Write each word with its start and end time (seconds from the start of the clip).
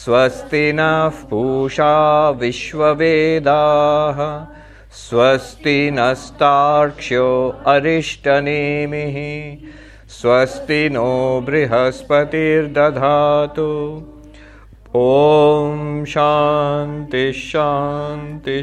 स्वस्ति 0.04 0.72
नः 0.74 1.16
पूषा 1.30 1.94
विश्ववेदाः 2.40 4.18
स्वस्ति 4.98 5.78
नस्तार्क्ष्यो 5.94 7.28
अरिष्टनेमिः 7.66 9.16
स्वस्ति 10.18 10.78
नो 10.92 11.10
बृहस्पतिर्दधातु। 11.46 12.12
ॐ 14.96 16.04
शान्ति 16.08 17.26
शान्ति 17.32 18.62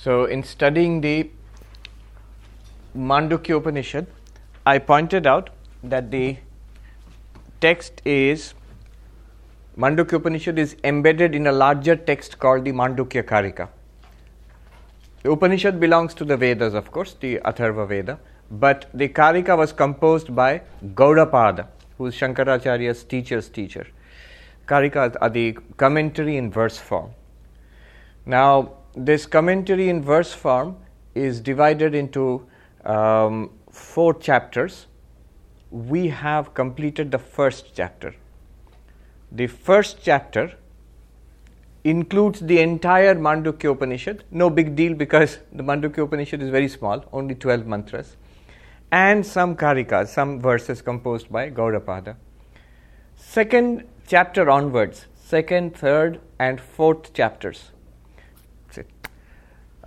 So, 0.00 0.26
in 0.26 0.44
studying 0.44 1.00
the 1.00 1.28
Mandukya 2.96 3.56
Upanishad, 3.56 4.06
I 4.64 4.78
pointed 4.78 5.26
out 5.26 5.50
that 5.82 6.12
the 6.12 6.36
text 7.60 8.00
is 8.04 8.54
Mandukya 9.76 10.20
Upanishad 10.20 10.56
is 10.56 10.76
embedded 10.84 11.34
in 11.34 11.48
a 11.48 11.52
larger 11.52 11.96
text 11.96 12.38
called 12.38 12.64
the 12.64 12.70
Mandukya 12.70 13.24
Karika. 13.24 13.68
The 15.24 15.32
Upanishad 15.32 15.80
belongs 15.80 16.14
to 16.14 16.24
the 16.24 16.36
Vedas, 16.36 16.74
of 16.74 16.92
course, 16.92 17.16
the 17.18 17.38
Atharva 17.38 17.88
Veda, 17.88 18.20
but 18.52 18.88
the 18.94 19.08
Karika 19.08 19.58
was 19.58 19.72
composed 19.72 20.32
by 20.32 20.62
Gaudapada, 20.94 21.66
who 21.96 22.06
is 22.06 22.14
Shankaracharya's 22.14 23.02
teacher's 23.02 23.48
teacher. 23.48 23.88
Karika 24.68 25.16
are 25.20 25.28
the 25.28 25.58
commentary 25.76 26.36
in 26.36 26.52
verse 26.52 26.78
form. 26.78 27.10
Now, 28.24 28.77
this 28.94 29.26
commentary 29.26 29.88
in 29.88 30.02
verse 30.02 30.32
form 30.32 30.76
is 31.14 31.40
divided 31.40 31.94
into 31.94 32.46
um, 32.84 33.50
four 33.70 34.14
chapters. 34.14 34.86
We 35.70 36.08
have 36.08 36.54
completed 36.54 37.10
the 37.10 37.18
first 37.18 37.74
chapter. 37.74 38.14
The 39.30 39.46
first 39.46 39.98
chapter 40.02 40.54
includes 41.84 42.40
the 42.40 42.60
entire 42.60 43.14
Mandukya 43.14 43.72
Upanishad. 43.72 44.24
No 44.30 44.48
big 44.50 44.74
deal 44.74 44.94
because 44.94 45.38
the 45.52 45.62
Mandukya 45.62 46.04
Upanishad 46.04 46.42
is 46.42 46.48
very 46.48 46.68
small, 46.68 47.04
only 47.12 47.34
12 47.34 47.66
mantras, 47.66 48.16
and 48.90 49.24
some 49.24 49.54
karikas, 49.54 50.08
some 50.08 50.40
verses 50.40 50.80
composed 50.80 51.30
by 51.30 51.50
Gaudapada. 51.50 52.16
Second 53.16 53.84
chapter 54.06 54.48
onwards, 54.48 55.06
second, 55.14 55.76
third, 55.76 56.20
and 56.38 56.60
fourth 56.60 57.12
chapters 57.12 57.72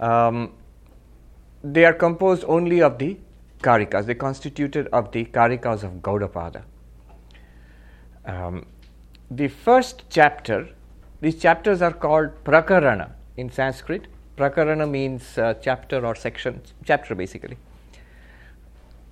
um, 0.02 0.52
they 1.64 1.86
are 1.86 1.94
composed 1.94 2.44
only 2.48 2.82
of 2.82 2.98
the 2.98 3.18
karikas. 3.62 4.06
They 4.06 4.16
constituted 4.16 4.88
of 4.88 5.12
the 5.12 5.26
karikas 5.26 5.84
of 5.84 5.92
Gaudapada. 6.02 6.64
Um, 8.26 8.66
the 9.30 9.48
first 9.48 10.04
chapter, 10.10 10.70
these 11.22 11.40
chapters 11.40 11.82
are 11.82 11.94
called 11.94 12.44
prakarana 12.44 13.12
in 13.38 13.52
Sanskrit. 13.52 14.08
Prakarana 14.38 14.90
means 14.90 15.38
uh, 15.38 15.54
chapter 15.62 16.06
or 16.06 16.16
section, 16.16 16.62
chapter 16.84 17.16
basically. 17.16 17.58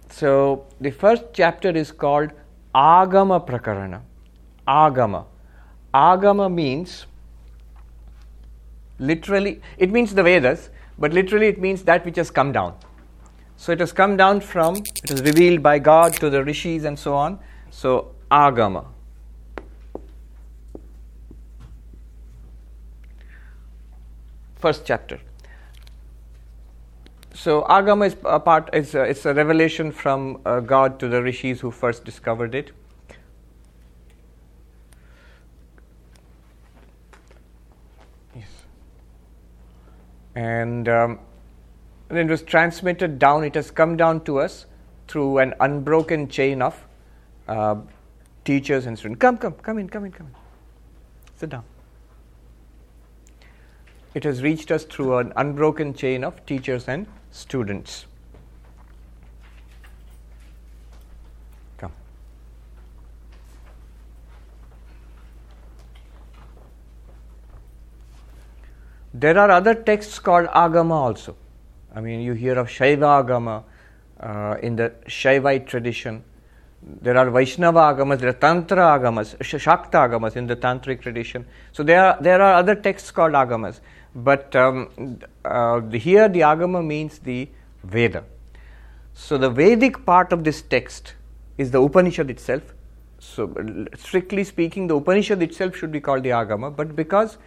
So 0.09 0.65
the 0.81 0.91
first 0.91 1.25
chapter 1.33 1.69
is 1.69 1.91
called 1.91 2.31
Agama 2.73 3.45
Prakarana. 3.45 4.01
Agama. 4.67 5.25
Agama 5.93 6.51
means 6.51 7.05
literally, 8.99 9.61
it 9.77 9.91
means 9.91 10.13
the 10.13 10.23
Vedas, 10.23 10.69
but 10.99 11.13
literally 11.13 11.47
it 11.47 11.59
means 11.59 11.83
that 11.83 12.05
which 12.05 12.17
has 12.17 12.29
come 12.29 12.51
down. 12.51 12.75
So 13.55 13.71
it 13.71 13.79
has 13.79 13.91
come 13.91 14.15
down 14.17 14.41
from, 14.41 14.75
it 14.77 15.11
was 15.11 15.21
revealed 15.21 15.63
by 15.63 15.79
God 15.79 16.13
to 16.13 16.29
the 16.29 16.43
rishis 16.43 16.83
and 16.83 16.97
so 16.97 17.13
on. 17.13 17.39
So 17.71 18.15
Agama. 18.29 18.85
First 24.55 24.85
chapter. 24.85 25.19
So 27.33 27.63
Agama 27.63 28.07
is 28.07 28.17
a 28.25 28.39
part, 28.39 28.69
is 28.73 28.93
a, 28.95 29.03
it's 29.03 29.25
a 29.25 29.33
revelation 29.33 29.91
from 29.91 30.41
uh, 30.45 30.59
God 30.59 30.99
to 30.99 31.07
the 31.07 31.23
rishis 31.23 31.61
who 31.61 31.71
first 31.71 32.03
discovered 32.03 32.53
it. 32.53 32.71
And 40.35 40.87
um, 40.87 41.19
then 42.09 42.27
it 42.27 42.31
was 42.31 42.41
transmitted 42.41 43.19
down. 43.19 43.43
It 43.43 43.55
has 43.55 43.71
come 43.71 43.97
down 43.97 44.23
to 44.25 44.39
us 44.39 44.65
through 45.07 45.39
an 45.39 45.53
unbroken 45.59 46.27
chain 46.27 46.61
of 46.61 46.87
uh, 47.47 47.75
teachers 48.45 48.85
and 48.85 48.97
students. 48.97 49.19
Come, 49.19 49.37
come, 49.37 49.53
come 49.53 49.77
in, 49.79 49.89
come 49.89 50.05
in, 50.05 50.11
come 50.11 50.27
in. 50.27 50.35
Sit 51.35 51.49
down. 51.49 51.63
It 54.13 54.23
has 54.23 54.41
reached 54.41 54.71
us 54.71 54.83
through 54.83 55.17
an 55.17 55.33
unbroken 55.35 55.93
chain 55.93 56.23
of 56.23 56.45
teachers 56.45 56.87
and 56.87 57.05
students. 57.31 58.05
There 69.19 69.37
are 69.37 69.51
other 69.51 69.75
texts 69.75 70.17
called 70.17 70.47
Agama 70.47 70.93
also. 70.93 71.35
I 71.93 71.99
mean, 71.99 72.21
you 72.21 72.33
hear 72.33 72.57
of 72.57 72.67
Shaiva 72.67 73.25
Agama 73.25 73.63
uh, 74.21 74.57
in 74.61 74.77
the 74.77 74.93
Shaivite 75.07 75.67
tradition. 75.67 76.23
There 76.81 77.17
are 77.17 77.29
Vaishnava 77.29 77.79
Agamas, 77.79 78.19
there 78.19 78.29
are 78.29 78.33
Tantra 78.33 78.97
Agamas, 78.97 79.35
Shakta 79.39 80.07
Agamas 80.07 80.37
in 80.37 80.47
the 80.47 80.55
Tantric 80.55 81.01
tradition. 81.01 81.45
So 81.73 81.83
there 81.83 82.01
are, 82.01 82.17
there 82.21 82.41
are 82.41 82.53
other 82.53 82.75
texts 82.75 83.11
called 83.11 83.33
Agamas. 83.33 83.81
But 84.15 84.55
um, 84.55 85.19
uh, 85.43 85.81
here 85.81 86.29
the 86.29 86.39
Agama 86.41 86.85
means 86.85 87.19
the 87.19 87.49
Veda. 87.83 88.23
So 89.13 89.37
the 89.37 89.49
Vedic 89.49 90.05
part 90.05 90.31
of 90.31 90.45
this 90.45 90.61
text 90.61 91.15
is 91.57 91.71
the 91.71 91.81
Upanishad 91.81 92.29
itself. 92.29 92.73
So, 93.19 93.53
strictly 93.97 94.45
speaking, 94.45 94.87
the 94.87 94.95
Upanishad 94.95 95.43
itself 95.43 95.75
should 95.75 95.91
be 95.91 95.99
called 95.99 96.23
the 96.23 96.29
Agama, 96.29 96.73
but 96.73 96.95
because 96.95 97.37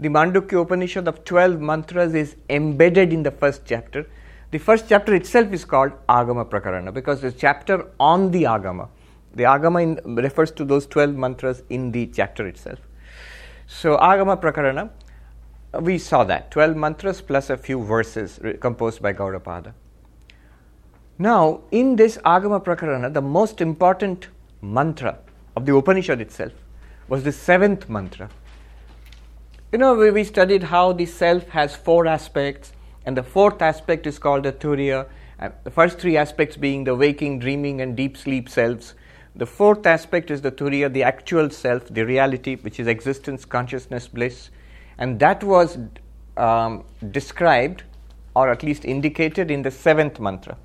the 0.00 0.08
Mandukya 0.08 0.62
Upanishad 0.62 1.06
of 1.06 1.24
12 1.26 1.60
mantras 1.60 2.14
is 2.14 2.36
embedded 2.48 3.12
in 3.12 3.22
the 3.22 3.30
first 3.30 3.66
chapter. 3.66 4.06
The 4.50 4.56
first 4.56 4.88
chapter 4.88 5.14
itself 5.14 5.52
is 5.52 5.66
called 5.66 5.92
Agama 6.08 6.48
Prakarana 6.48 6.92
because 6.92 7.22
it's 7.22 7.36
a 7.36 7.38
chapter 7.38 7.86
on 8.00 8.30
the 8.30 8.44
Agama. 8.44 8.88
The 9.34 9.42
Agama 9.42 9.82
in, 9.82 10.14
refers 10.14 10.52
to 10.52 10.64
those 10.64 10.86
12 10.86 11.14
mantras 11.14 11.62
in 11.68 11.92
the 11.92 12.06
chapter 12.06 12.46
itself. 12.46 12.78
So, 13.66 13.98
Agama 13.98 14.40
Prakarana, 14.40 14.88
we 15.82 15.98
saw 15.98 16.24
that 16.24 16.50
12 16.50 16.76
mantras 16.76 17.20
plus 17.20 17.50
a 17.50 17.58
few 17.58 17.84
verses 17.84 18.40
composed 18.58 19.02
by 19.02 19.12
Gaudapada. 19.12 19.74
Now, 21.18 21.60
in 21.70 21.96
this 21.96 22.16
Agama 22.24 22.64
Prakarana, 22.64 23.12
the 23.12 23.20
most 23.20 23.60
important 23.60 24.28
mantra 24.62 25.18
of 25.54 25.66
the 25.66 25.76
Upanishad 25.76 26.22
itself 26.22 26.52
was 27.06 27.22
the 27.22 27.32
seventh 27.32 27.90
mantra 27.90 28.30
you 29.72 29.78
know, 29.78 29.94
we, 29.94 30.10
we 30.10 30.24
studied 30.24 30.64
how 30.64 30.92
the 30.92 31.06
self 31.06 31.48
has 31.50 31.76
four 31.76 32.06
aspects, 32.06 32.72
and 33.06 33.16
the 33.16 33.22
fourth 33.22 33.62
aspect 33.62 34.06
is 34.06 34.18
called 34.18 34.42
the 34.42 34.52
turiya. 34.52 35.06
The 35.64 35.70
first 35.70 35.98
three 35.98 36.16
aspects 36.16 36.56
being 36.56 36.84
the 36.84 36.94
waking, 36.94 37.38
dreaming, 37.38 37.80
and 37.80 37.96
deep 37.96 38.16
sleep 38.16 38.48
selves. 38.48 38.94
The 39.36 39.46
fourth 39.46 39.86
aspect 39.86 40.30
is 40.30 40.42
the 40.42 40.50
turiya, 40.50 40.92
the 40.92 41.04
actual 41.04 41.50
self, 41.50 41.86
the 41.86 42.04
reality, 42.04 42.56
which 42.56 42.80
is 42.80 42.88
existence, 42.88 43.44
consciousness, 43.44 44.08
bliss. 44.08 44.50
And 44.98 45.20
that 45.20 45.44
was 45.44 45.78
um, 46.36 46.84
described, 47.10 47.84
or 48.34 48.50
at 48.50 48.62
least 48.64 48.84
indicated, 48.84 49.50
in 49.50 49.62
the 49.62 49.70
seventh 49.70 50.18
mantra. 50.18 50.58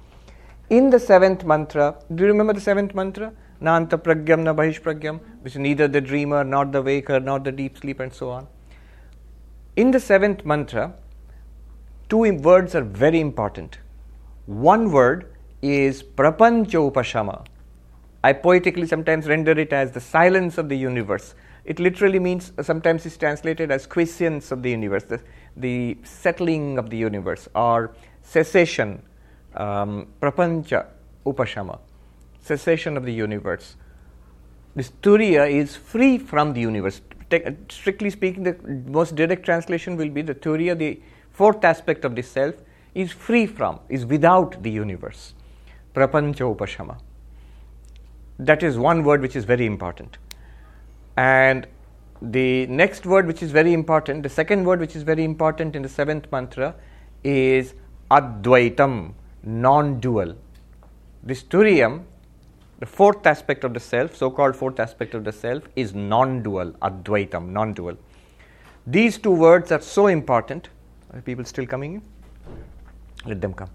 In 0.72 0.90
the 0.90 1.00
seventh 1.00 1.46
mantra, 1.46 1.96
do 2.14 2.24
you 2.24 2.30
remember 2.30 2.54
the 2.54 2.60
seventh 2.62 2.96
mantra? 2.96 3.32
Nanta 3.62 3.98
pragyam 3.98 4.40
na 4.40 4.54
bahish 4.54 4.82
pragyam, 4.82 5.20
which 5.42 5.54
is 5.54 5.60
neither 5.60 5.88
the 5.88 6.02
dreamer, 6.02 6.44
nor 6.44 6.66
the 6.66 6.82
waker, 6.82 7.20
nor 7.20 7.40
the 7.40 7.52
deep 7.52 7.78
sleep, 7.78 8.00
and 8.00 8.12
so 8.12 8.32
on. 8.32 8.48
In 9.76 9.92
the 9.92 10.00
seventh 10.00 10.46
mantra, 10.46 10.94
two 12.08 12.32
words 12.36 12.76
are 12.76 12.82
very 12.84 13.20
important. 13.20 13.80
One 14.46 14.90
word 14.90 15.34
is 15.62 16.02
prapanchopashama. 16.02 17.46
I 18.24 18.32
poetically 18.32 18.88
sometimes 18.88 19.28
render 19.28 19.52
it 19.52 19.74
as 19.74 19.92
the 19.92 20.00
silence 20.00 20.58
of 20.58 20.70
the 20.70 20.78
universe. 20.78 21.36
It 21.66 21.82
literally 21.82 22.20
means, 22.20 22.54
sometimes 22.62 23.06
it's 23.06 23.18
translated 23.18 23.70
as 23.70 23.86
quiescence 23.86 24.52
of 24.52 24.64
the 24.64 24.72
universe, 24.72 25.04
the, 25.04 25.20
the 25.58 25.98
settling 26.04 26.78
of 26.78 26.90
the 26.90 26.98
universe, 26.98 27.50
or 27.54 27.94
cessation, 28.22 29.04
um, 29.56 30.08
prapancha 30.22 30.86
upashama, 31.26 31.80
cessation 32.40 32.96
of 32.96 33.04
the 33.04 33.14
universe. 33.14 33.76
This 34.74 34.92
turiya 35.02 35.52
is 35.52 35.76
free 35.76 36.18
from 36.18 36.54
the 36.54 36.62
universe. 36.62 37.02
Strictly 37.70 38.10
speaking, 38.10 38.44
the 38.44 38.56
most 38.88 39.16
direct 39.16 39.44
translation 39.46 39.96
will 39.96 40.10
be 40.10 40.22
the 40.22 40.36
turiya, 40.36 40.78
the 40.78 41.02
fourth 41.32 41.64
aspect 41.64 42.06
of 42.06 42.16
the 42.16 42.22
self, 42.22 42.56
is 42.94 43.12
free 43.12 43.46
from, 43.46 43.80
is 43.90 44.06
without 44.06 44.62
the 44.64 44.72
universe. 44.72 45.34
Prapancha 45.94 46.56
upashama. 46.56 47.00
That 48.40 48.64
is 48.64 48.78
one 48.78 49.04
word 49.04 49.22
which 49.22 49.36
is 49.36 49.46
very 49.46 49.66
important. 49.66 50.18
And 51.18 51.68
the 52.22 52.66
next 52.68 53.06
word 53.06 53.28
which 53.28 53.44
is 53.44 53.52
very 53.52 53.74
important, 53.74 54.24
the 54.24 54.30
second 54.30 54.66
word 54.66 54.80
which 54.80 54.96
is 54.96 55.04
very 55.04 55.24
important 55.24 55.76
in 55.76 55.82
the 55.82 55.90
seventh 55.90 56.32
mantra 56.32 56.76
is 57.24 57.74
Advaitam, 58.12 59.14
non 59.44 60.00
dual. 60.00 60.36
This 61.24 61.44
Turiyam, 61.44 62.04
the 62.80 62.86
fourth 62.86 63.26
aspect 63.26 63.64
of 63.64 63.74
the 63.74 63.80
self, 63.80 64.16
so 64.16 64.30
called 64.30 64.56
fourth 64.56 64.80
aspect 64.80 65.14
of 65.14 65.24
the 65.24 65.32
self, 65.32 65.64
is 65.76 65.94
non 65.94 66.44
dual, 66.44 66.72
Advaitam, 66.82 67.50
non 67.50 67.74
dual. 67.74 67.98
These 68.86 69.18
two 69.18 69.32
words 69.32 69.72
are 69.72 69.82
so 69.82 70.08
important. 70.08 70.70
Are 71.14 71.22
people 71.22 71.46
still 71.46 71.66
coming 71.66 71.96
in? 71.96 72.02
Let 73.26 73.40
them 73.42 73.54
come. 73.54 73.70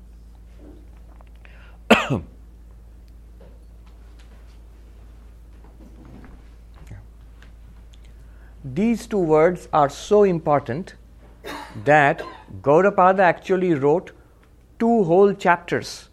These 8.62 9.06
two 9.06 9.18
words 9.18 9.68
are 9.72 9.88
so 9.88 10.24
important 10.24 10.96
that 11.84 12.22
Gaudapada 12.60 13.20
actually 13.20 13.72
wrote 13.74 14.12
two 14.78 15.04
whole 15.04 15.32
chapters. 15.32 16.09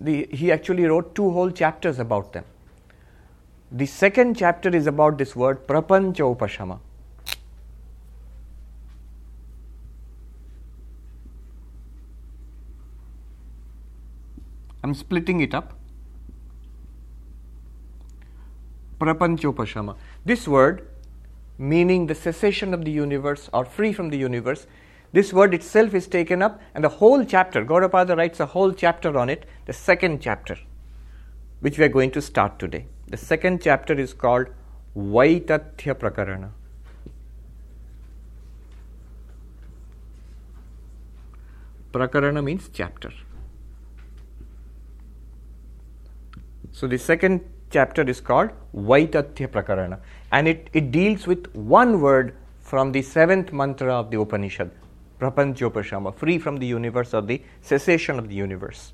The, 0.00 0.28
he 0.30 0.52
actually 0.52 0.84
wrote 0.84 1.14
two 1.14 1.30
whole 1.30 1.50
chapters 1.50 1.98
about 1.98 2.32
them. 2.32 2.44
The 3.70 3.86
second 3.86 4.36
chapter 4.36 4.74
is 4.74 4.86
about 4.86 5.18
this 5.18 5.34
word 5.34 5.66
prapancha 5.66 6.36
upashama. 6.36 6.78
I'm 14.82 14.94
splitting 14.94 15.40
it 15.40 15.54
up. 15.54 15.74
Prapanchopashama. 18.98 19.96
This 20.24 20.48
word, 20.48 20.88
meaning 21.58 22.06
the 22.06 22.14
cessation 22.14 22.72
of 22.72 22.84
the 22.84 22.90
universe 22.90 23.50
or 23.52 23.64
free 23.64 23.92
from 23.92 24.08
the 24.08 24.16
universe, 24.16 24.66
this 25.12 25.32
word 25.32 25.54
itself 25.54 25.94
is 25.94 26.06
taken 26.06 26.42
up, 26.42 26.60
and 26.74 26.84
the 26.84 26.88
whole 26.88 27.24
chapter, 27.24 27.64
Gaudapada 27.64 28.16
writes 28.16 28.40
a 28.40 28.46
whole 28.46 28.72
chapter 28.72 29.18
on 29.18 29.30
it, 29.30 29.46
the 29.66 29.72
second 29.72 30.20
chapter, 30.20 30.56
which 31.60 31.78
we 31.78 31.84
are 31.84 31.88
going 31.88 32.10
to 32.12 32.22
start 32.22 32.58
today. 32.58 32.86
The 33.08 33.16
second 33.16 33.62
chapter 33.62 33.94
is 33.94 34.12
called 34.12 34.48
Vaitathya 34.96 35.94
Prakarana. 35.94 36.50
Prakarana 41.92 42.44
means 42.44 42.68
chapter. 42.72 43.10
So 46.72 46.86
the 46.86 46.98
second 46.98 47.40
chapter 47.70 48.02
is 48.02 48.20
called 48.20 48.50
Vaitathya 48.74 49.48
Prakarana 49.48 49.98
and 50.30 50.46
it, 50.46 50.68
it 50.72 50.90
deals 50.90 51.26
with 51.26 51.52
one 51.54 52.00
word 52.00 52.34
from 52.60 52.92
the 52.92 53.02
seventh 53.02 53.52
mantra 53.52 53.94
of 53.94 54.10
the 54.10 54.20
Upanishad, 54.20 54.70
Prapanchopashama, 55.18 56.14
free 56.14 56.38
from 56.38 56.58
the 56.58 56.66
universe 56.66 57.14
or 57.14 57.22
the 57.22 57.42
cessation 57.60 58.18
of 58.18 58.28
the 58.28 58.34
universe. 58.34 58.92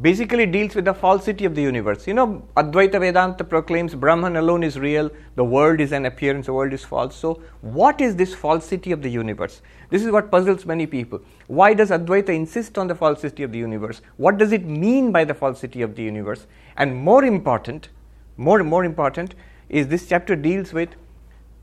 Basically 0.00 0.46
deals 0.46 0.74
with 0.74 0.86
the 0.86 0.94
falsity 0.94 1.44
of 1.44 1.54
the 1.54 1.60
universe. 1.60 2.06
You 2.06 2.14
know, 2.14 2.48
Advaita 2.56 2.98
Vedanta 2.98 3.44
proclaims 3.44 3.94
Brahman 3.94 4.36
alone 4.36 4.62
is 4.62 4.78
real, 4.78 5.10
the 5.34 5.44
world 5.44 5.80
is 5.80 5.92
an 5.92 6.06
appearance, 6.06 6.46
the 6.46 6.54
world 6.54 6.72
is 6.72 6.82
false. 6.82 7.14
So, 7.14 7.42
what 7.60 8.00
is 8.00 8.16
this 8.16 8.34
falsity 8.34 8.90
of 8.92 9.02
the 9.02 9.10
universe? 9.10 9.60
This 9.90 10.02
is 10.02 10.10
what 10.10 10.30
puzzles 10.30 10.64
many 10.64 10.86
people. 10.86 11.20
Why 11.46 11.74
does 11.74 11.90
Advaita 11.90 12.30
insist 12.30 12.78
on 12.78 12.86
the 12.86 12.94
falsity 12.94 13.42
of 13.42 13.52
the 13.52 13.58
universe? 13.58 14.00
What 14.16 14.38
does 14.38 14.52
it 14.52 14.64
mean 14.64 15.12
by 15.12 15.24
the 15.24 15.34
falsity 15.34 15.82
of 15.82 15.94
the 15.94 16.02
universe? 16.02 16.46
And 16.78 16.96
more 16.96 17.22
important, 17.22 17.90
more 18.38 18.60
and 18.60 18.70
more 18.70 18.86
important, 18.86 19.34
is 19.68 19.88
this 19.88 20.08
chapter 20.08 20.36
deals 20.36 20.72
with 20.72 20.96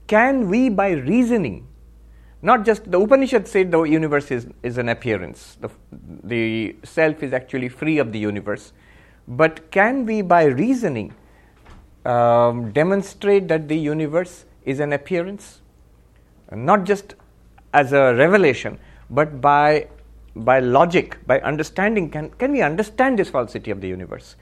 can 0.06 0.50
we 0.50 0.70
by 0.70 0.90
reasoning 0.90 1.68
not 2.42 2.66
just 2.66 2.90
the 2.90 3.00
Upanishad 3.00 3.48
said 3.48 3.72
the 3.72 3.82
universe 3.84 4.32
is, 4.32 4.48
is 4.64 4.78
an 4.78 4.90
appearance, 4.90 5.58
the, 5.60 5.70
the 6.24 6.76
self 6.84 7.22
is 7.22 7.34
actually 7.34 7.70
free 7.70 7.98
of 7.98 8.12
the 8.12 8.20
universe. 8.20 8.74
But 9.28 9.72
can 9.72 10.06
we, 10.06 10.22
by 10.22 10.46
reasoning, 10.46 11.14
um, 12.06 12.72
demonstrate 12.72 13.48
that 13.50 13.68
the 13.68 13.78
universe 13.78 14.46
is 14.66 14.80
an 14.80 14.94
appearance? 14.94 15.62
Not 16.52 16.86
just 16.86 17.16
as 17.74 17.94
a 17.94 18.16
revelation, 18.16 18.80
but 19.10 19.40
by, 19.42 19.88
by 20.36 20.60
logic, 20.60 21.18
by 21.28 21.40
understanding. 21.42 22.10
Can, 22.10 22.30
can 22.32 22.52
we 22.52 22.62
understand 22.62 23.20
this 23.20 23.30
falsity 23.30 23.70
of 23.70 23.82
the 23.82 23.88
universe? 23.88 24.36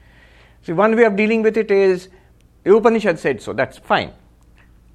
See, 0.62 0.72
one 0.72 0.96
way 0.96 1.04
of 1.04 1.16
dealing 1.16 1.42
with 1.42 1.56
it 1.56 1.70
is 1.70 2.08
Upanishad 2.64 3.18
said 3.18 3.42
so, 3.42 3.52
that's 3.52 3.78
fine. 3.78 4.12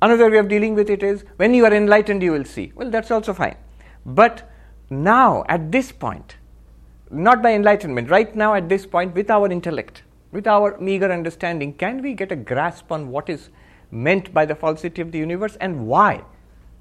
Another 0.03 0.29
way 0.29 0.37
of 0.37 0.49
dealing 0.49 0.75
with 0.75 0.89
it 0.89 1.01
is 1.01 1.23
when 1.37 1.53
you 1.53 1.63
are 1.63 1.73
enlightened, 1.73 2.21
you 2.21 2.33
will 2.33 2.43
see. 2.43 2.73
Well, 2.75 2.89
that's 2.91 3.09
also 3.09 3.33
fine. 3.33 3.55
But 4.05 4.51
now, 4.89 5.45
at 5.47 5.71
this 5.71 5.93
point, 5.93 6.35
not 7.09 7.41
by 7.41 7.53
enlightenment, 7.53 8.09
right 8.09 8.35
now 8.35 8.53
at 8.53 8.67
this 8.67 8.85
point, 8.85 9.15
with 9.15 9.31
our 9.31 9.49
intellect, 9.49 10.03
with 10.33 10.45
our 10.45 10.77
meager 10.77 11.09
understanding, 11.09 11.73
can 11.75 12.01
we 12.01 12.15
get 12.15 12.33
a 12.33 12.35
grasp 12.35 12.91
on 12.91 13.07
what 13.07 13.29
is 13.29 13.47
meant 13.91 14.33
by 14.33 14.45
the 14.45 14.55
falsity 14.55 15.01
of 15.01 15.13
the 15.13 15.19
universe 15.19 15.55
and 15.61 15.87
why? 15.87 16.25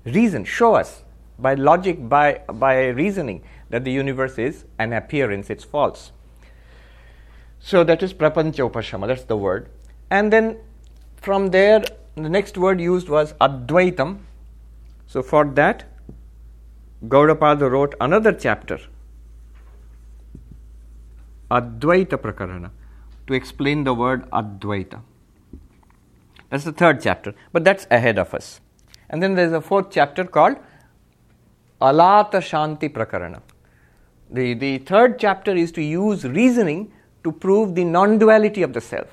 Reason, 0.05 0.45
show 0.45 0.75
us 0.75 1.05
by 1.39 1.55
logic, 1.55 2.09
by, 2.09 2.41
by 2.55 2.89
reasoning, 2.89 3.45
that 3.71 3.85
the 3.85 3.93
universe 3.93 4.37
is 4.37 4.65
an 4.81 4.93
appearance, 4.93 5.49
it's 5.49 5.63
false. 5.63 6.11
So 7.61 7.85
that 7.85 8.03
is 8.03 8.13
prapancha 8.13 8.69
upashama, 8.69 9.07
that's 9.07 9.23
the 9.23 9.37
word. 9.37 9.69
And 10.11 10.33
then 10.33 10.59
from 11.19 11.51
there, 11.51 11.85
the 12.15 12.29
next 12.29 12.59
word 12.59 12.81
used 12.81 13.09
was 13.09 13.33
Advaitam. 13.35 14.19
So 15.07 15.23
for 15.23 15.45
that, 15.45 15.85
Gaudapada 17.07 17.71
wrote 17.71 17.95
another 18.01 18.33
chapter, 18.33 18.79
Advaita 21.51 22.17
Prakarana, 22.17 22.71
to 23.27 23.35
explain 23.35 23.85
the 23.85 23.95
word 23.95 24.31
Advaita. 24.31 25.01
That's 26.51 26.65
the 26.65 26.73
third 26.73 27.01
chapter, 27.01 27.35
but 27.53 27.65
that's 27.65 27.87
ahead 27.91 28.19
of 28.19 28.35
us. 28.35 28.61
And 29.09 29.23
then 29.23 29.35
there's 29.35 29.53
a 29.53 29.61
fourth 29.61 29.91
chapter 29.91 30.25
called 30.25 30.59
Alata 31.81 32.39
Shanti 32.39 32.91
Prakarana. 32.91 33.41
The, 34.31 34.55
the 34.55 34.79
third 34.79 35.19
chapter 35.19 35.53
is 35.55 35.73
to 35.73 35.83
use 35.83 36.25
reasoning 36.25 36.93
to 37.25 37.33
prove 37.33 37.75
the 37.75 37.85
non 37.85 38.19
duality 38.19 38.63
of 38.63 38.73
the 38.73 38.81
self 38.81 39.09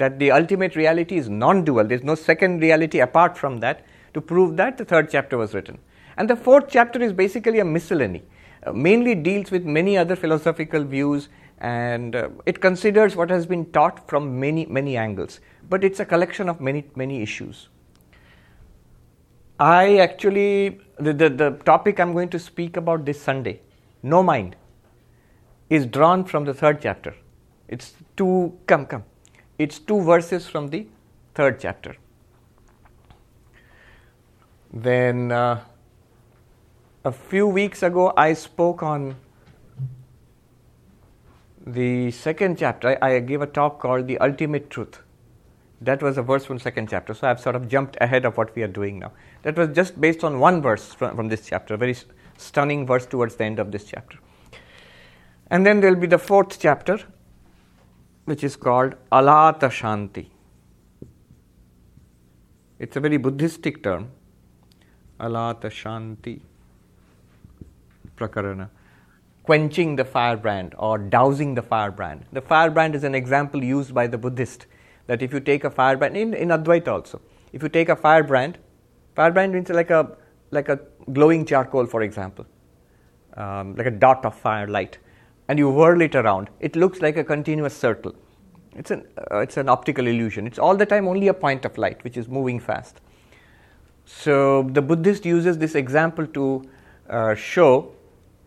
that 0.00 0.18
the 0.18 0.30
ultimate 0.30 0.74
reality 0.74 1.16
is 1.16 1.28
non 1.28 1.64
dual, 1.64 1.84
there's 1.84 2.02
no 2.02 2.14
second 2.14 2.60
reality 2.60 3.00
apart 3.00 3.38
from 3.38 3.58
that. 3.60 3.86
To 4.14 4.20
prove 4.20 4.56
that, 4.56 4.76
the 4.76 4.84
third 4.84 5.10
chapter 5.10 5.38
was 5.38 5.54
written. 5.54 5.78
And 6.16 6.28
the 6.28 6.36
fourth 6.36 6.68
chapter 6.68 7.00
is 7.00 7.12
basically 7.12 7.60
a 7.60 7.64
miscellany, 7.64 8.22
uh, 8.66 8.72
mainly 8.72 9.14
deals 9.14 9.50
with 9.50 9.64
many 9.64 9.96
other 9.96 10.16
philosophical 10.16 10.82
views 10.84 11.28
and 11.60 12.16
uh, 12.16 12.28
it 12.46 12.60
considers 12.60 13.14
what 13.14 13.30
has 13.30 13.46
been 13.46 13.70
taught 13.72 14.08
from 14.08 14.40
many, 14.40 14.66
many 14.66 14.96
angles. 14.96 15.40
But 15.68 15.84
it's 15.84 16.00
a 16.00 16.04
collection 16.04 16.48
of 16.48 16.60
many, 16.60 16.84
many 16.96 17.22
issues. 17.22 17.68
I 19.58 19.98
actually, 19.98 20.80
the, 20.98 21.12
the, 21.12 21.28
the 21.28 21.50
topic 21.66 22.00
I'm 22.00 22.12
going 22.12 22.30
to 22.30 22.38
speak 22.38 22.78
about 22.78 23.04
this 23.04 23.20
Sunday, 23.20 23.60
no 24.02 24.22
mind, 24.22 24.56
is 25.68 25.84
drawn 25.86 26.24
from 26.24 26.46
the 26.46 26.54
third 26.54 26.80
chapter. 26.80 27.14
It's 27.68 27.92
two, 28.16 28.58
come, 28.66 28.86
come. 28.86 29.04
It's 29.60 29.78
two 29.78 30.00
verses 30.00 30.46
from 30.48 30.68
the 30.68 30.86
third 31.34 31.60
chapter. 31.60 31.94
Then 34.72 35.30
uh, 35.30 35.60
a 37.04 37.12
few 37.12 37.46
weeks 37.46 37.82
ago, 37.82 38.14
I 38.16 38.32
spoke 38.32 38.82
on 38.82 39.16
the 41.66 42.10
second 42.10 42.56
chapter. 42.56 42.96
I, 43.02 43.16
I 43.16 43.20
gave 43.20 43.42
a 43.42 43.46
talk 43.46 43.80
called 43.80 44.06
The 44.06 44.16
Ultimate 44.20 44.70
Truth. 44.70 45.02
That 45.82 46.02
was 46.02 46.16
a 46.16 46.22
verse 46.22 46.46
from 46.46 46.58
second 46.58 46.88
chapter. 46.88 47.12
So 47.12 47.28
I've 47.28 47.38
sort 47.38 47.54
of 47.54 47.68
jumped 47.68 47.98
ahead 48.00 48.24
of 48.24 48.38
what 48.38 48.56
we 48.56 48.62
are 48.62 48.72
doing 48.80 48.98
now. 48.98 49.12
That 49.42 49.58
was 49.58 49.76
just 49.76 50.00
based 50.00 50.24
on 50.24 50.38
one 50.38 50.62
verse 50.62 50.94
from, 50.94 51.14
from 51.16 51.28
this 51.28 51.44
chapter, 51.44 51.74
a 51.74 51.76
very 51.76 51.96
stunning 52.38 52.86
verse 52.86 53.04
towards 53.04 53.36
the 53.36 53.44
end 53.44 53.58
of 53.58 53.72
this 53.72 53.84
chapter. 53.84 54.18
And 55.50 55.66
then 55.66 55.80
there 55.80 55.92
will 55.92 56.00
be 56.00 56.06
the 56.06 56.16
fourth 56.18 56.58
chapter, 56.58 57.00
which 58.30 58.44
is 58.44 58.54
called 58.64 58.94
Alata 59.10 59.68
Shanti. 59.76 60.26
It's 62.78 62.96
a 62.96 63.00
very 63.00 63.16
Buddhistic 63.16 63.82
term. 63.82 64.10
Alata 65.18 65.70
Shanti 65.78 66.40
Prakarana. 68.16 68.68
Quenching 69.42 69.96
the 69.96 70.04
firebrand 70.04 70.76
or 70.78 70.96
dousing 70.96 71.56
the 71.56 71.62
firebrand. 71.62 72.24
The 72.32 72.40
firebrand 72.40 72.94
is 72.94 73.02
an 73.02 73.16
example 73.16 73.64
used 73.64 73.92
by 73.92 74.06
the 74.06 74.16
Buddhist 74.16 74.66
that 75.08 75.22
if 75.22 75.32
you 75.32 75.40
take 75.40 75.64
a 75.64 75.70
firebrand, 75.70 76.16
in, 76.16 76.32
in 76.32 76.48
Advaita 76.50 76.88
also, 76.88 77.20
if 77.52 77.64
you 77.64 77.68
take 77.68 77.88
a 77.88 77.96
firebrand, 77.96 78.58
firebrand 79.16 79.52
means 79.52 79.70
like 79.70 79.90
a, 79.90 80.16
like 80.52 80.68
a 80.68 80.78
glowing 81.12 81.44
charcoal, 81.44 81.84
for 81.84 82.02
example, 82.02 82.46
um, 83.34 83.74
like 83.74 83.86
a 83.86 83.90
dot 83.90 84.24
of 84.24 84.36
firelight, 84.36 84.98
and 85.50 85.58
you 85.58 85.68
whirl 85.68 86.00
it 86.00 86.14
around, 86.14 86.48
it 86.60 86.76
looks 86.76 87.00
like 87.00 87.16
a 87.16 87.24
continuous 87.24 87.76
circle. 87.76 88.14
It's 88.76 88.92
an, 88.92 89.04
uh, 89.18 89.38
it's 89.38 89.56
an 89.56 89.68
optical 89.68 90.06
illusion. 90.06 90.46
It's 90.46 90.60
all 90.60 90.76
the 90.76 90.86
time 90.86 91.08
only 91.08 91.26
a 91.26 91.34
point 91.34 91.64
of 91.64 91.76
light 91.76 92.04
which 92.04 92.16
is 92.16 92.28
moving 92.28 92.60
fast. 92.60 93.00
So 94.04 94.62
the 94.62 94.80
Buddhist 94.80 95.26
uses 95.26 95.58
this 95.58 95.74
example 95.74 96.28
to 96.28 96.62
uh, 97.08 97.34
show 97.34 97.90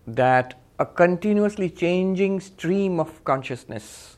that 0.08 0.62
a 0.80 0.86
continuously 0.86 1.70
changing 1.70 2.40
stream 2.40 3.02
of 3.02 3.22
consciousness. 3.26 4.16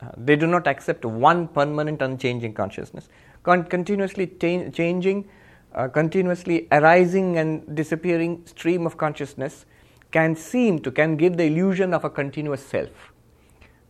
Uh, 0.00 0.08
they 0.16 0.34
do 0.34 0.48
not 0.48 0.66
accept 0.66 1.04
one 1.04 1.46
permanent, 1.46 2.02
unchanging 2.02 2.52
consciousness. 2.52 3.08
Con- 3.44 3.62
continuously 3.62 4.26
ta- 4.26 4.70
changing, 4.70 5.28
uh, 5.76 5.86
continuously 5.86 6.66
arising 6.72 7.38
and 7.38 7.76
disappearing 7.76 8.42
stream 8.44 8.86
of 8.86 8.96
consciousness 8.96 9.66
can 10.10 10.34
seem 10.34 10.78
to, 10.80 10.90
can 10.90 11.16
give 11.16 11.36
the 11.36 11.44
illusion 11.44 11.94
of 11.94 12.04
a 12.04 12.10
continuous 12.10 12.64
self. 12.64 13.12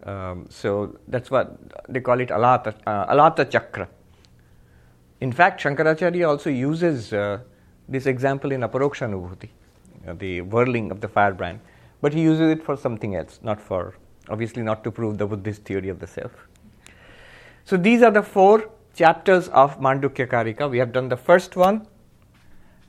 Um, 0.05 0.47
so 0.49 0.99
that's 1.09 1.31
what 1.31 1.59
they 1.89 2.00
call 2.00 2.21
it 2.21 2.31
alata, 2.31 2.75
uh, 2.87 3.07
alata 3.07 3.49
chakra. 3.49 3.89
In 5.21 5.33
fact, 5.33 5.62
Shankaracharya 5.62 6.27
also 6.27 6.49
uses 6.49 7.12
uh, 7.12 7.41
this 7.89 8.07
example 8.07 8.53
in 8.53 8.62
Aparoksha 8.62 9.09
Anubhuti, 9.09 9.50
uh, 10.09 10.15
the 10.15 10.41
whirling 10.41 10.91
of 10.91 11.00
the 11.00 11.09
firebrand, 11.09 11.61
but 12.00 12.15
he 12.15 12.23
uses 12.23 12.50
it 12.50 12.62
for 12.62 12.77
something 12.77 13.15
else, 13.15 13.41
not 13.43 13.61
for, 13.61 13.95
obviously, 14.31 14.62
not 14.62 14.83
to 14.85 14.91
prove 14.91 15.19
the 15.19 15.27
Buddhist 15.27 15.65
theory 15.65 15.91
of 15.91 15.99
the 16.00 16.07
self. 16.07 16.33
So 17.65 17.77
these 17.77 18.03
are 18.03 18.11
the 18.11 18.23
four 18.23 18.71
chapters 18.95 19.49
of 19.49 19.79
Mandukya 19.79 20.27
Karika. 20.27 20.71
We 20.71 20.79
have 20.79 20.93
done 20.93 21.11
the 21.11 21.17
first 21.17 21.57
one, 21.57 21.87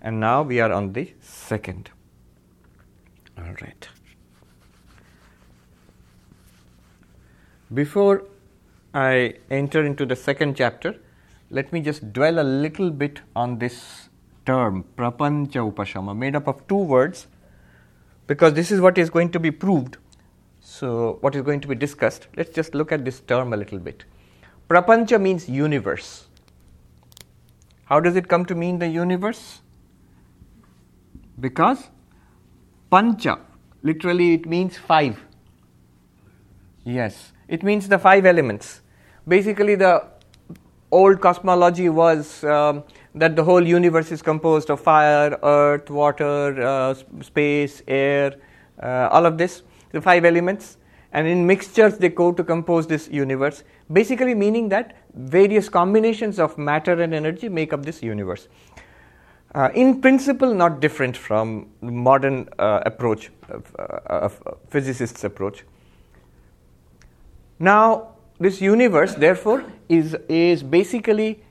and 0.01 0.19
now 0.19 0.43
we 0.43 0.61
are 0.61 0.71
on 0.71 0.93
the 0.93 1.13
second. 1.19 1.89
All 3.41 3.55
right. 3.61 3.89
Before 7.73 8.23
I 8.93 9.35
enter 9.49 9.85
into 9.85 10.05
the 10.05 10.15
second 10.15 10.55
chapter, 10.57 10.95
let 11.49 11.71
me 11.73 11.81
just 11.81 12.13
dwell 12.13 12.39
a 12.39 12.43
little 12.43 12.91
bit 12.91 13.21
on 13.35 13.59
this 13.59 14.09
term, 14.45 14.85
prapancha 14.97 15.71
upashama, 15.71 16.15
made 16.15 16.35
up 16.35 16.47
of 16.47 16.67
two 16.67 16.77
words, 16.77 17.27
because 18.27 18.53
this 18.53 18.71
is 18.71 18.81
what 18.81 18.97
is 18.97 19.09
going 19.09 19.31
to 19.31 19.39
be 19.39 19.51
proved. 19.51 19.97
So, 20.59 21.17
what 21.21 21.35
is 21.35 21.41
going 21.41 21.61
to 21.61 21.67
be 21.67 21.75
discussed? 21.75 22.27
Let's 22.35 22.51
just 22.51 22.75
look 22.75 22.91
at 22.91 23.03
this 23.05 23.21
term 23.21 23.53
a 23.53 23.57
little 23.57 23.79
bit. 23.79 24.05
Prapancha 24.69 25.19
means 25.19 25.49
universe. 25.49 26.27
How 27.85 27.99
does 27.99 28.15
it 28.15 28.27
come 28.27 28.45
to 28.45 28.55
mean 28.55 28.79
the 28.79 28.87
universe? 28.87 29.61
Because 31.39 31.89
pancha, 32.91 33.39
literally, 33.81 34.33
it 34.33 34.45
means 34.45 34.77
five. 34.77 35.19
Yes, 36.83 37.33
it 37.47 37.63
means 37.63 37.87
the 37.87 37.97
five 37.97 38.25
elements. 38.25 38.81
Basically, 39.27 39.75
the 39.75 40.03
old 40.91 41.21
cosmology 41.21 41.89
was 41.89 42.43
um, 42.43 42.83
that 43.15 43.35
the 43.35 43.43
whole 43.43 43.65
universe 43.65 44.11
is 44.11 44.21
composed 44.21 44.69
of 44.69 44.81
fire, 44.81 45.37
earth, 45.41 45.89
water, 45.89 46.61
uh, 46.61 46.93
space, 47.21 47.81
air, 47.87 48.35
uh, 48.81 49.07
all 49.11 49.25
of 49.25 49.37
this, 49.37 49.63
the 49.91 50.01
five 50.01 50.25
elements. 50.25 50.77
And 51.13 51.27
in 51.27 51.45
mixtures, 51.45 51.97
they 51.97 52.09
go 52.09 52.31
to 52.31 52.43
compose 52.43 52.87
this 52.87 53.09
universe, 53.09 53.63
basically 53.91 54.33
meaning 54.33 54.69
that 54.69 54.95
various 55.13 55.67
combinations 55.67 56.39
of 56.39 56.57
matter 56.57 57.01
and 57.01 57.13
energy 57.13 57.49
make 57.49 57.73
up 57.73 57.85
this 57.85 58.01
universe. 58.01 58.47
Uh, 59.53 59.69
in 59.75 59.99
principle, 59.99 60.53
not 60.53 60.79
different 60.79 61.17
from 61.17 61.67
modern 61.81 62.47
uh, 62.57 62.81
approach 62.85 63.31
uh, 63.51 63.59
of 64.07 64.41
physicists' 64.69 65.23
approach. 65.25 65.65
Now, 67.59 68.15
this 68.39 68.61
universe, 68.61 69.13
therefore, 69.13 69.63
is, 69.89 70.15
is 70.29 70.63
basically 70.63 71.43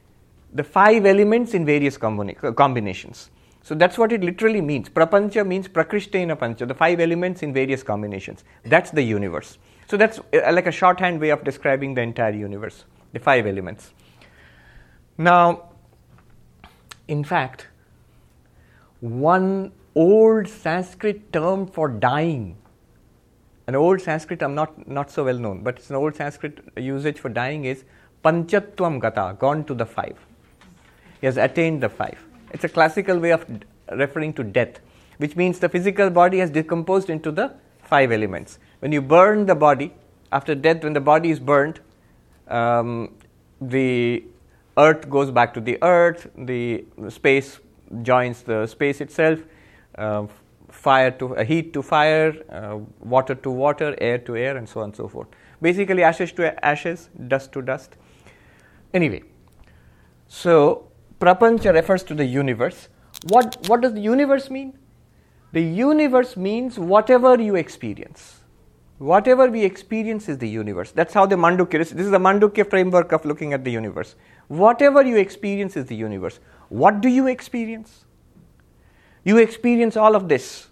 the 0.52 0.64
five 0.64 1.04
elements 1.04 1.54
in 1.54 1.66
various 1.66 1.99
combina- 1.99 2.57
combinations. 2.57 3.30
So 3.62 3.75
that's 3.75 3.99
what 3.99 4.12
it 4.12 4.23
literally 4.23 4.61
means. 4.61 4.88
Prapancha 4.88 5.47
means 5.47 5.69
prakrishtena 5.69 6.38
pancha, 6.38 6.66
the 6.66 6.75
five 6.75 6.99
elements 7.00 7.42
in 7.42 7.52
various 7.52 7.83
combinations. 7.83 8.45
That's 8.64 8.90
the 8.90 9.02
universe. 9.02 9.59
So 9.88 9.97
that's 9.97 10.19
uh, 10.19 10.52
like 10.52 10.66
a 10.66 10.73
shorthand 10.73 11.21
way 11.21 11.30
of 11.30 11.45
describing 11.45 11.95
the 11.95 12.00
entire 12.00 12.33
universe, 12.33 12.85
the 13.12 13.19
five 13.19 13.47
elements. 13.47 13.92
Now, 15.19 15.71
in 17.07 17.23
fact, 17.25 17.69
one 19.00 19.73
old 19.95 20.49
Sanskrit 20.49 21.33
term 21.33 21.66
for 21.66 21.88
dying 21.88 22.57
an 23.71 23.76
old 23.76 24.00
Sanskrit, 24.00 24.42
I'm 24.42 24.57
not, 24.57 24.88
not 24.88 25.12
so 25.12 25.25
well 25.25 25.38
known, 25.38 25.62
but 25.62 25.76
it's 25.78 25.90
an 25.90 25.97
old 25.97 26.16
Sanskrit 26.16 26.59
usage 26.76 27.21
for 27.21 27.28
dying 27.28 27.66
is 27.66 27.85
panchatvam 28.25 28.99
gata, 29.00 29.37
gone 29.38 29.62
to 29.66 29.75
the 29.75 29.87
five. 29.87 30.16
He 31.21 31.26
has 31.26 31.37
attained 31.37 31.80
the 31.80 31.88
five. 31.88 32.19
It's 32.52 32.64
a 32.64 32.69
classical 32.69 33.21
way 33.21 33.30
of 33.30 33.47
referring 33.92 34.33
to 34.33 34.42
death, 34.42 34.80
which 35.19 35.37
means 35.37 35.61
the 35.61 35.69
physical 35.69 36.11
body 36.11 36.38
has 36.38 36.50
decomposed 36.50 37.11
into 37.11 37.30
the 37.30 37.54
five 37.85 38.11
elements. 38.11 38.59
When 38.80 38.90
you 38.90 39.00
burn 39.00 39.47
the 39.47 39.54
body, 39.54 39.95
after 40.33 40.57
death, 40.57 40.83
when 40.83 40.95
the 40.95 41.00
body 41.12 41.30
is 41.30 41.38
burned, 41.38 41.78
um, 42.49 43.14
the 43.61 44.25
earth 44.78 45.09
goes 45.09 45.30
back 45.30 45.54
to 45.54 45.61
the 45.61 45.78
earth, 45.80 46.28
the 46.37 46.85
space 47.09 47.61
joins 48.03 48.43
the 48.43 48.67
space 48.67 49.01
itself, 49.01 49.41
uh, 49.97 50.27
fire 50.69 51.11
to 51.11 51.37
uh, 51.37 51.45
heat 51.45 51.73
to 51.73 51.83
fire, 51.83 52.35
uh, 52.51 52.79
water 53.01 53.35
to 53.35 53.51
water, 53.51 53.95
air 54.01 54.19
to 54.19 54.37
air, 54.37 54.57
and 54.57 54.69
so 54.69 54.81
on 54.81 54.85
and 54.85 54.97
so 54.97 55.09
forth. 55.09 55.29
Basically, 55.61 56.03
ashes 56.03 56.33
to 56.33 56.65
ashes, 56.65 57.09
dust 57.29 57.53
to 57.53 57.63
dust. 57.63 57.97
Anyway, 58.95 59.23
so 60.29 60.89
prapancha 61.21 61.75
refers 61.75 62.03
to 62.05 62.15
the 62.15 62.25
universe. 62.25 62.89
What 63.29 63.57
what 63.69 63.81
does 63.81 63.95
the 63.95 64.01
universe 64.01 64.51
mean? 64.51 64.79
The 65.53 65.63
universe 65.63 66.37
means 66.37 66.79
whatever 66.79 67.41
you 67.41 67.57
experience. 67.57 68.41
Whatever 68.99 69.51
we 69.51 69.65
experience 69.65 70.29
is 70.29 70.37
the 70.39 70.49
universe. 70.49 70.93
That's 70.93 71.15
how 71.15 71.25
the 71.25 71.35
Mandukya, 71.35 71.79
this 71.79 71.93
is 71.93 72.11
the 72.11 72.19
Mandukya 72.19 72.69
framework 72.69 73.13
of 73.13 73.25
looking 73.25 73.55
at 73.55 73.65
the 73.65 73.71
universe. 73.71 74.15
Whatever 74.49 75.03
you 75.03 75.17
experience 75.17 75.75
is 75.75 75.87
the 75.87 75.97
universe. 75.97 76.39
What 76.71 77.00
do 77.00 77.09
you 77.09 77.27
experience? 77.27 78.05
You 79.25 79.37
experience 79.39 79.97
all 79.97 80.17
of 80.17 80.29
this. 80.29 80.69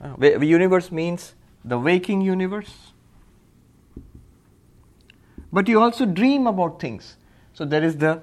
Uh, 0.00 0.16
the 0.18 0.44
universe 0.44 0.90
means 0.92 1.34
the 1.64 1.78
waking 1.78 2.20
universe. 2.20 2.92
But 5.52 5.68
you 5.68 5.80
also 5.80 6.04
dream 6.04 6.46
about 6.46 6.80
things. 6.80 7.16
So 7.54 7.64
there 7.64 7.84
is 7.84 7.96
the 7.96 8.20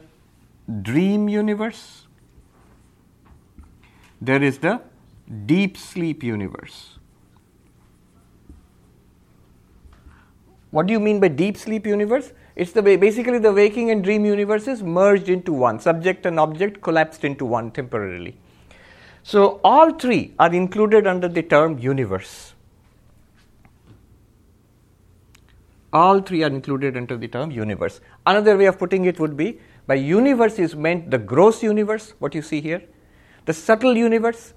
dream 0.81 1.29
universe, 1.29 2.05
there 4.21 4.43
is 4.43 4.57
the 4.57 4.81
deep 5.45 5.77
sleep 5.77 6.23
universe. 6.23 6.97
What 10.71 10.87
do 10.87 10.93
you 10.93 10.99
mean 10.99 11.19
by 11.19 11.29
deep 11.29 11.57
sleep 11.57 11.87
universe? 11.87 12.31
It's 12.59 12.73
the 12.73 12.81
basically 12.81 13.39
the 13.39 13.53
waking 13.53 13.89
and 13.89 14.03
dream 14.03 14.25
universes 14.25 14.83
merged 14.83 15.29
into 15.29 15.53
one. 15.53 15.79
Subject 15.79 16.25
and 16.25 16.37
object 16.37 16.81
collapsed 16.81 17.23
into 17.23 17.45
one 17.45 17.71
temporarily. 17.71 18.35
So, 19.23 19.61
all 19.63 19.93
three 19.93 20.33
are 20.37 20.53
included 20.53 21.07
under 21.07 21.29
the 21.29 21.41
term 21.41 21.79
universe. 21.79 22.53
All 25.93 26.19
three 26.19 26.43
are 26.43 26.49
included 26.49 26.97
under 26.97 27.15
the 27.15 27.29
term 27.29 27.49
universe. 27.49 28.01
Another 28.25 28.57
way 28.57 28.65
of 28.65 28.77
putting 28.77 29.05
it 29.05 29.21
would 29.21 29.37
be 29.37 29.61
by 29.87 29.95
universe 29.95 30.59
is 30.59 30.75
meant 30.75 31.09
the 31.11 31.17
gross 31.17 31.63
universe, 31.63 32.13
what 32.19 32.35
you 32.35 32.41
see 32.41 32.59
here, 32.59 32.83
the 33.45 33.53
subtle 33.53 33.95
universe, 33.95 34.53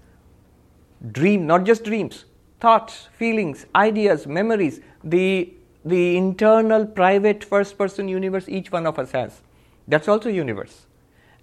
dream, 1.12 1.46
not 1.46 1.62
just 1.62 1.84
dreams, 1.84 2.24
thoughts, 2.58 3.08
feelings, 3.16 3.64
ideas, 3.76 4.26
memories, 4.26 4.80
the, 5.04 5.54
the 5.84 6.16
internal, 6.16 6.86
private, 6.86 7.42
first 7.42 7.76
person 7.76 8.08
universe 8.08 8.48
each 8.48 8.70
one 8.70 8.86
of 8.86 8.98
us 8.98 9.12
has. 9.12 9.42
That's 9.88 10.08
also 10.08 10.28
universe. 10.28 10.86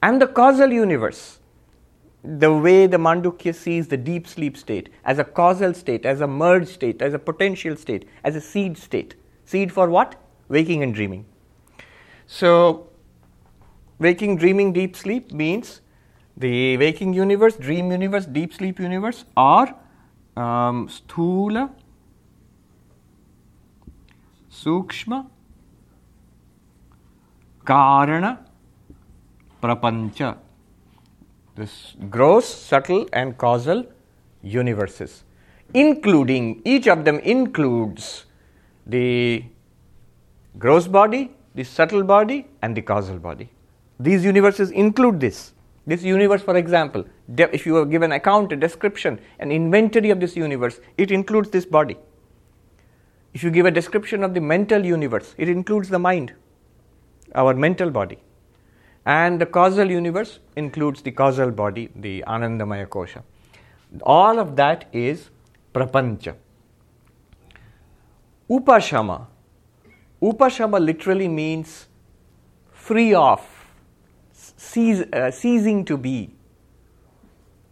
And 0.01 0.21
the 0.21 0.27
causal 0.27 0.71
universe 0.71 1.39
the 2.23 2.53
way 2.53 2.85
the 2.85 2.97
Mandukya 2.97 3.55
sees 3.55 3.87
the 3.87 3.97
deep 3.97 4.27
sleep 4.27 4.57
state 4.57 4.89
as 5.05 5.19
a 5.19 5.23
causal 5.23 5.73
state, 5.73 6.05
as 6.05 6.21
a 6.21 6.27
merge 6.27 6.67
state, 6.67 7.01
as 7.01 7.13
a 7.13 7.19
potential 7.19 7.75
state, 7.75 8.07
as 8.23 8.35
a 8.35 8.41
seed 8.41 8.77
state. 8.77 9.15
Seed 9.45 9.71
for 9.71 9.89
what? 9.89 10.15
Waking 10.49 10.83
and 10.83 10.93
dreaming. 10.93 11.25
So, 12.27 12.89
waking, 13.99 14.37
dreaming, 14.37 14.73
deep 14.73 14.95
sleep 14.95 15.31
means 15.31 15.81
the 16.35 16.77
waking 16.77 17.13
universe, 17.13 17.55
dream 17.55 17.91
universe, 17.91 18.25
deep 18.25 18.53
sleep 18.53 18.79
universe 18.79 19.25
are 19.35 19.75
um, 20.35 20.87
sthula, 20.87 21.71
sukshma, 24.63 25.25
karana, 27.65 28.37
prapancha 29.61 30.37
this 31.59 31.93
gross, 32.09 32.47
subtle, 32.47 33.07
and 33.11 33.37
causal 33.37 33.85
universes, 34.41 35.23
including 35.73 36.61
each 36.63 36.87
of 36.87 37.03
them 37.05 37.19
includes 37.19 38.25
the 38.87 39.43
gross 40.57 40.87
body, 40.87 41.31
the 41.53 41.63
subtle 41.63 42.03
body, 42.03 42.47
and 42.61 42.75
the 42.75 42.81
causal 42.81 43.19
body. 43.19 43.49
These 43.99 44.23
universes 44.23 44.71
include 44.71 45.19
this. 45.19 45.53
This 45.85 46.03
universe, 46.03 46.41
for 46.41 46.55
example, 46.55 47.05
if 47.37 47.65
you 47.65 47.85
give 47.85 48.03
an 48.03 48.13
account, 48.13 48.51
a 48.51 48.55
description, 48.55 49.19
an 49.39 49.51
inventory 49.51 50.11
of 50.11 50.19
this 50.19 50.35
universe, 50.35 50.79
it 50.97 51.11
includes 51.11 51.49
this 51.49 51.65
body. 51.65 51.97
If 53.33 53.43
you 53.43 53.51
give 53.51 53.65
a 53.65 53.71
description 53.71 54.23
of 54.23 54.33
the 54.33 54.41
mental 54.41 54.83
universe, 54.83 55.35
it 55.37 55.49
includes 55.49 55.89
the 55.89 55.99
mind, 55.99 56.33
our 57.35 57.53
mental 57.53 57.89
body. 57.91 58.19
And 59.05 59.39
the 59.39 59.45
causal 59.45 59.89
universe 59.89 60.39
includes 60.55 61.01
the 61.01 61.11
causal 61.11 61.51
body, 61.51 61.89
the 61.95 62.23
Anandamaya 62.27 62.87
Kosha. 62.87 63.23
All 64.03 64.39
of 64.39 64.55
that 64.55 64.85
is 64.93 65.29
prapancha. 65.73 66.35
Upashama. 68.49 69.27
Upashama 70.21 70.83
literally 70.83 71.27
means 71.27 71.87
free 72.71 73.13
of, 73.13 73.41
cease, 74.33 75.01
uh, 75.13 75.31
ceasing 75.31 75.85
to 75.85 75.97
be, 75.97 76.31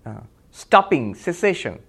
uh, 0.05 0.21
stopping, 0.51 1.15
cessation. 1.15 1.79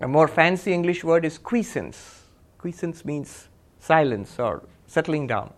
A 0.00 0.08
more 0.08 0.28
fancy 0.28 0.72
English 0.72 1.04
word 1.04 1.24
is 1.24 1.36
quiescence. 1.36 2.22
Quiescence 2.58 3.04
means 3.04 3.48
silence 3.78 4.38
or 4.38 4.62
settling 4.86 5.26
down. 5.26 5.52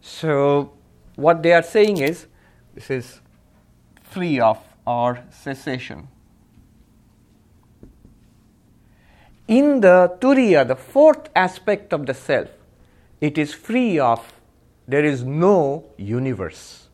So, 0.00 0.72
what 1.16 1.42
they 1.42 1.52
are 1.52 1.62
saying 1.62 1.98
is 1.98 2.26
this 2.74 2.90
is 2.90 3.20
free 4.02 4.40
of 4.40 4.58
or 4.86 5.22
cessation. 5.30 6.08
In 9.48 9.80
the 9.80 10.16
Turiya, 10.20 10.66
the 10.66 10.76
fourth 10.76 11.28
aspect 11.36 11.92
of 11.92 12.06
the 12.06 12.14
self, 12.14 12.48
it 13.20 13.38
is 13.38 13.52
free 13.52 13.98
of, 13.98 14.32
there 14.88 15.04
is 15.04 15.22
no 15.22 15.84
universe. 15.96 16.88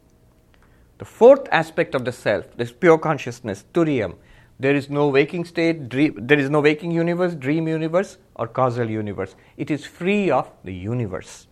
The 0.99 1.05
fourth 1.05 1.49
aspect 1.51 1.95
of 1.95 2.05
the 2.05 2.13
self, 2.13 2.57
this 2.57 2.71
pure 2.71 2.99
consciousness, 2.99 3.65
Turiyam, 3.73 4.17
there 4.63 4.77
is 4.77 4.89
no 4.89 5.09
waking 5.09 5.45
state, 5.45 5.89
dream, 5.89 6.15
there 6.17 6.39
is 6.39 6.49
no 6.49 6.61
waking 6.61 6.93
universe, 6.93 7.35
dream 7.35 7.67
universe, 7.67 8.19
or 8.37 8.47
causal 8.47 8.89
universe. 8.89 9.35
It 9.57 9.73
is 9.73 9.85
free 9.85 10.31
of 10.31 10.51
the 10.63 10.73
universe. 10.73 11.49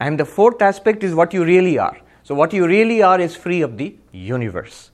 And 0.00 0.18
the 0.18 0.24
fourth 0.24 0.62
aspect 0.62 1.04
is 1.04 1.14
what 1.14 1.34
you 1.34 1.44
really 1.44 1.78
are. 1.78 1.98
So, 2.22 2.34
what 2.34 2.54
you 2.54 2.66
really 2.66 3.02
are 3.02 3.20
is 3.20 3.36
free 3.36 3.60
of 3.60 3.76
the 3.76 3.94
universe. 4.10 4.90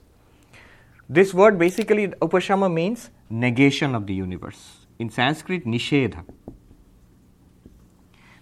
This 1.07 1.33
word 1.33 1.57
basically, 1.57 2.07
upashama 2.07 2.71
means 2.71 3.09
negation 3.29 3.95
of 3.95 4.05
the 4.05 4.13
universe. 4.13 4.85
In 4.99 5.09
Sanskrit, 5.09 5.65
nishedha. 5.65 6.25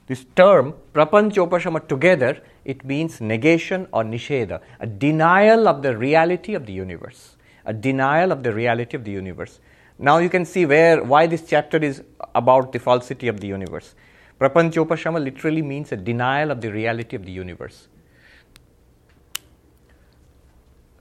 This 0.08 0.26
term, 0.36 0.74
prapancha 0.94 1.48
upashama 1.48 1.88
together, 1.88 2.42
it 2.66 2.84
means 2.84 3.22
negation 3.22 3.88
or 3.94 4.04
nishedha, 4.04 4.62
a 4.80 4.88
denial 4.88 5.68
of 5.68 5.84
the 5.84 5.96
reality 5.96 6.56
of 6.56 6.66
the 6.66 6.74
universe, 6.74 7.37
a 7.68 7.74
denial 7.74 8.32
of 8.32 8.42
the 8.42 8.54
reality 8.54 8.98
of 8.98 9.04
the 9.04 9.12
universe. 9.12 9.60
Now 10.00 10.18
you 10.18 10.30
can 10.30 10.46
see 10.46 10.66
where 10.66 11.04
why 11.04 11.28
this 11.28 11.44
chapter 11.48 11.78
is 11.78 12.02
about 12.34 12.72
the 12.72 12.80
falsity 12.80 13.28
of 13.28 13.40
the 13.40 13.48
universe. 13.48 13.94
Prapanchopashama 14.40 15.24
literally 15.24 15.62
means 15.62 15.92
a 15.92 15.98
denial 15.98 16.52
of 16.52 16.62
the 16.62 16.72
reality 16.72 17.16
of 17.16 17.26
the 17.26 17.32
universe. 17.32 17.88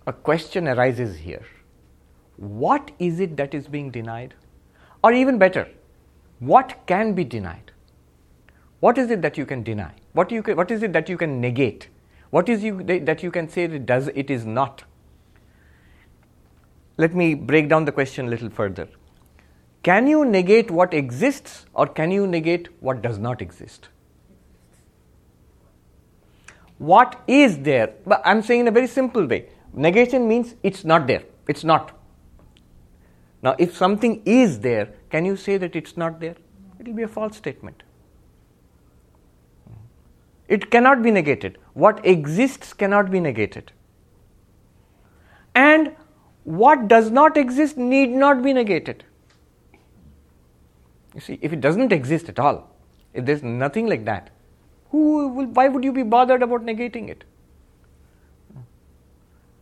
A 0.07 0.13
question 0.13 0.69
arises 0.69 1.17
here 1.19 1.45
what 2.37 2.91
is 2.99 3.21
it 3.21 3.37
that 3.37 3.55
is 3.55 3.67
being 3.67 3.91
denied? 3.91 4.35
Or 5.03 5.13
even 5.13 5.39
better, 5.39 5.69
what 6.39 6.87
can 6.87 7.15
be 7.15 7.25
denied? 7.25 7.73
What 8.81 8.99
is 8.99 9.11
it 9.11 9.23
that 9.23 9.39
you 9.39 9.47
can 9.47 9.63
deny? 9.63 9.93
What, 10.13 10.31
you 10.31 10.43
can, 10.43 10.57
what 10.57 10.71
is 10.71 10.83
it 10.83 10.93
that 10.93 11.09
you 11.09 11.17
can 11.17 11.41
negate? 11.41 11.89
What 12.31 12.49
is 12.49 12.63
you, 12.63 12.83
that 12.83 13.23
you 13.23 13.31
can 13.31 13.49
say 13.49 13.67
does 13.79 14.09
it 14.09 14.31
is 14.31 14.45
not? 14.45 14.85
Let 16.99 17.15
me 17.15 17.35
break 17.35 17.69
down 17.69 17.85
the 17.85 17.93
question 17.93 18.27
a 18.27 18.31
little 18.31 18.51
further. 18.51 18.89
Can 19.83 20.07
you 20.07 20.25
negate 20.25 20.71
what 20.71 20.95
exists 20.95 21.67
or 21.75 21.87
can 21.87 22.11
you 22.11 22.27
negate 22.27 22.69
what 22.81 23.03
does 23.03 23.19
not 23.19 23.43
exist? 23.43 23.89
What 26.79 27.21
is 27.27 27.59
there? 27.59 27.95
But 28.07 28.23
I'm 28.25 28.43
saying 28.43 28.61
in 28.61 28.69
a 28.69 28.71
very 28.71 28.87
simple 28.87 29.27
way. 29.27 29.49
Negation 29.73 30.27
means 30.27 30.55
it's 30.63 30.85
not 30.85 31.07
there. 31.07 31.23
It's 31.49 31.65
not. 31.65 31.93
Now, 33.43 33.55
if 33.59 33.77
something 33.77 34.23
is 34.25 34.61
there, 34.61 34.95
can 35.11 35.25
you 35.25 35.37
say 35.37 35.57
that 35.59 35.77
it's 35.77 35.97
not 35.97 36.19
there? 36.21 36.37
It 36.81 36.89
will 36.89 36.95
be 36.95 37.03
a 37.03 37.09
false 37.09 37.37
statement. 37.37 37.83
It 40.49 40.71
cannot 40.71 41.03
be 41.03 41.11
negated. 41.11 41.59
What 41.75 42.05
exists 42.05 42.73
cannot 42.73 43.11
be 43.11 43.21
negated. 43.21 43.73
What 46.47 46.87
does 46.87 47.11
not 47.11 47.37
exist 47.37 47.77
need 47.77 48.11
not 48.11 48.41
be 48.41 48.53
negated. 48.53 49.03
You 51.13 51.21
see, 51.21 51.41
if 51.43 51.53
it 51.53 51.61
doesn't 51.61 51.91
exist 51.91 52.29
at 52.29 52.39
all, 52.39 52.71
if 53.13 53.25
there's 53.25 53.43
nothing 53.43 53.89
like 53.89 54.05
that, 54.05 54.31
who 54.91 55.27
will, 55.27 55.47
why 55.47 55.67
would 55.67 55.83
you 55.83 55.91
be 55.91 56.05
bothered 56.05 56.45
about 56.45 56.65
negating 56.65 57.09
it? 57.09 57.25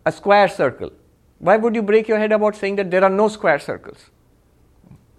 A 0.04 0.12
square 0.12 0.46
circle. 0.46 0.92
Why 1.38 1.56
would 1.56 1.74
you 1.74 1.80
break 1.80 2.06
your 2.06 2.18
head 2.18 2.32
about 2.32 2.54
saying 2.54 2.76
that 2.76 2.90
there 2.90 3.02
are 3.02 3.08
no 3.08 3.28
square 3.28 3.58
circles? 3.58 4.10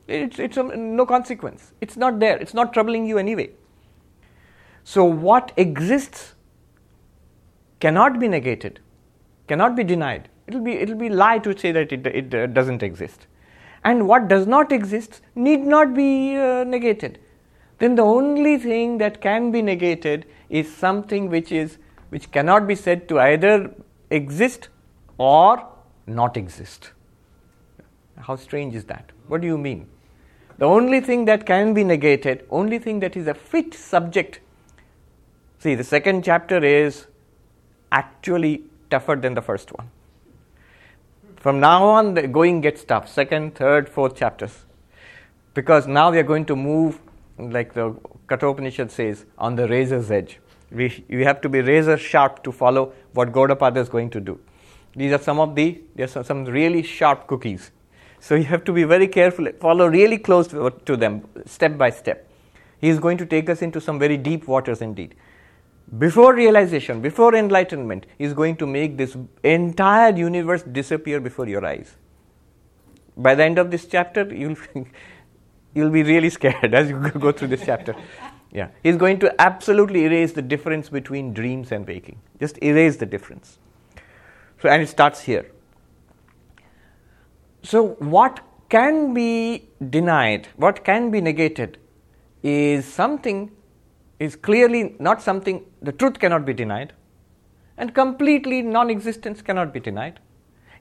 It's, 0.07 0.37
it's 0.37 0.57
a, 0.57 0.63
no 0.63 1.07
consequence. 1.07 1.73
It's 1.81 1.97
not 1.97 2.19
there. 2.19 2.37
It's 2.37 2.53
not 2.53 2.73
troubling 2.73 3.07
you 3.07 3.17
anyway. 3.17 3.49
So, 4.83 5.03
what 5.03 5.51
exists 5.57 6.35
cannot 7.79 8.19
be 8.19 8.27
negated, 8.27 8.81
cannot 9.47 9.75
be 9.75 9.83
denied. 9.83 10.29
It'll 10.47 10.61
be, 10.61 10.73
it'll 10.73 10.95
be 10.95 11.09
lie 11.09 11.39
to 11.39 11.57
say 11.57 11.71
that 11.71 11.91
it, 11.91 12.05
it 12.05 12.33
uh, 12.33 12.45
doesn't 12.47 12.83
exist. 12.83 13.27
And 13.83 14.07
what 14.07 14.27
does 14.27 14.47
not 14.47 14.71
exist 14.71 15.21
need 15.35 15.61
not 15.61 15.93
be 15.93 16.35
uh, 16.35 16.63
negated. 16.63 17.19
Then 17.79 17.95
the 17.95 18.03
only 18.03 18.57
thing 18.57 18.97
that 18.99 19.21
can 19.21 19.51
be 19.51 19.61
negated 19.61 20.25
is 20.49 20.73
something 20.73 21.29
which 21.29 21.51
is 21.51 21.77
which 22.09 22.31
cannot 22.31 22.67
be 22.67 22.75
said 22.75 23.09
to 23.09 23.19
either 23.19 23.73
exist 24.09 24.69
or 25.17 25.67
not 26.07 26.37
exist. 26.37 26.91
How 28.17 28.35
strange 28.35 28.75
is 28.75 28.85
that? 28.85 29.11
What 29.27 29.41
do 29.41 29.47
you 29.47 29.57
mean? 29.57 29.87
The 30.57 30.65
only 30.65 31.01
thing 31.01 31.25
that 31.25 31.45
can 31.45 31.73
be 31.73 31.83
negated 31.83 32.45
only 32.49 32.79
thing 32.79 32.99
that 33.01 33.17
is 33.17 33.27
a 33.27 33.33
fit 33.33 33.73
subject. 33.73 34.39
See 35.59 35.75
the 35.75 35.83
second 35.83 36.23
chapter 36.23 36.63
is 36.63 37.07
actually 37.91 38.63
tougher 38.89 39.15
than 39.15 39.33
the 39.33 39.41
first 39.41 39.73
one 39.73 39.89
from 41.45 41.59
now 41.59 41.85
on, 41.85 42.15
the 42.15 42.27
going 42.27 42.59
gets 42.59 42.83
tough. 42.83 43.07
Second, 43.07 43.53
third, 43.53 43.87
fourth 43.87 44.15
chapters. 44.15 44.65
Because 45.53 45.85
now 45.85 46.09
we 46.09 46.17
are 46.17 46.23
going 46.23 46.45
to 46.45 46.55
move, 46.55 46.99
like 47.37 47.71
the 47.75 47.95
Kathopanishad 48.27 48.89
says, 48.89 49.27
on 49.37 49.55
the 49.55 49.67
razor's 49.67 50.09
edge. 50.09 50.39
We, 50.71 51.05
we 51.07 51.23
have 51.23 51.41
to 51.41 51.49
be 51.49 51.61
razor 51.61 51.97
sharp 51.99 52.43
to 52.45 52.51
follow 52.51 52.93
what 53.13 53.31
Gaudapada 53.31 53.77
is 53.77 53.89
going 53.89 54.09
to 54.09 54.19
do. 54.19 54.39
These 54.95 55.11
are 55.11 55.19
some 55.19 55.39
of 55.39 55.53
the, 55.53 55.79
there's 55.93 56.17
some 56.25 56.45
really 56.45 56.81
sharp 56.81 57.27
cookies. 57.27 57.69
So 58.19 58.33
you 58.33 58.45
have 58.45 58.63
to 58.63 58.73
be 58.73 58.83
very 58.83 59.07
careful, 59.07 59.47
follow 59.59 59.85
really 59.85 60.17
close 60.17 60.47
to 60.47 60.97
them, 60.97 61.27
step 61.45 61.77
by 61.77 61.91
step. 61.91 62.27
He 62.81 62.89
is 62.89 62.97
going 62.97 63.19
to 63.19 63.25
take 63.27 63.51
us 63.51 63.61
into 63.61 63.79
some 63.79 63.99
very 63.99 64.17
deep 64.17 64.47
waters 64.47 64.81
indeed 64.81 65.13
before 65.99 66.33
realization, 66.33 67.01
before 67.01 67.35
enlightenment, 67.35 68.05
is 68.17 68.33
going 68.33 68.57
to 68.57 68.65
make 68.65 68.97
this 68.97 69.15
entire 69.43 70.15
universe 70.15 70.63
disappear 70.63 71.19
before 71.19 71.47
your 71.47 71.65
eyes. 71.65 71.95
By 73.15 73.35
the 73.35 73.43
end 73.43 73.59
of 73.59 73.71
this 73.71 73.85
chapter, 73.85 74.23
you'll, 74.33 74.57
you'll 75.73 75.91
be 75.91 76.03
really 76.03 76.29
scared 76.29 76.73
as 76.81 76.89
you 76.89 76.99
go 77.11 77.31
through 77.31 77.49
this 77.49 77.65
chapter. 77.65 77.95
Yeah, 78.51 78.69
he's 78.83 78.97
going 78.97 79.19
to 79.19 79.41
absolutely 79.41 80.05
erase 80.05 80.31
the 80.31 80.41
difference 80.41 80.89
between 80.89 81.33
dreams 81.33 81.71
and 81.71 81.85
waking. 81.85 82.21
Just 82.39 82.57
erase 82.63 82.97
the 82.97 83.05
difference. 83.05 83.59
So, 84.61 84.69
and 84.69 84.81
it 84.81 84.87
starts 84.87 85.21
here. 85.21 85.51
so, 87.61 87.95
what 87.99 88.39
can 88.69 89.13
be 89.13 89.69
denied, 89.89 90.47
what 90.55 90.83
can 90.83 91.11
be 91.11 91.21
negated, 91.21 91.77
is 92.43 92.85
something, 92.85 93.51
is 94.19 94.35
clearly 94.35 94.95
not 94.99 95.21
something, 95.21 95.65
the 95.81 95.91
truth 95.91 96.19
cannot 96.19 96.45
be 96.45 96.53
denied, 96.53 96.93
and 97.77 97.93
completely 97.93 98.61
non 98.61 98.89
existence 98.89 99.41
cannot 99.41 99.73
be 99.73 99.79
denied. 99.79 100.19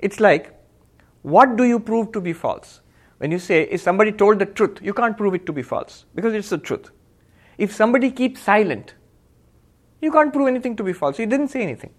It's 0.01 0.21
like, 0.21 0.55
what 1.23 1.57
do 1.57 1.65
you 1.65 1.81
prove 1.81 2.13
to 2.13 2.21
be 2.21 2.33
false? 2.33 2.81
When 3.19 3.31
you 3.33 3.39
say, 3.39 3.63
if 3.63 3.81
somebody 3.81 4.13
told 4.13 4.39
the 4.39 4.47
truth, 4.47 4.79
you 4.83 4.93
can't 4.93 5.17
prove 5.17 5.35
it 5.35 5.47
to 5.47 5.53
be 5.53 5.63
false 5.63 6.05
because 6.15 6.35
it's 6.35 6.51
the 6.51 6.59
truth. 6.59 6.91
If 7.57 7.73
somebody 7.73 8.11
keeps 8.11 8.41
silent, 8.41 8.95
you 10.01 10.13
can't 10.13 10.33
prove 10.33 10.49
anything 10.49 10.77
to 10.77 10.83
be 10.83 10.93
false. 10.93 11.17
He 11.17 11.27
didn't 11.27 11.49
say 11.49 11.63
anything. 11.63 11.95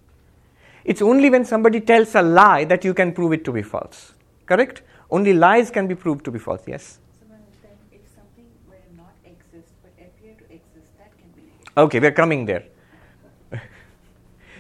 It's 0.84 1.02
only 1.02 1.30
when 1.32 1.46
somebody 1.46 1.82
tells 1.82 2.14
a 2.14 2.22
lie 2.22 2.66
that 2.66 2.86
you 2.86 2.94
can 2.94 3.12
prove 3.12 3.34
it 3.34 3.44
to 3.46 3.52
be 3.52 3.64
false. 3.64 4.14
Correct? 4.46 4.84
Only 5.10 5.34
lies 5.34 5.72
can 5.72 5.88
be 5.88 5.96
proved 5.96 6.24
to 6.26 6.32
be 6.32 6.38
false. 6.38 6.62
Yes? 6.68 7.00
if 7.92 8.02
something 8.14 8.46
were 8.70 8.76
not 8.96 9.16
exist 9.26 9.74
but 9.82 9.94
appear 9.98 10.36
to 10.36 10.46
exist, 10.54 10.92
that 11.00 11.12
can 11.18 11.30
be 11.32 11.50
Okay, 11.78 12.00
we're 12.00 12.12
coming 12.12 12.46
there. 12.46 12.64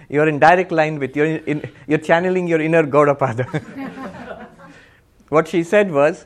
you're 0.10 0.28
in 0.28 0.40
direct 0.40 0.72
line 0.72 1.00
with, 1.00 1.16
you're, 1.16 1.38
in, 1.38 1.70
you're 1.88 2.00
channeling 2.00 2.48
your 2.48 2.60
inner 2.60 2.84
Gaudapada. 2.84 4.48
what 5.30 5.48
she 5.48 5.64
said 5.64 5.92
was, 5.92 6.26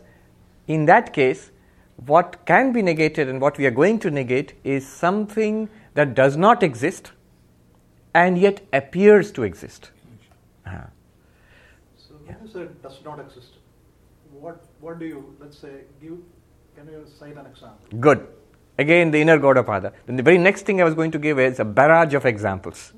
in 0.67 0.85
that 0.85 1.13
case, 1.13 1.51
what 2.05 2.45
can 2.45 2.71
be 2.71 2.81
negated 2.81 3.27
and 3.27 3.39
what 3.39 3.57
we 3.57 3.65
are 3.65 3.71
going 3.71 3.99
to 3.99 4.09
negate 4.09 4.53
is 4.63 4.87
something 4.87 5.69
that 5.93 6.15
does 6.15 6.37
not 6.37 6.63
exist 6.63 7.11
and 8.15 8.37
yet 8.37 8.61
appears 8.73 9.31
to 9.31 9.43
exist. 9.43 9.91
Uh-huh. 10.65 10.77
So 11.97 12.15
when 12.25 12.37
you 12.43 12.51
say 12.51 12.67
does 12.81 12.99
not 13.03 13.19
exist, 13.19 13.57
what 14.31 14.63
what 14.79 14.99
do 14.99 15.05
you 15.05 15.35
let's 15.39 15.57
say 15.57 15.81
give? 16.01 16.17
Can 16.75 16.87
you 16.87 17.05
cite 17.19 17.37
an 17.37 17.45
example? 17.45 17.99
Good. 17.99 18.27
Again, 18.79 19.11
the 19.11 19.19
inner 19.19 19.37
Gaudapada. 19.37 19.91
Then 20.05 20.15
the 20.15 20.23
very 20.23 20.37
next 20.37 20.65
thing 20.65 20.79
I 20.79 20.85
was 20.85 20.93
going 20.93 21.11
to 21.11 21.19
give 21.19 21.37
is 21.37 21.59
a 21.59 21.65
barrage 21.65 22.13
of 22.13 22.25
examples. 22.25 22.93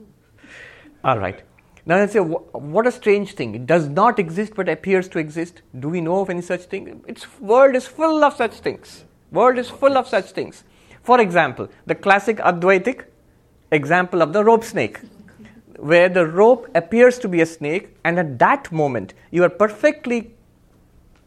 All 1.04 1.18
right. 1.18 1.42
Now 1.88 1.96
let's 1.96 2.14
say, 2.14 2.20
what 2.20 2.86
a 2.86 2.92
strange 2.92 3.34
thing. 3.34 3.56
It 3.56 3.66
does 3.66 3.88
not 3.88 4.20
exist 4.20 4.54
but 4.56 4.70
appears 4.70 5.08
to 5.10 5.18
exist. 5.18 5.64
Do 5.80 5.90
we 5.90 6.00
know 6.00 6.22
of 6.22 6.30
any 6.30 6.42
such 6.42 6.66
thing? 6.66 7.04
Its 7.08 7.26
world 7.40 7.76
is 7.76 7.88
full 7.88 8.24
of 8.24 8.36
such 8.36 8.60
things. 8.60 9.06
World 9.32 9.58
is 9.58 9.72
full 9.72 9.98
of 9.98 10.08
such 10.08 10.30
things. 10.32 10.64
For 11.02 11.20
example, 11.20 11.68
the 11.88 11.96
classic 11.96 12.38
Advaitic 12.38 13.06
example 13.72 14.22
of 14.22 14.34
the 14.34 14.44
rope 14.44 14.64
snake, 14.64 15.00
where 15.78 16.10
the 16.10 16.28
rope 16.28 16.70
appears 16.76 17.18
to 17.18 17.28
be 17.28 17.42
a 17.42 17.46
snake, 17.48 17.96
and 18.04 18.20
at 18.20 18.38
that 18.38 18.72
moment 18.72 19.16
you 19.32 19.44
are 19.44 19.50
perfectly, 19.50 20.36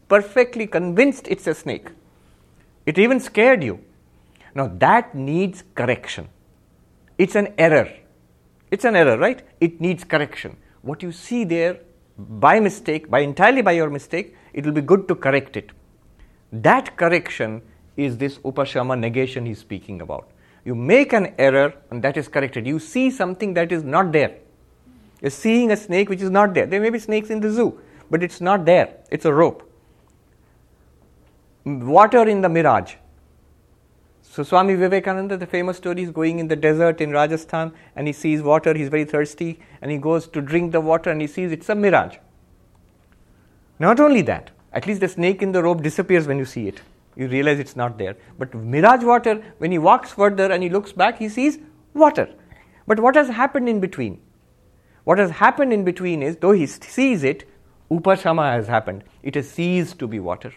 perfectly 0.07 0.65
convinced 0.65 1.27
it's 1.27 1.45
a 1.45 1.53
snake. 1.53 1.89
It 2.85 2.97
even 2.97 3.19
scared 3.19 3.61
you. 3.61 3.79
Now 4.55 4.67
that 4.79 5.13
needs 5.13 5.63
correction. 5.75 6.29
It's 7.17 7.35
an 7.35 7.53
error. 7.57 7.91
It's 8.71 8.85
an 8.85 8.95
error, 8.95 9.17
right? 9.17 9.43
It 9.59 9.79
needs 9.79 10.03
correction. 10.03 10.57
What 10.81 11.03
you 11.03 11.11
see 11.11 11.43
there 11.43 11.79
by 12.17 12.59
mistake, 12.59 13.09
by 13.09 13.19
entirely 13.19 13.61
by 13.61 13.73
your 13.73 13.89
mistake, 13.89 14.35
it 14.53 14.65
will 14.65 14.71
be 14.71 14.81
good 14.81 15.07
to 15.09 15.15
correct 15.15 15.57
it. 15.57 15.71
That 16.51 16.95
correction 16.95 17.61
is 17.97 18.17
this 18.17 18.37
upashama 18.39 18.97
negation 18.97 19.45
he's 19.45 19.59
speaking 19.59 20.01
about. 20.01 20.29
You 20.63 20.73
make 20.73 21.13
an 21.13 21.33
error 21.37 21.73
and 21.91 22.01
that 22.03 22.17
is 22.17 22.27
corrected. 22.27 22.65
You 22.65 22.79
see 22.79 23.11
something 23.11 23.53
that 23.55 23.71
is 23.71 23.83
not 23.83 24.11
there. 24.11 24.37
You're 25.21 25.31
seeing 25.31 25.71
a 25.71 25.77
snake 25.77 26.09
which 26.09 26.21
is 26.21 26.29
not 26.29 26.53
there. 26.53 26.65
There 26.65 26.81
may 26.81 26.89
be 26.89 26.99
snakes 26.99 27.29
in 27.29 27.39
the 27.39 27.51
zoo, 27.51 27.79
but 28.09 28.23
it's 28.23 28.41
not 28.41 28.65
there. 28.65 28.97
It's 29.11 29.25
a 29.25 29.33
rope. 29.33 29.69
Water 31.65 32.27
in 32.27 32.41
the 32.41 32.49
mirage. 32.49 32.95
So 34.35 34.43
Swami 34.43 34.75
Vivekananda, 34.75 35.37
the 35.37 35.45
famous 35.45 35.77
story, 35.77 36.03
is 36.03 36.11
going 36.11 36.39
in 36.39 36.49
the 36.49 36.57
desert 36.57 36.99
in 36.99 37.11
Rajasthan 37.11 37.71
and 37.95 38.05
he 38.05 38.11
sees 38.11 38.41
water, 38.41 38.73
he's 38.73 38.89
very 38.89 39.05
thirsty, 39.05 39.61
and 39.81 39.89
he 39.89 39.97
goes 39.97 40.27
to 40.27 40.41
drink 40.41 40.73
the 40.73 40.81
water 40.81 41.09
and 41.09 41.21
he 41.21 41.27
sees 41.27 41.53
it's 41.53 41.69
a 41.69 41.73
mirage. 41.73 42.17
Not 43.79 44.01
only 44.01 44.21
that, 44.23 44.51
at 44.73 44.87
least 44.87 44.99
the 44.99 45.07
snake 45.07 45.41
in 45.41 45.53
the 45.53 45.63
rope 45.63 45.81
disappears 45.81 46.27
when 46.27 46.37
you 46.37 46.43
see 46.43 46.67
it. 46.67 46.81
You 47.15 47.29
realize 47.29 47.59
it's 47.59 47.77
not 47.77 47.97
there. 47.97 48.17
But 48.37 48.53
mirage 48.53 49.05
water, 49.05 49.41
when 49.59 49.71
he 49.71 49.77
walks 49.77 50.11
further 50.11 50.51
and 50.51 50.61
he 50.61 50.67
looks 50.67 50.91
back, 50.91 51.17
he 51.17 51.29
sees 51.29 51.57
water. 51.93 52.27
But 52.87 52.99
what 52.99 53.15
has 53.15 53.29
happened 53.29 53.69
in 53.69 53.79
between? 53.79 54.19
What 55.05 55.17
has 55.17 55.31
happened 55.31 55.71
in 55.71 55.85
between 55.85 56.21
is, 56.21 56.35
though 56.35 56.51
he 56.51 56.65
sees 56.65 57.23
it, 57.23 57.49
upashama 57.89 58.51
has 58.51 58.67
happened. 58.67 59.05
It 59.23 59.35
has 59.35 59.49
ceased 59.49 59.97
to 59.99 60.07
be 60.07 60.19
water. 60.19 60.51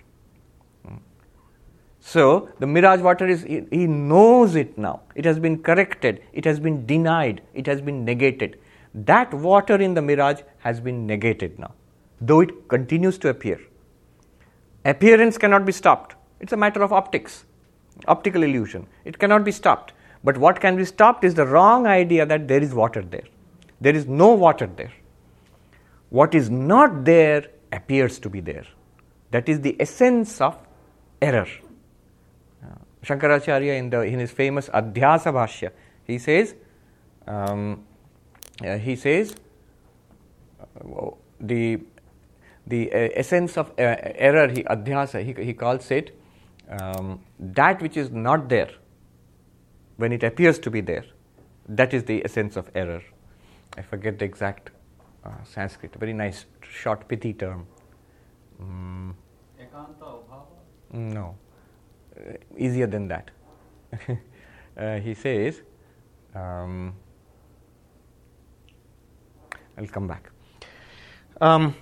So 2.11 2.49
the 2.59 2.67
mirage 2.67 3.01
water 3.01 3.27
is, 3.27 3.43
he 3.43 3.87
knows 3.87 4.55
it 4.55 4.79
now. 4.79 5.01
It 5.15 5.27
has 5.27 5.39
been 5.39 5.63
corrected, 5.63 6.23
it 6.33 6.47
has 6.47 6.59
been 6.59 6.87
denied, 6.87 7.43
it 7.53 7.67
has 7.67 7.83
been 7.83 8.03
negated. 8.03 8.59
That 8.95 9.35
water 9.35 9.77
in 9.77 9.93
the 9.93 10.01
mirage 10.01 10.41
has 10.61 10.81
been 10.81 11.07
negated 11.07 11.59
now, 11.59 11.75
though 12.23 12.41
it 12.41 12.67
continues 12.69 13.19
to 13.19 13.29
appear. 13.29 13.61
Appearance 14.87 15.37
cannot 15.37 15.67
be 15.67 15.73
stopped. 15.73 16.17
It's 16.41 16.55
a 16.55 16.57
matter 16.57 16.83
of 16.83 16.95
optics, 16.95 17.45
optical 18.07 18.43
illusion. 18.43 18.87
It 19.05 19.19
cannot 19.19 19.45
be 19.45 19.53
stopped. 19.53 19.93
But 20.25 20.39
what 20.39 20.63
can 20.63 20.77
be 20.77 20.87
stopped 20.87 21.25
is 21.25 21.35
the 21.35 21.47
wrong 21.47 21.87
idea 21.87 22.25
that 22.25 22.49
there 22.49 22.63
is 22.63 22.73
water 22.73 23.03
there. 23.03 23.29
There 23.83 23.95
is 23.95 24.07
no 24.07 24.33
water 24.33 24.67
there. 24.67 24.93
What 26.09 26.35
is 26.35 26.49
not 26.49 27.05
there 27.05 27.49
appears 27.71 28.19
to 28.21 28.31
be 28.31 28.41
there. 28.41 28.65
That 29.31 29.47
is 29.47 29.61
the 29.61 29.77
essence 29.79 30.41
of 30.41 30.57
error. 31.21 31.47
Shankaracharya 33.03 33.79
in, 33.79 33.91
the, 33.91 34.01
in 34.03 34.19
his 34.19 34.31
famous 34.31 34.69
Adhyasa 34.69 35.33
Bhashya, 35.33 35.71
he 36.05 36.19
says, 36.19 36.55
um, 37.27 37.85
uh, 38.65 38.77
he 38.79 38.97
says, 38.97 39.35
uh, 40.61 41.11
the, 41.41 41.81
the 42.67 42.93
uh, 42.93 43.09
essence 43.15 43.57
of 43.57 43.71
uh, 43.71 43.75
error, 43.79 44.49
he, 44.49 44.65
Adhyasa, 44.65 45.25
he, 45.25 45.45
he 45.45 45.55
calls 45.55 45.91
it 45.91 46.19
um, 46.69 47.21
that 47.39 47.81
which 47.81 47.97
is 47.97 48.11
not 48.11 48.49
there 48.49 48.71
when 49.97 50.13
it 50.13 50.23
appears 50.23 50.59
to 50.59 50.71
be 50.71 50.81
there. 50.81 51.05
That 51.69 51.95
is 51.95 52.05
the 52.05 52.25
essence 52.25 52.57
of 52.57 52.71
error. 52.75 53.03
I 53.77 53.83
forget 53.83 54.19
the 54.19 54.25
exact 54.25 54.71
uh, 55.25 55.31
Sanskrit, 55.45 55.95
very 55.95 56.13
nice, 56.13 56.47
short, 56.63 57.07
pithy 57.07 57.33
term. 57.33 57.67
Mm. 58.61 59.15
No. 60.93 61.37
Uh, 62.19 62.33
easier 62.57 62.87
than 62.87 63.07
that. 63.09 63.31
uh, 64.77 64.97
he 64.97 65.15
says, 65.15 65.63
um, 66.35 66.95
I'll 69.77 69.87
come 69.87 70.09
back. 70.09 70.31
Um, 71.41 71.77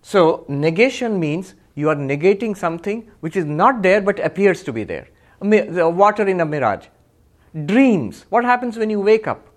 so, 0.00 0.46
negation 0.48 1.20
means 1.20 1.54
you 1.74 1.90
are 1.90 1.96
negating 1.96 2.56
something 2.56 3.10
which 3.20 3.36
is 3.36 3.44
not 3.44 3.82
there 3.82 4.00
but 4.00 4.18
appears 4.20 4.62
to 4.62 4.72
be 4.72 4.84
there. 4.84 5.08
The 5.40 5.88
water 5.88 6.26
in 6.26 6.40
a 6.40 6.46
mirage. 6.46 6.86
Dreams. 7.66 8.24
What 8.30 8.44
happens 8.44 8.78
when 8.78 8.90
you 8.90 9.00
wake 9.00 9.26
up? 9.26 9.47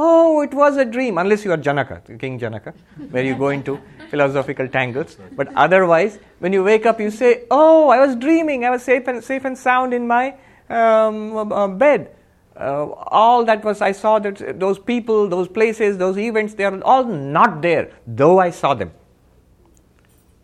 Oh, 0.00 0.42
it 0.42 0.54
was 0.54 0.76
a 0.76 0.84
dream, 0.84 1.18
unless 1.18 1.44
you 1.44 1.50
are 1.50 1.56
Janaka, 1.56 2.00
King 2.20 2.38
Janaka, 2.38 2.72
where 3.10 3.24
you 3.24 3.34
go 3.34 3.48
into 3.48 3.80
philosophical 4.10 4.68
tangles. 4.68 5.16
But 5.34 5.48
otherwise, 5.56 6.20
when 6.38 6.52
you 6.52 6.62
wake 6.62 6.86
up, 6.86 7.00
you 7.00 7.10
say, 7.10 7.46
Oh, 7.50 7.88
I 7.88 7.98
was 7.98 8.14
dreaming, 8.14 8.64
I 8.64 8.70
was 8.70 8.84
safe 8.84 9.08
and, 9.08 9.24
safe 9.24 9.44
and 9.44 9.58
sound 9.58 9.92
in 9.92 10.06
my 10.06 10.36
um, 10.70 11.36
uh, 11.36 11.66
bed. 11.66 12.14
Uh, 12.56 12.90
all 13.20 13.44
that 13.46 13.64
was, 13.64 13.80
I 13.80 13.90
saw 13.90 14.20
that 14.20 14.60
those 14.60 14.78
people, 14.78 15.28
those 15.28 15.48
places, 15.48 15.98
those 15.98 16.16
events, 16.16 16.54
they 16.54 16.62
are 16.62 16.80
all 16.84 17.04
not 17.04 17.60
there, 17.60 17.90
though 18.06 18.38
I 18.38 18.50
saw 18.50 18.74
them. 18.74 18.92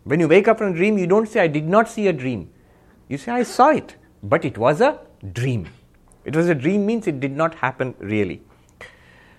When 0.03 0.19
you 0.19 0.27
wake 0.27 0.49
up 0.49 0.57
from 0.57 0.73
a 0.73 0.75
dream, 0.75 0.97
you 0.97 1.07
don't 1.07 1.29
say, 1.29 1.39
I 1.39 1.47
did 1.47 1.65
not 1.65 1.87
see 1.87 2.07
a 2.07 2.13
dream. 2.13 2.49
You 3.07 3.17
say, 3.17 3.31
I 3.31 3.43
saw 3.43 3.69
it, 3.69 3.95
but 4.21 4.43
it 4.43 4.57
was 4.57 4.81
a 4.81 4.99
dream. 5.31 5.69
It 6.25 6.35
was 6.35 6.49
a 6.49 6.55
dream 6.55 6.85
means 6.85 7.07
it 7.07 7.21
did 7.21 7.31
not 7.31 7.55
happen 7.55 7.95
really. 7.99 8.41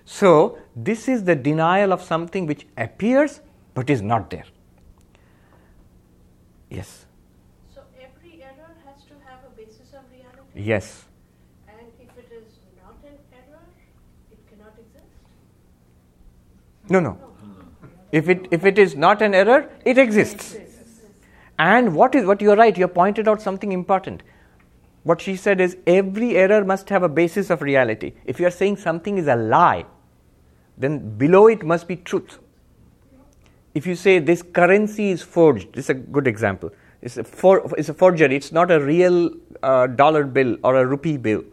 So, 0.09 0.57
this 0.73 1.09
is 1.09 1.25
the 1.25 1.35
denial 1.35 1.91
of 1.91 2.01
something 2.01 2.45
which 2.45 2.65
appears 2.77 3.41
but 3.73 3.89
is 3.89 4.01
not 4.01 4.29
there. 4.29 4.45
Yes. 6.69 7.05
So, 7.75 7.81
every 8.01 8.41
error 8.41 8.71
has 8.85 9.03
to 9.03 9.13
have 9.25 9.39
a 9.45 9.49
basis 9.57 9.91
of 9.93 10.05
reality? 10.09 10.63
Yes. 10.69 11.03
And 11.67 11.91
if 11.99 12.17
it 12.17 12.31
is 12.31 12.53
not 12.77 12.95
an 13.05 13.17
error, 13.33 13.59
it 14.31 14.39
cannot 14.47 14.75
exist? 14.79 15.11
No, 16.89 17.01
no. 17.01 17.17
If 18.13 18.29
it, 18.29 18.47
if 18.49 18.63
it 18.63 18.79
is 18.79 18.95
not 18.95 19.21
an 19.21 19.35
error, 19.35 19.69
it 19.83 19.97
exists. 19.97 20.55
And 21.59 21.93
what 21.93 22.15
is 22.15 22.25
what 22.25 22.41
you're 22.41 22.55
right, 22.55 22.77
you 22.77 22.85
have 22.85 22.93
pointed 22.93 23.27
out 23.27 23.41
something 23.41 23.73
important. 23.73 24.23
What 25.03 25.19
she 25.19 25.35
said 25.35 25.59
is 25.59 25.75
every 25.85 26.37
error 26.37 26.63
must 26.63 26.87
have 26.87 27.03
a 27.03 27.09
basis 27.09 27.49
of 27.49 27.61
reality. 27.61 28.13
If 28.23 28.39
you 28.39 28.47
are 28.47 28.51
saying 28.51 28.77
something 28.77 29.17
is 29.17 29.27
a 29.27 29.35
lie, 29.35 29.85
then 30.77 31.17
below 31.17 31.47
it 31.47 31.63
must 31.63 31.87
be 31.87 31.95
truth. 31.95 32.39
if 33.77 33.85
you 33.85 33.95
say 33.95 34.17
this 34.17 34.41
currency 34.41 35.11
is 35.11 35.21
forged, 35.21 35.73
this 35.73 35.85
is 35.85 35.89
a 35.91 35.93
good 35.93 36.27
example. 36.27 36.71
It's 37.01 37.17
a, 37.17 37.23
for, 37.23 37.71
it's 37.77 37.89
a 37.89 37.93
forgery, 37.93 38.35
it's 38.35 38.51
not 38.51 38.71
a 38.71 38.79
real 38.79 39.29
uh, 39.61 39.87
dollar 39.87 40.23
bill 40.23 40.57
or 40.63 40.75
a 40.77 40.85
rupee 40.85 41.17
bill. 41.17 41.43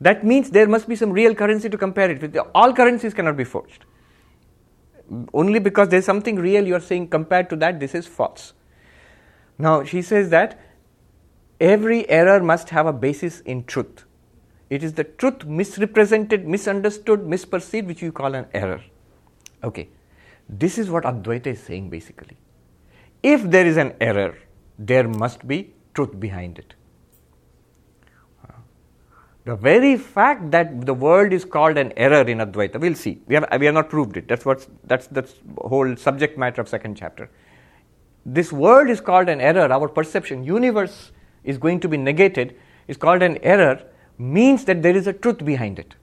That 0.00 0.24
means 0.24 0.50
there 0.50 0.66
must 0.66 0.88
be 0.88 0.96
some 0.96 1.12
real 1.12 1.34
currency 1.34 1.68
to 1.68 1.78
compare 1.78 2.10
it 2.10 2.20
with. 2.20 2.36
All 2.54 2.72
currencies 2.72 3.14
cannot 3.14 3.36
be 3.36 3.44
forged. 3.44 3.84
Only 5.32 5.58
because 5.58 5.88
there's 5.88 6.04
something 6.04 6.36
real, 6.36 6.66
you 6.66 6.74
are 6.74 6.80
saying 6.80 7.08
compared 7.08 7.48
to 7.50 7.56
that, 7.56 7.78
this 7.78 7.94
is 7.94 8.06
false. 8.06 8.52
Now, 9.58 9.84
she 9.84 10.02
says 10.02 10.30
that 10.30 10.60
every 11.60 12.08
error 12.08 12.42
must 12.42 12.70
have 12.70 12.86
a 12.86 12.92
basis 12.92 13.40
in 13.40 13.64
truth. 13.64 14.04
It 14.70 14.82
is 14.82 14.92
the 14.92 15.04
truth 15.04 15.44
misrepresented, 15.44 16.46
misunderstood, 16.46 17.20
misperceived, 17.20 17.86
which 17.86 18.02
you 18.02 18.12
call 18.12 18.34
an 18.34 18.46
error. 18.52 18.82
Okay, 19.64 19.88
this 20.48 20.78
is 20.78 20.90
what 20.90 21.04
Advaita 21.04 21.46
is 21.48 21.60
saying 21.60 21.90
basically. 21.90 22.36
If 23.22 23.42
there 23.42 23.66
is 23.66 23.76
an 23.76 23.94
error, 24.00 24.36
there 24.78 25.08
must 25.08 25.46
be 25.48 25.74
truth 25.94 26.18
behind 26.20 26.58
it. 26.58 26.74
The 29.44 29.56
very 29.56 29.96
fact 29.96 30.50
that 30.50 30.84
the 30.84 30.92
world 30.92 31.32
is 31.32 31.46
called 31.46 31.78
an 31.78 31.94
error 31.96 32.20
in 32.28 32.36
Advaita, 32.36 32.78
we'll 32.78 32.94
see. 32.94 33.22
We 33.26 33.34
have, 33.34 33.48
we 33.58 33.64
have 33.64 33.74
not 33.74 33.88
proved 33.88 34.18
it. 34.18 34.28
That's 34.28 34.44
what's 34.44 34.68
that's 34.84 35.06
the 35.06 35.26
whole 35.56 35.96
subject 35.96 36.36
matter 36.36 36.60
of 36.60 36.68
second 36.68 36.96
chapter. 36.96 37.30
This 38.26 38.52
world 38.52 38.90
is 38.90 39.00
called 39.00 39.30
an 39.30 39.40
error. 39.40 39.72
Our 39.72 39.88
perception, 39.88 40.44
universe 40.44 41.12
is 41.44 41.56
going 41.56 41.80
to 41.80 41.88
be 41.88 41.96
negated, 41.96 42.56
is 42.88 42.98
called 42.98 43.22
an 43.22 43.38
error, 43.38 43.82
means 44.18 44.64
that 44.64 44.82
there 44.82 44.96
is 44.96 45.06
a 45.06 45.12
truth 45.12 45.44
behind 45.44 45.78
it. 45.78 45.94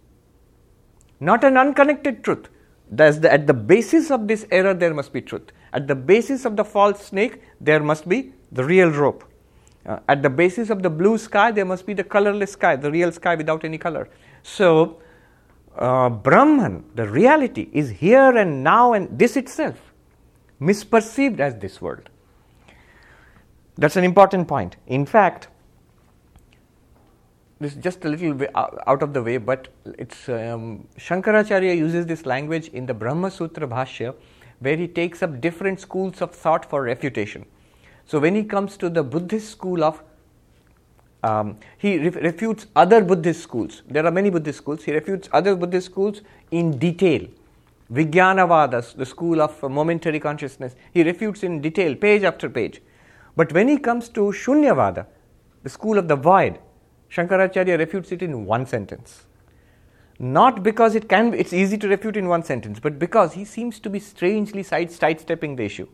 Not 1.19 1.43
an 1.43 1.57
unconnected 1.57 2.23
truth. 2.23 2.47
The, 2.91 3.29
at 3.31 3.47
the 3.47 3.53
basis 3.53 4.11
of 4.11 4.27
this 4.27 4.45
error, 4.51 4.73
there 4.73 4.93
must 4.93 5.11
be 5.11 5.21
truth. 5.21 5.51
At 5.73 5.87
the 5.87 5.95
basis 5.95 6.45
of 6.45 6.55
the 6.55 6.63
false 6.63 7.05
snake, 7.05 7.41
there 7.59 7.81
must 7.81 8.07
be 8.07 8.33
the 8.51 8.63
real 8.63 8.89
rope. 8.89 9.23
Uh, 9.85 9.99
at 10.07 10.23
the 10.23 10.29
basis 10.29 10.69
of 10.69 10.81
the 10.81 10.89
blue 10.89 11.17
sky, 11.17 11.51
there 11.51 11.65
must 11.65 11.85
be 11.85 11.93
the 11.93 12.03
colorless 12.03 12.53
sky, 12.53 12.75
the 12.75 12.91
real 12.91 13.11
sky 13.11 13.35
without 13.35 13.63
any 13.63 13.77
color. 13.77 14.09
So, 14.43 15.01
uh, 15.77 16.09
Brahman, 16.09 16.85
the 16.95 17.07
reality, 17.07 17.69
is 17.73 17.89
here 17.89 18.35
and 18.37 18.63
now 18.63 18.93
and 18.93 19.17
this 19.17 19.35
itself, 19.35 19.93
misperceived 20.61 21.39
as 21.39 21.55
this 21.55 21.81
world. 21.81 22.09
That's 23.77 23.95
an 23.95 24.03
important 24.03 24.47
point. 24.47 24.77
In 24.87 25.05
fact, 25.05 25.49
this 27.59 27.73
is 27.75 27.81
just 27.81 28.03
a 28.03 28.09
little 28.09 28.47
out 28.55 29.01
of 29.01 29.13
the 29.13 29.23
way, 29.23 29.37
but 29.37 29.69
it's 29.97 30.27
um, 30.27 30.87
Shankaracharya 30.97 31.75
uses 31.75 32.05
this 32.05 32.25
language 32.25 32.67
in 32.69 32.85
the 32.85 32.93
Brahma 32.93 33.31
Sutra 33.31 33.67
Bhashya, 33.67 34.13
where 34.59 34.75
he 34.75 34.87
takes 34.87 35.23
up 35.23 35.39
different 35.39 35.79
schools 35.79 36.21
of 36.21 36.35
thought 36.35 36.69
for 36.69 36.83
refutation. 36.83 37.45
So 38.05 38.19
when 38.19 38.35
he 38.35 38.43
comes 38.43 38.77
to 38.77 38.89
the 38.89 39.03
Buddhist 39.03 39.49
school 39.49 39.83
of, 39.83 40.03
um, 41.23 41.57
he 41.77 41.97
ref- 41.97 42.15
refutes 42.15 42.67
other 42.75 43.01
Buddhist 43.03 43.41
schools. 43.41 43.83
There 43.87 44.05
are 44.05 44.11
many 44.11 44.29
Buddhist 44.29 44.59
schools. 44.59 44.83
He 44.83 44.91
refutes 44.91 45.29
other 45.31 45.55
Buddhist 45.55 45.87
schools 45.87 46.21
in 46.51 46.77
detail. 46.77 47.25
Vijnanavada, 47.91 48.95
the 48.95 49.05
school 49.05 49.41
of 49.41 49.61
momentary 49.63 50.19
consciousness, 50.19 50.75
he 50.91 51.03
refutes 51.03 51.43
in 51.43 51.61
detail, 51.61 51.95
page 51.95 52.23
after 52.23 52.49
page. 52.49 52.81
But 53.35 53.53
when 53.53 53.67
he 53.67 53.77
comes 53.77 54.09
to 54.09 54.21
Shunyavada, 54.31 55.05
the 55.63 55.69
school 55.69 55.97
of 55.97 56.07
the 56.07 56.15
void, 56.15 56.59
Shankaracharya 57.09 57.77
refutes 57.77 58.11
it 58.11 58.21
in 58.21 58.45
one 58.45 58.65
sentence. 58.65 59.25
Not 60.17 60.63
because 60.63 60.95
it 60.95 61.09
can, 61.09 61.33
it's 61.33 61.51
easy 61.51 61.77
to 61.77 61.87
refute 61.87 62.15
in 62.15 62.27
one 62.27 62.43
sentence, 62.43 62.79
but 62.79 62.97
because 62.97 63.33
he 63.33 63.43
seems 63.43 63.79
to 63.79 63.89
be 63.89 63.99
strangely 63.99 64.63
side, 64.63 64.91
sidestepping 64.91 65.57
the 65.57 65.63
issue. 65.63 65.87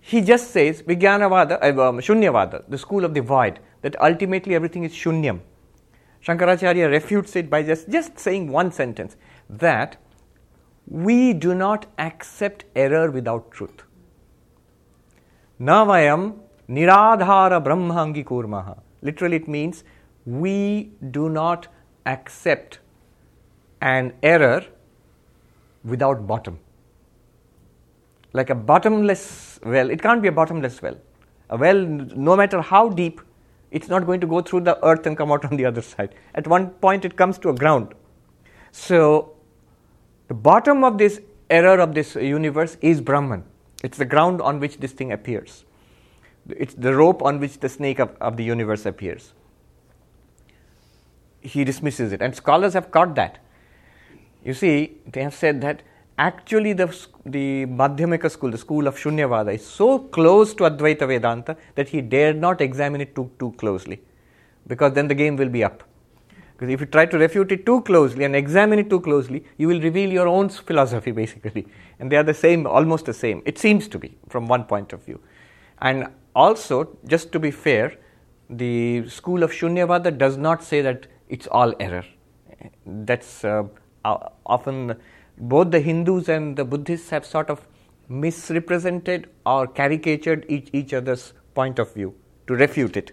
He 0.00 0.20
just 0.20 0.50
says 0.50 0.82
Vijnanavada, 0.82 1.62
uh, 1.62 1.88
um, 1.88 1.98
Shunyavada, 1.98 2.64
the 2.68 2.78
school 2.78 3.04
of 3.04 3.14
the 3.14 3.22
void, 3.22 3.58
that 3.82 4.00
ultimately 4.00 4.54
everything 4.54 4.84
is 4.84 4.92
Shunyam. 4.92 5.40
Shankaracharya 6.24 6.90
refutes 6.90 7.34
it 7.36 7.50
by 7.50 7.62
just, 7.62 7.90
just 7.90 8.18
saying 8.18 8.48
one 8.48 8.70
sentence 8.70 9.16
that 9.50 9.96
we 10.86 11.32
do 11.32 11.54
not 11.54 11.86
accept 11.98 12.64
error 12.76 13.10
without 13.10 13.50
truth. 13.50 13.82
Navayam 15.60 16.38
niradhara 16.68 17.62
brahmangi 17.64 18.24
kurmaha. 18.24 18.78
Literally, 19.04 19.36
it 19.36 19.46
means 19.46 19.84
we 20.26 20.90
do 21.12 21.28
not 21.28 21.68
accept 22.06 22.80
an 23.80 24.12
error 24.22 24.64
without 25.84 26.26
bottom 26.26 26.58
like 28.34 28.50
a 28.50 28.54
bottomless 28.54 29.58
well. 29.64 29.88
It 29.88 30.02
can't 30.02 30.20
be 30.20 30.28
a 30.28 30.32
bottomless 30.32 30.82
well. 30.82 30.98
A 31.48 31.56
well, 31.56 31.80
no 31.80 32.36
matter 32.36 32.60
how 32.60 32.88
deep, 32.90 33.20
it's 33.70 33.88
not 33.88 34.06
going 34.06 34.20
to 34.20 34.26
go 34.26 34.42
through 34.42 34.60
the 34.60 34.84
earth 34.84 35.06
and 35.06 35.16
come 35.16 35.32
out 35.32 35.44
on 35.50 35.56
the 35.56 35.64
other 35.64 35.80
side. 35.80 36.14
At 36.34 36.46
one 36.46 36.70
point, 36.70 37.04
it 37.04 37.16
comes 37.16 37.38
to 37.38 37.48
a 37.48 37.54
ground. 37.54 37.94
So, 38.72 39.36
the 40.28 40.34
bottom 40.34 40.84
of 40.84 40.98
this 40.98 41.20
error 41.48 41.78
of 41.78 41.94
this 41.94 42.16
universe 42.16 42.76
is 42.80 43.00
Brahman. 43.00 43.44
It's 43.84 43.98
the 43.98 44.04
ground 44.04 44.42
on 44.42 44.58
which 44.58 44.78
this 44.78 44.92
thing 44.92 45.12
appears. 45.12 45.63
It's 46.48 46.74
the 46.74 46.94
rope 46.94 47.22
on 47.22 47.40
which 47.40 47.60
the 47.60 47.68
snake 47.68 47.98
of, 47.98 48.16
of 48.20 48.36
the 48.36 48.44
universe 48.44 48.86
appears. 48.86 49.32
He 51.40 51.64
dismisses 51.64 52.12
it, 52.12 52.22
and 52.22 52.34
scholars 52.34 52.72
have 52.74 52.90
caught 52.90 53.14
that. 53.16 53.38
You 54.44 54.54
see, 54.54 54.98
they 55.10 55.22
have 55.22 55.34
said 55.34 55.60
that 55.62 55.82
actually 56.18 56.72
the, 56.72 56.86
the 57.24 57.66
Madhyamika 57.66 58.30
school, 58.30 58.50
the 58.50 58.58
school 58.58 58.86
of 58.86 58.96
Shunyavada, 58.96 59.54
is 59.54 59.66
so 59.66 59.98
close 59.98 60.54
to 60.54 60.64
Advaita 60.64 61.06
Vedanta 61.06 61.56
that 61.74 61.88
he 61.88 62.00
dared 62.00 62.38
not 62.38 62.60
examine 62.60 63.00
it 63.00 63.14
too, 63.14 63.30
too 63.38 63.52
closely 63.52 64.00
because 64.66 64.92
then 64.92 65.08
the 65.08 65.14
game 65.14 65.36
will 65.36 65.48
be 65.48 65.64
up. 65.64 65.82
Because 66.52 66.68
if 66.68 66.80
you 66.80 66.86
try 66.86 67.06
to 67.06 67.18
refute 67.18 67.50
it 67.50 67.66
too 67.66 67.80
closely 67.82 68.24
and 68.24 68.36
examine 68.36 68.78
it 68.78 68.88
too 68.88 69.00
closely, 69.00 69.44
you 69.56 69.66
will 69.66 69.80
reveal 69.80 70.10
your 70.10 70.28
own 70.28 70.48
philosophy 70.48 71.10
basically. 71.10 71.66
And 71.98 72.12
they 72.12 72.16
are 72.16 72.22
the 72.22 72.34
same, 72.34 72.66
almost 72.66 73.06
the 73.06 73.14
same. 73.14 73.42
It 73.44 73.58
seems 73.58 73.88
to 73.88 73.98
be 73.98 74.16
from 74.28 74.46
one 74.46 74.64
point 74.64 74.92
of 74.92 75.02
view. 75.04 75.20
And 75.80 76.06
also, 76.34 76.96
just 77.06 77.32
to 77.32 77.38
be 77.38 77.50
fair, 77.50 77.96
the 78.50 79.08
school 79.08 79.42
of 79.42 79.52
Shunyavada 79.52 80.16
does 80.16 80.36
not 80.36 80.62
say 80.62 80.82
that 80.82 81.06
it's 81.28 81.46
all 81.46 81.74
error. 81.80 82.04
That's 82.86 83.44
uh, 83.44 83.64
often 84.04 84.96
both 85.38 85.70
the 85.70 85.80
Hindus 85.80 86.28
and 86.28 86.56
the 86.56 86.64
Buddhists 86.64 87.10
have 87.10 87.24
sort 87.24 87.50
of 87.50 87.66
misrepresented 88.08 89.28
or 89.46 89.66
caricatured 89.66 90.44
each, 90.48 90.68
each 90.72 90.92
other's 90.92 91.32
point 91.54 91.78
of 91.78 91.92
view 91.94 92.14
to 92.46 92.54
refute 92.54 92.96
it. 92.96 93.12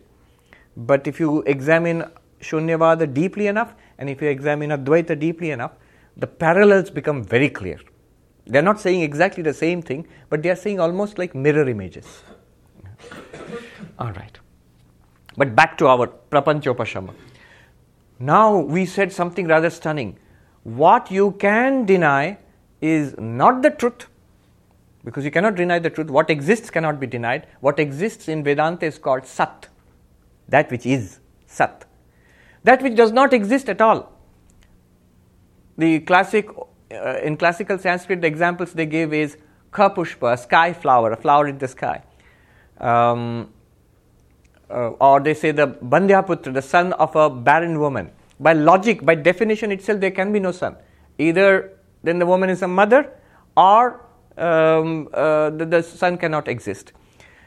But 0.76 1.08
if 1.08 1.20
you 1.20 1.42
examine 1.44 2.06
Shunyavada 2.42 3.14
deeply 3.14 3.48
enough 3.48 3.74
and 3.98 4.10
if 4.10 4.22
you 4.22 4.30
examine 4.30 4.72
Advaita 4.72 5.18
deeply 5.20 5.52
enough, 5.52 5.72
the 6.18 6.28
parallels 6.28 6.90
become 6.90 7.24
very 7.24 7.50
clear. 7.50 7.80
They 8.48 8.60
are 8.60 8.64
not 8.64 8.80
saying 8.80 9.02
exactly 9.02 9.44
the 9.44 9.54
same 9.54 9.82
thing, 9.82 10.08
but 10.30 10.44
they 10.44 10.50
are 10.50 10.56
saying 10.56 10.80
almost 10.80 11.18
like 11.18 11.36
mirror 11.36 11.68
images. 11.70 12.24
All 14.00 14.12
right. 14.12 14.38
But 15.38 15.56
back 15.56 15.78
to 15.80 15.88
our 15.88 16.08
Prapanchopashama. 16.08 17.14
Now 18.20 18.58
we 18.58 18.86
said 18.86 19.12
something 19.12 19.48
rather 19.48 19.70
stunning 19.70 20.18
what 20.64 21.10
you 21.10 21.32
can 21.34 21.86
deny 21.86 22.38
is 22.82 23.16
not 23.18 23.62
the 23.62 23.72
truth, 23.72 24.08
because 25.04 25.26
you 25.26 25.32
cannot 25.32 25.56
deny 25.56 25.80
the 25.80 25.90
truth. 25.90 26.10
What 26.10 26.30
exists 26.30 26.70
cannot 26.70 27.00
be 27.00 27.08
denied. 27.08 27.48
What 27.60 27.80
exists 27.80 28.28
in 28.28 28.44
Vedanta 28.44 28.86
is 28.86 28.98
called 28.98 29.26
Sat, 29.26 29.68
that 30.48 30.70
which 30.72 30.86
is 30.86 31.20
Sat. 31.48 31.86
That 32.64 32.82
which 32.84 32.96
does 32.96 33.12
not 33.12 33.34
exist 33.34 33.70
at 33.70 33.82
all. 33.82 34.12
The 35.78 36.00
classic, 36.02 36.48
uh, 36.92 37.18
in 37.24 37.38
classical 37.38 37.80
Sanskrit, 37.80 38.22
the 38.22 38.28
examples 38.28 38.74
they 38.74 38.86
give 38.86 39.14
is 39.14 39.38
Kapushpa, 39.72 40.34
a 40.34 40.38
sky 40.38 40.74
flower, 40.74 41.12
a 41.12 41.18
flower 41.18 41.48
in 41.48 41.58
the 41.58 41.68
sky. 41.68 42.04
Um, 42.82 43.50
uh, 44.70 44.90
or 45.00 45.20
they 45.20 45.34
say 45.34 45.52
the 45.52 45.68
Bandhyaputra, 45.68 46.54
the 46.54 46.62
son 46.62 46.94
of 46.94 47.16
a 47.16 47.30
barren 47.30 47.80
woman 47.80 48.12
by 48.42 48.54
logic, 48.54 49.06
by 49.06 49.16
definition 49.16 49.72
itself, 49.72 50.00
there 50.00 50.12
can 50.12 50.34
be 50.34 50.40
no 50.40 50.52
son. 50.52 50.76
Either 51.20 51.78
then 52.04 52.18
the 52.20 52.26
woman 52.26 52.50
is 52.50 52.64
a 52.64 52.68
mother 52.68 53.14
or 53.56 54.06
um, 54.38 55.08
uh, 55.14 55.52
the, 55.52 55.66
the, 55.66 55.84
son 55.84 56.18
cannot 56.18 56.48
exist. 56.48 56.94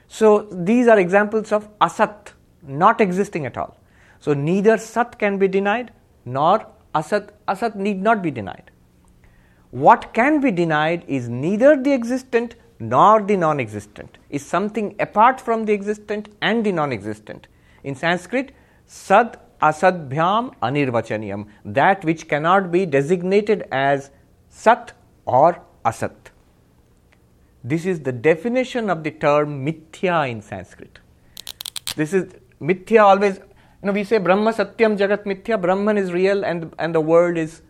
So 0.07 0.43
these 0.53 0.87
are 0.87 0.99
examples 0.99 1.51
of 1.51 1.69
asat, 1.79 2.33
not 2.63 3.01
existing 3.01 3.47
at 3.47 3.57
all. 3.57 3.77
So 4.21 4.35
neither 4.35 4.79
sat 4.79 5.19
can 5.19 5.39
be 5.39 5.49
denied 5.49 5.93
nor 6.25 6.67
asat, 6.95 7.31
asat 7.49 7.75
need 7.75 8.01
not 8.01 8.23
be 8.23 8.31
denied. 8.31 8.71
What 9.71 10.15
can 10.15 10.41
be 10.41 10.53
denied 10.53 11.05
is 11.09 11.29
neither 11.29 11.77
the 11.77 11.93
existent 11.93 12.55
nor 12.79 13.23
the 13.23 13.37
non 13.37 13.61
existent, 13.61 14.19
is 14.31 14.45
something 14.45 14.95
apart 14.99 15.41
from 15.41 15.65
the 15.65 15.73
existent 15.73 16.29
and 16.41 16.65
the 16.65 16.73
non 16.73 16.93
existent. 16.93 17.47
In 17.83 17.95
Sanskrit, 17.95 18.53
sad 18.87 19.39
asadbhyam 19.63 20.55
anirvachaniyam, 20.63 21.47
that 21.65 22.05
which 22.05 22.29
cannot 22.29 22.71
be 22.71 22.85
designated 22.87 23.67
as 23.71 24.11
sat 24.49 24.93
or 25.25 25.63
asat. 25.85 26.15
This 27.63 27.87
is 27.87 28.01
the 28.01 28.13
definition 28.13 28.91
of 28.91 29.03
the 29.05 29.11
term 29.11 29.65
mithya 29.65 30.31
in 30.31 30.43
Sanskrit. 30.43 30.99
This 31.97 32.13
is 32.13 32.35
mithya 32.61 33.03
always, 33.03 33.37
you 33.37 33.87
know, 33.87 33.93
we 33.93 34.05
say 34.05 34.19
Brahma 34.19 34.53
Satyam 34.53 34.99
Jagat 34.99 35.25
Mithya, 35.25 35.61
Brahman 35.61 35.97
is 35.97 36.13
real 36.13 36.45
and, 36.45 36.75
and 36.79 36.95
the 36.95 37.01
world 37.01 37.39
is 37.39 37.63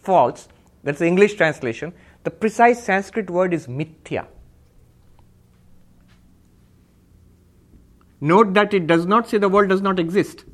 false. 0.00 0.48
That's 0.84 1.00
the 1.00 1.06
English 1.06 1.34
translation. 1.34 1.92
The 2.24 2.30
precise 2.30 2.82
Sanskrit 2.82 3.28
word 3.28 3.52
is 3.52 3.66
mithya. 3.66 4.26
Note 8.20 8.54
that 8.54 8.72
it 8.72 8.86
does 8.86 9.06
not 9.06 9.28
say 9.28 9.38
the 9.38 9.48
world 9.48 9.68
does 9.68 9.82
not 9.82 9.98
exist. 9.98 10.44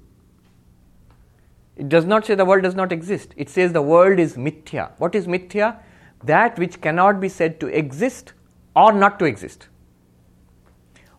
It 1.77 1.89
does 1.89 2.05
not 2.05 2.27
say 2.27 2.35
the 2.35 2.45
world 2.45 2.63
does 2.63 2.75
not 2.75 2.93
exist. 2.93 3.35
It 3.37 3.49
says 3.49 3.73
the 3.73 3.83
world 3.83 4.19
is 4.19 4.37
mithya. 4.37 4.91
What 4.99 5.15
is 5.15 5.27
mithya? 5.27 5.79
That 6.25 6.59
which 6.59 6.81
cannot 6.81 7.21
be 7.21 7.29
said 7.29 7.61
to 7.61 7.67
exist 7.69 8.33
or 8.77 8.93
not 8.93 9.19
to 9.21 9.25
exist. 9.25 9.69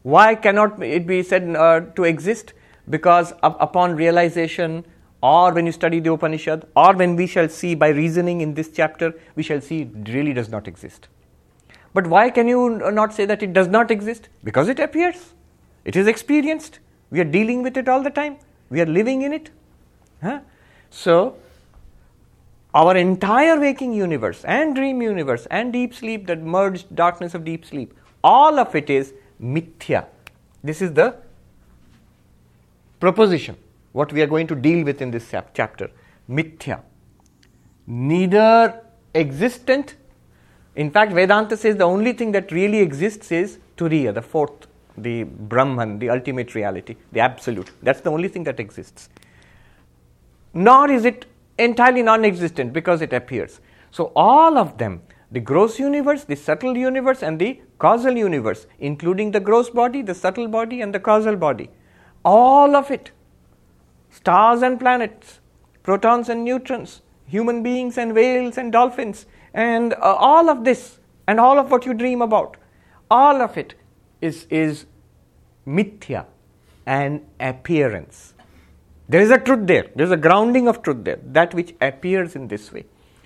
Why 0.03 0.35
cannot 0.35 0.81
it 0.83 1.07
be 1.07 1.23
said 1.23 1.55
uh, 1.55 1.81
to 1.95 2.03
exist? 2.03 2.53
Because 2.89 3.33
up, 3.41 3.57
upon 3.61 3.95
realization, 3.95 4.85
or 5.21 5.53
when 5.53 5.65
you 5.65 5.71
study 5.71 6.01
the 6.01 6.11
Upanishad, 6.11 6.67
or 6.75 6.93
when 6.93 7.15
we 7.15 7.25
shall 7.25 7.47
see 7.47 7.75
by 7.75 7.87
reasoning 7.89 8.41
in 8.41 8.53
this 8.53 8.69
chapter, 8.69 9.13
we 9.35 9.43
shall 9.43 9.61
see 9.61 9.83
it 9.83 10.09
really 10.09 10.33
does 10.33 10.49
not 10.49 10.67
exist. 10.67 11.07
But 11.93 12.07
why 12.07 12.29
can 12.29 12.47
you 12.47 12.91
not 12.91 13.13
say 13.13 13.25
that 13.25 13.41
it 13.41 13.53
does 13.53 13.69
not 13.69 13.91
exist? 13.91 14.27
Because 14.43 14.67
it 14.67 14.79
appears. 14.79 15.33
It 15.85 15.95
is 15.95 16.07
experienced. 16.07 16.79
We 17.11 17.19
are 17.19 17.25
dealing 17.25 17.61
with 17.61 17.77
it 17.77 17.87
all 17.87 18.01
the 18.01 18.09
time. 18.09 18.37
We 18.69 18.81
are 18.81 18.85
living 18.85 19.21
in 19.21 19.33
it. 19.33 19.49
Huh? 20.21 20.39
So, 20.89 21.35
our 22.73 22.95
entire 22.95 23.59
waking 23.59 23.93
universe 23.93 24.43
and 24.45 24.75
dream 24.75 25.01
universe 25.01 25.45
and 25.51 25.71
deep 25.71 25.93
sleep, 25.93 26.25
that 26.27 26.41
merged 26.41 26.95
darkness 26.95 27.35
of 27.35 27.43
deep 27.43 27.65
sleep, 27.65 27.93
all 28.23 28.57
of 28.59 28.73
it 28.75 28.89
is 28.89 29.13
mithya. 29.41 30.05
This 30.63 30.81
is 30.81 30.93
the 30.93 31.15
proposition, 32.99 33.57
what 33.91 34.13
we 34.13 34.21
are 34.21 34.27
going 34.27 34.47
to 34.47 34.55
deal 34.55 34.85
with 34.85 35.01
in 35.01 35.11
this 35.11 35.33
chapter. 35.53 35.91
Mithya. 36.29 36.81
Neither 37.85 38.81
existent, 39.13 39.95
in 40.75 40.89
fact, 40.89 41.11
Vedanta 41.11 41.57
says 41.57 41.75
the 41.75 41.83
only 41.83 42.13
thing 42.13 42.31
that 42.31 42.51
really 42.51 42.79
exists 42.79 43.31
is 43.31 43.59
Turiya, 43.77 44.13
the 44.13 44.21
fourth, 44.21 44.67
the 44.97 45.23
Brahman, 45.23 45.99
the 45.99 46.09
ultimate 46.09 46.55
reality, 46.55 46.95
the 47.11 47.19
absolute. 47.19 47.71
That's 47.81 48.01
the 48.01 48.11
only 48.11 48.27
thing 48.27 48.43
that 48.43 48.59
exists. 48.59 49.09
Nor 50.53 50.91
is 50.91 51.05
it 51.05 51.25
entirely 51.57 52.03
non 52.03 52.25
existent 52.25 52.73
because 52.73 53.01
it 53.01 53.13
appears. 53.13 53.59
So, 53.91 54.11
all 54.15 54.57
of 54.57 54.77
them, 54.77 55.01
the 55.31 55.39
gross 55.39 55.79
universe, 55.79 56.23
the 56.23 56.35
subtle 56.35 56.77
universe, 56.77 57.23
and 57.23 57.39
the 57.39 57.61
causal 57.79 58.15
universe, 58.15 58.67
including 58.79 59.31
the 59.31 59.39
gross 59.39 59.69
body, 59.69 60.01
the 60.01 60.15
subtle 60.15 60.47
body, 60.47 60.81
and 60.81 60.93
the 60.93 60.99
causal 60.99 61.35
body, 61.35 61.69
all 62.23 62.75
of 62.75 62.91
it, 62.91 63.11
stars 64.09 64.61
and 64.61 64.79
planets, 64.79 65.39
protons 65.81 66.29
and 66.29 66.43
neutrons, 66.43 67.01
human 67.25 67.63
beings 67.63 67.97
and 67.97 68.13
whales 68.13 68.57
and 68.57 68.71
dolphins, 68.71 69.25
and 69.53 69.93
uh, 69.93 69.97
all 70.01 70.49
of 70.49 70.63
this, 70.63 70.99
and 71.27 71.39
all 71.39 71.57
of 71.57 71.71
what 71.71 71.85
you 71.85 71.93
dream 71.93 72.21
about, 72.21 72.57
all 73.09 73.41
of 73.41 73.57
it 73.57 73.75
is, 74.23 74.47
is 74.49 74.85
mithya 75.67 76.25
and 76.85 77.25
appearance. 77.39 78.33
There 79.09 79.21
is 79.21 79.31
a 79.31 79.37
truth 79.37 79.67
there, 79.67 79.87
there 79.95 80.05
is 80.05 80.11
a 80.11 80.17
grounding 80.17 80.67
of 80.67 80.81
truth 80.81 81.03
there, 81.03 81.19
that 81.23 81.53
which 81.53 81.75
appears 81.81 82.35
in 82.35 82.47
this 82.47 82.71
way. 82.71 82.85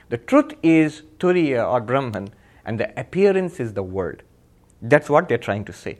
The 0.10 0.18
truth 0.18 0.54
is 0.64 1.04
Turiya 1.20 1.70
or 1.72 1.82
Brahman, 1.82 2.30
and 2.66 2.80
the 2.80 3.00
appearance 3.00 3.60
is 3.60 3.74
the 3.74 3.84
world. 3.84 4.24
That's 4.82 5.10
what 5.10 5.30
they're 5.30 5.38
trying 5.38 5.66
to 5.66 5.74
say. 5.74 6.00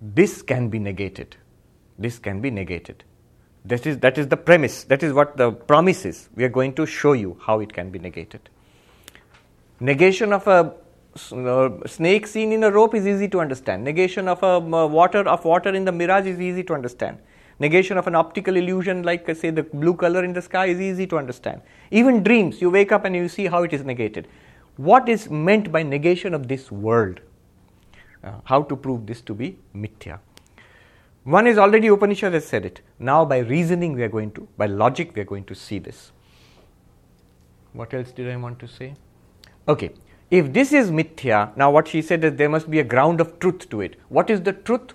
This 0.00 0.42
can 0.42 0.68
be 0.68 0.78
negated. 0.78 1.36
This 1.98 2.18
can 2.18 2.40
be 2.40 2.50
negated. 2.50 3.04
That 3.64 3.86
is, 3.86 3.98
that 3.98 4.16
is 4.16 4.28
the 4.28 4.36
premise. 4.36 4.84
That 4.84 5.02
is 5.02 5.12
what 5.12 5.36
the 5.36 5.50
promise 5.50 6.04
is. 6.04 6.28
We 6.34 6.44
are 6.44 6.48
going 6.48 6.74
to 6.74 6.86
show 6.86 7.12
you 7.12 7.38
how 7.42 7.60
it 7.60 7.72
can 7.72 7.90
be 7.90 7.98
negated. 7.98 8.48
Negation 9.80 10.32
of 10.32 10.46
a 10.46 10.74
snake 11.18 12.26
seen 12.26 12.52
in 12.52 12.64
a 12.64 12.70
rope 12.70 12.94
is 12.94 13.06
easy 13.06 13.28
to 13.28 13.40
understand. 13.40 13.84
Negation 13.84 14.28
of 14.28 14.42
a 14.42 14.56
uh, 14.56 14.86
water 14.86 15.28
of 15.28 15.44
water 15.44 15.74
in 15.74 15.84
the 15.84 15.92
mirage 15.92 16.26
is 16.26 16.40
easy 16.40 16.62
to 16.64 16.74
understand. 16.74 17.18
Negation 17.60 17.98
of 17.98 18.06
an 18.06 18.14
optical 18.14 18.56
illusion, 18.56 19.02
like 19.02 19.28
uh, 19.28 19.34
say 19.34 19.50
the 19.50 19.64
blue 19.64 19.94
color 19.94 20.24
in 20.24 20.32
the 20.32 20.42
sky, 20.42 20.66
is 20.66 20.80
easy 20.80 21.06
to 21.06 21.18
understand. 21.18 21.60
Even 21.90 22.22
dreams, 22.22 22.60
you 22.60 22.70
wake 22.70 22.92
up 22.92 23.04
and 23.04 23.16
you 23.16 23.28
see 23.28 23.46
how 23.46 23.62
it 23.64 23.72
is 23.72 23.84
negated. 23.84 24.28
What 24.76 25.08
is 25.08 25.28
meant 25.28 25.72
by 25.72 25.82
negation 25.82 26.34
of 26.34 26.46
this 26.46 26.70
world? 26.70 27.20
Uh, 28.22 28.32
how 28.44 28.62
to 28.62 28.76
prove 28.76 29.06
this 29.06 29.20
to 29.22 29.34
be 29.34 29.58
mithya? 29.74 30.20
One 31.24 31.46
is 31.46 31.58
already 31.58 31.88
Upanishad 31.88 32.32
has 32.32 32.46
said 32.46 32.64
it. 32.64 32.80
Now, 32.98 33.24
by 33.24 33.38
reasoning, 33.38 33.94
we 33.94 34.02
are 34.02 34.08
going 34.08 34.30
to, 34.32 34.48
by 34.56 34.66
logic, 34.66 35.14
we 35.14 35.20
are 35.20 35.26
going 35.26 35.44
to 35.44 35.54
see 35.54 35.78
this. 35.78 36.12
What 37.72 37.92
else 37.92 38.12
did 38.12 38.30
I 38.30 38.36
want 38.36 38.58
to 38.60 38.68
say? 38.68 38.94
Okay, 39.68 39.90
if 40.30 40.52
this 40.52 40.72
is 40.72 40.90
mithya, 40.90 41.56
now 41.56 41.70
what 41.70 41.88
she 41.88 42.02
said 42.02 42.22
is 42.24 42.34
there 42.34 42.48
must 42.48 42.70
be 42.70 42.78
a 42.80 42.84
ground 42.84 43.20
of 43.20 43.38
truth 43.38 43.68
to 43.70 43.80
it. 43.80 43.96
What 44.08 44.30
is 44.30 44.42
the 44.42 44.52
truth? 44.52 44.92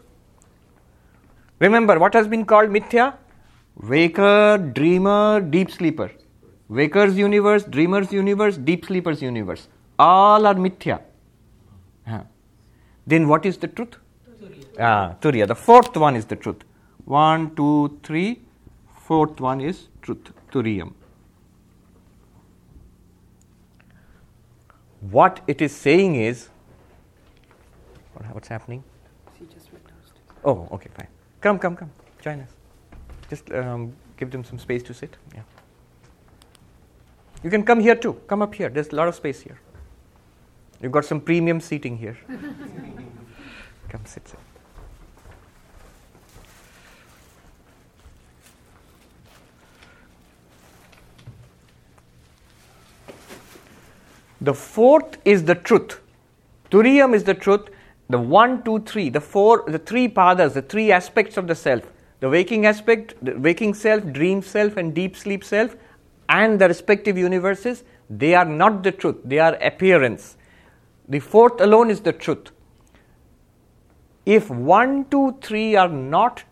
Remember, 1.59 1.97
what 1.99 2.13
has 2.13 2.27
been 2.27 2.45
called 2.45 2.69
mithya? 2.69 3.15
Waker, 3.75 4.57
dreamer, 4.57 5.41
deep 5.41 5.71
sleeper. 5.71 6.11
Waker's 6.69 7.17
universe, 7.17 7.63
dreamer's 7.63 8.11
universe, 8.11 8.57
deep 8.57 8.85
sleeper's 8.85 9.21
universe. 9.21 9.67
All 9.97 10.45
are 10.45 10.55
mithya. 10.55 11.01
Huh. 12.07 12.23
Then 13.07 13.27
what 13.27 13.45
is 13.45 13.57
the 13.57 13.67
truth? 13.67 13.97
Ah, 14.79 15.15
Turiya. 15.21 15.47
The 15.47 15.55
fourth 15.55 15.95
one 15.97 16.15
is 16.15 16.25
the 16.25 16.35
truth. 16.35 16.63
One, 17.05 17.55
two, 17.55 17.99
three. 18.03 18.41
Fourth 19.07 19.39
one 19.39 19.61
is 19.61 19.87
truth. 20.01 20.31
Turiyam. 20.51 20.93
What 25.11 25.41
it 25.47 25.61
is 25.61 25.75
saying 25.75 26.15
is 26.15 26.49
what's 28.31 28.47
happening? 28.47 28.83
She 29.37 29.45
just 29.45 29.71
went 29.71 29.85
downstairs. 29.87 30.19
Oh, 30.43 30.67
okay, 30.71 30.89
fine. 30.97 31.07
Come, 31.41 31.59
come, 31.59 31.75
come. 31.75 31.91
Join 32.21 32.39
us. 32.41 32.49
Just 33.29 33.51
um, 33.51 33.93
give 34.17 34.31
them 34.31 34.43
some 34.43 34.59
space 34.59 34.83
to 34.83 34.93
sit. 34.93 35.17
Yeah. 35.33 35.41
You 37.43 37.49
can 37.49 37.63
come 37.63 37.79
here 37.79 37.95
too. 37.95 38.13
Come 38.27 38.41
up 38.41 38.55
here. 38.55 38.69
There's 38.69 38.89
a 38.89 38.95
lot 38.95 39.07
of 39.07 39.15
space 39.15 39.41
here. 39.41 39.59
You've 40.81 40.91
got 40.91 41.05
some 41.05 41.21
premium 41.21 41.59
seating 41.59 41.97
here. 41.97 42.17
come 43.89 44.05
sit, 44.05 44.27
sit. 44.27 44.39
The 54.43 54.53
fourth 54.53 55.17
is 55.23 55.45
the 55.45 55.55
truth. 55.55 56.01
Turiyam 56.69 57.15
is 57.15 57.23
the 57.23 57.33
truth. 57.33 57.69
The 58.09 58.19
one, 58.19 58.61
two, 58.63 58.81
three, 58.81 59.09
the 59.09 59.21
four, 59.21 59.63
the 59.65 59.79
three 59.79 60.09
padas, 60.09 60.53
the 60.53 60.61
three 60.61 60.91
aspects 60.91 61.37
of 61.37 61.47
the 61.47 61.55
self. 61.55 61.83
The 62.19 62.29
waking 62.29 62.65
aspect, 62.65 63.15
the 63.21 63.39
waking 63.39 63.73
self, 63.73 64.05
dream 64.11 64.41
self, 64.41 64.75
and 64.75 64.93
deep 64.93 65.15
sleep 65.15 65.45
self, 65.45 65.75
and 66.27 66.59
the 66.59 66.67
respective 66.67 67.17
universes, 67.17 67.85
they 68.09 68.35
are 68.35 68.45
not 68.45 68.83
the 68.83 68.91
truth, 68.91 69.17
they 69.23 69.39
are 69.39 69.55
appearance. 69.55 70.35
The 71.07 71.19
fourth 71.19 71.61
alone 71.61 71.89
is 71.89 72.01
the 72.01 72.13
truth. 72.13 72.51
If 74.25 74.49
one, 74.49 75.05
two, 75.09 75.37
three 75.41 75.75
are 75.75 75.89
not 75.89 76.43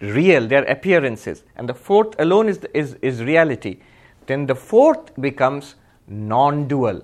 real, 0.00 0.46
they 0.46 0.56
are 0.56 0.64
appearances, 0.64 1.42
and 1.56 1.68
the 1.68 1.74
fourth 1.74 2.14
alone 2.20 2.48
is, 2.48 2.60
is, 2.74 2.94
is 3.02 3.22
reality, 3.22 3.78
then 4.26 4.46
the 4.46 4.54
fourth 4.54 5.20
becomes 5.20 5.74
non 6.08 6.66
dual. 6.68 7.02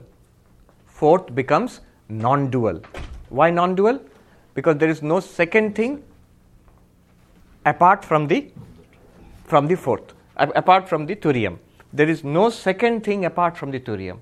Fourth 0.86 1.34
becomes 1.34 1.80
non 2.08 2.50
dual. 2.50 2.82
Why 3.28 3.50
non 3.50 3.74
dual? 3.74 4.00
Because 4.54 4.76
there 4.78 4.88
is 4.88 5.02
no 5.02 5.20
second 5.20 5.74
thing 5.74 6.02
apart 7.64 8.04
from 8.04 8.28
the 8.28 8.50
from 9.44 9.66
the 9.66 9.76
fourth, 9.76 10.14
apart 10.36 10.88
from 10.88 11.06
the 11.06 11.16
turiyam. 11.16 11.58
There 11.92 12.08
is 12.08 12.24
no 12.24 12.50
second 12.50 13.04
thing 13.04 13.24
apart 13.24 13.56
from 13.56 13.70
the 13.70 13.80
turiyam. 13.80 14.18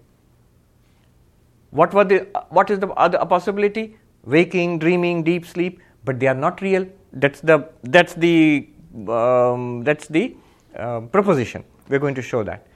What 1.70 1.95
were 1.95 2.05
the 2.05 2.26
what 2.51 2.70
is 2.70 2.78
the 2.78 2.89
other 2.89 3.24
possibility? 3.24 3.97
Waking, 4.24 4.78
dreaming, 4.78 5.22
deep 5.24 5.47
sleep, 5.47 5.80
but 6.05 6.20
they 6.20 6.26
are 6.26 6.35
not 6.35 6.61
real. 6.61 6.87
That's 7.12 7.41
the 7.41 7.68
that's 7.83 8.14
the 8.14 8.68
um, 9.09 9.85
that's 9.85 10.07
the 10.09 10.37
uh, 10.76 11.01
proposition. 11.01 11.64
We're 11.89 11.99
going 11.99 12.14
to 12.14 12.22
show 12.22 12.43
that. 12.45 12.66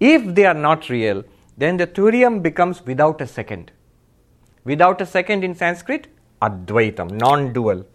If 0.00 0.34
they 0.34 0.44
are 0.44 0.54
not 0.54 0.88
real, 0.90 1.24
then 1.56 1.76
the 1.76 1.86
turiyam 1.86 2.42
becomes 2.42 2.84
without 2.84 3.20
a 3.20 3.26
second. 3.26 3.72
Without 4.64 5.00
a 5.00 5.06
second 5.06 5.44
in 5.44 5.54
Sanskrit, 5.54 6.08
Advaitam, 6.42 7.10
non 7.12 7.52
dual. 7.52 7.86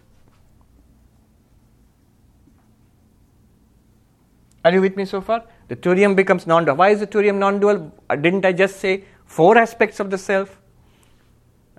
Are 4.64 4.72
you 4.72 4.82
with 4.82 4.96
me 4.96 5.06
so 5.06 5.22
far? 5.22 5.44
The 5.68 5.76
turiyam 5.76 6.16
becomes 6.16 6.48
non 6.48 6.66
dual. 6.66 6.76
Why 6.76 6.90
is 6.90 7.00
the 7.00 7.08
turiyam 7.08 7.38
non 7.38 7.60
dual? 7.60 7.92
Uh, 8.10 8.16
didn't 8.16 8.46
I 8.46 8.52
just 8.52 8.80
say 8.80 9.04
four 9.26 9.58
aspects 9.58 10.00
of 10.00 10.10
the 10.10 10.18
self. 10.18 10.60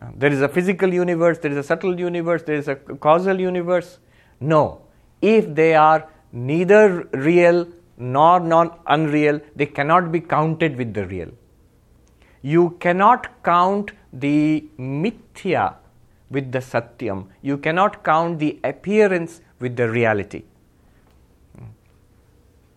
Uh, 0.01 0.09
there 0.16 0.33
is 0.33 0.41
a 0.41 0.49
physical 0.49 0.93
universe, 0.93 1.39
there 1.39 1.51
is 1.51 1.57
a 1.57 1.62
subtle 1.62 1.99
universe, 1.99 2.43
there 2.43 2.57
is 2.57 2.68
a 2.68 2.76
causal 2.76 3.41
universe. 3.41 3.99
No. 4.41 4.83
If 5.20 5.55
they 5.55 5.74
are 5.74 6.09
neither 6.33 7.09
real 7.12 7.68
nor 7.97 8.41
non 8.41 8.78
unreal, 8.87 9.41
they 9.55 9.66
cannot 9.66 10.11
be 10.11 10.20
counted 10.20 10.76
with 10.76 10.93
the 10.95 11.07
real. 11.07 11.30
You 12.43 12.76
cannot 12.80 13.43
count 13.45 13.93
the 14.12 14.64
mithya 14.78 15.76
with 16.30 16.51
the 16.51 16.59
satyam. 16.59 17.26
You 17.40 17.57
cannot 17.57 18.03
count 18.05 18.38
the 18.38 18.59
appearance 18.64 19.40
with 19.61 19.76
the 19.76 19.88
reality. 19.88 20.43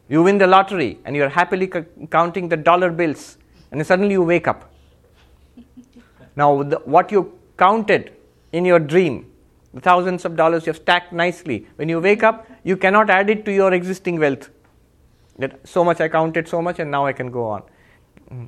You 0.07 0.21
win 0.21 0.37
the 0.37 0.45
lottery 0.45 0.99
and 1.03 1.15
you're 1.15 1.29
happily 1.29 1.69
c- 1.71 2.07
counting 2.11 2.47
the 2.47 2.57
dollar 2.57 2.91
bills, 2.91 3.37
and 3.71 3.85
suddenly 3.85 4.11
you 4.11 4.21
wake 4.21 4.47
up. 4.47 4.71
Now, 6.35 6.61
the, 6.61 6.77
what 6.85 7.11
you 7.11 7.39
counted 7.57 8.13
in 8.51 8.65
your 8.65 8.77
dream, 8.77 9.31
the 9.73 9.81
thousands 9.81 10.25
of 10.25 10.35
dollars 10.35 10.67
you 10.67 10.73
have 10.73 10.81
stacked 10.81 11.11
nicely, 11.11 11.65
when 11.77 11.89
you 11.89 11.99
wake 11.99 12.21
up, 12.21 12.47
you 12.63 12.77
cannot 12.77 13.09
add 13.09 13.31
it 13.31 13.45
to 13.45 13.51
your 13.51 13.73
existing 13.73 14.19
wealth. 14.19 14.49
That 15.39 15.67
so 15.67 15.83
much 15.83 15.99
I 16.01 16.07
counted, 16.07 16.47
so 16.47 16.61
much, 16.61 16.77
and 16.79 16.91
now 16.91 17.05
I 17.05 17.13
can 17.13 17.31
go 17.31 17.47
on. 17.47 17.63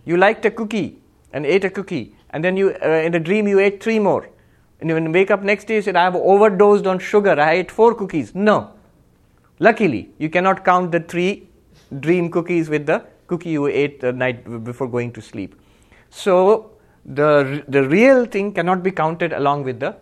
You 0.05 0.18
liked 0.18 0.45
a 0.45 0.51
cookie 0.51 1.01
and 1.38 1.45
ate 1.45 1.65
a 1.69 1.69
cookie, 1.69 2.05
and 2.31 2.43
then 2.43 2.57
you, 2.57 2.75
uh, 2.83 3.01
in 3.07 3.11
the 3.11 3.19
dream, 3.19 3.47
you 3.47 3.59
ate 3.59 3.81
three 3.81 3.99
more. 3.99 4.27
And 4.79 4.91
when 4.91 5.05
you 5.05 5.11
wake 5.11 5.31
up 5.31 5.43
next 5.43 5.65
day, 5.65 5.75
you 5.75 5.81
said, 5.81 5.95
I 5.95 6.03
have 6.03 6.15
overdosed 6.15 6.88
on 6.88 6.99
sugar, 6.99 7.39
I 7.39 7.51
ate 7.59 7.71
four 7.71 7.93
cookies. 7.95 8.33
No. 8.35 8.71
Luckily, 9.59 10.09
you 10.17 10.29
cannot 10.29 10.65
count 10.65 10.91
the 10.91 10.99
three 10.99 11.47
dream 11.99 12.31
cookies 12.31 12.69
with 12.69 12.85
the 12.85 13.03
cookie 13.27 13.51
you 13.51 13.67
ate 13.67 13.99
the 13.99 14.11
night 14.23 14.43
before 14.63 14.88
going 14.88 15.11
to 15.13 15.21
sleep. 15.21 15.55
So, 16.09 16.71
the, 17.05 17.63
the 17.67 17.88
real 17.88 18.25
thing 18.25 18.53
cannot 18.53 18.83
be 18.83 18.91
counted 18.91 19.33
along 19.33 19.63
with 19.63 19.79
the, 19.79 19.95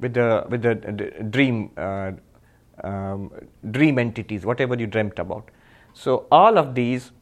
with 0.00 0.14
the, 0.14 0.44
with 0.48 0.62
the, 0.62 0.74
the 0.74 1.24
dream, 1.24 1.70
uh, 1.76 2.12
um, 2.84 3.32
dream 3.70 3.98
entities, 3.98 4.44
whatever 4.44 4.74
you 4.76 4.86
dreamt 4.86 5.18
about. 5.18 5.50
So, 5.94 6.26
all 6.30 6.58
of 6.58 6.74
these 6.74 7.12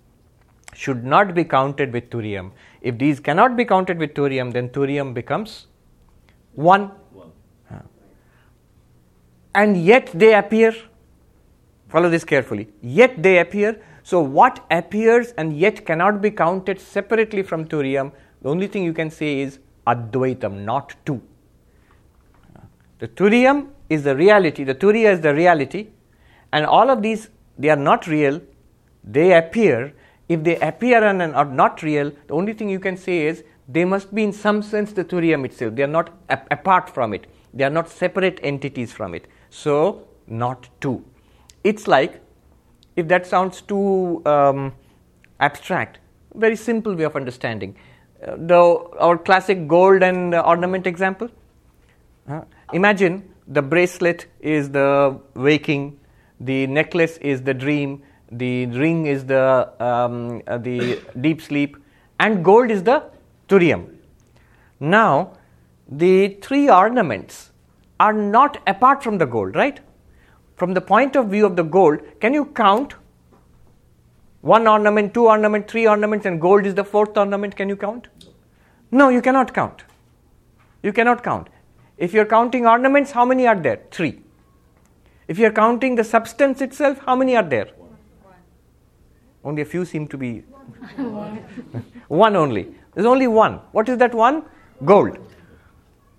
should 0.74 1.04
not 1.04 1.34
be 1.34 1.44
counted 1.44 1.92
with 1.92 2.10
Turiam. 2.10 2.50
If 2.84 2.98
these 2.98 3.18
cannot 3.18 3.56
be 3.56 3.64
counted 3.64 3.98
with 3.98 4.12
Turiam, 4.12 4.52
then 4.52 4.68
Turiam 4.68 5.14
becomes 5.14 5.68
1. 6.54 6.90
And 9.54 9.76
yet 9.76 10.10
they 10.12 10.34
appear. 10.34 10.74
Follow 11.88 12.10
this 12.10 12.24
carefully. 12.24 12.68
Yet 12.82 13.22
they 13.22 13.38
appear. 13.38 13.80
So, 14.02 14.20
what 14.20 14.62
appears 14.70 15.32
and 15.38 15.56
yet 15.56 15.86
cannot 15.86 16.20
be 16.20 16.30
counted 16.30 16.78
separately 16.78 17.42
from 17.42 17.66
Turiam, 17.66 18.12
the 18.42 18.50
only 18.50 18.66
thing 18.66 18.84
you 18.84 18.92
can 18.92 19.10
say 19.10 19.40
is 19.40 19.60
Advaitam, 19.86 20.64
not 20.64 20.94
two. 21.06 21.22
The 22.98 23.08
Turiam 23.08 23.68
is 23.88 24.02
the 24.02 24.14
reality, 24.14 24.62
the 24.64 24.74
Turiya 24.74 25.12
is 25.14 25.20
the 25.22 25.34
reality, 25.34 25.88
and 26.52 26.66
all 26.66 26.90
of 26.90 27.00
these, 27.00 27.30
they 27.58 27.70
are 27.70 27.76
not 27.76 28.06
real, 28.06 28.42
they 29.02 29.32
appear. 29.32 29.94
If 30.28 30.42
they 30.42 30.58
appear 30.60 31.04
and 31.04 31.22
are 31.22 31.44
not 31.44 31.82
real, 31.82 32.12
the 32.28 32.34
only 32.34 32.52
thing 32.52 32.68
you 32.68 32.80
can 32.80 32.96
say 32.96 33.26
is 33.26 33.44
they 33.68 33.84
must 33.84 34.14
be 34.14 34.22
in 34.22 34.32
some 34.32 34.62
sense 34.62 34.92
the 34.92 35.04
Turiyam 35.04 35.44
itself. 35.44 35.74
They 35.74 35.82
are 35.82 35.86
not 35.86 36.10
ap- 36.28 36.46
apart 36.50 36.88
from 36.88 37.12
it. 37.12 37.26
They 37.52 37.64
are 37.64 37.70
not 37.70 37.88
separate 37.88 38.40
entities 38.42 38.92
from 38.92 39.14
it. 39.14 39.26
So, 39.50 40.06
not 40.26 40.68
two. 40.80 41.04
It's 41.62 41.86
like, 41.86 42.20
if 42.96 43.08
that 43.08 43.26
sounds 43.26 43.60
too 43.60 44.22
um, 44.26 44.74
abstract, 45.40 45.98
very 46.34 46.56
simple 46.56 46.94
way 46.94 47.04
of 47.04 47.16
understanding. 47.16 47.76
Uh, 48.26 48.36
the, 48.38 48.56
our 48.98 49.18
classic 49.18 49.68
gold 49.68 50.02
and 50.02 50.34
uh, 50.34 50.40
ornament 50.40 50.86
example. 50.86 51.28
Imagine 52.72 53.28
the 53.46 53.62
bracelet 53.62 54.26
is 54.40 54.70
the 54.70 55.18
waking, 55.34 55.98
the 56.40 56.66
necklace 56.66 57.18
is 57.18 57.42
the 57.42 57.52
dream, 57.52 58.02
the 58.30 58.66
ring 58.66 59.06
is 59.06 59.26
the, 59.26 59.72
um, 59.80 60.42
uh, 60.46 60.58
the 60.58 61.00
deep 61.20 61.40
sleep, 61.42 61.76
and 62.18 62.44
gold 62.44 62.70
is 62.70 62.82
the 62.82 63.04
turiam. 63.48 63.96
Now, 64.80 65.32
the 65.88 66.38
three 66.42 66.68
ornaments 66.68 67.50
are 68.00 68.12
not 68.12 68.60
apart 68.66 69.02
from 69.02 69.18
the 69.18 69.26
gold, 69.26 69.54
right? 69.54 69.80
From 70.56 70.74
the 70.74 70.80
point 70.80 71.16
of 71.16 71.28
view 71.28 71.46
of 71.46 71.56
the 71.56 71.62
gold, 71.62 72.00
can 72.20 72.34
you 72.34 72.46
count 72.46 72.94
one 74.40 74.66
ornament, 74.66 75.14
two 75.14 75.26
ornament, 75.26 75.70
three 75.70 75.86
ornaments, 75.86 76.26
and 76.26 76.40
gold 76.40 76.66
is 76.66 76.74
the 76.74 76.84
fourth 76.84 77.16
ornament? 77.16 77.56
Can 77.56 77.68
you 77.68 77.76
count? 77.76 78.08
No, 78.90 79.08
you 79.08 79.22
cannot 79.22 79.54
count. 79.54 79.84
You 80.82 80.92
cannot 80.92 81.22
count. 81.22 81.48
If 81.96 82.12
you're 82.12 82.26
counting 82.26 82.66
ornaments, 82.66 83.12
how 83.12 83.24
many 83.24 83.46
are 83.46 83.58
there? 83.58 83.80
Three. 83.90 84.20
If 85.28 85.38
you're 85.38 85.52
counting 85.52 85.94
the 85.94 86.04
substance 86.04 86.60
itself, 86.60 86.98
how 87.06 87.16
many 87.16 87.36
are 87.36 87.42
there? 87.42 87.68
Only 89.44 89.62
a 89.62 89.64
few 89.64 89.84
seem 89.84 90.06
to 90.08 90.16
be. 90.16 90.40
one 92.08 92.36
only. 92.36 92.74
There's 92.94 93.06
only 93.06 93.26
one. 93.26 93.60
What 93.72 93.88
is 93.88 93.98
that 93.98 94.14
one? 94.14 94.44
Gold. 94.84 95.18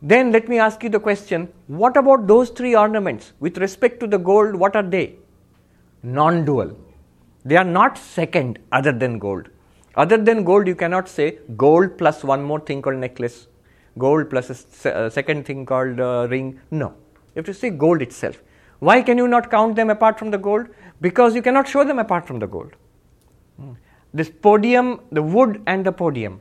Then 0.02 0.32
let 0.32 0.48
me 0.48 0.60
ask 0.60 0.84
you 0.84 0.90
the 0.90 1.00
question 1.00 1.52
what 1.68 1.98
about 1.98 2.28
those 2.28 2.50
three 2.50 2.76
ornaments? 2.76 3.34
With 3.40 3.58
respect 3.58 4.00
to 4.02 4.08
the 4.08 4.20
gold, 4.20 4.56
what 4.56 4.76
are 4.76 4.84
they? 4.84 5.16
Non 6.04 6.46
dual. 6.46 6.78
They 7.44 7.58
are 7.58 7.64
not 7.64 7.98
second 7.98 8.60
other 8.72 8.92
than 8.92 9.18
gold. 9.18 9.50
Other 9.96 10.18
than 10.18 10.44
gold, 10.44 10.68
you 10.68 10.76
cannot 10.76 11.08
say 11.08 11.40
gold 11.56 11.98
plus 11.98 12.24
one 12.24 12.44
more 12.44 12.60
thing 12.60 12.82
called 12.82 12.98
necklace, 12.98 13.48
gold 13.98 14.30
plus 14.30 14.86
a 14.86 14.96
uh, 14.96 15.10
second 15.10 15.46
thing 15.46 15.66
called 15.66 16.00
uh, 16.00 16.28
ring. 16.30 16.60
No. 16.70 16.94
You 17.34 17.40
have 17.40 17.46
to 17.46 17.54
say 17.54 17.70
gold 17.70 18.02
itself. 18.02 18.42
Why 18.80 19.02
can 19.02 19.18
you 19.18 19.28
not 19.28 19.50
count 19.50 19.76
them 19.76 19.90
apart 19.90 20.20
from 20.20 20.32
the 20.32 20.38
gold? 20.38 20.68
Because 21.02 21.34
you 21.34 21.42
cannot 21.42 21.68
show 21.68 21.84
them 21.84 21.98
apart 22.00 22.28
from 22.28 22.40
the 22.40 22.48
gold. 22.48 22.74
This 24.16 24.30
podium, 24.30 25.02
the 25.12 25.22
wood 25.22 25.62
and 25.68 25.86
the 25.86 25.92
podium. 25.92 26.40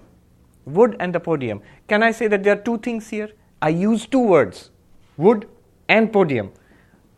Wood 0.65 0.97
and 1.01 1.13
the 1.13 1.19
podium. 1.19 1.61
Can 1.89 2.05
I 2.05 2.13
say 2.13 2.29
that 2.29 2.45
there 2.45 2.53
are 2.57 2.63
two 2.69 2.79
things 2.79 3.09
here? 3.09 3.31
I 3.61 3.71
use 3.71 4.07
two 4.07 4.21
words 4.21 4.71
wood 5.17 5.49
and 5.89 6.13
podium. 6.13 6.53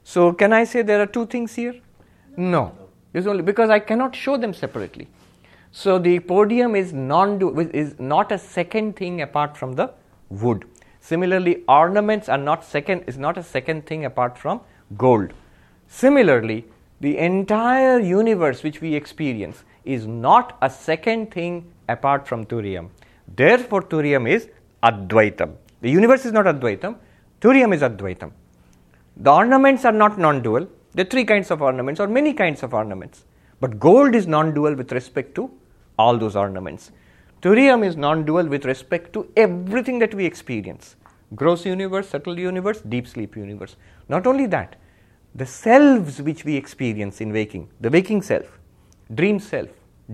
So, 0.03 0.33
can 0.33 0.55
I 0.55 0.65
say 0.65 0.81
there 0.81 1.03
are 1.03 1.13
two 1.19 1.27
things 1.27 1.55
here? 1.55 1.75
No. 2.39 2.73
It's 3.13 3.27
only 3.27 3.43
because 3.43 3.69
I 3.69 3.79
cannot 3.81 4.17
show 4.17 4.39
them 4.39 4.55
separately. 4.55 5.09
So, 5.73 5.99
the 5.99 6.21
podium 6.21 6.75
is, 6.75 6.95
non 6.95 7.39
is 7.75 7.95
not 7.99 8.33
a 8.33 8.39
second 8.39 8.97
thing 8.97 9.21
apart 9.21 9.59
from 9.59 9.75
the 9.75 9.93
wood. 10.31 10.65
Similarly, 11.01 11.65
ornaments 11.69 12.31
are 12.31 12.39
not 12.39 12.65
second 12.65 13.05
is 13.07 13.19
not 13.19 13.37
a 13.37 13.43
second 13.43 13.87
thing 13.87 14.07
apart 14.07 14.39
from 14.39 14.63
gold. 14.97 15.35
Similarly, 15.87 16.65
the 17.01 17.19
entire 17.19 17.99
universe 18.01 18.63
which 18.63 18.81
we 18.81 18.95
experience 18.95 19.65
is 19.87 20.07
not 20.07 20.59
a 20.63 20.69
second 20.69 21.31
thing 21.33 21.73
apart 21.89 22.27
from 22.27 22.45
Turiam. 22.45 22.89
Therefore, 23.35 23.83
Turiam 23.83 24.29
is 24.29 24.49
Advaitam. 24.83 25.55
The 25.81 25.91
universe 25.91 26.25
is 26.25 26.33
not 26.33 26.47
Advaitam, 26.47 26.97
Turiam 27.41 27.75
is 27.75 27.83
Advaitam. 27.83 28.33
The 29.17 29.33
ornaments 29.33 29.85
are 29.85 29.93
not 29.93 30.19
non 30.19 30.43
dual. 30.43 30.69
There 30.93 31.05
are 31.05 31.09
three 31.09 31.25
kinds 31.25 31.51
of 31.51 31.63
ornaments 31.63 32.01
or 32.01 32.07
many 32.07 32.33
kinds 32.33 32.63
of 32.63 32.75
ornaments. 32.75 33.25
But 33.61 33.79
gold 33.79 34.15
is 34.15 34.27
non 34.27 34.55
dual 34.55 34.75
with 34.75 34.93
respect 34.93 35.35
to 35.37 35.51
all 35.99 36.19
those 36.19 36.37
ornaments. 36.37 36.93
Turiam 37.43 37.87
is 37.87 37.97
non 37.97 38.25
dual 38.25 38.47
with 38.47 38.65
respect 38.65 39.13
to 39.15 39.31
everything 39.37 39.99
that 40.01 40.15
we 40.15 40.25
experience 40.25 40.97
gross 41.35 41.67
universe, 41.67 42.09
subtle 42.09 42.39
universe, 42.39 42.81
deep 42.83 43.07
sleep 43.09 43.37
universe. 43.37 43.77
Not 44.09 44.27
only 44.27 44.47
that, 44.47 44.77
the 45.35 45.47
selves 45.47 46.23
which 46.23 46.45
we 46.45 46.57
experience 46.57 47.21
in 47.21 47.33
waking, 47.33 47.69
the 47.81 47.91
waking 47.91 48.23
self, 48.23 48.56
dream 49.15 49.39
self, 49.39 49.69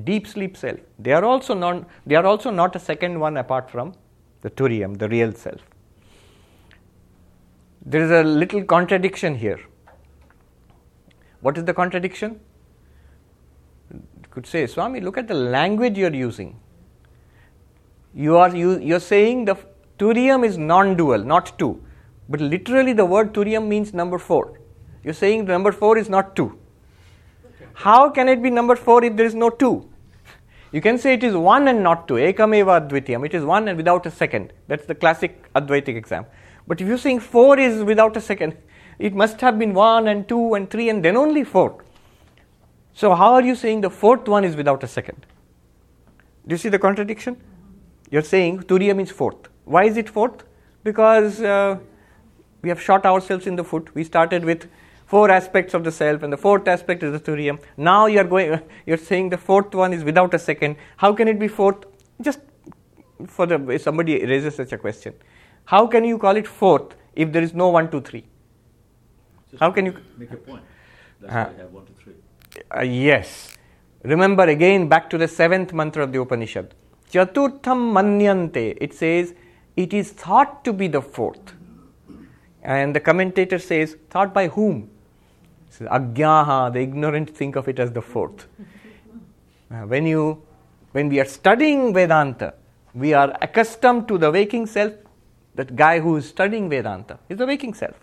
deep 0.04 0.26
sleep 0.26 0.56
self, 0.56 0.78
they 0.98 1.12
are 1.12 1.24
also 1.24 1.54
non 1.54 1.86
they 2.06 2.14
are 2.14 2.26
also 2.26 2.50
not 2.50 2.76
a 2.76 2.78
second 2.78 3.18
one 3.18 3.36
apart 3.36 3.70
from 3.70 3.94
the 4.42 4.50
Turiam, 4.50 4.98
the 4.98 5.08
real 5.08 5.32
self. 5.32 5.60
There 7.84 8.02
is 8.02 8.10
a 8.10 8.22
little 8.22 8.62
contradiction 8.62 9.34
here. 9.34 9.60
What 11.40 11.58
is 11.58 11.64
the 11.64 11.74
contradiction? 11.74 12.40
You 13.92 14.00
could 14.30 14.46
say, 14.46 14.66
Swami, 14.66 15.00
look 15.00 15.18
at 15.18 15.26
the 15.26 15.34
language 15.34 15.98
you 15.98 16.06
are 16.06 16.14
using. 16.14 16.58
You 18.14 18.36
are 18.36 18.54
you, 18.54 18.78
you're 18.78 19.00
saying 19.00 19.46
the 19.46 19.56
Turiam 19.98 20.44
is 20.44 20.58
non 20.58 20.96
dual, 20.96 21.18
not 21.18 21.58
two. 21.58 21.82
But 22.28 22.40
literally, 22.40 22.92
the 22.92 23.04
word 23.04 23.32
Turiam 23.34 23.66
means 23.66 23.92
number 23.92 24.18
four. 24.18 24.60
You're 25.02 25.14
saying 25.14 25.44
number 25.46 25.72
four 25.72 25.98
is 25.98 26.08
not 26.08 26.36
two. 26.36 26.58
How 27.74 28.10
can 28.10 28.28
it 28.28 28.42
be 28.42 28.50
number 28.50 28.76
four 28.76 29.04
if 29.04 29.16
there 29.16 29.26
is 29.26 29.34
no 29.34 29.50
two? 29.50 29.88
You 30.72 30.80
can 30.80 30.96
say 30.98 31.14
it 31.14 31.22
is 31.22 31.34
one 31.34 31.68
and 31.68 31.82
not 31.82 32.08
two. 32.08 32.14
Ekameva 32.14 32.88
Advitiyam. 32.88 33.26
It 33.26 33.34
is 33.34 33.44
one 33.44 33.68
and 33.68 33.76
without 33.76 34.06
a 34.06 34.10
second. 34.10 34.52
That's 34.68 34.86
the 34.86 34.94
classic 34.94 35.44
Advaitic 35.54 35.96
exam. 35.96 36.24
But 36.66 36.80
if 36.80 36.86
you're 36.86 36.98
saying 36.98 37.20
four 37.20 37.58
is 37.58 37.84
without 37.84 38.16
a 38.16 38.20
second, 38.20 38.56
it 38.98 39.14
must 39.14 39.40
have 39.40 39.58
been 39.58 39.74
one 39.74 40.08
and 40.08 40.26
two 40.28 40.54
and 40.54 40.70
three 40.70 40.88
and 40.88 41.04
then 41.04 41.16
only 41.16 41.44
four. 41.44 41.82
So, 42.94 43.14
how 43.14 43.32
are 43.34 43.42
you 43.42 43.54
saying 43.54 43.80
the 43.80 43.90
fourth 43.90 44.28
one 44.28 44.44
is 44.44 44.54
without 44.56 44.82
a 44.84 44.86
second? 44.86 45.26
Do 46.46 46.54
you 46.54 46.58
see 46.58 46.68
the 46.68 46.78
contradiction? 46.78 47.36
You're 48.10 48.22
saying 48.22 48.64
Turiya 48.64 48.94
means 48.94 49.10
fourth. 49.10 49.48
Why 49.64 49.84
is 49.84 49.96
it 49.96 50.08
fourth? 50.08 50.44
Because 50.84 51.40
uh, 51.40 51.78
we 52.60 52.68
have 52.68 52.80
shot 52.80 53.06
ourselves 53.06 53.46
in 53.46 53.56
the 53.56 53.64
foot. 53.64 53.94
We 53.94 54.04
started 54.04 54.44
with 54.44 54.68
four 55.12 55.30
aspects 55.30 55.74
of 55.74 55.84
the 55.84 55.92
self, 55.92 56.22
and 56.22 56.32
the 56.32 56.40
fourth 56.44 56.68
aspect 56.74 57.02
is 57.06 57.12
the 57.12 57.20
Turiya. 57.20 57.58
Now 57.76 58.06
you're 58.06 58.24
going, 58.32 58.60
you're 58.86 59.02
saying 59.10 59.28
the 59.30 59.38
fourth 59.48 59.74
one 59.74 59.92
is 59.92 60.04
without 60.10 60.32
a 60.34 60.38
second. 60.38 60.76
How 60.96 61.12
can 61.12 61.28
it 61.32 61.38
be 61.38 61.48
fourth? 61.48 61.84
Just 62.28 62.40
for 63.36 63.46
the 63.46 63.56
if 63.78 63.82
somebody 63.82 64.14
raises 64.30 64.54
such 64.60 64.72
a 64.72 64.78
question, 64.78 65.14
how 65.72 65.86
can 65.86 66.04
you 66.10 66.18
call 66.18 66.36
it 66.42 66.48
fourth 66.60 66.94
if 67.14 67.32
there 67.32 67.42
is 67.48 67.52
no 67.62 67.68
one, 67.78 67.90
two, 67.90 68.00
three? 68.00 68.22
Just 69.50 69.60
How 69.64 69.70
can 69.78 69.86
you- 69.90 69.98
make 70.22 70.32
a 70.32 70.38
point? 70.46 70.62
That's 71.20 71.32
Uh, 71.32 71.44
why 71.44 71.58
I 71.58 71.62
have 71.62 71.74
one, 71.80 71.84
two, 71.90 71.96
three. 72.04 72.14
Uh, 72.78 72.86
yes. 73.08 73.34
Remember 74.14 74.46
again 74.54 74.88
back 74.94 75.10
to 75.10 75.18
the 75.24 75.28
seventh 75.28 75.74
mantra 75.82 76.04
of 76.06 76.12
the 76.16 76.20
Upanishad. 76.22 76.72
Chaturtham 77.16 77.84
manyante. 77.98 78.64
It 78.88 78.94
says 79.02 79.34
it 79.84 79.92
is 80.00 80.10
thought 80.24 80.56
to 80.70 80.72
be 80.72 80.88
the 80.96 81.02
fourth. 81.18 81.54
And 82.62 82.96
the 83.00 83.04
commentator 83.10 83.58
says, 83.58 83.96
thought 84.16 84.34
by 84.40 84.48
whom? 84.56 84.80
The 85.78 86.72
ignorant 86.74 87.30
think 87.30 87.56
of 87.56 87.68
it 87.68 87.78
as 87.78 87.92
the 87.92 88.02
fourth. 88.02 88.46
Uh, 89.70 89.86
when 89.86 90.06
you 90.06 90.42
when 90.92 91.08
we 91.08 91.18
are 91.20 91.24
studying 91.24 91.94
Vedanta, 91.94 92.54
we 92.94 93.14
are 93.14 93.36
accustomed 93.40 94.06
to 94.08 94.18
the 94.18 94.30
waking 94.30 94.66
self. 94.66 94.92
That 95.54 95.74
guy 95.76 96.00
who 96.00 96.16
is 96.16 96.28
studying 96.28 96.68
Vedanta 96.68 97.18
is 97.28 97.38
the 97.38 97.46
waking 97.46 97.74
self. 97.74 97.96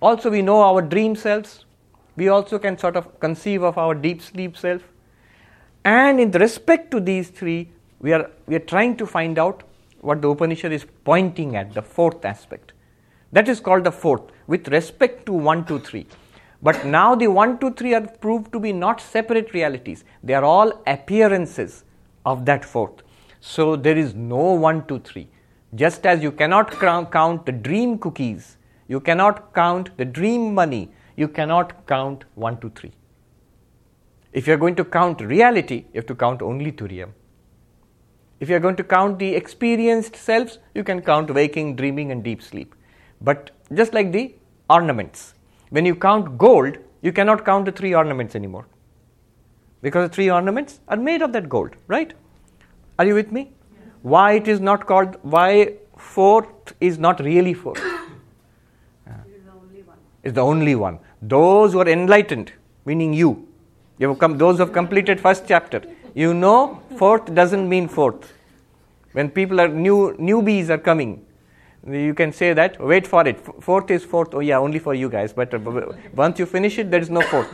Also, 0.00 0.30
we 0.30 0.42
know 0.42 0.60
our 0.62 0.82
dream 0.82 1.16
selves. 1.16 1.64
We 2.16 2.28
also 2.28 2.58
can 2.58 2.78
sort 2.78 2.96
of 2.96 3.18
conceive 3.18 3.62
of 3.62 3.76
our 3.76 3.94
deep 3.94 4.22
sleep 4.22 4.56
self. 4.56 4.82
And 5.84 6.20
in 6.20 6.30
respect 6.30 6.90
to 6.92 7.00
these 7.00 7.28
three, 7.28 7.70
we 8.00 8.12
are, 8.12 8.30
we 8.46 8.54
are 8.54 8.60
trying 8.60 8.96
to 8.98 9.06
find 9.06 9.38
out 9.38 9.64
what 10.00 10.22
the 10.22 10.28
Upanishad 10.28 10.72
is 10.72 10.86
pointing 11.04 11.56
at, 11.56 11.74
the 11.74 11.82
fourth 11.82 12.24
aspect. 12.24 12.72
That 13.32 13.48
is 13.48 13.58
called 13.58 13.84
the 13.84 13.92
fourth, 13.92 14.22
with 14.46 14.68
respect 14.68 15.26
to 15.26 15.32
1, 15.32 15.64
2, 15.64 15.80
3. 15.80 16.06
But 16.64 16.86
now 16.86 17.14
the 17.14 17.28
1, 17.28 17.58
2, 17.58 17.72
3 17.72 17.94
are 17.94 18.06
proved 18.06 18.50
to 18.52 18.58
be 18.58 18.72
not 18.72 18.98
separate 18.98 19.52
realities, 19.52 20.02
they 20.22 20.32
are 20.32 20.44
all 20.44 20.82
appearances 20.86 21.84
of 22.24 22.46
that 22.46 22.64
fourth. 22.64 23.02
So 23.40 23.76
there 23.76 23.98
is 23.98 24.14
no 24.14 24.54
1, 24.54 24.86
2, 24.86 24.98
3. 25.00 25.28
Just 25.74 26.06
as 26.06 26.22
you 26.22 26.32
cannot 26.32 26.70
count 26.70 27.44
the 27.44 27.52
dream 27.52 27.98
cookies, 27.98 28.56
you 28.88 28.98
cannot 28.98 29.52
count 29.52 29.90
the 29.98 30.06
dream 30.06 30.54
money, 30.54 30.90
you 31.16 31.28
cannot 31.28 31.86
count 31.86 32.24
1, 32.34 32.60
2, 32.60 32.70
3. 32.70 32.92
If 34.32 34.46
you 34.46 34.54
are 34.54 34.56
going 34.56 34.74
to 34.76 34.84
count 34.84 35.20
reality, 35.20 35.84
you 35.92 36.00
have 36.00 36.06
to 36.06 36.14
count 36.14 36.40
only 36.40 36.72
Turiyam. 36.72 37.10
If 38.40 38.48
you 38.48 38.56
are 38.56 38.60
going 38.60 38.76
to 38.76 38.84
count 38.84 39.18
the 39.18 39.34
experienced 39.34 40.16
selves, 40.16 40.58
you 40.74 40.82
can 40.82 41.02
count 41.02 41.32
waking, 41.32 41.76
dreaming, 41.76 42.10
and 42.10 42.24
deep 42.24 42.42
sleep. 42.42 42.74
But 43.20 43.50
just 43.74 43.92
like 43.92 44.12
the 44.12 44.34
ornaments, 44.70 45.33
when 45.74 45.84
you 45.84 45.94
count 45.96 46.38
gold, 46.38 46.76
you 47.02 47.12
cannot 47.12 47.44
count 47.44 47.64
the 47.68 47.72
three 47.72 47.94
ornaments 48.00 48.36
anymore. 48.36 48.66
Because 49.82 50.08
the 50.08 50.14
three 50.14 50.30
ornaments 50.30 50.78
are 50.86 50.96
made 50.96 51.20
of 51.20 51.32
that 51.32 51.48
gold, 51.48 51.72
right? 51.88 52.12
Are 52.98 53.04
you 53.04 53.14
with 53.14 53.32
me? 53.32 53.50
Why 54.02 54.34
it 54.34 54.46
is 54.46 54.60
not 54.60 54.86
called, 54.86 55.16
why 55.22 55.74
fourth 55.98 56.74
is 56.80 56.98
not 56.98 57.20
really 57.20 57.54
fourth? 57.54 57.82
It 59.06 59.34
is 59.36 59.44
the 59.44 59.52
only 59.52 59.82
one. 59.82 59.98
is 60.22 60.32
the 60.32 60.44
only 60.52 60.74
one. 60.76 60.98
Those 61.20 61.72
who 61.72 61.80
are 61.80 61.88
enlightened, 61.88 62.52
meaning 62.84 63.12
you, 63.12 63.48
you 63.98 64.08
have 64.08 64.18
come, 64.20 64.38
those 64.38 64.56
who 64.58 64.64
have 64.66 64.72
completed 64.72 65.20
first 65.20 65.44
chapter, 65.48 65.82
you 66.14 66.32
know 66.34 66.80
fourth 66.96 67.34
doesn't 67.34 67.68
mean 67.68 67.88
fourth. 67.88 68.32
When 69.12 69.28
people 69.28 69.60
are 69.60 69.68
new 69.68 70.16
newbies 70.30 70.68
are 70.68 70.82
coming, 70.90 71.24
you 71.90 72.14
can 72.14 72.32
say 72.32 72.52
that. 72.52 72.80
Wait 72.80 73.06
for 73.06 73.26
it. 73.26 73.40
Fourth 73.62 73.90
is 73.90 74.04
fourth. 74.04 74.34
Oh 74.34 74.40
yeah, 74.40 74.58
only 74.58 74.78
for 74.78 74.94
you 74.94 75.08
guys. 75.08 75.32
But 75.32 75.52
uh, 75.52 75.92
once 76.14 76.38
you 76.38 76.46
finish 76.46 76.78
it, 76.78 76.90
there 76.90 77.00
is 77.00 77.10
no 77.10 77.20
fourth. 77.20 77.48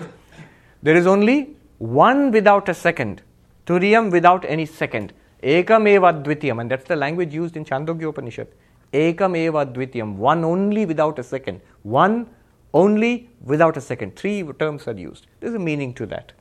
There 0.82 0.96
is 0.96 1.06
only 1.06 1.56
one 1.78 2.30
without 2.30 2.68
a 2.68 2.74
second. 2.74 3.22
Turiyam 3.66 4.10
without 4.10 4.44
any 4.44 4.66
second. 4.66 5.12
Ekam 5.42 5.88
eva 5.88 6.12
dvitiyam, 6.12 6.60
and 6.60 6.70
that's 6.70 6.84
the 6.84 6.96
language 6.96 7.32
used 7.32 7.56
in 7.56 7.64
Chandogya 7.64 8.08
Upanishad. 8.08 8.48
Ekam 8.92 9.36
eva 9.36 9.64
dvitiyam, 9.64 10.16
one 10.16 10.44
only 10.44 10.84
without 10.86 11.18
a 11.18 11.22
second. 11.22 11.60
One 11.82 12.28
only 12.74 13.30
without 13.42 13.76
a 13.76 13.80
second. 13.80 14.16
Three 14.16 14.42
terms 14.58 14.86
are 14.86 14.92
used. 14.94 15.26
There's 15.40 15.54
a 15.54 15.58
meaning 15.58 15.94
to 15.94 16.06
that. 16.06 16.32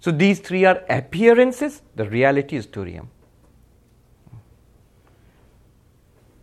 So 0.00 0.10
these 0.10 0.40
three 0.40 0.64
are 0.64 0.82
appearances, 0.88 1.82
the 1.94 2.08
reality 2.08 2.56
is 2.56 2.66
Turiyam. 2.66 3.06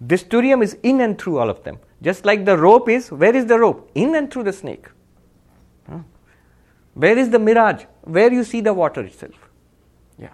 This 0.02 0.24
Turiyam 0.24 0.64
is 0.64 0.78
in 0.84 1.02
and 1.02 1.20
through 1.20 1.40
all 1.40 1.50
of 1.50 1.64
them. 1.64 1.80
Just 2.02 2.26
like 2.26 2.46
the 2.46 2.58
rope 2.58 2.88
is, 2.88 3.12
where 3.12 3.36
is 3.36 3.46
the 3.46 3.60
rope? 3.60 3.92
In 3.96 4.16
and 4.16 4.32
through 4.32 4.44
the 4.44 4.54
snake. 4.54 4.88
Huh? 5.90 6.00
Where 6.94 7.18
is 7.18 7.30
the 7.30 7.40
mirage? 7.40 7.84
Where 8.04 8.32
you 8.32 8.44
see 8.44 8.62
the 8.62 8.74
water 8.74 9.02
itself. 9.02 9.34
Yeah. 10.18 10.30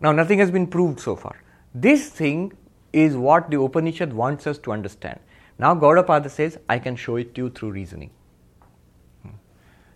Now, 0.00 0.12
nothing 0.12 0.38
has 0.38 0.50
been 0.50 0.66
proved 0.66 1.00
so 1.00 1.16
far. 1.16 1.42
This 1.74 2.08
thing 2.08 2.52
is 2.92 3.16
what 3.16 3.50
the 3.50 3.60
Upanishad 3.60 4.12
wants 4.12 4.46
us 4.46 4.58
to 4.58 4.72
understand. 4.72 5.18
Now, 5.58 5.74
Gaudapada 5.74 6.30
says, 6.30 6.58
I 6.68 6.78
can 6.78 6.96
show 6.96 7.16
it 7.16 7.34
to 7.34 7.42
you 7.42 7.50
through 7.50 7.72
reasoning. 7.72 8.10
Hmm. 9.22 9.30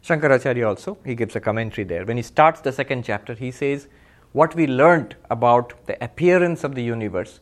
Shankaracharya 0.02 0.66
also, 0.66 0.98
he 1.04 1.14
gives 1.14 1.36
a 1.36 1.40
commentary 1.40 1.84
there. 1.84 2.04
When 2.04 2.16
he 2.16 2.22
starts 2.22 2.60
the 2.60 2.72
second 2.72 3.04
chapter, 3.04 3.34
he 3.34 3.50
says, 3.50 3.86
What 4.32 4.54
we 4.54 4.66
learnt 4.66 5.14
about 5.28 5.74
the 5.86 6.02
appearance 6.02 6.62
of 6.64 6.74
the 6.74 6.82
universe, 6.82 7.40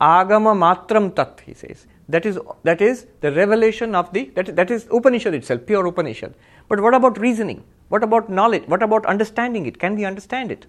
agama 0.00 0.54
matram 0.54 1.14
tat, 1.14 1.42
he 1.44 1.54
says. 1.54 1.86
That 2.08 2.26
is, 2.26 2.38
that 2.64 2.80
is 2.80 3.06
the 3.20 3.32
revelation 3.32 3.94
of 3.94 4.12
the, 4.12 4.30
that, 4.34 4.56
that 4.56 4.70
is 4.70 4.86
Upanishad 4.90 5.34
itself, 5.34 5.64
pure 5.66 5.86
Upanishad. 5.86 6.34
But 6.68 6.80
what 6.80 6.94
about 6.94 7.18
reasoning? 7.18 7.64
What 7.88 8.02
about 8.02 8.28
knowledge? 8.28 8.64
What 8.66 8.82
about 8.82 9.06
understanding 9.06 9.66
it? 9.66 9.78
Can 9.78 9.94
we 9.96 10.04
understand 10.04 10.50
it? 10.50 10.66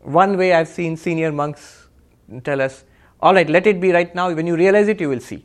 One 0.00 0.36
way 0.36 0.52
I've 0.52 0.68
seen 0.68 0.96
senior 0.96 1.32
monks 1.32 1.88
tell 2.44 2.60
us, 2.60 2.84
all 3.20 3.34
right, 3.34 3.48
let 3.48 3.66
it 3.66 3.80
be 3.80 3.92
right 3.92 4.14
now. 4.14 4.32
When 4.32 4.46
you 4.46 4.56
realize 4.56 4.88
it, 4.88 5.00
you 5.00 5.08
will 5.08 5.20
see. 5.20 5.44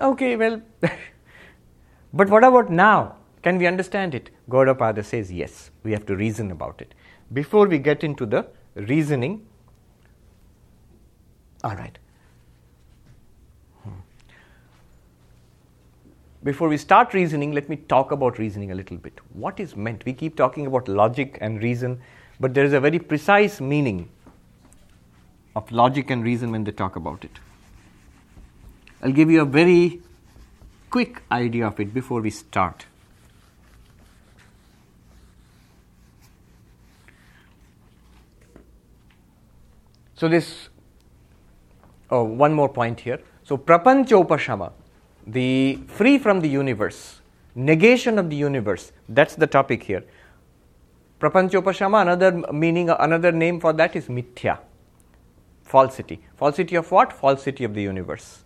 Okay, 0.00 0.36
well, 0.36 0.60
but 2.12 2.28
what 2.28 2.44
about 2.44 2.70
now? 2.70 3.16
Can 3.42 3.58
we 3.58 3.66
understand 3.66 4.14
it? 4.14 4.30
Gaudapada 4.48 5.04
says 5.04 5.32
yes, 5.32 5.70
we 5.82 5.92
have 5.92 6.06
to 6.06 6.16
reason 6.16 6.50
about 6.50 6.80
it. 6.80 6.94
Before 7.32 7.66
we 7.66 7.78
get 7.78 8.04
into 8.04 8.24
the 8.24 8.46
reasoning, 8.74 9.46
all 11.64 11.74
right. 11.74 11.98
Hmm. 13.82 13.90
Before 16.44 16.68
we 16.68 16.76
start 16.76 17.14
reasoning, 17.14 17.52
let 17.52 17.68
me 17.68 17.76
talk 17.76 18.12
about 18.12 18.38
reasoning 18.38 18.70
a 18.70 18.74
little 18.74 18.96
bit. 18.96 19.18
What 19.32 19.58
is 19.58 19.76
meant? 19.76 20.04
We 20.04 20.12
keep 20.12 20.36
talking 20.36 20.66
about 20.66 20.86
logic 20.88 21.38
and 21.40 21.62
reason, 21.62 22.00
but 22.38 22.54
there 22.54 22.64
is 22.64 22.72
a 22.72 22.80
very 22.80 22.98
precise 22.98 23.60
meaning 23.60 24.08
of 25.56 25.70
logic 25.72 26.10
and 26.10 26.22
reason 26.24 26.50
when 26.52 26.64
they 26.64 26.72
talk 26.72 26.96
about 26.96 27.24
it. 27.24 27.38
I'll 29.02 29.12
give 29.12 29.30
you 29.30 29.42
a 29.42 29.44
very 29.44 30.00
quick 30.90 31.22
idea 31.32 31.66
of 31.66 31.80
it 31.80 31.92
before 31.92 32.20
we 32.20 32.30
start. 32.30 32.86
So, 40.22 40.28
this, 40.28 40.68
oh, 42.08 42.22
one 42.22 42.54
more 42.54 42.68
point 42.68 43.00
here. 43.00 43.18
So, 43.42 43.58
prapanchopashama, 43.58 44.70
the 45.26 45.80
free 45.88 46.16
from 46.16 46.38
the 46.38 46.48
universe, 46.48 47.22
negation 47.56 48.20
of 48.20 48.30
the 48.30 48.36
universe, 48.36 48.92
that's 49.08 49.34
the 49.34 49.48
topic 49.48 49.82
here. 49.82 50.04
Prapanchopashama, 51.18 52.02
another 52.02 52.30
meaning, 52.52 52.88
another 52.88 53.32
name 53.32 53.58
for 53.58 53.72
that 53.72 53.96
is 53.96 54.06
mithya, 54.06 54.60
falsity. 55.64 56.22
Falsity 56.36 56.76
of 56.76 56.88
what? 56.92 57.12
Falsity 57.12 57.64
of 57.64 57.74
the 57.74 57.82
universe. 57.82 58.44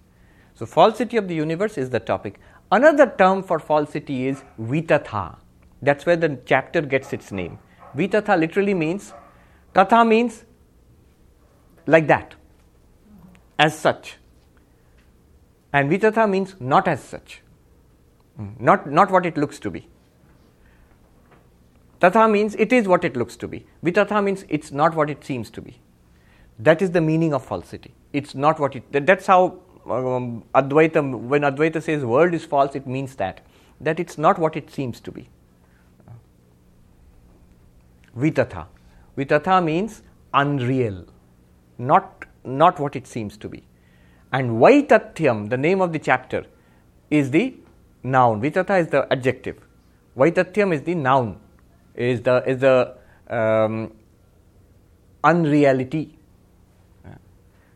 So, 0.54 0.64
falsity 0.64 1.18
of 1.18 1.28
the 1.28 1.34
universe 1.34 1.76
is 1.76 1.90
the 1.90 2.00
topic. 2.00 2.40
Another 2.72 3.12
term 3.18 3.42
for 3.42 3.58
falsity 3.58 4.28
is 4.28 4.42
vitatha. 4.58 5.36
That's 5.82 6.06
where 6.06 6.16
the 6.16 6.38
chapter 6.46 6.80
gets 6.80 7.12
its 7.12 7.32
name. 7.32 7.58
Vitatha 7.94 8.40
literally 8.40 8.72
means, 8.72 9.12
tatha 9.74 10.08
means 10.08 10.46
like 11.86 12.06
that, 12.08 12.34
as 13.58 13.78
such. 13.78 14.16
And 15.72 15.90
vitatha 15.90 16.28
means 16.30 16.56
not 16.60 16.88
as 16.88 17.02
such, 17.02 17.42
Mm, 18.38 18.60
not, 18.60 18.90
not 18.90 19.10
what 19.10 19.26
it 19.26 19.36
looks 19.38 19.58
to 19.60 19.70
be. 19.70 19.88
Tatha 22.00 22.30
means 22.30 22.54
it 22.56 22.72
is 22.72 22.86
what 22.88 23.04
it 23.04 23.16
looks 23.16 23.36
to 23.36 23.48
be. 23.48 23.66
Vitatha 23.84 24.22
means 24.22 24.44
it's 24.48 24.70
not 24.72 24.94
what 24.94 25.10
it 25.10 25.24
seems 25.24 25.50
to 25.50 25.62
be. 25.62 25.80
That 26.58 26.82
is 26.82 26.90
the 26.92 27.00
meaning 27.00 27.34
of 27.34 27.44
falsity. 27.44 27.94
It's 28.12 28.34
not 28.34 28.60
what 28.60 28.76
it. 28.76 28.90
that- 28.92 29.06
That's 29.06 29.26
how 29.26 29.60
um, 29.88 30.44
Advaita. 30.54 31.02
When 31.34 31.42
Advaita 31.42 31.82
says 31.82 32.04
world 32.04 32.34
is 32.34 32.44
false, 32.44 32.74
it 32.76 32.86
means 32.86 33.16
that 33.16 33.40
that 33.80 34.00
it's 34.00 34.18
not 34.18 34.38
what 34.38 34.56
it 34.56 34.70
seems 34.70 35.00
to 35.00 35.12
be. 35.12 35.28
Vitatha. 38.16 38.66
Vitatha 39.16 39.64
means 39.64 40.02
unreal, 40.34 41.06
not, 41.78 42.24
not 42.44 42.78
what 42.78 42.96
it 42.96 43.06
seems 43.06 43.36
to 43.38 43.48
be. 43.48 43.62
And 44.32 44.50
Vaitatyam, 44.52 45.48
the 45.48 45.56
name 45.56 45.80
of 45.80 45.92
the 45.92 45.98
chapter, 45.98 46.44
is 47.10 47.30
the 47.30 47.54
noun. 48.02 48.40
Vitatha 48.40 48.80
is 48.80 48.88
the 48.88 49.06
adjective. 49.12 49.58
Vaitatyam 50.16 50.74
is 50.74 50.82
the 50.82 50.94
noun, 50.94 51.38
is 51.94 52.22
the, 52.22 52.42
is 52.46 52.58
the 52.60 52.96
um, 53.28 53.92
unreality. 55.22 56.18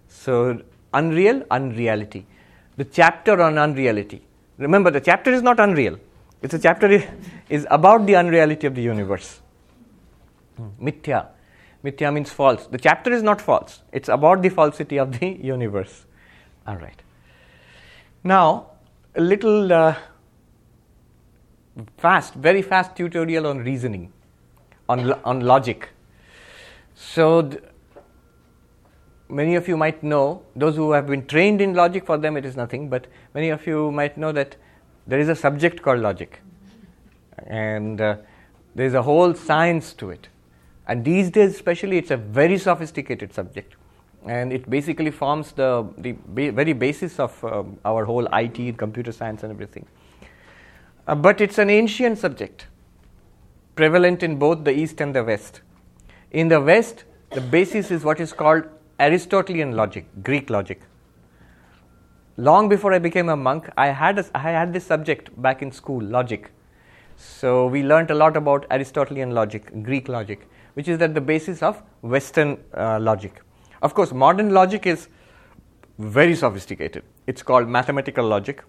So, 0.09 0.61
unreal, 0.92 1.44
unreality. 1.51 2.26
The 2.76 2.84
chapter 2.84 3.40
on 3.40 3.59
unreality. 3.59 4.22
Remember, 4.59 4.90
the 4.90 5.01
chapter 5.01 5.30
is 5.30 5.42
not 5.42 5.61
unreal. 5.61 5.98
It's 6.42 6.55
a 6.55 6.59
chapter 6.59 6.88
is, 6.88 7.05
is 7.48 7.66
about 7.70 8.07
the 8.07 8.16
unreality 8.16 8.66
of 8.66 8.74
the 8.74 8.82
universe. 8.82 9.40
Mithya. 10.80 11.28
Mithya 11.84 12.12
means 12.12 12.30
false. 12.30 12.66
The 12.66 12.78
chapter 12.78 13.12
is 13.12 13.22
not 13.22 13.40
false. 13.40 13.80
It's 13.92 14.08
about 14.08 14.42
the 14.42 14.50
falsity 14.50 14.98
of 14.98 15.18
the 15.18 15.28
universe. 15.42 16.04
All 16.66 16.76
right. 16.76 17.00
Now, 18.22 18.66
a 19.14 19.20
little 19.20 19.72
uh, 19.72 19.96
fast, 21.96 22.34
very 22.34 22.62
fast 22.62 22.96
tutorial 22.96 23.46
on 23.46 23.58
reasoning, 23.58 24.12
on, 24.88 25.06
lo- 25.06 25.20
on 25.24 25.40
logic. 25.40 25.88
So, 26.94 27.42
th- 27.42 27.62
many 29.28 29.54
of 29.54 29.66
you 29.66 29.76
might 29.76 30.02
know, 30.02 30.42
those 30.54 30.76
who 30.76 30.92
have 30.92 31.06
been 31.06 31.26
trained 31.26 31.62
in 31.62 31.74
logic, 31.74 32.04
for 32.04 32.18
them 32.18 32.36
it 32.36 32.44
is 32.44 32.56
nothing, 32.56 32.90
but 32.90 33.06
many 33.34 33.48
of 33.48 33.66
you 33.66 33.90
might 33.90 34.18
know 34.18 34.32
that 34.32 34.56
there 35.06 35.18
is 35.18 35.30
a 35.30 35.34
subject 35.34 35.80
called 35.80 36.00
logic. 36.00 36.40
And 37.46 38.00
uh, 38.00 38.16
there 38.74 38.86
is 38.86 38.92
a 38.92 39.02
whole 39.02 39.32
science 39.34 39.94
to 39.94 40.10
it. 40.10 40.28
And 40.86 41.04
these 41.04 41.30
days, 41.30 41.54
especially, 41.54 41.98
it's 41.98 42.10
a 42.10 42.16
very 42.16 42.58
sophisticated 42.58 43.32
subject. 43.32 43.74
And 44.26 44.52
it 44.52 44.68
basically 44.68 45.10
forms 45.10 45.52
the, 45.52 45.88
the 45.98 46.14
ba- 46.26 46.52
very 46.52 46.72
basis 46.72 47.18
of 47.18 47.42
um, 47.44 47.78
our 47.84 48.04
whole 48.04 48.26
IT 48.32 48.76
computer 48.76 49.12
science 49.12 49.42
and 49.42 49.52
everything. 49.52 49.86
Uh, 51.06 51.14
but 51.14 51.40
it's 51.40 51.58
an 51.58 51.70
ancient 51.70 52.18
subject, 52.18 52.66
prevalent 53.74 54.22
in 54.22 54.36
both 54.36 54.64
the 54.64 54.72
East 54.72 55.00
and 55.00 55.14
the 55.14 55.24
West. 55.24 55.62
In 56.30 56.48
the 56.48 56.60
West, 56.60 57.04
the 57.30 57.40
basis 57.40 57.90
is 57.90 58.04
what 58.04 58.20
is 58.20 58.32
called 58.32 58.64
Aristotelian 58.98 59.72
logic, 59.72 60.06
Greek 60.22 60.50
logic. 60.50 60.82
Long 62.36 62.68
before 62.68 62.92
I 62.92 62.98
became 62.98 63.28
a 63.28 63.36
monk, 63.36 63.70
I 63.76 63.88
had, 63.88 64.18
a, 64.18 64.24
I 64.34 64.50
had 64.50 64.72
this 64.72 64.84
subject 64.84 65.30
back 65.40 65.62
in 65.62 65.72
school, 65.72 66.02
logic. 66.02 66.50
So 67.16 67.66
we 67.66 67.82
learnt 67.82 68.10
a 68.10 68.14
lot 68.14 68.36
about 68.36 68.66
Aristotelian 68.70 69.32
logic, 69.32 69.82
Greek 69.82 70.08
logic, 70.08 70.48
which 70.74 70.88
is 70.88 71.00
at 71.00 71.14
the 71.14 71.20
basis 71.20 71.62
of 71.62 71.82
Western 72.02 72.58
uh, 72.74 72.98
logic. 73.00 73.40
Of 73.82 73.94
course, 73.94 74.12
modern 74.12 74.50
logic 74.50 74.86
is 74.86 75.08
very 75.98 76.34
sophisticated. 76.34 77.02
It's 77.26 77.42
called 77.42 77.68
mathematical 77.68 78.26
logic, 78.26 78.64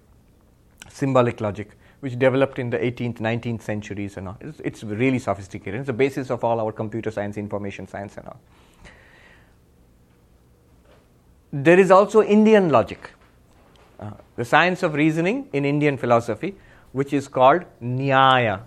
symbolic 0.89 1.41
logic, 1.41 1.71
which 2.01 2.17
developed 2.17 2.59
in 2.59 2.69
the 2.69 2.77
18th, 2.77 3.19
19th 3.19 3.61
centuries 3.61 4.17
and 4.17 4.27
all. 4.27 4.37
It's, 4.41 4.59
it's 4.61 4.83
really 4.83 5.19
sophisticated. 5.19 5.81
It's 5.81 5.87
the 5.87 5.93
basis 5.93 6.29
of 6.29 6.43
all 6.43 6.59
our 6.59 6.71
computer 6.71 7.11
science, 7.11 7.37
information 7.37 7.87
science, 7.87 8.17
and 8.17 8.27
all. 8.27 8.39
There 11.53 11.79
is 11.79 11.91
also 11.91 12.23
Indian 12.23 12.69
logic, 12.69 13.11
uh, 13.99 14.11
the 14.35 14.45
science 14.45 14.83
of 14.83 14.93
reasoning 14.93 15.49
in 15.53 15.65
Indian 15.65 15.97
philosophy, 15.97 16.55
which 16.91 17.13
is 17.13 17.27
called 17.27 17.65
Nyaya. 17.81 18.61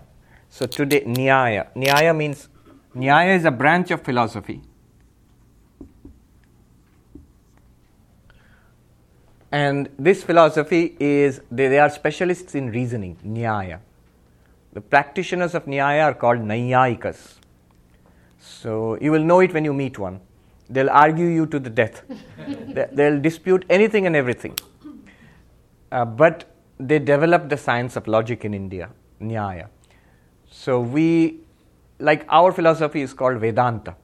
So 0.49 0.65
today, 0.65 1.01
Nyaya. 1.01 1.73
Nyaya 1.75 2.15
means 2.15 2.47
Nyaya 2.95 3.35
is 3.35 3.45
a 3.45 3.51
branch 3.51 3.91
of 3.91 4.01
philosophy. 4.01 4.61
And 9.51 9.89
this 9.97 10.23
philosophy 10.23 10.95
is, 10.99 11.41
they, 11.51 11.67
they 11.67 11.79
are 11.79 11.89
specialists 11.89 12.55
in 12.55 12.71
reasoning, 12.71 13.17
Nyaya. 13.25 13.79
The 14.73 14.81
practitioners 14.81 15.55
of 15.55 15.65
Nyaya 15.65 16.05
are 16.05 16.13
called 16.13 16.39
Naiyayikas. 16.39 17.35
So 18.39 18.97
you 18.99 19.11
will 19.11 19.23
know 19.23 19.39
it 19.39 19.53
when 19.53 19.63
you 19.63 19.73
meet 19.73 19.97
one. 19.97 20.19
They'll 20.69 20.89
argue 20.89 21.27
you 21.27 21.45
to 21.47 21.59
the 21.59 21.69
death. 21.69 22.01
They- 22.47 22.89
They'll 22.91 23.19
dispute 23.21 23.65
anything 23.69 24.05
and 24.07 24.15
everything. 24.15 24.57
Uh, 25.91 26.03
but 26.05 26.45
they 26.79 26.99
developed 26.99 27.49
the 27.49 27.57
science 27.57 27.95
of 27.95 28.07
logic 28.07 28.43
in 28.43 28.53
India, 28.53 28.89
Nyaya. 29.21 29.67
So 30.49 30.81
we, 30.81 31.39
like 31.99 32.25
our 32.29 32.51
philosophy 32.51 33.01
is 33.01 33.13
called 33.13 33.39
Vedanta, 33.39 33.95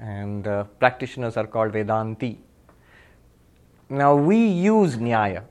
and 0.00 0.46
uh, 0.46 0.64
practitioners 0.64 1.36
are 1.36 1.46
called 1.46 1.72
Vedanti. 1.72 2.38
Now 3.88 4.16
we 4.16 4.46
use 4.46 4.96
Nyaya. 4.96 5.44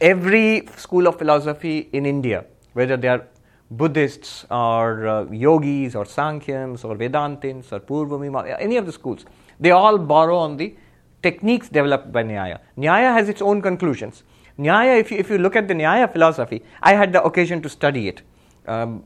Every 0.00 0.66
school 0.76 1.06
of 1.06 1.18
philosophy 1.18 1.88
in 1.92 2.06
India, 2.06 2.44
whether 2.72 2.96
they 2.96 3.08
are 3.08 3.26
Buddhists 3.70 4.46
or 4.50 5.06
uh, 5.06 5.24
yogis 5.30 5.94
or 5.94 6.04
Sankhyans 6.04 6.84
or 6.84 6.96
Vedantins 6.96 7.72
or 7.72 7.80
Purvamima, 7.80 8.56
any 8.58 8.76
of 8.76 8.86
the 8.86 8.92
schools, 8.92 9.26
they 9.60 9.70
all 9.70 9.98
borrow 9.98 10.36
on 10.38 10.56
the 10.56 10.74
techniques 11.22 11.68
developed 11.68 12.12
by 12.12 12.22
Nyaya. 12.22 12.60
Nyaya 12.76 13.12
has 13.12 13.28
its 13.28 13.42
own 13.42 13.60
conclusions. 13.60 14.22
Nyaya, 14.58 14.98
if 14.98 15.10
you, 15.10 15.18
if 15.18 15.30
you 15.30 15.38
look 15.38 15.54
at 15.54 15.68
the 15.68 15.74
Nyaya 15.74 16.10
philosophy, 16.10 16.64
I 16.82 16.94
had 16.94 17.12
the 17.12 17.22
occasion 17.22 17.60
to 17.62 17.68
study 17.68 18.08
it. 18.08 18.22
Um, 18.66 19.04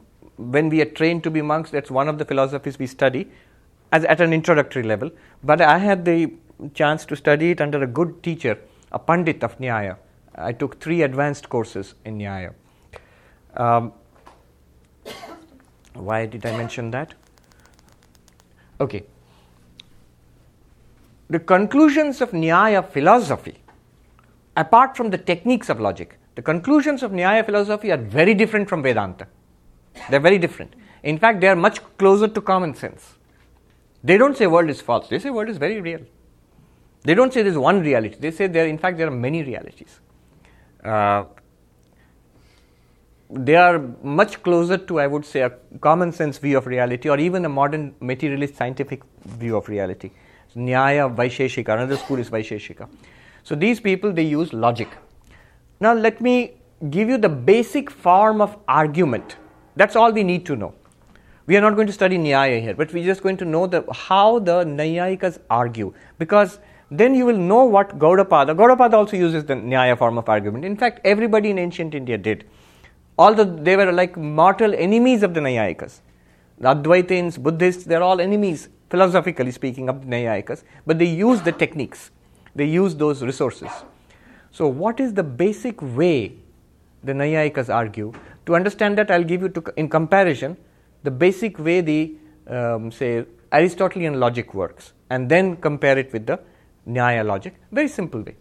when 0.50 0.68
we 0.68 0.80
are 0.80 0.86
trained 0.86 1.22
to 1.24 1.30
be 1.30 1.42
monks, 1.42 1.70
that's 1.70 1.90
one 1.90 2.08
of 2.08 2.18
the 2.18 2.24
philosophies 2.24 2.78
we 2.78 2.86
study 2.86 3.30
as 3.92 4.04
at 4.04 4.20
an 4.20 4.32
introductory 4.32 4.82
level. 4.82 5.10
But 5.42 5.60
I 5.60 5.78
had 5.78 6.04
the 6.04 6.32
chance 6.74 7.04
to 7.06 7.16
study 7.16 7.50
it 7.50 7.60
under 7.60 7.82
a 7.82 7.86
good 7.86 8.22
teacher, 8.22 8.58
a 8.90 8.98
Pandit 8.98 9.42
of 9.44 9.58
Nyaya. 9.58 9.96
I 10.34 10.52
took 10.52 10.80
three 10.80 11.02
advanced 11.02 11.48
courses 11.48 11.94
in 12.04 12.18
Nyaya. 12.18 12.54
Um, 13.56 13.92
why 15.94 16.26
did 16.26 16.46
I 16.46 16.56
mention 16.56 16.90
that? 16.92 17.14
Okay. 18.80 19.04
The 21.28 21.38
conclusions 21.38 22.20
of 22.20 22.30
Nyaya 22.30 22.88
philosophy, 22.88 23.58
apart 24.56 24.96
from 24.96 25.10
the 25.10 25.18
techniques 25.18 25.68
of 25.68 25.80
logic, 25.80 26.18
the 26.34 26.42
conclusions 26.42 27.02
of 27.02 27.12
Nyaya 27.12 27.44
philosophy 27.44 27.92
are 27.92 27.98
very 27.98 28.34
different 28.34 28.68
from 28.68 28.82
Vedanta. 28.82 29.26
They're 30.10 30.20
very 30.20 30.38
different. 30.38 30.74
In 31.02 31.18
fact, 31.18 31.40
they 31.40 31.48
are 31.48 31.56
much 31.56 31.80
closer 31.98 32.28
to 32.28 32.40
common 32.40 32.74
sense. 32.74 33.14
They 34.04 34.18
don't 34.18 34.36
say 34.36 34.46
world 34.46 34.70
is 34.70 34.80
false. 34.80 35.08
They 35.08 35.18
say 35.18 35.30
world 35.30 35.48
is 35.48 35.58
very 35.58 35.80
real. 35.80 36.00
They 37.04 37.14
don't 37.14 37.32
say 37.32 37.42
there's 37.42 37.58
one 37.58 37.80
reality. 37.80 38.16
They 38.18 38.30
say 38.30 38.46
there, 38.46 38.66
in 38.66 38.78
fact, 38.78 38.98
there 38.98 39.08
are 39.08 39.10
many 39.10 39.42
realities. 39.42 40.00
Uh, 40.84 41.24
they 43.30 43.56
are 43.56 43.78
much 44.02 44.42
closer 44.42 44.76
to, 44.76 45.00
I 45.00 45.06
would 45.06 45.24
say, 45.24 45.40
a 45.40 45.50
common 45.80 46.12
sense 46.12 46.38
view 46.38 46.58
of 46.58 46.66
reality 46.66 47.08
or 47.08 47.18
even 47.18 47.44
a 47.44 47.48
modern 47.48 47.94
materialist 48.00 48.56
scientific 48.56 49.02
view 49.24 49.56
of 49.56 49.68
reality. 49.68 50.10
Nyaya 50.54 51.14
Vaisheshika, 51.14 51.72
another 51.72 51.96
school 51.96 52.18
is 52.18 52.28
Vaisheshika. 52.28 52.88
So 53.42 53.54
these 53.54 53.80
people, 53.80 54.12
they 54.12 54.22
use 54.22 54.52
logic. 54.52 54.88
Now 55.80 55.94
let 55.94 56.20
me 56.20 56.58
give 56.90 57.08
you 57.08 57.16
the 57.16 57.28
basic 57.28 57.90
form 57.90 58.40
of 58.40 58.56
argument. 58.68 59.36
That's 59.76 59.96
all 59.96 60.12
we 60.12 60.22
need 60.22 60.44
to 60.46 60.56
know. 60.56 60.74
We 61.46 61.56
are 61.56 61.60
not 61.60 61.74
going 61.74 61.86
to 61.88 61.92
study 61.92 62.18
Nyaya 62.18 62.60
here, 62.60 62.74
but 62.74 62.92
we're 62.92 63.04
just 63.04 63.22
going 63.22 63.36
to 63.38 63.44
know 63.44 63.66
the, 63.66 63.84
how 63.92 64.38
the 64.38 64.64
Naiyayikas 64.64 65.38
argue. 65.50 65.92
Because 66.18 66.60
then 66.90 67.14
you 67.14 67.26
will 67.26 67.36
know 67.36 67.64
what 67.64 67.98
Gaudapada, 67.98 68.54
Gaudapada 68.54 68.92
also 68.92 69.16
uses 69.16 69.44
the 69.44 69.54
Nyaya 69.54 69.98
form 69.98 70.18
of 70.18 70.28
argument. 70.28 70.64
In 70.64 70.76
fact, 70.76 71.00
everybody 71.04 71.50
in 71.50 71.58
ancient 71.58 71.94
India 71.94 72.16
did. 72.16 72.44
Although 73.18 73.44
they 73.44 73.76
were 73.76 73.90
like 73.90 74.16
mortal 74.16 74.74
enemies 74.74 75.22
of 75.22 75.34
the 75.34 75.40
Naiyayikas. 75.40 76.00
The 76.58 76.74
Advaitins, 76.74 77.42
Buddhists, 77.42 77.84
they're 77.84 78.02
all 78.02 78.20
enemies, 78.20 78.68
philosophically 78.88 79.50
speaking, 79.50 79.88
of 79.88 80.02
the 80.02 80.06
Naiyayikas, 80.06 80.62
but 80.86 80.98
they 80.98 81.06
use 81.06 81.42
the 81.42 81.50
techniques, 81.50 82.10
they 82.54 82.66
use 82.66 82.94
those 82.94 83.22
resources. 83.22 83.68
So, 84.52 84.68
what 84.68 85.00
is 85.00 85.14
the 85.14 85.22
basic 85.22 85.82
way 85.82 86.34
the 87.02 87.12
Naiyayikas 87.14 87.72
argue? 87.74 88.12
To 88.46 88.56
understand 88.56 88.98
that, 88.98 89.10
I'll 89.10 89.24
give 89.24 89.42
you, 89.42 89.48
to, 89.50 89.72
in 89.76 89.88
comparison, 89.88 90.56
the 91.02 91.10
basic 91.10 91.58
way 91.58 91.80
the, 91.80 92.16
um, 92.46 92.90
say, 92.90 93.24
Aristotelian 93.52 94.18
logic 94.18 94.54
works, 94.54 94.92
and 95.10 95.28
then 95.28 95.56
compare 95.56 95.98
it 95.98 96.12
with 96.12 96.26
the 96.26 96.40
Nyaya 96.88 97.24
logic. 97.24 97.54
Very 97.70 97.88
simple 97.88 98.22
way. 98.22 98.36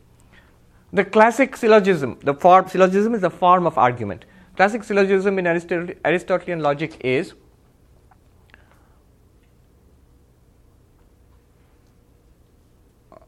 The 0.93 1.05
classic 1.05 1.55
syllogism, 1.55 2.17
the 2.23 2.33
form, 2.33 2.67
syllogism 2.67 3.13
is 3.13 3.23
a 3.23 3.29
form 3.29 3.65
of 3.67 3.77
argument. 3.77 4.25
Classic 4.55 4.83
syllogism 4.83 5.39
in 5.39 5.47
Aristotelian 5.47 6.59
logic 6.59 6.99
is 7.01 7.33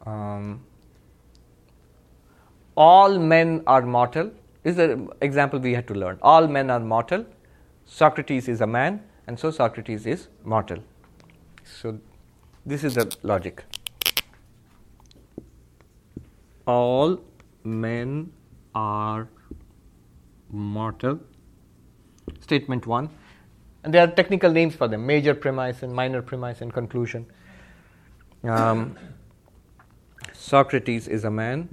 um, 0.06 0.62
all 2.76 3.18
men 3.20 3.64
are 3.68 3.82
mortal. 3.84 4.32
This 4.64 4.78
is 4.78 4.80
an 4.80 5.10
example 5.22 5.60
we 5.60 5.74
had 5.74 5.88
to 5.88 5.94
learn. 5.94 6.18
All 6.22 6.48
men 6.48 6.70
are 6.70 6.80
mortal. 6.80 7.26
Socrates 7.86 8.48
is 8.48 8.62
a 8.62 8.68
man. 8.68 9.02
and 9.28 9.40
so 9.40 9.50
Socrates 9.56 10.06
is 10.06 10.28
mortal. 10.44 10.80
So, 11.64 12.00
this 12.66 12.84
is 12.84 12.96
the 12.96 13.06
logic. 13.24 13.64
All 16.66 17.20
men 17.64 18.32
are 18.76 19.30
mortal. 20.50 21.20
Statement 22.40 22.86
1. 22.86 23.10
And 23.84 23.94
there 23.94 24.04
are 24.04 24.08
technical 24.08 24.52
names 24.52 24.76
for 24.76 24.88
them 24.88 25.06
major 25.06 25.34
premise 25.34 25.84
and 25.84 25.94
minor 25.94 26.22
premise 26.22 26.62
and 26.62 26.74
conclusion. 26.74 27.26
Um, 28.44 28.98
Socrates 30.34 31.08
is 31.08 31.24
a 31.24 31.32
man. 31.32 31.70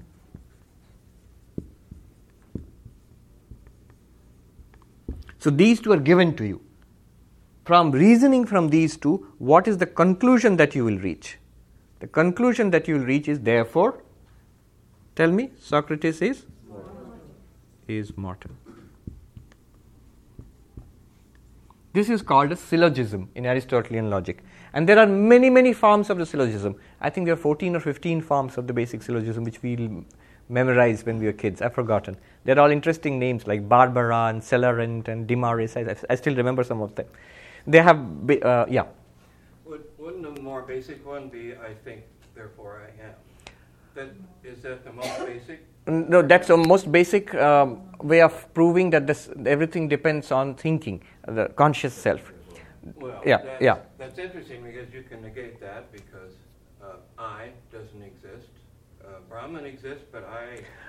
So 5.41 5.51
these 5.51 5.80
two 5.80 5.93
are 5.93 5.99
given 5.99 6.36
to 6.36 6.45
you. 6.45 6.61
From 7.64 7.91
reasoning 7.91 8.47
from 8.47 8.68
these 8.68 8.97
two, 8.97 9.26
what 9.38 9.66
is 9.66 9.78
the 9.78 9.86
conclusion 9.86 10.57
that 10.57 10.74
you 10.74 10.84
will 10.84 10.99
reach? 10.99 11.38
The 12.01 12.07
conclusion 12.07 12.70
that 12.70 12.86
you 12.86 12.95
will 12.95 13.05
reach 13.05 13.28
is 13.28 13.41
therefore, 13.41 14.03
tell 15.16 15.30
me, 15.30 15.51
Socrates 15.59 16.22
is 16.22 16.45
is 17.88 18.16
mortal. 18.16 18.51
This 21.93 22.09
is 22.09 22.22
called 22.22 22.53
a 22.53 22.57
syllogism 22.57 23.28
in 23.34 23.47
Aristotelian 23.47 24.11
logic. 24.11 24.45
And 24.72 24.88
there 24.88 24.99
are 24.99 25.07
many, 25.07 25.51
many 25.51 25.72
forms 25.72 26.09
of 26.09 26.18
the 26.18 26.26
syllogism. 26.26 26.76
I 27.01 27.11
think 27.11 27.24
there 27.26 27.34
are 27.34 27.45
14 27.49 27.74
or 27.74 27.80
15 27.80 28.20
forms 28.20 28.57
of 28.59 28.68
the 28.68 28.72
basic 28.72 29.03
syllogism 29.03 29.43
which 29.43 29.61
we'll 29.61 30.05
memorize 30.51 31.07
when 31.07 31.18
we 31.18 31.26
were 31.26 31.32
kids. 31.32 31.62
I've 31.62 31.74
forgotten. 31.74 32.16
They're 32.44 32.59
all 32.59 32.70
interesting 32.70 33.18
names 33.18 33.46
like 33.46 33.68
Barbara 33.68 34.26
and 34.28 34.42
Celarent 34.42 35.09
and 35.09 35.28
Demaris. 35.28 35.76
I, 35.76 35.96
I 36.11 36.14
still 36.16 36.34
remember 36.34 36.64
some 36.64 36.82
of 36.82 36.94
them. 36.94 37.07
They 37.66 37.82
have, 37.82 37.98
uh, 38.42 38.66
yeah. 38.68 38.86
Would, 39.64 39.84
wouldn't 39.98 40.26
a 40.26 40.40
more 40.42 40.62
basic 40.62 41.07
one 41.07 41.28
be, 41.28 41.55
I 41.55 41.74
think, 41.84 42.03
therefore 42.34 42.82
I 42.86 43.05
am? 43.05 43.14
That, 43.94 44.09
is 44.44 44.62
that 44.62 44.84
the 44.84 44.92
most 44.92 45.18
basic? 45.26 45.66
No, 45.86 46.22
that's 46.22 46.48
the 46.48 46.57
most 46.57 46.90
basic 46.90 47.34
um, 47.34 47.82
way 48.03 48.20
of 48.22 48.53
proving 48.55 48.90
that 48.90 49.07
this, 49.07 49.28
everything 49.46 49.88
depends 49.88 50.30
on 50.30 50.55
thinking, 50.55 51.03
the 51.26 51.48
conscious 51.57 51.94
self. 51.94 52.32
Well, 52.96 53.20
Yeah, 53.24 53.38
that's, 53.38 53.62
yeah. 53.62 53.78
That's 53.98 54.18
interesting 54.18 54.62
because 54.62 54.92
you 54.92 55.03
can 55.03 55.22
negate 55.22 55.61
that 55.61 55.92
because 55.92 56.32
uh, 56.82 56.96
I 57.18 57.48
doesn't 57.72 58.03
exist. 58.03 58.49
Brahman 59.31 59.64
exists, 59.66 60.05
but 60.12 60.24
I 60.24 60.45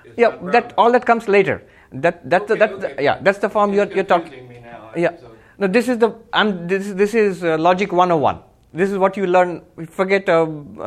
is 0.08 0.14
Yeah, 0.16 0.36
that 0.54 0.74
all 0.76 0.90
that 0.92 1.06
comes 1.06 1.28
later. 1.28 1.62
That 1.92 2.28
that's 2.28 2.48
the, 2.48 2.54
Okay, 2.54 2.94
the, 2.96 3.02
yeah, 3.02 3.18
that's 3.22 3.38
the 3.38 3.48
form 3.48 3.72
you're 3.72 3.90
you're 3.98 4.04
talking. 4.12 4.32
confusing 4.32 4.48
me 4.48 4.60
now. 4.70 4.90
Yeah. 5.04 5.16
So- 5.20 5.28
No, 5.62 5.66
this 5.74 5.88
is 5.92 5.98
the 6.02 6.08
I'm 6.38 6.48
this 6.70 6.86
this 7.00 7.12
is 7.22 7.42
uh, 7.44 7.56
logic 7.66 7.92
101. 7.92 8.38
This 8.80 8.90
is 8.94 8.98
what 9.02 9.16
you 9.20 9.26
learn. 9.34 9.50
Forget 9.98 10.28
uh, 10.34 10.38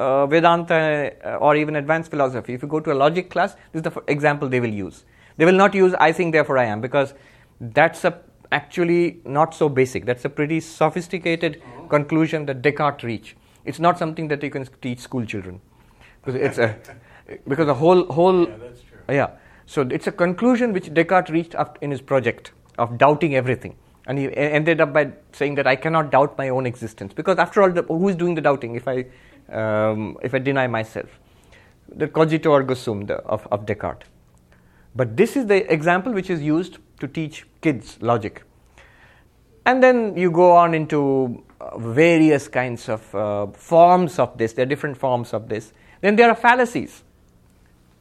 uh, 0.04 0.26
Vedanta 0.32 0.80
uh, 1.34 1.46
or 1.48 1.52
even 1.56 1.76
advanced 1.82 2.10
philosophy. 2.16 2.56
If 2.60 2.64
you 2.66 2.70
go 2.74 2.80
to 2.88 2.92
a 2.96 2.98
logic 3.04 3.30
class, 3.36 3.54
this 3.72 3.80
is 3.82 3.86
the 3.88 3.92
f- 3.96 4.10
example 4.16 4.50
they 4.56 4.60
will 4.66 4.74
use. 4.80 5.06
They 5.38 5.46
will 5.52 5.60
not 5.64 5.78
use 5.82 5.94
I 6.08 6.12
think 6.20 6.34
therefore 6.40 6.58
I 6.58 6.66
am 6.74 6.82
because 6.88 7.14
that's 7.80 8.04
a 8.12 8.14
actually 8.52 9.20
not 9.40 9.54
so 9.62 9.70
basic. 9.80 10.06
That's 10.12 10.26
a 10.26 10.34
pretty 10.42 10.60
sophisticated 10.72 11.62
Oh. 11.64 11.88
conclusion 11.96 12.46
that 12.52 12.62
Descartes 12.68 13.04
reached. 13.14 13.36
It's 13.74 13.80
not 13.90 13.98
something 14.06 14.28
that 14.34 14.44
you 14.50 14.50
can 14.60 14.68
teach 14.88 15.00
school 15.10 15.26
children 15.36 15.62
because 16.24 16.42
it's 16.50 16.58
a 16.58 16.70
because 17.48 17.66
the 17.66 17.74
whole 17.74 18.06
whole 18.06 18.48
Yeah, 18.48 18.58
that's 18.58 18.82
true. 18.82 19.16
yeah. 19.16 19.30
So 19.66 19.82
it's 19.82 20.08
a 20.08 20.12
conclusion 20.12 20.74
which 20.74 20.94
Descartes 20.94 21.30
reached 21.30 21.56
up 21.56 21.78
in 21.82 21.92
his 21.92 22.02
project 22.02 22.52
of 22.78 22.98
doubting 22.98 23.36
everything. 23.36 23.76
And 24.08 24.20
he 24.20 24.36
ended 24.38 24.80
up 24.80 24.94
by 24.94 25.12
saying 25.32 25.56
that 25.56 25.66
I 25.66 25.76
cannot 25.76 26.12
doubt 26.12 26.38
my 26.38 26.50
own 26.50 26.68
existence. 26.68 27.14
Because 27.14 27.40
after 27.40 27.64
all, 27.64 27.72
the, 27.72 27.82
who 27.82 28.08
is 28.08 28.16
doing 28.16 28.36
the 28.36 28.42
doubting 28.42 28.76
if 28.76 28.88
I, 28.88 29.06
um, 29.52 30.18
if 30.22 30.36
I 30.36 30.38
deny 30.38 30.68
myself? 30.68 31.10
The 31.90 32.08
cogito 32.08 32.54
ergo 32.54 32.76
sum 32.76 33.08
the, 33.08 33.16
of, 33.16 33.48
of 33.52 33.66
Descartes. 33.66 34.06
But 34.96 35.18
this 35.18 35.36
is 35.36 35.48
the 35.48 35.72
example 35.74 36.14
which 36.14 36.30
is 36.30 36.44
used 36.44 36.78
to 37.00 37.08
teach 37.08 37.48
kids 37.62 37.98
logic. 38.02 38.44
And 39.66 39.82
then 39.82 40.16
you 40.16 40.30
go 40.30 40.52
on 40.52 40.76
into 40.76 41.44
uh, 41.60 41.80
various 41.80 42.48
kinds 42.48 42.88
of 42.88 43.16
uh, 43.16 43.48
forms 43.48 44.20
of 44.20 44.38
this. 44.38 44.54
There 44.54 44.64
are 44.64 44.68
different 44.70 44.98
forms 44.98 45.34
of 45.34 45.50
this. 45.50 45.74
Then 46.02 46.16
there 46.16 46.30
are 46.30 46.36
fallacies. 46.36 47.04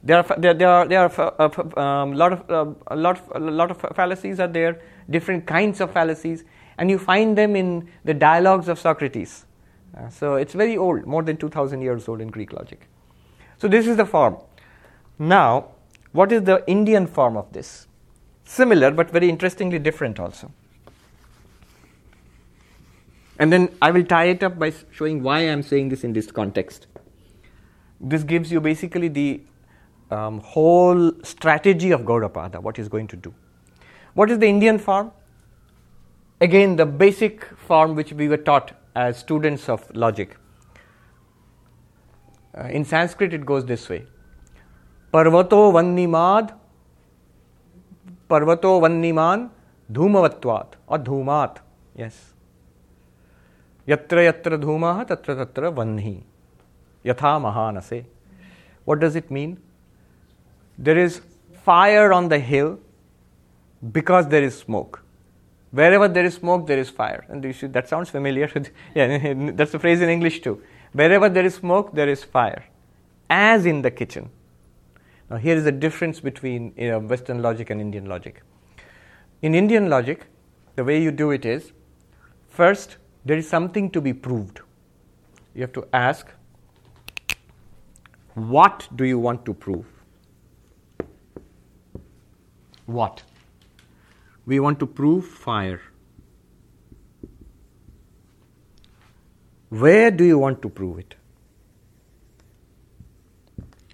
There 0.07 0.19
are 0.19 0.37
there, 0.39 0.53
there 0.53 0.69
are 0.69 0.87
there 0.87 1.01
are 1.01 1.09
fa- 1.09 1.35
uh, 1.39 1.81
um, 1.81 2.13
lot 2.13 2.33
of 2.33 2.51
uh, 2.51 2.75
a 2.89 2.97
lot 2.97 3.19
of, 3.19 3.33
a 3.35 3.41
lot 3.41 3.71
of 3.71 3.79
fallacies 3.97 4.39
are 4.39 4.49
there. 4.49 4.83
Different 5.09 5.47
kinds 5.47 5.81
of 5.81 5.93
fallacies, 5.93 6.45
and 6.77 6.91
you 6.91 6.99
find 6.99 7.39
them 7.39 7.57
in 7.57 7.89
the 8.05 8.13
dialogues 8.13 8.69
of 8.69 8.79
Socrates. 8.79 9.47
Uh, 9.97 10.11
so 10.11 10.35
it's 10.35 10.53
very 10.53 10.77
old, 10.77 11.07
more 11.07 11.23
than 11.23 11.39
two 11.39 11.49
thousand 11.49 11.81
years 11.81 12.07
old 12.07 12.21
in 12.21 12.29
Greek 12.29 12.53
logic. 12.53 12.87
So 13.57 13.67
this 13.67 13.87
is 13.87 13.97
the 13.97 14.05
form. 14.05 14.37
Now, 15.19 15.69
what 16.13 16.33
is 16.33 16.43
the 16.43 16.63
Indian 16.67 17.07
form 17.07 17.37
of 17.37 17.53
this? 17.53 17.87
Similar, 18.45 18.91
but 18.91 19.11
very 19.11 19.31
interestingly 19.31 19.79
different 19.79 20.21
also. 20.21 20.51
And 23.39 23.51
then 23.53 23.71
I 23.81 23.91
will 23.91 24.05
tie 24.05 24.27
it 24.27 24.43
up 24.43 24.59
by 24.59 24.73
showing 24.91 25.23
why 25.23 25.41
I'm 25.41 25.63
saying 25.63 25.89
this 25.89 26.05
in 26.05 26.13
this 26.13 26.31
context. 26.31 26.89
This 28.01 28.23
gives 28.23 28.53
you 28.53 28.61
basically 28.61 29.09
the 29.09 29.41
um, 30.15 30.41
whole 30.41 31.12
strategy 31.23 31.91
of 31.91 32.03
Gaudapada, 32.03 32.61
what 32.61 32.77
he's 32.77 32.89
going 32.89 33.07
to 33.09 33.17
do. 33.17 33.35
What 34.15 34.31
is 34.31 34.39
the 34.39 34.47
Indian 34.47 34.79
form? 34.79 35.11
Again, 36.41 36.77
the 36.77 36.87
basic 36.87 37.45
form 37.67 37.95
which 37.95 38.12
we 38.12 38.29
were 38.29 38.37
taught 38.37 38.73
as 38.95 39.19
students 39.19 39.69
of 39.69 39.85
logic. 39.95 40.37
Uh, 42.57 42.69
in 42.69 42.85
Sanskrit, 42.85 43.35
it 43.35 43.45
goes 43.45 43.65
this 43.67 43.89
way 43.89 44.05
Parvato 45.12 45.73
Vannimad, 45.73 46.55
Parvato 48.29 48.81
Vanniman, 48.81 49.51
Dhumavatvat, 49.93 50.75
or 50.87 50.99
Dhumat. 50.99 51.59
Yes. 51.97 52.35
Yatra 53.87 54.33
yatra 54.33 54.59
dhumah, 54.61 55.07
tatra 55.07 55.45
tatra 55.45 55.75
vanhi. 55.75 56.23
Yatha 57.05 57.39
mahanase. 57.41 58.05
What 58.85 59.01
does 59.01 59.15
it 59.15 59.31
mean? 59.31 59.59
There 60.79 60.99
is 60.99 61.20
fire 61.62 62.12
on 62.12 62.29
the 62.29 62.39
hill 62.39 62.79
because 63.93 64.29
there 64.29 64.43
is 64.43 64.59
smoke. 64.59 65.03
Wherever 65.70 66.07
there 66.09 66.25
is 66.25 66.35
smoke, 66.35 66.66
there 66.66 66.79
is 66.79 66.91
fire. 66.91 67.25
And 67.29 67.43
you 67.43 67.53
should, 67.53 67.72
that 67.72 67.89
sounds 67.89 68.11
familiar. 68.11 68.51
yeah, 68.95 69.35
that's 69.53 69.72
the 69.72 69.79
phrase 69.79 70.01
in 70.01 70.09
English 70.09 70.41
too. 70.41 70.62
Wherever 70.93 71.29
there 71.29 71.45
is 71.45 71.55
smoke, 71.55 71.93
there 71.93 72.09
is 72.09 72.22
fire, 72.22 72.64
as 73.29 73.66
in 73.66 73.83
the 73.83 73.91
kitchen. 73.91 74.31
Now, 75.29 75.37
here 75.37 75.57
is 75.57 75.64
the 75.64 75.72
difference 75.72 76.20
between 76.20 76.72
you 76.77 76.91
know, 76.91 77.01
Western 77.01 77.43
logic 77.43 77.70
and 77.70 77.81
Indian 77.81 78.07
logic. 78.07 78.43
In 79.43 79.55
Indian 79.55 79.91
logic, 79.91 80.27
the 80.77 80.85
way 80.85 81.03
you 81.03 81.11
do 81.11 81.31
it 81.31 81.45
is 81.45 81.72
first, 82.49 82.99
there 83.25 83.37
is 83.37 83.49
something 83.49 83.91
to 83.91 84.01
be 84.01 84.12
proved. 84.12 84.61
You 85.55 85.62
have 85.62 85.72
to 85.72 85.89
ask, 85.93 86.29
what 88.35 88.87
do 88.95 89.05
you 89.05 89.18
want 89.18 89.45
to 89.47 89.55
prove? 89.55 89.87
What? 92.87 93.22
We 94.47 94.61
want 94.61 94.78
to 94.80 94.87
prove 94.87 95.26
fire. 95.26 95.80
Where 99.70 100.11
do 100.11 100.24
you 100.24 100.39
want 100.39 100.62
to 100.62 100.68
prove 100.68 100.99
it? 100.99 101.14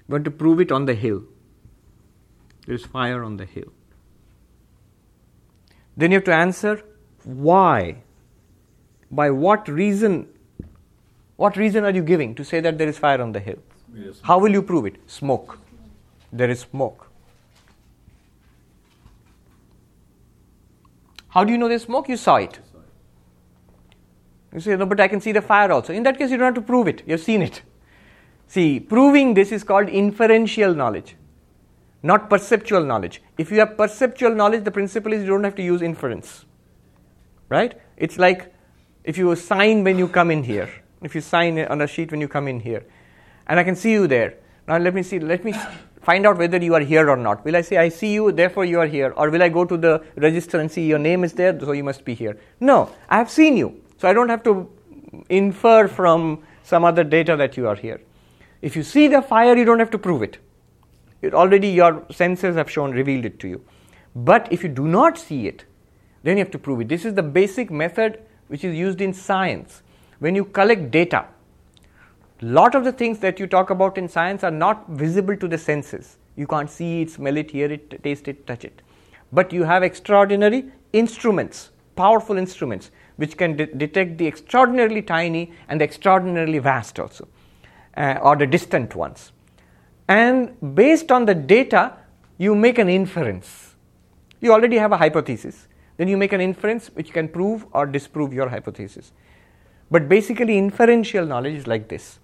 We 0.08 0.14
want 0.14 0.24
to 0.24 0.30
prove 0.30 0.60
it 0.60 0.72
on 0.72 0.86
the 0.86 0.94
hill. 0.94 1.22
There 2.66 2.74
is 2.74 2.84
fire 2.84 3.22
on 3.24 3.36
the 3.36 3.44
hill. 3.44 3.72
Then 5.96 6.10
you 6.10 6.16
have 6.16 6.24
to 6.24 6.34
answer 6.34 6.82
why? 7.24 8.02
By 9.10 9.30
what 9.30 9.68
reason? 9.68 10.28
What 11.36 11.56
reason 11.56 11.84
are 11.84 11.90
you 11.90 12.02
giving 12.02 12.34
to 12.34 12.44
say 12.44 12.60
that 12.60 12.78
there 12.78 12.88
is 12.88 12.98
fire 12.98 13.20
on 13.20 13.32
the 13.32 13.40
hill? 13.40 13.58
Yes. 13.94 14.20
How 14.22 14.38
will 14.38 14.52
you 14.52 14.62
prove 14.62 14.86
it? 14.86 14.96
Smoke. 15.06 15.58
There 16.32 16.50
is 16.50 16.60
smoke. 16.60 17.09
How 21.30 21.44
do 21.44 21.52
you 21.52 21.58
know 21.58 21.68
there's 21.68 21.84
smoke? 21.84 22.08
You 22.08 22.16
saw 22.16 22.36
it. 22.36 22.58
You 24.52 24.60
say, 24.60 24.76
no, 24.76 24.86
but 24.86 25.00
I 25.00 25.08
can 25.08 25.20
see 25.20 25.32
the 25.32 25.42
fire 25.42 25.70
also. 25.70 25.92
In 25.92 26.02
that 26.02 26.18
case, 26.18 26.30
you 26.30 26.36
don't 26.36 26.46
have 26.46 26.54
to 26.54 26.60
prove 26.60 26.88
it. 26.88 27.02
You've 27.06 27.20
seen 27.20 27.40
it. 27.40 27.62
See, 28.48 28.80
proving 28.80 29.34
this 29.34 29.52
is 29.52 29.62
called 29.62 29.88
inferential 29.88 30.74
knowledge, 30.74 31.14
not 32.02 32.28
perceptual 32.28 32.84
knowledge. 32.84 33.22
If 33.38 33.52
you 33.52 33.60
have 33.60 33.76
perceptual 33.76 34.34
knowledge, 34.34 34.64
the 34.64 34.72
principle 34.72 35.12
is 35.12 35.22
you 35.22 35.28
don't 35.28 35.44
have 35.44 35.54
to 35.54 35.62
use 35.62 35.82
inference. 35.82 36.46
Right? 37.48 37.80
It's 37.96 38.18
like 38.18 38.52
if 39.04 39.16
you 39.16 39.34
sign 39.36 39.84
when 39.84 39.98
you 39.98 40.08
come 40.08 40.32
in 40.32 40.42
here, 40.42 40.68
if 41.02 41.14
you 41.14 41.20
sign 41.20 41.60
on 41.60 41.80
a 41.80 41.86
sheet 41.86 42.10
when 42.10 42.20
you 42.20 42.26
come 42.26 42.48
in 42.48 42.58
here, 42.58 42.84
and 43.46 43.60
I 43.60 43.62
can 43.62 43.76
see 43.76 43.92
you 43.92 44.08
there. 44.08 44.34
Now 44.66 44.78
let 44.78 44.94
me 44.94 45.04
see, 45.04 45.20
let 45.20 45.44
me 45.44 45.54
find 46.02 46.26
out 46.26 46.38
whether 46.38 46.58
you 46.58 46.74
are 46.74 46.80
here 46.80 47.08
or 47.08 47.16
not? 47.16 47.44
Will 47.44 47.56
I 47.56 47.60
say, 47.60 47.76
I 47.76 47.88
see 47.88 48.12
you, 48.12 48.32
therefore 48.32 48.64
you 48.64 48.80
are 48.80 48.86
here? 48.86 49.12
Or 49.16 49.30
will 49.30 49.42
I 49.42 49.48
go 49.48 49.64
to 49.64 49.76
the 49.76 50.02
register 50.16 50.58
and 50.60 50.70
see 50.70 50.86
your 50.86 50.98
name 50.98 51.24
is 51.24 51.32
there, 51.32 51.58
so 51.58 51.72
you 51.72 51.84
must 51.84 52.04
be 52.04 52.14
here? 52.14 52.38
No, 52.60 52.90
I 53.08 53.18
have 53.18 53.30
seen 53.30 53.56
you. 53.56 53.80
So 53.98 54.08
I 54.08 54.12
don't 54.12 54.28
have 54.28 54.42
to 54.44 54.70
infer 55.28 55.88
from 55.88 56.42
some 56.62 56.84
other 56.84 57.04
data 57.04 57.36
that 57.36 57.56
you 57.56 57.68
are 57.68 57.74
here. 57.76 58.00
If 58.62 58.76
you 58.76 58.82
see 58.82 59.08
the 59.08 59.22
fire, 59.22 59.56
you 59.56 59.64
don't 59.64 59.78
have 59.78 59.90
to 59.90 59.98
prove 59.98 60.22
it. 60.22 60.38
it. 61.22 61.34
Already 61.34 61.68
your 61.68 62.06
senses 62.10 62.56
have 62.56 62.70
shown, 62.70 62.92
revealed 62.92 63.24
it 63.24 63.38
to 63.40 63.48
you. 63.48 63.64
But 64.14 64.48
if 64.50 64.62
you 64.62 64.68
do 64.68 64.86
not 64.86 65.18
see 65.18 65.46
it, 65.46 65.64
then 66.22 66.36
you 66.36 66.44
have 66.44 66.52
to 66.52 66.58
prove 66.58 66.80
it. 66.80 66.88
This 66.88 67.04
is 67.04 67.14
the 67.14 67.22
basic 67.22 67.70
method 67.70 68.22
which 68.48 68.64
is 68.64 68.76
used 68.76 69.00
in 69.00 69.14
science. 69.14 69.82
When 70.18 70.34
you 70.34 70.44
collect 70.44 70.90
data, 70.90 71.26
lot 72.42 72.74
of 72.74 72.84
the 72.84 72.92
things 72.92 73.18
that 73.18 73.38
you 73.38 73.46
talk 73.46 73.70
about 73.70 73.98
in 73.98 74.08
science 74.08 74.42
are 74.44 74.50
not 74.50 74.88
visible 74.88 75.36
to 75.36 75.48
the 75.48 75.58
senses. 75.58 76.16
You 76.36 76.46
can't 76.46 76.70
see 76.70 77.02
it, 77.02 77.10
smell 77.10 77.36
it, 77.36 77.50
hear 77.50 77.70
it, 77.70 78.02
taste 78.02 78.28
it, 78.28 78.46
touch 78.46 78.64
it. 78.64 78.82
But 79.32 79.52
you 79.52 79.64
have 79.64 79.82
extraordinary 79.82 80.72
instruments, 80.92 81.70
powerful 81.96 82.38
instruments, 82.38 82.90
which 83.16 83.36
can 83.36 83.56
de- 83.56 83.66
detect 83.66 84.16
the 84.18 84.26
extraordinarily 84.26 85.02
tiny 85.02 85.52
and 85.68 85.80
the 85.80 85.84
extraordinarily 85.84 86.58
vast 86.58 86.98
also, 86.98 87.28
uh, 87.96 88.18
or 88.22 88.36
the 88.36 88.46
distant 88.46 88.94
ones. 88.94 89.32
And 90.08 90.56
based 90.74 91.12
on 91.12 91.26
the 91.26 91.34
data, 91.34 91.92
you 92.38 92.54
make 92.54 92.78
an 92.78 92.88
inference. 92.88 93.74
You 94.40 94.52
already 94.52 94.78
have 94.78 94.92
a 94.92 94.96
hypothesis. 94.96 95.68
Then 95.98 96.08
you 96.08 96.16
make 96.16 96.32
an 96.32 96.40
inference 96.40 96.88
which 96.94 97.12
can 97.12 97.28
prove 97.28 97.66
or 97.72 97.84
disprove 97.84 98.32
your 98.32 98.48
hypothesis. 98.48 99.12
But 99.90 100.08
basically, 100.08 100.56
inferential 100.56 101.26
knowledge 101.26 101.54
is 101.54 101.66
like 101.66 101.88
this 101.88 102.18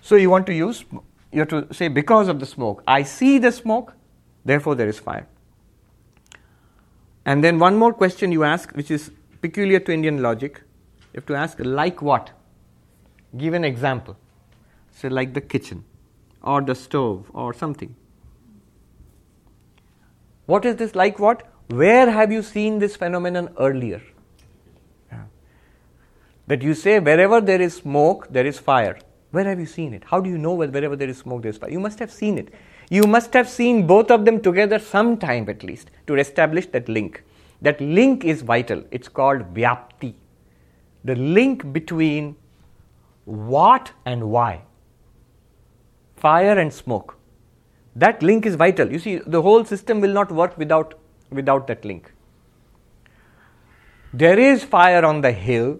so 0.00 0.16
you 0.16 0.30
want 0.30 0.46
to 0.46 0.54
use, 0.54 0.84
you 1.32 1.40
have 1.40 1.48
to 1.48 1.72
say, 1.72 1.88
because 1.88 2.28
of 2.28 2.40
the 2.40 2.46
smoke, 2.46 2.82
I 2.86 3.02
see 3.02 3.38
the 3.38 3.52
smoke, 3.52 3.94
therefore 4.44 4.74
there 4.74 4.88
is 4.88 4.98
fire. 4.98 5.26
And 7.24 7.44
then 7.44 7.58
one 7.58 7.76
more 7.76 7.92
question 7.92 8.32
you 8.32 8.44
ask, 8.44 8.72
which 8.72 8.90
is 8.90 9.10
peculiar 9.42 9.78
to 9.80 9.92
Indian 9.92 10.22
logic. 10.22 10.62
You 11.12 11.18
have 11.18 11.26
to 11.26 11.34
ask, 11.34 11.58
like 11.60 12.00
what? 12.02 12.30
Give 13.36 13.54
an 13.54 13.64
example. 13.64 14.16
Say, 14.92 15.08
like 15.08 15.34
the 15.34 15.40
kitchen, 15.40 15.84
or 16.42 16.62
the 16.62 16.74
stove, 16.74 17.30
or 17.32 17.52
something. 17.54 17.94
What 20.46 20.64
is 20.64 20.76
this 20.76 20.94
like 20.94 21.18
what? 21.18 21.46
Where 21.68 22.10
have 22.10 22.32
you 22.32 22.42
seen 22.42 22.80
this 22.80 22.96
phenomenon 22.96 23.50
earlier? 23.58 24.02
That 26.48 26.62
you 26.62 26.74
say, 26.74 26.98
wherever 26.98 27.40
there 27.40 27.60
is 27.60 27.74
smoke, 27.74 28.26
there 28.30 28.44
is 28.44 28.58
fire. 28.58 28.98
Where 29.30 29.44
have 29.44 29.60
you 29.60 29.66
seen 29.66 29.94
it? 29.94 30.02
How 30.04 30.20
do 30.20 30.28
you 30.28 30.38
know 30.38 30.54
wherever 30.54 30.96
there 30.96 31.08
is 31.08 31.18
smoke, 31.18 31.42
there 31.42 31.50
is 31.50 31.58
fire? 31.58 31.70
You 31.70 31.80
must 31.80 31.98
have 32.00 32.10
seen 32.10 32.36
it. 32.36 32.52
You 32.90 33.04
must 33.04 33.32
have 33.34 33.48
seen 33.48 33.86
both 33.86 34.10
of 34.10 34.24
them 34.24 34.40
together 34.40 34.78
sometime 34.78 35.48
at 35.48 35.62
least 35.62 35.90
to 36.08 36.16
establish 36.16 36.66
that 36.66 36.88
link. 36.88 37.22
That 37.62 37.80
link 37.80 38.24
is 38.24 38.42
vital. 38.42 38.82
It's 38.90 39.08
called 39.08 39.54
vyapti. 39.54 40.14
The 41.04 41.14
link 41.14 41.72
between 41.72 42.36
what 43.24 43.92
and 44.04 44.30
why. 44.30 44.62
Fire 46.16 46.58
and 46.58 46.72
smoke. 46.72 47.16
That 47.94 48.22
link 48.22 48.46
is 48.46 48.56
vital. 48.56 48.90
You 48.90 48.98
see, 48.98 49.18
the 49.18 49.42
whole 49.42 49.64
system 49.64 50.00
will 50.00 50.12
not 50.12 50.32
work 50.32 50.58
without, 50.58 50.98
without 51.30 51.66
that 51.68 51.84
link. 51.84 52.12
There 54.12 54.38
is 54.38 54.64
fire 54.64 55.04
on 55.04 55.20
the 55.20 55.30
hill. 55.30 55.78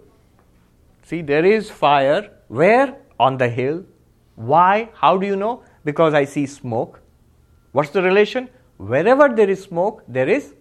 See, 1.03 1.23
there 1.23 1.45
is 1.45 1.71
fire. 1.71 2.31
Where? 2.47 2.97
On 3.27 3.37
the 3.37 3.49
hill. 3.49 3.85
Why? 4.35 4.89
How 4.95 5.17
do 5.17 5.27
you 5.27 5.37
know? 5.37 5.63
Because 5.85 6.15
I 6.15 6.25
see 6.25 6.47
smoke. 6.47 7.01
What's 7.73 7.91
the 7.91 8.03
relation? 8.03 8.49
Wherever 8.79 9.29
there 9.29 9.51
is 9.51 9.63
smoke, 9.63 10.03
there 10.09 10.29
is 10.29 10.55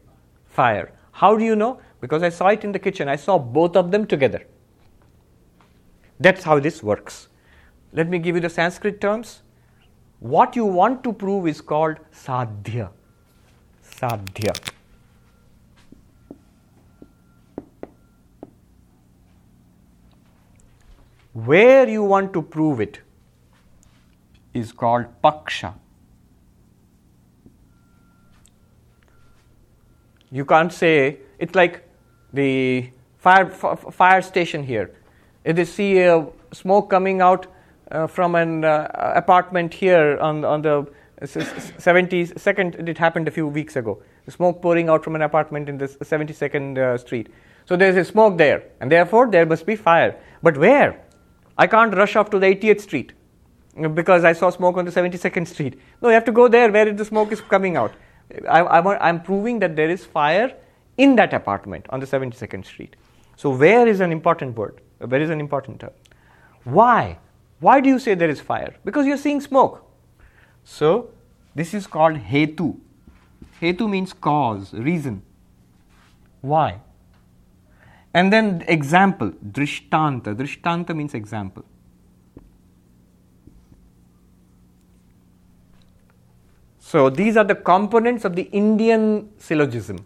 fire. 0.45 0.91
How 1.12 1.36
do 1.38 1.45
you 1.45 1.55
know? 1.55 1.80
Because 2.01 2.24
I 2.24 2.30
saw 2.30 2.47
it 2.47 2.64
in 2.64 2.72
the 2.72 2.80
kitchen. 2.80 3.07
I 3.07 3.16
saw 3.16 3.38
both 3.38 3.76
of 3.76 3.91
them 3.91 4.05
together. 4.05 4.41
That's 6.20 6.43
how 6.43 6.60
this 6.60 6.84
works. 6.84 7.28
Let 7.93 8.10
me 8.10 8.20
give 8.20 8.36
you 8.36 8.41
the 8.41 8.49
Sanskrit 8.49 8.99
terms. 9.01 9.41
What 10.20 10.55
you 10.55 10.66
want 10.66 11.03
to 11.05 11.14
prove 11.14 11.47
is 11.47 11.62
called 11.62 11.97
sadhya. 12.12 12.89
Sadhya. 13.82 14.53
Where 21.45 21.87
you 21.87 22.03
want 22.03 22.33
to 22.33 22.41
prove 22.41 22.79
it 22.79 22.99
is 24.53 24.71
called 24.71 25.05
paksha. 25.23 25.73
You 30.31 30.45
can't 30.45 30.71
say 30.71 31.19
it's 31.39 31.55
like 31.55 31.87
the 32.33 32.89
fire 33.17 33.49
fire 33.49 34.21
station 34.21 34.63
here. 34.63 34.91
If 35.43 35.55
they 35.55 35.65
see 35.65 35.99
a 35.99 36.27
smoke 36.53 36.89
coming 36.89 37.21
out 37.21 37.47
uh, 37.91 38.07
from 38.07 38.35
an 38.35 38.63
uh, 38.63 39.13
apartment 39.15 39.73
here 39.73 40.17
on 40.19 40.45
on 40.45 40.61
the 40.61 40.87
72nd, 41.21 42.87
it 42.87 42.97
happened 42.97 43.27
a 43.27 43.31
few 43.31 43.47
weeks 43.47 43.75
ago. 43.75 44.01
Smoke 44.29 44.61
pouring 44.61 44.89
out 44.89 45.03
from 45.03 45.15
an 45.15 45.23
apartment 45.23 45.67
in 45.67 45.77
the 45.77 45.87
72nd 45.87 46.77
uh, 46.77 46.97
street. 46.97 47.29
So 47.65 47.75
there 47.75 47.89
is 47.89 47.97
a 47.97 48.05
smoke 48.05 48.37
there, 48.37 48.63
and 48.79 48.91
therefore 48.91 49.29
there 49.29 49.45
must 49.45 49.65
be 49.65 49.75
fire. 49.75 50.15
But 50.43 50.57
where? 50.57 51.01
I 51.64 51.68
can't 51.68 51.93
rush 51.93 52.16
off 52.16 52.30
to 52.32 52.39
the 52.39 52.47
80th 52.55 52.80
Street 52.80 53.12
because 53.93 54.24
I 54.24 54.32
saw 54.32 54.49
smoke 54.49 54.78
on 54.78 54.86
the 54.86 54.91
72nd 54.91 55.45
Street. 55.45 55.80
No, 56.01 56.07
you 56.07 56.14
have 56.14 56.24
to 56.26 56.32
go 56.32 56.47
there 56.47 56.72
where 56.72 56.93
the 56.93 57.03
smoke 57.03 57.34
is 57.34 57.41
coming 57.41 57.76
out. 57.76 57.93
I, 58.49 59.10
am 59.10 59.22
proving 59.22 59.60
that 59.60 59.76
there 59.76 59.89
is 59.89 60.05
fire 60.05 60.55
in 60.97 61.18
that 61.18 61.34
apartment 61.34 61.86
on 61.89 61.99
the 61.99 62.05
72nd 62.05 62.66
Street. 62.66 62.95
So, 63.36 63.49
where 63.49 63.88
is 63.88 63.99
an 63.99 64.14
important 64.14 64.55
word? 64.57 64.80
Where 64.99 65.22
is 65.22 65.30
an 65.30 65.41
important 65.41 65.82
term? 65.82 65.91
Why? 66.64 67.18
Why 67.60 67.82
do 67.82 67.89
you 67.89 67.99
say 67.99 68.14
there 68.14 68.30
is 68.30 68.39
fire? 68.39 68.74
Because 68.86 69.05
you're 69.05 69.18
seeing 69.18 69.41
smoke. 69.41 69.86
So, 70.64 71.10
this 71.55 71.74
is 71.74 71.88
called 71.88 72.18
hetu. 72.18 72.78
Hetu 73.62 73.89
means 73.89 74.14
cause, 74.14 74.74
reason. 74.74 75.24
Why? 76.39 76.80
And 78.14 78.34
then 78.34 78.64
example, 78.68 79.32
drishtanta. 79.51 80.36
Drishtanta 80.36 80.95
means 80.95 81.14
example. 81.14 81.64
So 86.80 87.10
these 87.10 87.38
are 87.38 87.43
the 87.43 87.53
components 87.53 88.26
of 88.26 88.36
the 88.36 88.43
Indian 88.51 89.30
syllogism. 89.38 90.03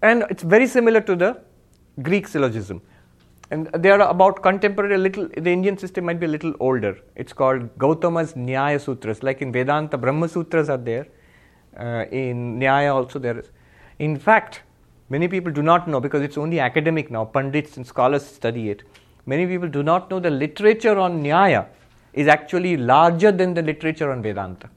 And 0.00 0.24
it's 0.30 0.44
very 0.44 0.68
similar 0.68 1.00
to 1.00 1.16
the 1.16 1.40
Greek 2.02 2.28
syllogism. 2.28 2.80
And 3.50 3.66
they 3.72 3.90
are 3.90 4.00
about 4.00 4.42
contemporary, 4.42 4.96
little, 4.96 5.28
the 5.28 5.50
Indian 5.50 5.76
system 5.76 6.04
might 6.04 6.20
be 6.20 6.26
a 6.26 6.28
little 6.28 6.54
older. 6.60 6.98
It's 7.16 7.32
called 7.32 7.76
Gautama's 7.78 8.34
Nyaya 8.34 8.80
Sutras. 8.80 9.24
Like 9.24 9.42
in 9.42 9.50
Vedanta, 9.50 9.98
Brahma 9.98 10.28
Sutras 10.28 10.68
are 10.68 10.78
there. 10.78 11.08
Uh, 11.76 12.04
in 12.10 12.60
Nyaya 12.60 12.94
also 12.94 13.18
there 13.18 13.38
is. 13.38 13.50
In 13.98 14.16
fact, 14.16 14.62
Many 15.08 15.28
people 15.28 15.52
do 15.52 15.62
not 15.62 15.86
know 15.86 16.00
because 16.00 16.22
it's 16.22 16.36
only 16.36 16.58
academic 16.58 17.10
now, 17.10 17.24
pundits 17.24 17.76
and 17.76 17.86
scholars 17.86 18.26
study 18.26 18.70
it. 18.70 18.82
Many 19.24 19.46
people 19.46 19.68
do 19.68 19.82
not 19.82 20.10
know 20.10 20.18
the 20.18 20.30
literature 20.30 20.98
on 20.98 21.22
Nyaya 21.22 21.66
is 22.12 22.26
actually 22.26 22.76
larger 22.76 23.30
than 23.30 23.54
the 23.54 23.62
literature 23.62 24.10
on 24.10 24.22
Vedanta. 24.22 24.68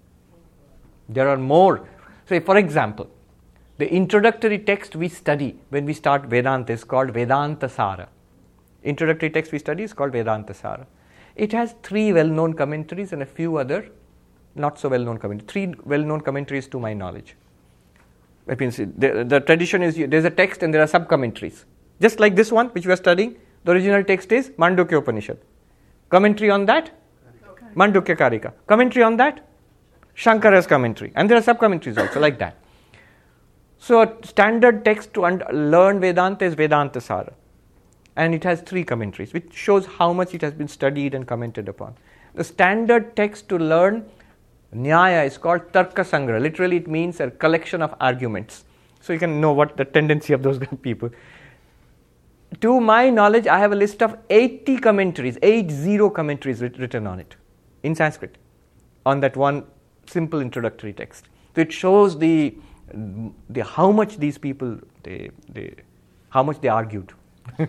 There 1.07 1.27
are 1.27 1.37
more. 1.37 1.87
Say, 2.27 2.39
for 2.39 2.57
example, 2.57 3.09
the 3.79 3.91
introductory 3.91 4.59
text 4.59 4.95
we 4.95 5.07
study 5.07 5.57
when 5.69 5.85
we 5.85 5.93
start 5.93 6.25
Vedanta 6.25 6.73
is 6.73 6.83
called 6.83 7.11
Vedanta 7.11 7.69
Sara. 7.69 8.09
Introductory 8.83 9.29
text 9.29 9.51
we 9.51 9.59
study 9.59 9.83
is 9.83 9.93
called 9.93 10.11
Vedanta 10.11 10.53
Sara. 10.53 10.85
It 11.35 11.53
has 11.53 11.73
three 11.81 12.13
well 12.13 12.27
known 12.27 12.53
commentaries 12.53 13.13
and 13.13 13.23
a 13.23 13.25
few 13.25 13.57
other 13.57 13.89
not 14.55 14.77
so 14.77 14.89
well 14.89 15.03
known 15.03 15.17
commentaries. 15.17 15.51
Three 15.51 15.73
well 15.85 16.01
known 16.01 16.21
commentaries 16.21 16.67
to 16.67 16.79
my 16.79 16.93
knowledge. 16.93 17.35
That 18.49 18.59
means 18.59 18.77
the, 18.77 19.25
the 19.27 19.39
tradition 19.41 19.83
is 19.83 19.95
there's 19.95 20.25
a 20.25 20.31
text 20.31 20.63
and 20.63 20.73
there 20.73 20.81
are 20.81 20.87
sub 20.87 21.07
commentaries. 21.07 21.65
Just 22.01 22.19
like 22.19 22.35
this 22.35 22.51
one 22.51 22.69
which 22.69 22.87
we 22.87 22.91
are 22.91 22.95
studying, 22.95 23.37
the 23.63 23.73
original 23.73 24.03
text 24.03 24.31
is 24.31 24.49
Mandukya 24.51 24.97
Upanishad. 24.97 25.37
Commentary 26.09 26.49
on 26.49 26.65
that? 26.65 26.89
Mandukya 27.75 28.17
Karika. 28.17 28.53
Commentary 28.65 29.03
on 29.03 29.17
that? 29.17 29.47
Shankara's 30.15 30.65
commentary. 30.65 31.11
And 31.15 31.29
there 31.29 31.37
are 31.37 31.43
sub 31.43 31.59
commentaries 31.59 31.99
also 31.99 32.19
like 32.19 32.39
that. 32.39 32.55
So, 33.77 34.01
a 34.01 34.25
standard 34.25 34.83
text 34.83 35.13
to 35.13 35.25
un- 35.25 35.43
learn 35.51 35.99
Vedanta 35.99 36.43
is 36.43 36.55
Vedanta 36.55 36.99
Sara. 36.99 37.33
And 38.15 38.33
it 38.33 38.43
has 38.45 38.61
three 38.61 38.83
commentaries, 38.83 39.31
which 39.31 39.53
shows 39.53 39.85
how 39.85 40.11
much 40.11 40.33
it 40.33 40.41
has 40.41 40.53
been 40.53 40.67
studied 40.67 41.13
and 41.13 41.27
commented 41.27 41.69
upon. 41.69 41.93
The 42.33 42.43
standard 42.43 43.15
text 43.15 43.47
to 43.49 43.59
learn 43.59 44.09
Nyaya 44.75 45.25
is 45.25 45.37
called 45.37 45.71
Tarka 45.71 46.03
Sangraha. 46.03 46.41
Literally, 46.41 46.77
it 46.77 46.87
means 46.87 47.19
a 47.19 47.31
collection 47.31 47.81
of 47.81 47.95
arguments. 47.99 48.65
So 49.01 49.13
you 49.13 49.19
can 49.19 49.41
know 49.41 49.51
what 49.51 49.77
the 49.77 49.85
tendency 49.85 50.33
of 50.33 50.43
those 50.43 50.59
people. 50.81 51.09
To 52.61 52.79
my 52.79 53.09
knowledge, 53.09 53.47
I 53.47 53.59
have 53.59 53.71
a 53.71 53.75
list 53.75 54.01
of 54.01 54.17
80 54.29 54.77
commentaries, 54.79 55.37
80 55.41 56.09
commentaries 56.09 56.61
written 56.61 57.07
on 57.07 57.19
it 57.19 57.35
in 57.83 57.95
Sanskrit 57.95 58.37
on 59.05 59.19
that 59.21 59.37
one 59.37 59.65
simple 60.07 60.41
introductory 60.41 60.93
text. 60.93 61.29
So 61.55 61.61
it 61.61 61.71
shows 61.71 62.17
the, 62.17 62.55
the 63.49 63.63
how 63.63 63.91
much 63.91 64.17
these 64.17 64.37
people 64.37 64.79
they, 65.03 65.29
they 65.47 65.75
how 66.29 66.43
much 66.43 66.61
they 66.61 66.67
argued. 66.67 67.13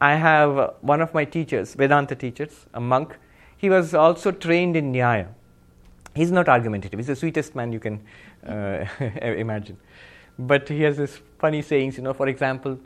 I 0.00 0.14
have 0.14 0.74
one 0.80 1.00
of 1.00 1.12
my 1.12 1.24
teachers, 1.24 1.74
Vedanta 1.74 2.14
teachers, 2.14 2.66
a 2.74 2.80
monk. 2.80 3.16
He 3.58 3.68
was 3.68 3.92
also 3.92 4.30
trained 4.30 4.76
in 4.76 4.92
Nyaya. 4.92 5.28
He's 6.14 6.32
not 6.32 6.48
argumentative. 6.48 6.98
He's 6.98 7.08
the 7.08 7.16
sweetest 7.16 7.54
man 7.54 7.72
you 7.72 7.80
can 7.80 8.00
uh, 8.46 8.86
imagine. 9.22 9.76
But 10.38 10.68
he 10.68 10.82
has 10.82 10.96
this 10.96 11.20
funny 11.38 11.62
sayings, 11.62 11.96
you 11.96 12.04
know, 12.04 12.14
for 12.14 12.28
example, 12.28 12.78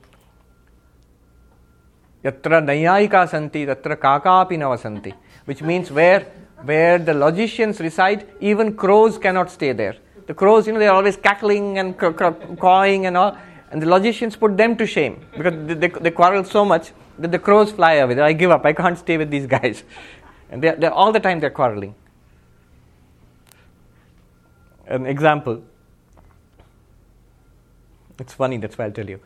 yatra 2.25 2.65
naiyayika 2.65 3.29
santi, 3.29 3.67
tatra 3.67 3.97
kakapi 3.97 4.57
navasanti, 4.59 5.15
which 5.45 5.63
means 5.63 5.91
where, 5.91 6.21
where 6.63 6.99
the 6.99 7.13
logicians 7.13 7.79
reside, 7.81 8.27
even 8.41 8.75
crows 8.75 9.19
cannot 9.19 9.51
stay 9.51 9.73
there. 9.73 9.97
The 10.27 10.35
crows, 10.35 10.67
you 10.67 10.73
know, 10.73 10.79
they're 10.79 10.93
always 10.93 11.17
cackling 11.17 11.79
and 11.79 11.99
cawing 11.99 13.07
and 13.07 13.17
all, 13.17 13.37
and 13.71 13.83
the 13.83 13.87
logicians 13.87 14.37
put 14.37 14.57
them 14.57 14.77
to 14.77 14.87
shame 14.87 15.25
because 15.37 15.55
they, 15.67 15.75
they, 15.75 15.89
they 15.89 16.11
quarrel 16.11 16.45
so 16.45 16.65
much 16.65 16.93
that 17.19 17.33
the 17.33 17.39
crows 17.39 17.73
fly 17.73 17.95
away. 17.95 18.19
I 18.21 18.33
give 18.33 18.51
up. 18.51 18.65
I 18.65 18.73
can't 18.73 18.99
stay 18.99 19.19
with 19.19 19.31
these 19.31 19.47
guys. 19.47 19.85
And 20.53 20.63
they're, 20.63 20.77
they're 20.77 20.93
all 20.93 21.13
the 21.13 21.19
time 21.19 21.41
they're 21.41 21.51
quarreling. 21.51 21.95
An 24.87 25.07
example. 25.07 25.63
It's 28.19 28.35
funny, 28.35 28.59
that's 28.59 28.77
why 28.77 28.85
I'll 28.85 28.93
tell 28.93 29.09
you. 29.09 29.19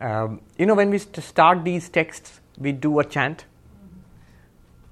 Um, 0.00 0.42
you 0.58 0.66
know, 0.66 0.74
when 0.74 0.90
we 0.90 0.98
st- 0.98 1.24
start 1.24 1.64
these 1.64 1.88
texts, 1.88 2.40
we 2.58 2.72
do 2.72 3.00
a 3.00 3.04
chant. 3.04 3.46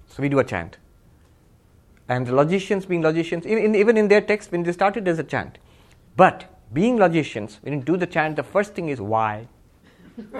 So 0.08 0.22
we 0.22 0.30
do 0.30 0.38
a 0.38 0.44
chant. 0.44 0.78
And 2.08 2.26
the 2.26 2.34
logicians, 2.34 2.86
being 2.86 3.02
logicians, 3.02 3.46
even 3.46 3.64
in, 3.66 3.74
even 3.74 3.96
in 3.98 4.08
their 4.08 4.22
text, 4.22 4.52
when 4.52 4.62
they 4.62 4.72
started, 4.72 5.04
there's 5.04 5.18
a 5.18 5.24
chant. 5.24 5.58
But 6.16 6.46
being 6.72 6.96
logicians, 6.96 7.58
when 7.60 7.74
you 7.74 7.80
do 7.82 7.98
the 7.98 8.06
chant, 8.06 8.36
the 8.36 8.42
first 8.42 8.74
thing 8.74 8.88
is 8.88 9.00
why. 9.00 9.46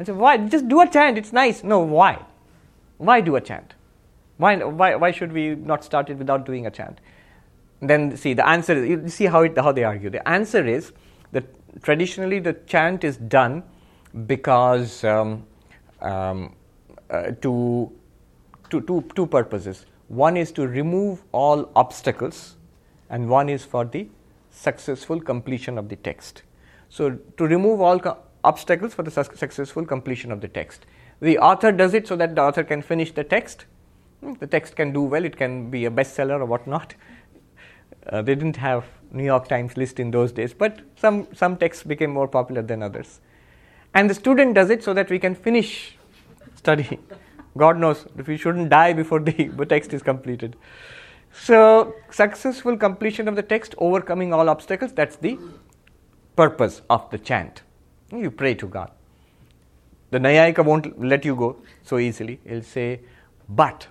I 0.00 0.04
said, 0.04 0.16
why? 0.16 0.38
Just 0.38 0.68
do 0.68 0.80
a 0.80 0.88
chant, 0.88 1.18
it's 1.18 1.34
nice. 1.34 1.62
No, 1.62 1.80
why? 1.80 2.24
Why 2.96 3.20
do 3.20 3.36
a 3.36 3.40
chant? 3.42 3.74
Why, 4.38 4.56
why, 4.56 4.94
why 4.94 5.10
should 5.10 5.32
we 5.32 5.54
not 5.54 5.84
start 5.84 6.10
it 6.10 6.16
without 6.16 6.46
doing 6.46 6.66
a 6.66 6.70
chant? 6.70 7.00
Then 7.80 8.16
see 8.16 8.34
the 8.34 8.48
answer. 8.48 8.72
Is, 8.72 8.88
you 8.88 9.08
see 9.08 9.26
how 9.26 9.42
it, 9.42 9.58
how 9.58 9.72
they 9.72 9.84
argue. 9.84 10.10
The 10.10 10.26
answer 10.26 10.66
is 10.66 10.92
that 11.32 11.44
traditionally 11.82 12.38
the 12.38 12.54
chant 12.66 13.04
is 13.04 13.16
done 13.16 13.62
because 14.26 15.04
um, 15.04 15.44
um, 16.00 16.54
uh, 17.10 17.32
to, 17.42 17.92
to 18.70 18.80
two 18.80 19.04
two 19.14 19.26
purposes. 19.26 19.86
One 20.08 20.36
is 20.36 20.52
to 20.52 20.66
remove 20.66 21.22
all 21.32 21.70
obstacles, 21.76 22.56
and 23.10 23.28
one 23.28 23.48
is 23.48 23.64
for 23.64 23.84
the 23.84 24.08
successful 24.50 25.20
completion 25.20 25.78
of 25.78 25.88
the 25.88 25.96
text. 25.96 26.42
So 26.88 27.18
to 27.36 27.46
remove 27.46 27.80
all 27.80 27.98
co- 27.98 28.18
obstacles 28.44 28.94
for 28.94 29.02
the 29.02 29.10
su- 29.10 29.36
successful 29.36 29.84
completion 29.84 30.32
of 30.32 30.40
the 30.40 30.48
text. 30.48 30.86
The 31.20 31.38
author 31.38 31.72
does 31.72 31.94
it 31.94 32.06
so 32.06 32.16
that 32.16 32.34
the 32.34 32.42
author 32.42 32.64
can 32.64 32.82
finish 32.82 33.12
the 33.12 33.24
text. 33.24 33.66
Hmm, 34.20 34.34
The 34.34 34.46
text 34.46 34.76
can 34.76 34.92
do 34.92 35.02
well, 35.02 35.24
it 35.24 35.36
can 35.36 35.70
be 35.70 35.84
a 35.84 35.90
bestseller 35.90 36.40
or 36.40 36.44
whatnot. 36.44 36.94
Uh, 38.08 38.22
they 38.22 38.34
didn't 38.34 38.56
have 38.56 38.84
New 39.12 39.24
York 39.24 39.48
Times 39.48 39.76
list 39.76 40.00
in 40.00 40.10
those 40.10 40.32
days, 40.32 40.52
but 40.54 40.80
some, 40.96 41.28
some 41.34 41.56
texts 41.56 41.84
became 41.84 42.10
more 42.10 42.28
popular 42.28 42.62
than 42.62 42.82
others. 42.82 43.20
And 43.94 44.08
the 44.08 44.14
student 44.14 44.54
does 44.54 44.70
it 44.70 44.82
so 44.82 44.94
that 44.94 45.10
we 45.10 45.18
can 45.18 45.34
finish 45.34 45.96
studying. 46.56 47.02
God 47.56 47.78
knows 47.78 48.06
if 48.16 48.28
we 48.28 48.36
shouldn't 48.36 48.70
die 48.70 48.92
before 48.92 49.20
the, 49.20 49.66
text 49.68 49.92
is 49.92 50.02
completed. 50.02 50.56
So, 51.32 51.94
successful 52.10 52.76
completion 52.76 53.28
of 53.28 53.36
the 53.36 53.42
text, 53.42 53.74
overcoming 53.78 54.32
all 54.32 54.48
obstacles, 54.48 54.92
that's 54.92 55.16
the 55.16 55.38
purpose 56.36 56.82
of 56.88 57.10
the 57.10 57.18
chant. 57.18 57.62
You 58.12 58.30
pray 58.30 58.54
to 58.54 58.66
God. 58.66 58.90
The 60.10 60.18
Naiyayika 60.18 60.64
won't 60.64 60.98
let 60.98 61.24
you 61.24 61.36
go 61.36 61.56
so 61.82 61.98
easily. 61.98 62.40
He'll 62.46 62.62
say, 62.62 63.00
but 63.48 63.86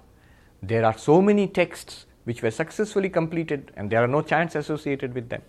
there 0.62 0.86
are 0.86 0.98
so 0.98 1.22
many 1.22 1.48
texts 1.48 2.06
which 2.24 2.42
were 2.42 2.52
successfully 2.52 3.10
completed 3.10 3.72
and 3.76 3.90
there 3.90 4.04
are 4.04 4.08
no 4.08 4.22
chants 4.22 4.56
associated 4.56 5.14
with 5.14 5.30
them. 5.30 5.42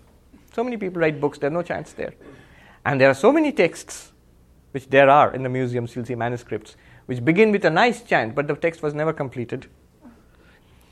So 0.55 0.63
many 0.63 0.77
people 0.77 1.01
write 1.01 1.21
books, 1.21 1.39
there 1.39 1.49
are 1.49 1.53
no 1.53 1.63
chants 1.63 1.93
there. 1.93 2.15
And 2.85 3.01
there 3.01 3.11
are 3.11 3.15
so 3.15 3.33
many 3.33 3.53
texts, 3.53 4.13
which 4.71 4.89
there 4.89 5.11
are 5.11 5.35
in 5.35 5.43
the 5.43 5.49
museums, 5.49 5.95
you'll 5.95 6.05
see 6.05 6.15
manuscripts, 6.15 6.77
which 7.07 7.25
begin 7.25 7.53
with 7.53 7.65
a 7.65 7.71
nice 7.71 8.03
chant, 8.03 8.35
but 8.35 8.47
the 8.47 8.55
text 8.55 8.83
was 8.83 8.95
never 8.95 9.13
completed. 9.13 9.67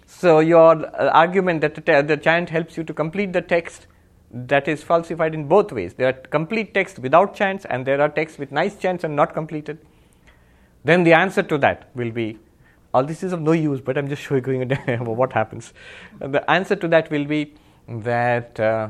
So 0.07 0.41
your 0.41 0.87
uh, 0.87 1.11
argument 1.11 1.61
that 1.61 1.75
the, 1.75 2.03
the 2.03 2.17
chant 2.17 2.51
helps 2.51 2.77
you 2.77 2.85
to 2.85 2.95
complete 2.95 3.33
the 3.33 3.43
text 3.43 3.87
that 4.31 4.69
is 4.69 4.83
falsified 4.83 5.35
in 5.35 5.47
both 5.47 5.73
ways. 5.73 5.95
There 5.95 6.09
are 6.09 6.13
complete 6.13 6.75
texts 6.75 6.99
without 6.99 7.35
chants, 7.35 7.65
and 7.65 7.87
there 7.87 8.01
are 8.01 8.09
texts 8.09 8.39
with 8.39 8.53
nice 8.53 8.77
chants 8.77 9.05
and 9.05 9.15
not 9.15 9.35
completed. 9.35 9.79
Then 10.85 11.05
the 11.05 11.13
answer 11.13 11.43
to 11.43 11.59
that 11.59 11.91
will 11.95 12.11
be 12.11 12.39
all 12.97 13.05
this 13.05 13.23
is 13.23 13.33
of 13.33 13.43
no 13.43 13.53
use, 13.53 13.81
but 13.81 13.99
I'm 13.99 14.09
just 14.09 14.23
showing 14.29 14.47
you 14.47 14.67
what 15.23 15.33
happens. 15.33 15.73
The 16.19 16.51
answer 16.51 16.77
to 16.77 16.89
that 16.89 17.11
will 17.11 17.27
be 17.27 17.55
that 17.89 18.59
uh, 18.59 18.89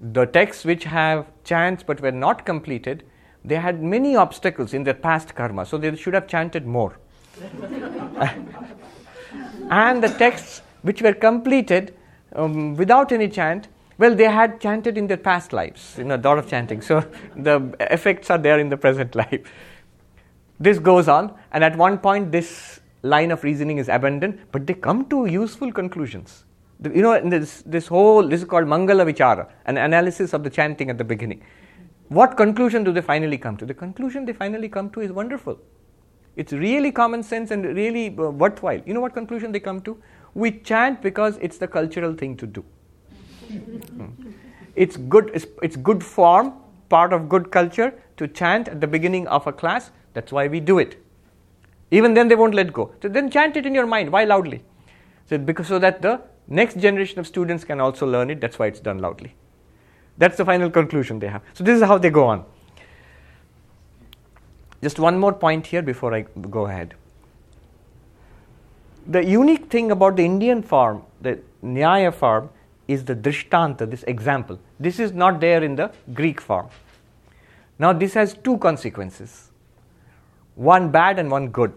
the 0.00 0.26
texts 0.26 0.64
which 0.64 0.84
have 0.84 1.26
chants 1.44 1.82
but 1.82 2.00
were 2.00 2.12
not 2.12 2.46
completed, 2.46 3.04
they 3.44 3.56
had 3.56 3.82
many 3.82 4.16
obstacles 4.16 4.74
in 4.74 4.84
their 4.84 4.94
past 4.94 5.34
karma, 5.34 5.66
so 5.66 5.78
they 5.78 5.94
should 5.96 6.14
have 6.14 6.26
chanted 6.26 6.66
more. 6.66 6.98
and 9.70 10.02
the 10.02 10.08
texts 10.18 10.62
which 10.82 11.02
were 11.02 11.12
completed 11.12 11.94
um, 12.34 12.76
without 12.76 13.12
any 13.12 13.28
chant, 13.28 13.68
well, 13.98 14.14
they 14.14 14.24
had 14.24 14.60
chanted 14.60 14.96
in 14.96 15.06
their 15.06 15.16
past 15.16 15.52
lives, 15.52 15.96
you 15.98 16.04
know, 16.04 16.16
a 16.16 16.22
lot 16.28 16.38
of 16.38 16.48
chanting. 16.48 16.80
So 16.80 17.04
the 17.36 17.74
effects 17.80 18.30
are 18.30 18.38
there 18.38 18.58
in 18.58 18.70
the 18.70 18.76
present 18.76 19.14
life. 19.14 19.52
This 20.58 20.78
goes 20.78 21.08
on, 21.08 21.34
and 21.52 21.64
at 21.64 21.76
one 21.76 21.98
point, 21.98 22.32
this 22.32 22.79
line 23.02 23.30
of 23.30 23.42
reasoning 23.44 23.78
is 23.78 23.88
abandoned, 23.88 24.38
but 24.52 24.66
they 24.66 24.74
come 24.74 25.08
to 25.08 25.26
useful 25.26 25.72
conclusions. 25.72 26.44
The- 26.80 26.90
you 26.90 27.02
know, 27.02 27.20
this, 27.28 27.62
this 27.66 27.86
whole, 27.86 28.26
this 28.26 28.40
is 28.40 28.48
called 28.48 28.66
Mangala 28.66 29.10
Vichara, 29.10 29.48
an 29.66 29.76
analysis 29.76 30.32
of 30.32 30.44
the 30.44 30.50
chanting 30.50 30.90
at 30.90 30.98
the 30.98 31.04
beginning. 31.04 31.42
What 32.08 32.36
conclusion 32.36 32.84
do 32.84 32.92
they 32.92 33.02
finally 33.02 33.38
come 33.38 33.56
to? 33.58 33.66
The 33.66 33.74
conclusion 33.74 34.24
they 34.24 34.32
finally 34.32 34.68
come 34.68 34.90
to 34.90 35.00
is 35.00 35.12
wonderful. 35.12 35.58
It's 36.36 36.52
really 36.52 36.90
common 36.90 37.22
sense 37.22 37.50
and 37.50 37.64
really 37.64 38.08
uh, 38.08 38.30
worthwhile. 38.30 38.80
You 38.86 38.94
know 38.94 39.00
what 39.00 39.14
conclusion 39.14 39.52
they 39.52 39.60
come 39.60 39.80
to? 39.82 40.00
We 40.34 40.52
chant 40.52 41.02
because 41.02 41.38
it's 41.40 41.58
the 41.58 41.68
cultural 41.68 42.14
thing 42.14 42.36
to 42.36 42.46
do. 42.46 42.64
Hmm. 43.50 44.06
It's 44.76 44.96
good. 44.96 45.30
It's, 45.34 45.46
it's 45.62 45.76
good 45.76 46.02
form, 46.02 46.54
part 46.88 47.12
of 47.12 47.28
good 47.28 47.50
culture 47.50 47.92
to 48.16 48.28
chant 48.28 48.68
at 48.68 48.80
the 48.80 48.86
beginning 48.86 49.26
of 49.28 49.46
a 49.46 49.52
class. 49.52 49.90
That's 50.14 50.32
why 50.32 50.46
we 50.46 50.60
do 50.60 50.78
it. 50.78 51.02
Even 51.90 52.14
then, 52.14 52.28
they 52.28 52.36
won't 52.36 52.54
let 52.54 52.72
go. 52.72 52.92
So 53.02 53.08
then, 53.08 53.30
chant 53.30 53.56
it 53.56 53.66
in 53.66 53.74
your 53.74 53.86
mind. 53.86 54.12
Why 54.12 54.24
loudly? 54.24 54.62
So 55.28 55.38
because 55.38 55.68
so 55.68 55.78
that 55.78 56.02
the 56.02 56.20
next 56.48 56.78
generation 56.78 57.18
of 57.18 57.26
students 57.26 57.64
can 57.64 57.80
also 57.80 58.06
learn 58.06 58.30
it. 58.30 58.40
That's 58.40 58.58
why 58.58 58.66
it's 58.66 58.80
done 58.80 58.98
loudly. 58.98 59.34
That's 60.18 60.36
the 60.36 60.44
final 60.44 60.70
conclusion 60.70 61.18
they 61.18 61.28
have. 61.28 61.42
So 61.54 61.64
this 61.64 61.76
is 61.80 61.86
how 61.86 61.98
they 61.98 62.10
go 62.10 62.26
on. 62.26 62.44
Just 64.82 64.98
one 64.98 65.18
more 65.18 65.32
point 65.32 65.66
here 65.66 65.82
before 65.82 66.14
I 66.14 66.22
go 66.22 66.66
ahead. 66.66 66.94
The 69.06 69.24
unique 69.24 69.70
thing 69.70 69.90
about 69.90 70.16
the 70.16 70.24
Indian 70.24 70.62
form, 70.62 71.02
the 71.20 71.40
Nyaya 71.62 72.12
form, 72.12 72.50
is 72.88 73.04
the 73.04 73.14
Drishtanta, 73.14 73.88
this 73.88 74.02
example. 74.04 74.58
This 74.78 74.98
is 74.98 75.12
not 75.12 75.40
there 75.40 75.62
in 75.62 75.76
the 75.76 75.92
Greek 76.12 76.40
form. 76.40 76.68
Now, 77.78 77.92
this 77.92 78.14
has 78.14 78.34
two 78.34 78.58
consequences 78.58 79.49
one 80.54 80.90
bad 80.90 81.18
and 81.18 81.30
one 81.30 81.48
good. 81.48 81.72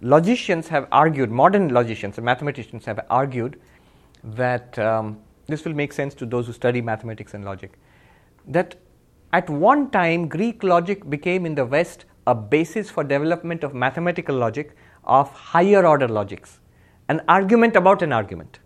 Logicians 0.00 0.68
have 0.68 0.86
argued, 0.92 1.30
modern 1.30 1.68
logicians 1.68 2.18
and 2.18 2.24
mathematicians 2.24 2.84
have 2.84 3.04
argued 3.10 3.60
that 4.22 4.78
um, 4.78 5.18
this 5.46 5.64
will 5.64 5.74
make 5.74 5.92
sense 5.92 6.14
to 6.14 6.26
those 6.26 6.46
who 6.46 6.52
study 6.52 6.80
mathematics 6.80 7.34
and 7.34 7.44
logic. 7.44 7.78
That 8.46 8.76
at 9.32 9.50
one 9.50 9.90
time, 9.90 10.28
Greek 10.28 10.62
logic 10.62 11.08
became 11.10 11.44
in 11.44 11.54
the 11.54 11.66
West 11.66 12.04
a 12.26 12.34
basis 12.34 12.90
for 12.90 13.04
development 13.04 13.64
of 13.64 13.74
mathematical 13.74 14.36
logic 14.36 14.76
of 15.04 15.30
higher 15.32 15.86
order 15.86 16.08
logics, 16.08 16.60
an 17.08 17.22
argument 17.28 17.76
about 17.76 18.02
an 18.02 18.12
argument, 18.12 18.58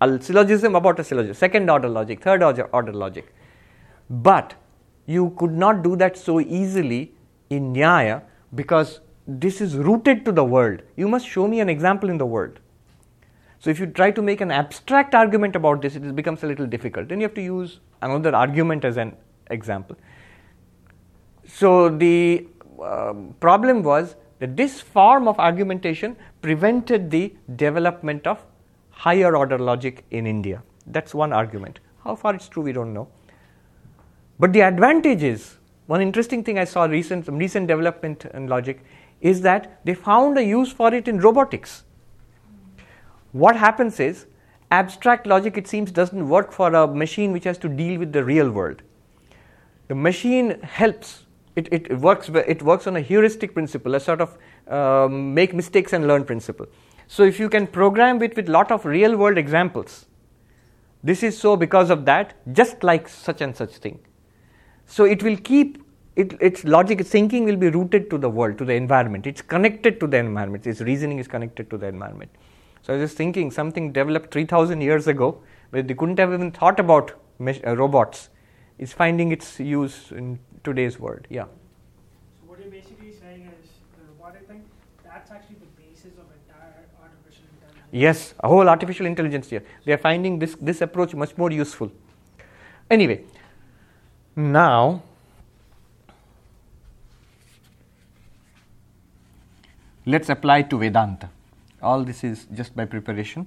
a 0.00 0.20
syllogism 0.20 0.74
about 0.74 0.98
a 0.98 1.04
syllogism, 1.04 1.34
second 1.34 1.70
order 1.70 1.88
logic, 1.88 2.22
third 2.22 2.42
order, 2.42 2.64
order 2.72 2.92
logic. 2.92 3.32
But 4.08 4.54
you 5.06 5.34
could 5.38 5.52
not 5.52 5.82
do 5.82 5.96
that 5.96 6.16
so 6.16 6.40
easily 6.40 7.12
in 7.50 7.74
Nyaya 7.74 8.22
because 8.54 9.00
this 9.26 9.60
is 9.60 9.76
rooted 9.76 10.24
to 10.24 10.32
the 10.32 10.44
world. 10.44 10.82
You 10.96 11.08
must 11.08 11.26
show 11.26 11.46
me 11.46 11.60
an 11.60 11.68
example 11.68 12.10
in 12.10 12.18
the 12.18 12.26
world. 12.26 12.58
So 13.58 13.70
if 13.70 13.78
you 13.78 13.86
try 13.86 14.10
to 14.10 14.22
make 14.22 14.40
an 14.40 14.50
abstract 14.50 15.14
argument 15.14 15.54
about 15.54 15.82
this, 15.82 15.94
it 15.94 16.16
becomes 16.16 16.42
a 16.42 16.46
little 16.46 16.66
difficult. 16.66 17.08
Then 17.08 17.20
you 17.20 17.24
have 17.24 17.34
to 17.34 17.42
use 17.42 17.80
another 18.00 18.34
argument 18.34 18.84
as 18.84 18.96
an 18.96 19.14
example. 19.50 19.96
So 21.46 21.90
the 21.90 22.48
um, 22.82 23.34
problem 23.38 23.82
was 23.82 24.16
that 24.38 24.56
this 24.56 24.80
form 24.80 25.28
of 25.28 25.38
argumentation 25.38 26.16
prevented 26.40 27.10
the 27.10 27.34
development 27.56 28.26
of 28.26 28.44
higher 28.90 29.36
order 29.36 29.58
logic 29.58 30.04
in 30.10 30.26
India. 30.26 30.62
That's 30.86 31.14
one 31.14 31.32
argument. 31.32 31.80
How 32.02 32.16
far 32.16 32.34
it's 32.34 32.48
true, 32.48 32.62
we 32.62 32.72
don't 32.72 32.94
know. 32.94 33.08
But 34.38 34.54
the 34.54 34.62
advantage 34.62 35.22
is 35.22 35.58
one 35.90 36.00
interesting 36.00 36.44
thing 36.44 36.56
I 36.56 36.64
saw 36.70 36.84
recent 36.84 37.26
some 37.26 37.36
recent 37.36 37.66
development 37.66 38.24
in 38.32 38.46
logic 38.46 38.82
is 39.20 39.40
that 39.46 39.80
they 39.84 39.94
found 39.94 40.38
a 40.38 40.44
use 40.44 40.72
for 40.80 40.94
it 40.94 41.08
in 41.08 41.18
robotics. 41.18 41.82
What 43.32 43.56
happens 43.56 43.98
is 43.98 44.26
abstract 44.70 45.26
logic 45.26 45.56
it 45.58 45.66
seems 45.66 45.90
doesn't 45.90 46.28
work 46.28 46.52
for 46.52 46.72
a 46.72 46.86
machine 46.86 47.32
which 47.32 47.42
has 47.42 47.58
to 47.58 47.68
deal 47.68 47.98
with 47.98 48.12
the 48.12 48.22
real 48.22 48.52
world. 48.52 48.82
The 49.88 49.96
machine 49.96 50.60
helps. 50.60 51.24
It, 51.56 51.68
it, 51.72 51.98
works 51.98 52.28
it 52.28 52.62
works 52.62 52.86
on 52.86 52.94
a 52.94 53.00
heuristic 53.00 53.54
principle, 53.54 53.96
a 53.96 54.00
sort 54.00 54.20
of 54.20 54.38
um, 54.68 55.34
make 55.34 55.54
mistakes 55.54 55.92
and 55.92 56.06
learn 56.06 56.24
principle. 56.24 56.66
So 57.08 57.24
if 57.24 57.40
you 57.40 57.48
can 57.48 57.66
program 57.66 58.22
it 58.22 58.36
with 58.36 58.48
lot 58.48 58.70
of 58.70 58.84
real 58.84 59.16
world 59.16 59.38
examples, 59.38 60.06
this 61.02 61.24
is 61.24 61.36
so 61.36 61.56
because 61.56 61.90
of 61.90 62.04
that, 62.04 62.34
just 62.52 62.84
like 62.84 63.08
such 63.08 63.40
and 63.40 63.56
such 63.56 63.74
thing. 63.78 63.98
So 64.90 65.04
it 65.04 65.22
will 65.22 65.36
keep 65.36 65.84
it, 66.16 66.36
its 66.40 66.64
logic, 66.64 67.00
its 67.00 67.10
thinking 67.10 67.44
will 67.44 67.56
be 67.56 67.68
rooted 67.70 68.10
to 68.10 68.18
the 68.18 68.28
world, 68.28 68.58
to 68.58 68.64
the 68.64 68.74
environment. 68.74 69.24
It's 69.24 69.40
connected 69.40 70.00
to 70.00 70.08
the 70.08 70.16
environment. 70.16 70.66
Its 70.66 70.80
reasoning 70.80 71.20
is 71.20 71.28
connected 71.28 71.70
to 71.70 71.78
the 71.78 71.86
environment. 71.86 72.30
So 72.82 72.92
I 72.92 72.96
was 72.96 73.08
just 73.08 73.16
thinking 73.16 73.52
something 73.52 73.92
developed 73.92 74.32
3000 74.32 74.80
years 74.80 75.06
ago, 75.06 75.40
where 75.70 75.84
they 75.84 75.94
couldn't 75.94 76.18
have 76.18 76.32
even 76.32 76.50
thought 76.50 76.80
about 76.80 77.12
mesh- 77.38 77.60
uh, 77.64 77.76
robots, 77.76 78.30
is 78.78 78.92
finding 78.92 79.30
its 79.30 79.60
use 79.60 80.10
in 80.10 80.40
today's 80.64 80.98
world. 80.98 81.24
Yeah. 81.30 81.44
So 81.44 82.48
what 82.48 82.58
you're 82.58 82.68
basically 82.68 83.12
saying 83.12 83.48
is 83.62 83.70
the 83.96 84.04
robotic 84.12 84.48
thing, 84.48 84.64
that's 85.04 85.30
actually 85.30 85.56
the 85.60 85.82
basis 85.82 86.18
of 86.18 86.26
entire 86.42 86.74
artificial 87.00 87.44
intelligence. 87.54 87.88
Yes, 87.92 88.34
a 88.40 88.48
whole 88.48 88.68
artificial 88.68 89.06
intelligence 89.06 89.50
here. 89.50 89.62
They 89.84 89.92
are 89.92 89.98
finding 89.98 90.40
this, 90.40 90.56
this 90.60 90.80
approach 90.80 91.14
much 91.14 91.38
more 91.38 91.52
useful. 91.52 91.92
Anyway, 92.90 93.24
now 94.36 95.02
let's 100.06 100.28
apply 100.28 100.62
to 100.62 100.78
Vedanta. 100.78 101.30
All 101.82 102.04
this 102.04 102.24
is 102.24 102.46
just 102.52 102.74
by 102.76 102.84
preparation. 102.84 103.46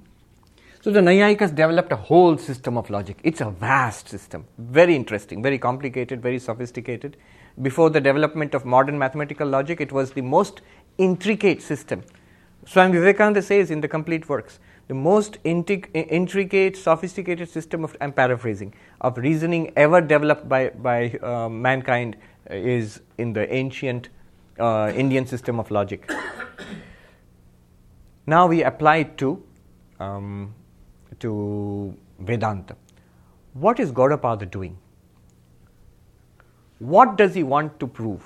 So 0.84 0.90
the 0.90 1.00
Naiyayikas 1.00 1.54
developed 1.54 1.92
a 1.92 1.96
whole 1.96 2.36
system 2.36 2.76
of 2.76 2.90
logic. 2.90 3.18
It's 3.22 3.40
a 3.40 3.48
vast 3.48 4.08
system, 4.08 4.44
very 4.58 4.94
interesting, 4.94 5.42
very 5.42 5.58
complicated, 5.58 6.20
very 6.20 6.38
sophisticated. 6.38 7.16
Before 7.62 7.88
the 7.88 8.02
development 8.02 8.54
of 8.54 8.66
modern 8.66 8.98
mathematical 8.98 9.48
logic, 9.48 9.80
it 9.80 9.92
was 9.92 10.10
the 10.10 10.20
most 10.20 10.60
intricate 10.98 11.62
system. 11.62 12.02
Swami 12.66 12.98
Vivekananda 12.98 13.40
says 13.40 13.70
in 13.70 13.80
the 13.80 13.88
complete 13.88 14.28
works, 14.28 14.58
the 14.88 14.94
most 14.94 15.42
intric- 15.44 15.88
intricate, 15.94 16.76
sophisticated 16.76 17.48
system 17.48 17.84
of, 17.84 17.96
I'm 18.00 18.12
paraphrasing, 18.12 18.74
of 19.00 19.16
reasoning 19.18 19.72
ever 19.76 20.00
developed 20.00 20.48
by, 20.48 20.70
by 20.70 21.10
uh, 21.22 21.48
mankind 21.48 22.16
is 22.50 23.00
in 23.18 23.32
the 23.32 23.52
ancient 23.52 24.10
uh, 24.58 24.92
Indian 24.94 25.26
system 25.26 25.58
of 25.58 25.70
logic. 25.70 26.10
now 28.26 28.46
we 28.46 28.62
apply 28.62 28.96
it 28.98 29.18
to, 29.18 29.42
um, 30.00 30.54
to 31.20 31.96
Vedanta. 32.18 32.76
What 33.54 33.80
is 33.80 33.92
Gaudapada 33.92 34.50
doing? 34.50 34.76
What 36.78 37.16
does 37.16 37.34
he 37.34 37.42
want 37.42 37.78
to 37.80 37.86
prove? 37.86 38.22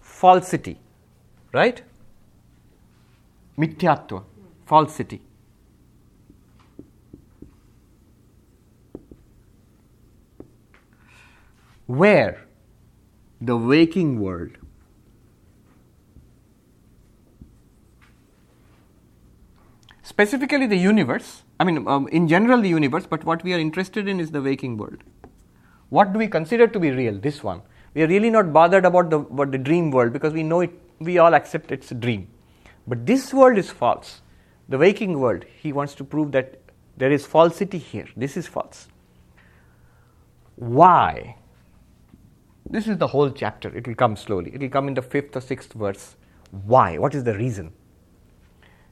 Falsity, 0.00 0.78
right? 1.52 1.82
Mithyatva, 3.58 4.24
falsity. 4.66 5.20
Where 11.86 12.46
the 13.40 13.56
waking 13.56 14.20
world 14.20 14.52
specifically 20.02 20.66
the 20.66 20.76
universe 20.76 21.42
i 21.58 21.64
mean 21.64 21.86
um, 21.88 22.06
in 22.18 22.28
general 22.28 22.60
the 22.60 22.68
universe 22.68 23.04
but 23.14 23.24
what 23.24 23.42
we 23.42 23.52
are 23.52 23.58
interested 23.58 24.06
in 24.08 24.20
is 24.20 24.30
the 24.30 24.40
waking 24.40 24.76
world. 24.76 25.02
What 25.88 26.14
do 26.14 26.18
we 26.18 26.26
consider 26.26 26.66
to 26.68 26.80
be 26.80 26.90
real? 26.90 27.18
This 27.18 27.42
one. 27.44 27.60
We 27.92 28.02
are 28.02 28.06
really 28.06 28.30
not 28.30 28.50
bothered 28.50 28.86
about 28.86 29.10
the 29.10 29.18
about 29.18 29.50
the 29.50 29.58
dream 29.58 29.90
world 29.90 30.14
because 30.14 30.32
we 30.32 30.42
know 30.42 30.60
it 30.60 30.70
we 31.00 31.18
all 31.18 31.34
accept 31.34 31.70
it's 31.70 31.90
a 31.90 31.94
dream. 31.94 32.28
But 32.86 33.04
this 33.04 33.34
world 33.34 33.58
is 33.58 33.70
false 33.70 34.21
the 34.72 34.78
waking 34.78 35.20
world 35.20 35.44
he 35.62 35.72
wants 35.72 35.94
to 36.00 36.04
prove 36.12 36.32
that 36.32 36.58
there 36.96 37.12
is 37.12 37.26
falsity 37.26 37.78
here. 37.78 38.06
This 38.16 38.36
is 38.36 38.46
false. 38.46 38.88
Why? 40.56 41.36
This 42.68 42.88
is 42.88 42.96
the 42.98 43.06
whole 43.06 43.30
chapter. 43.30 43.74
It 43.76 43.86
will 43.86 43.94
come 43.94 44.16
slowly. 44.16 44.50
It 44.54 44.60
will 44.60 44.70
come 44.70 44.88
in 44.88 44.94
the 44.94 45.02
fifth 45.02 45.36
or 45.36 45.40
sixth 45.40 45.72
verse. 45.74 46.16
Why? 46.66 46.96
What 46.96 47.14
is 47.14 47.24
the 47.24 47.34
reason? 47.36 47.72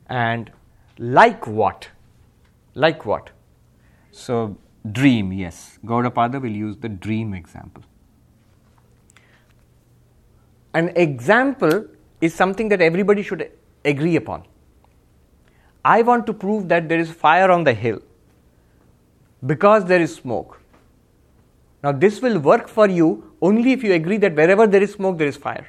And 0.09 0.51
like 0.99 1.47
what? 1.47 1.89
Like 2.75 3.07
what? 3.07 3.31
So 4.11 4.59
dream 4.93 5.33
yes. 5.33 5.79
Gaudapada 5.85 6.43
will 6.43 6.57
use 6.67 6.77
the 6.77 6.89
dream 6.89 7.33
example. 7.33 7.85
An 10.75 10.93
example 10.95 11.85
is 12.21 12.35
something 12.35 12.69
that 12.69 12.81
everybody 12.81 13.23
should 13.23 13.51
agree 13.85 14.17
upon 14.17 14.45
i 15.85 16.03
want 16.03 16.27
to 16.27 16.33
prove 16.33 16.69
that 16.69 16.89
there 16.89 16.99
is 16.99 17.11
fire 17.11 17.51
on 17.51 17.65
the 17.65 17.73
hill 17.73 18.01
because 19.47 19.87
there 19.87 20.01
is 20.01 20.15
smoke. 20.15 20.61
Now 21.83 21.93
this 21.93 22.21
will 22.21 22.39
work 22.39 22.69
for 22.69 22.87
you 22.87 23.33
only 23.41 23.73
if 23.73 23.83
you 23.83 23.95
agree 23.95 24.19
that 24.19 24.35
wherever 24.35 24.67
there 24.67 24.83
is 24.83 24.93
smoke 24.93 25.17
there 25.17 25.29
is 25.29 25.37
fire. 25.37 25.67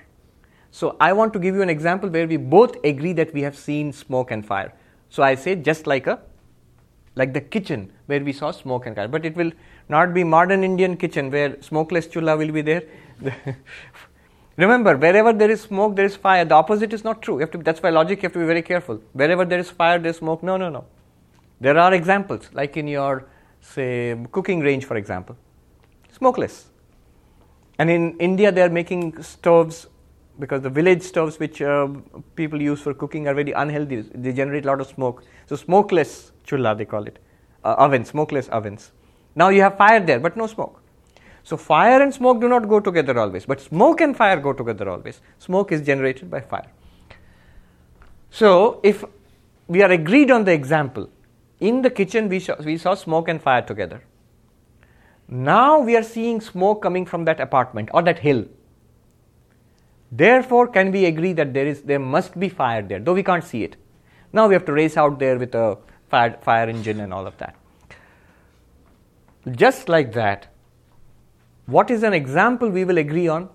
So 0.72 0.96
i 1.00 1.14
want 1.14 1.34
to 1.34 1.40
give 1.40 1.56
you 1.56 1.62
an 1.62 1.70
example 1.70 2.10
where 2.10 2.28
we 2.28 2.38
both 2.38 2.76
agree 2.84 3.14
that 3.14 3.34
we 3.34 3.42
have 3.42 3.58
seen 3.58 3.94
smoke 3.94 4.32
and 4.32 4.46
fire. 4.46 4.74
So 5.10 5.24
I 5.24 5.36
say 5.36 5.56
just 5.56 5.88
like 5.88 6.08
a 6.08 6.20
like 7.16 7.34
the 7.34 7.42
kitchen 7.42 7.92
where 8.06 8.22
we 8.22 8.34
saw 8.34 8.52
smoke 8.52 8.86
and 8.86 8.96
fire, 8.96 9.08
but 9.08 9.26
it 9.26 9.36
will 9.36 9.52
not 9.90 10.14
be 10.14 10.24
modern 10.24 10.64
Indian 10.64 10.96
kitchen 10.98 11.30
where 11.30 11.62
smokeless 11.62 12.08
chula 12.08 12.38
will 12.38 12.52
be 12.52 12.62
there. 12.62 12.84
Remember, 14.62 14.96
wherever 14.96 15.34
there 15.34 15.50
is 15.50 15.62
smoke, 15.62 15.96
there 15.96 16.06
is 16.06 16.16
fire. 16.16 16.46
The 16.46 16.54
opposite 16.54 16.94
is 16.94 17.04
not 17.04 17.22
true. 17.22 17.44
To, 17.44 17.58
that's 17.58 17.82
why 17.82 17.90
logic 17.90 18.20
you 18.22 18.28
have 18.28 18.34
to 18.34 18.40
be 18.40 18.46
very 18.46 18.62
careful. 18.62 19.02
Wherever 19.14 19.44
there 19.44 19.60
is 19.60 19.72
fire, 19.72 19.98
there 19.98 20.12
is 20.12 20.18
smoke. 20.18 20.44
No, 20.44 20.58
no, 20.58 20.70
no. 20.70 20.86
There 21.60 21.78
are 21.78 21.94
examples, 21.94 22.50
like 22.54 22.78
in 22.78 22.88
your 22.88 23.26
say 23.60 24.18
cooking 24.32 24.60
range, 24.60 24.86
for 24.86 24.98
example, 24.98 25.36
smokeless. 26.12 26.68
And 27.80 27.90
in 27.90 28.18
India, 28.20 28.52
they 28.52 28.62
are 28.62 28.70
making 28.70 29.24
stoves 29.24 29.88
because 30.40 30.62
the 30.62 30.70
village 30.70 31.02
stoves 31.02 31.40
which 31.40 31.62
uh, 31.62 31.88
people 32.36 32.62
use 32.62 32.82
for 32.82 32.94
cooking 32.94 33.28
are 33.28 33.34
very 33.34 33.52
unhealthy. 33.52 34.02
They 34.02 34.34
generate 34.34 34.66
a 34.66 34.68
lot 34.68 34.82
of 34.82 34.88
smoke. 34.88 35.24
So 35.48 35.56
smokeless 35.56 36.32
chulla 36.46 36.78
they 36.78 36.86
call 36.86 37.06
it, 37.06 37.18
uh, 37.64 37.76
ovens, 37.78 38.10
smokeless 38.10 38.48
ovens. 38.50 38.92
Now 39.36 39.50
you 39.50 39.62
have 39.62 39.78
fire 39.78 40.00
there, 40.00 40.20
but 40.20 40.38
no 40.38 40.48
smoke. 40.48 40.81
So 41.44 41.58
fire 41.58 42.02
and 42.02 42.14
smoke 42.14 42.40
do 42.40 42.48
not 42.48 42.70
go 42.70 42.80
together 42.80 43.18
always, 43.20 43.46
but 43.46 43.60
smoke 43.62 44.02
and 44.02 44.16
fire 44.16 44.40
go 44.40 44.54
together 44.54 44.90
always. 44.90 45.22
Smoke 45.40 45.72
is 45.72 45.82
generated 45.82 46.30
by 46.30 46.42
fire. 46.42 46.72
So 48.30 48.80
if 48.84 49.04
we 49.68 49.82
are 49.82 49.92
agreed 49.92 50.32
on 50.32 50.46
the 50.46 50.54
example, 50.54 51.10
in 51.60 51.82
the 51.82 51.90
kitchen 51.90 52.30
we 52.30 52.40
saw, 52.40 52.56
we 52.62 52.78
saw 52.78 52.96
smoke 52.96 53.28
and 53.28 53.42
fire 53.42 53.62
together. 53.62 54.02
Now 55.28 55.80
we 55.80 55.96
are 55.96 56.04
seeing 56.04 56.42
smoke 56.42 56.82
coming 56.82 57.06
from 57.06 57.26
that 57.26 57.40
apartment 57.40 57.90
or 57.94 58.02
that 58.04 58.20
hill 58.20 58.46
Therefore, 60.12 60.68
can 60.68 60.92
we 60.92 61.06
agree 61.06 61.32
that 61.34 61.54
there 61.54 61.66
is 61.66 61.84
there 61.84 62.00
must 62.00 62.38
be 62.38 62.50
fire 62.50 62.82
there, 62.82 63.00
though 63.00 63.14
we 63.14 63.24
can't 63.24 63.44
see 63.44 63.64
it. 63.64 63.78
Now 64.34 64.48
we 64.48 64.54
have 64.54 64.66
to 64.66 64.74
race 64.74 64.98
out 64.98 65.20
there 65.20 65.38
with 65.40 65.56
a 65.56 65.78
fire, 66.10 66.38
fire 66.42 66.68
engine 66.68 67.00
and 67.00 67.14
all 67.14 67.26
of 67.26 67.38
that. 67.38 67.56
Just 69.52 69.88
like 69.88 70.12
that, 70.14 70.48
what 71.66 71.92
is 71.92 72.04
an 72.04 72.14
example 72.14 72.70
we 72.70 72.86
will 72.86 72.98
agree 72.98 73.28
on? 73.28 73.50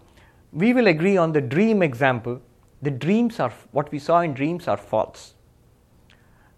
We 0.53 0.73
will 0.73 0.87
agree 0.87 1.17
on 1.17 1.33
the 1.33 1.41
dream 1.41 1.83
example. 1.83 2.41
The 2.83 2.91
dreams 2.91 3.41
are 3.41 3.53
what 3.73 3.91
we 3.93 3.99
saw 3.99 4.21
in 4.21 4.35
dreams 4.35 4.69
are 4.69 4.77
false. 4.77 5.35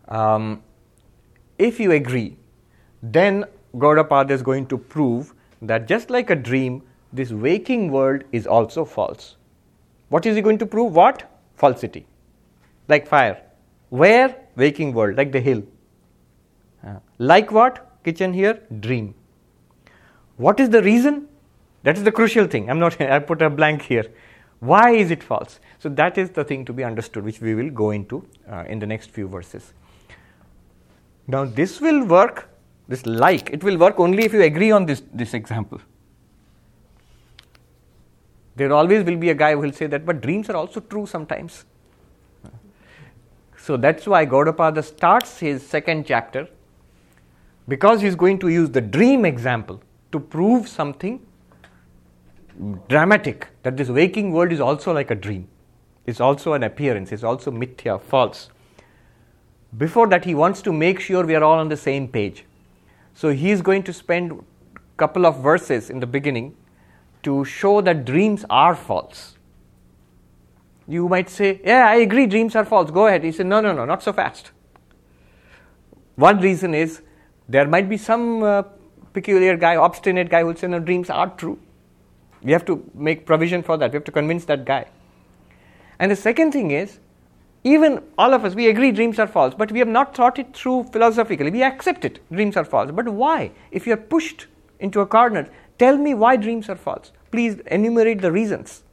Um, 0.08 0.62
if 1.58 1.80
you 1.80 1.92
agree, 1.92 2.36
then 3.02 3.44
Gaudapada 3.76 4.30
is 4.30 4.42
going 4.42 4.66
to 4.66 4.78
prove 4.78 5.34
that 5.62 5.86
just 5.86 6.10
like 6.10 6.30
a 6.30 6.36
dream, 6.36 6.82
this 7.12 7.30
waking 7.30 7.90
world 7.90 8.24
is 8.32 8.46
also 8.46 8.84
false. 8.84 9.36
What 10.08 10.26
is 10.26 10.36
he 10.36 10.42
going 10.42 10.58
to 10.58 10.66
prove? 10.66 10.94
What? 10.94 11.30
Falsity. 11.56 12.06
Like 12.88 13.06
fire. 13.06 13.42
Where? 13.90 14.36
Waking 14.56 14.92
world, 14.92 15.16
like 15.16 15.32
the 15.32 15.40
hill. 15.40 15.62
Uh, 16.86 16.96
like 17.18 17.52
what? 17.52 18.02
Kitchen 18.04 18.32
here? 18.32 18.60
Dream. 18.80 19.14
What 20.36 20.60
is 20.60 20.70
the 20.70 20.82
reason? 20.82 21.27
That 21.82 21.96
is 21.96 22.04
the 22.04 22.12
crucial 22.12 22.46
thing. 22.46 22.70
I'm 22.70 22.78
not, 22.78 23.00
I 23.00 23.18
put 23.18 23.42
a 23.42 23.50
blank 23.50 23.82
here. 23.82 24.06
Why 24.60 24.90
is 24.90 25.10
it 25.10 25.22
false? 25.22 25.60
So, 25.78 25.88
that 25.90 26.18
is 26.18 26.30
the 26.30 26.42
thing 26.44 26.64
to 26.64 26.72
be 26.72 26.82
understood, 26.82 27.24
which 27.24 27.40
we 27.40 27.54
will 27.54 27.70
go 27.70 27.92
into 27.92 28.26
uh, 28.50 28.64
in 28.66 28.80
the 28.80 28.86
next 28.86 29.10
few 29.10 29.28
verses. 29.28 29.72
Now, 31.28 31.44
this 31.44 31.80
will 31.80 32.04
work, 32.04 32.48
this 32.88 33.06
like, 33.06 33.50
it 33.50 33.62
will 33.62 33.78
work 33.78 34.00
only 34.00 34.24
if 34.24 34.32
you 34.32 34.42
agree 34.42 34.72
on 34.72 34.86
this, 34.86 35.02
this 35.12 35.34
example. 35.34 35.80
There 38.56 38.72
always 38.72 39.04
will 39.04 39.16
be 39.16 39.30
a 39.30 39.34
guy 39.34 39.52
who 39.52 39.60
will 39.60 39.72
say 39.72 39.86
that, 39.86 40.04
but 40.04 40.20
dreams 40.20 40.50
are 40.50 40.56
also 40.56 40.80
true 40.80 41.06
sometimes. 41.06 41.64
So 43.56 43.76
that's 43.76 44.06
why 44.06 44.24
Gaudapada 44.26 44.82
starts 44.82 45.38
his 45.38 45.64
second 45.64 46.06
chapter 46.06 46.48
because 47.68 48.00
he's 48.00 48.14
going 48.14 48.38
to 48.38 48.48
use 48.48 48.70
the 48.70 48.80
dream 48.80 49.24
example 49.24 49.82
to 50.10 50.18
prove 50.18 50.66
something 50.66 51.20
dramatic 52.88 53.48
that 53.62 53.76
this 53.76 53.88
waking 53.88 54.32
world 54.32 54.52
is 54.52 54.60
also 54.60 54.92
like 54.92 55.10
a 55.10 55.14
dream. 55.14 55.48
It's 56.06 56.20
also 56.20 56.54
an 56.54 56.62
appearance, 56.62 57.12
it's 57.12 57.22
also 57.22 57.50
mithya, 57.50 58.00
false. 58.00 58.50
Before 59.76 60.06
that, 60.08 60.24
he 60.24 60.34
wants 60.34 60.62
to 60.62 60.72
make 60.72 60.98
sure 60.98 61.26
we 61.26 61.34
are 61.34 61.44
all 61.44 61.58
on 61.58 61.68
the 61.68 61.76
same 61.76 62.08
page. 62.08 62.44
So 63.14 63.30
he 63.30 63.50
is 63.50 63.60
going 63.60 63.82
to 63.82 63.92
spend 63.92 64.32
a 64.32 64.78
couple 64.96 65.26
of 65.26 65.42
verses 65.42 65.90
in 65.90 66.00
the 66.00 66.06
beginning 66.06 66.56
to 67.24 67.44
show 67.44 67.80
that 67.82 68.04
dreams 68.04 68.44
are 68.48 68.74
false. 68.74 69.36
You 70.86 71.08
might 71.08 71.28
say, 71.28 71.60
Yeah, 71.64 71.86
I 71.86 71.96
agree, 71.96 72.26
dreams 72.26 72.56
are 72.56 72.64
false. 72.64 72.90
Go 72.90 73.06
ahead. 73.06 73.22
He 73.22 73.32
said, 73.32 73.46
No, 73.46 73.60
no, 73.60 73.72
no, 73.72 73.84
not 73.84 74.02
so 74.02 74.12
fast. 74.12 74.52
One 76.16 76.40
reason 76.40 76.74
is 76.74 77.02
there 77.48 77.68
might 77.68 77.88
be 77.88 77.98
some 77.98 78.42
uh, 78.42 78.62
peculiar 79.12 79.56
guy, 79.56 79.76
obstinate 79.76 80.30
guy 80.30 80.40
who 80.40 80.46
will 80.46 80.56
say, 80.56 80.68
No, 80.68 80.78
dreams 80.78 81.10
are 81.10 81.28
true. 81.36 81.58
We 82.42 82.52
have 82.52 82.64
to 82.66 82.88
make 82.94 83.26
provision 83.26 83.62
for 83.62 83.76
that. 83.76 83.90
We 83.90 83.96
have 83.96 84.04
to 84.04 84.12
convince 84.12 84.44
that 84.46 84.64
guy. 84.64 84.86
And 85.98 86.10
the 86.10 86.16
second 86.16 86.52
thing 86.52 86.70
is, 86.70 86.98
even 87.64 88.02
all 88.16 88.32
of 88.32 88.44
us, 88.44 88.54
we 88.54 88.68
agree 88.68 88.92
dreams 88.92 89.18
are 89.18 89.26
false, 89.26 89.54
but 89.54 89.72
we 89.72 89.80
have 89.80 89.88
not 89.88 90.14
thought 90.14 90.38
it 90.38 90.54
through 90.54 90.84
philosophically. 90.84 91.50
We 91.50 91.62
accept 91.62 92.04
it, 92.04 92.20
dreams 92.30 92.56
are 92.56 92.64
false. 92.64 92.90
But 92.92 93.08
why? 93.08 93.50
If 93.72 93.86
you 93.86 93.94
are 93.94 93.98
pushed 93.98 94.46
into 94.78 95.00
a 95.00 95.06
corner, 95.06 95.48
tell 95.78 95.96
me 95.96 96.14
why 96.14 96.36
dreams 96.36 96.68
are 96.68 96.76
false. 96.76 97.12
Please 97.32 97.60
enumerate 97.66 98.20
the 98.20 98.30
reasons. 98.30 98.84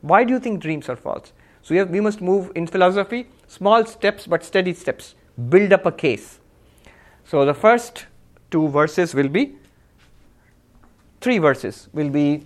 Why 0.00 0.24
do 0.24 0.32
you 0.32 0.40
think 0.40 0.60
dreams 0.60 0.88
are 0.88 0.96
false? 0.96 1.32
So 1.62 1.74
we, 1.74 1.78
have, 1.78 1.90
we 1.90 2.00
must 2.00 2.20
move 2.20 2.50
in 2.54 2.66
philosophy, 2.66 3.28
small 3.46 3.84
steps 3.86 4.26
but 4.26 4.42
steady 4.44 4.74
steps. 4.74 5.14
Build 5.48 5.72
up 5.72 5.86
a 5.86 5.92
case. 5.92 6.40
So 7.24 7.44
the 7.44 7.54
first 7.54 8.06
two 8.50 8.68
verses 8.68 9.14
will 9.14 9.28
be, 9.28 9.54
three 11.20 11.38
verses 11.38 11.88
will 11.92 12.10
be, 12.10 12.42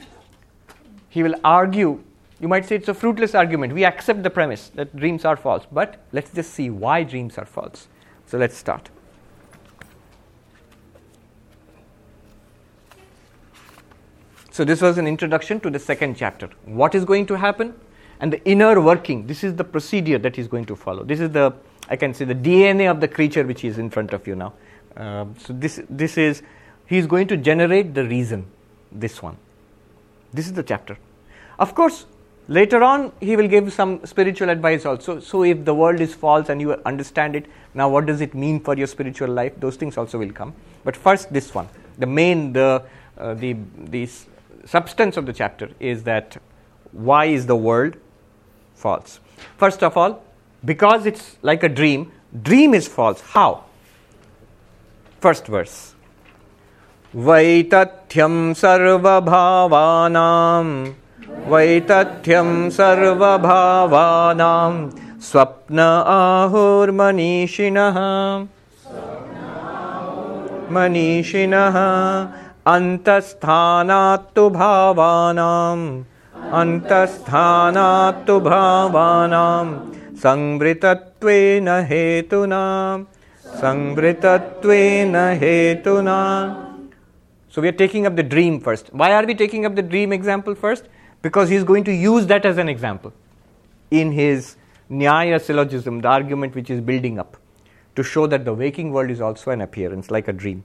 he 1.15 1.23
will 1.23 1.36
argue 1.45 2.03
you 2.41 2.49
might 2.49 2.66
say 2.66 2.74
it's 2.74 2.89
a 2.89 2.95
fruitless 2.95 3.36
argument. 3.36 3.73
We 3.73 3.85
accept 3.85 4.24
the 4.24 4.31
premise 4.31 4.70
that 4.74 4.95
dreams 4.97 5.24
are 5.24 5.36
false, 5.36 5.65
but 5.70 6.05
let's 6.12 6.32
just 6.32 6.53
see 6.53 6.70
why 6.70 7.05
dreams 7.05 7.39
are 7.39 7.45
false. 7.45 7.86
So 8.27 8.36
let's 8.36 8.57
start. 8.57 8.91
So, 14.51 14.65
this 14.65 14.81
was 14.81 14.99
an 14.99 15.07
introduction 15.07 15.61
to 15.61 15.70
the 15.70 15.78
second 15.78 16.16
chapter. 16.16 16.51
What 16.65 16.97
is 16.97 17.05
going 17.05 17.27
to 17.27 17.35
happen? 17.35 17.74
And 18.19 18.32
the 18.32 18.45
inner 18.45 18.81
working. 18.81 19.27
This 19.28 19.45
is 19.45 19.55
the 19.55 19.65
procedure 19.65 20.19
that 20.19 20.35
he's 20.35 20.49
going 20.49 20.65
to 20.66 20.77
follow. 20.77 21.05
This 21.05 21.20
is 21.20 21.31
the, 21.31 21.55
I 21.89 21.97
can 21.97 22.12
say, 22.12 22.24
the 22.24 22.35
DNA 22.35 22.91
of 22.91 23.01
the 23.01 23.09
creature 23.09 23.45
which 23.45 23.65
is 23.65 23.78
in 23.78 23.89
front 23.91 24.12
of 24.12 24.27
you 24.27 24.35
now. 24.35 24.53
Uh, 24.97 25.27
so, 25.39 25.53
this, 25.53 25.81
this 25.89 26.19
is, 26.19 26.43
he's 26.86 27.07
going 27.07 27.28
to 27.28 27.36
generate 27.36 27.95
the 27.95 28.05
reason, 28.05 28.47
this 28.91 29.23
one. 29.23 29.36
This 30.35 30.47
is 30.47 30.52
the 30.52 30.62
chapter. 30.62 30.98
Of 31.59 31.74
course, 31.74 32.05
Later 32.47 32.82
on, 32.82 33.11
he 33.20 33.36
will 33.36 33.48
give 33.48 33.73
some 33.73 34.05
spiritual 34.05 34.51
advice 34.51 34.85
also. 34.85 35.19
So, 35.19 35.44
if 35.44 35.65
the 35.65 35.74
world 35.74 36.01
is 36.01 36.15
false 36.15 36.51
and 36.51 36.61
you 36.61 36.74
understand 36.85 37.36
it, 37.36 37.47
now 37.73 37.89
what 37.89 38.05
does 38.05 38.20
it 38.20 38.35
mean 38.35 38.61
for 38.61 38.77
your 38.77 38.86
spiritual 38.86 39.31
life? 39.31 39.55
Those 39.59 39.77
things 39.77 39.97
also 39.97 40.19
will 40.19 40.31
come. 40.31 40.52
But 40.85 40.94
first, 40.94 41.32
this 41.32 41.55
one, 41.55 41.70
the 41.98 42.06
main, 42.06 42.52
the 42.52 42.82
uh, 43.16 43.32
the 43.32 43.56
the 43.78 44.06
substance 44.66 45.16
of 45.16 45.24
the 45.24 45.32
chapter 45.32 45.70
is 45.81 46.02
that 46.02 46.36
why 46.93 47.27
is 47.27 47.47
the 47.47 47.56
world 47.56 47.97
false? 48.74 49.20
First 49.56 49.82
of 49.82 49.97
all, 49.97 50.23
because 50.65 51.06
it's 51.06 51.36
like 51.40 51.62
a 51.62 51.69
dream. 51.69 52.12
Dream 52.43 52.74
is 52.74 52.86
false. 52.86 53.23
How? 53.23 53.65
First 55.20 55.47
verse. 55.47 55.93
वैतथ्यं 57.16 58.55
सर्वभावानां 58.55 60.65
वैतथ्यं 61.51 62.70
सर्वभावानां 62.70 64.73
स्वप्न 65.23 65.78
आहुर्मनीषिणः। 66.15 67.99
मनीषिणः 70.74 71.77
अन्तस्थानात्तु 72.74 74.49
भावानाम् 74.51 76.03
अन्तस्थानात्तु 76.61 78.41
भावानां 78.41 79.66
संवृतत्वेन 80.24 81.69
हेतुना 81.69 82.65
संवृतत्वेन 83.47 85.16
हेतुना 85.16 86.20
So 87.55 87.62
we 87.62 87.68
are 87.68 87.78
taking 87.81 88.05
up 88.05 88.16
the 88.16 88.22
dream 88.22 88.60
first. 88.60 88.93
Why 88.93 89.12
are 89.14 89.24
we 89.24 89.35
taking 89.35 89.64
up 89.64 89.76
the 89.76 89.82
dream 89.82 90.12
example 90.12 90.56
first? 90.56 90.89
because 91.24 91.48
he's 91.48 91.64
going 91.64 91.85
to 91.85 91.93
use 91.93 92.26
that 92.26 92.44
as 92.44 92.59
an 92.59 92.68
example 92.68 93.12
in 93.90 94.12
his 94.12 94.56
Nyaya 94.90 95.40
syllogism, 95.40 96.02
the 96.02 96.09
argument 96.09 96.55
which 96.55 96.68
is 96.68 96.82
building 96.82 97.18
up, 97.18 97.39
to 97.97 98.02
show 98.02 98.26
that 98.26 98.44
the 98.44 98.52
waking 98.52 98.93
world 98.93 99.10
is 99.10 99.22
also 99.22 99.51
an 99.51 99.62
appearance, 99.62 100.10
like 100.10 100.28
a 100.28 100.35
dream. 100.35 100.62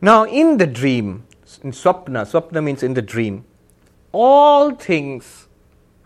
Now, 0.00 0.24
in 0.24 0.58
the 0.58 0.68
dream, 0.68 1.24
in 1.64 1.72
swapna, 1.72 2.22
swapna 2.32 2.62
means 2.62 2.84
in 2.84 2.94
the 2.94 3.02
dream, 3.02 3.44
all 4.12 4.72
things 4.72 5.48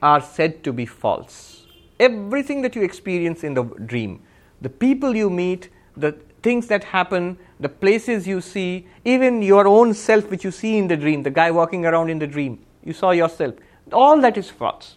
are 0.02 0.22
said 0.22 0.64
to 0.64 0.72
be 0.72 0.86
false. 0.86 1.66
Everything 2.00 2.62
that 2.62 2.74
you 2.74 2.82
experience 2.82 3.44
in 3.44 3.52
the 3.52 3.64
dream, 3.64 4.22
the 4.62 4.70
people 4.70 5.14
you 5.14 5.28
meet, 5.28 5.68
the 5.96 6.12
things 6.42 6.66
that 6.68 6.84
happen, 6.84 7.36
the 7.58 7.68
places 7.68 8.26
you 8.26 8.40
see, 8.40 8.86
even 9.04 9.40
your 9.42 9.66
own 9.66 9.94
self 9.94 10.30
which 10.30 10.44
you 10.44 10.50
see 10.50 10.76
in 10.76 10.88
the 10.88 10.96
dream, 10.96 11.22
the 11.22 11.30
guy 11.30 11.50
walking 11.50 11.86
around 11.86 12.10
in 12.10 12.18
the 12.18 12.26
dream, 12.26 12.58
you 12.84 12.92
saw 12.92 13.10
yourself. 13.12 13.54
All 13.92 14.20
that 14.20 14.36
is 14.36 14.50
false. 14.50 14.96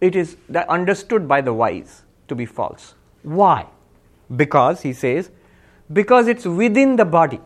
It 0.00 0.16
is 0.16 0.36
understood 0.68 1.26
by 1.26 1.40
the 1.40 1.54
wise 1.54 2.02
to 2.28 2.34
be 2.34 2.44
false. 2.44 2.94
Why? 3.22 3.66
Because, 4.34 4.82
he 4.82 4.92
says, 4.92 5.30
because 5.92 6.26
it's 6.26 6.44
within 6.44 6.96
the 6.96 7.04
body. 7.04 7.40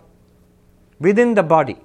Within 0.98 1.34
the 1.34 1.42
body. 1.42 1.76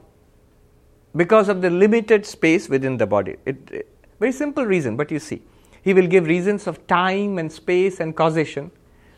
Because 1.15 1.49
of 1.49 1.61
the 1.61 1.69
limited 1.69 2.25
space 2.25 2.69
within 2.69 2.97
the 2.97 3.05
body. 3.05 3.35
It, 3.45 3.57
it, 3.71 3.87
very 4.19 4.31
simple 4.31 4.65
reason, 4.65 4.95
but 4.95 5.11
you 5.11 5.19
see. 5.19 5.41
He 5.83 5.93
will 5.93 6.07
give 6.07 6.25
reasons 6.25 6.67
of 6.67 6.85
time 6.87 7.37
and 7.37 7.51
space 7.51 7.99
and 7.99 8.15
causation 8.15 8.71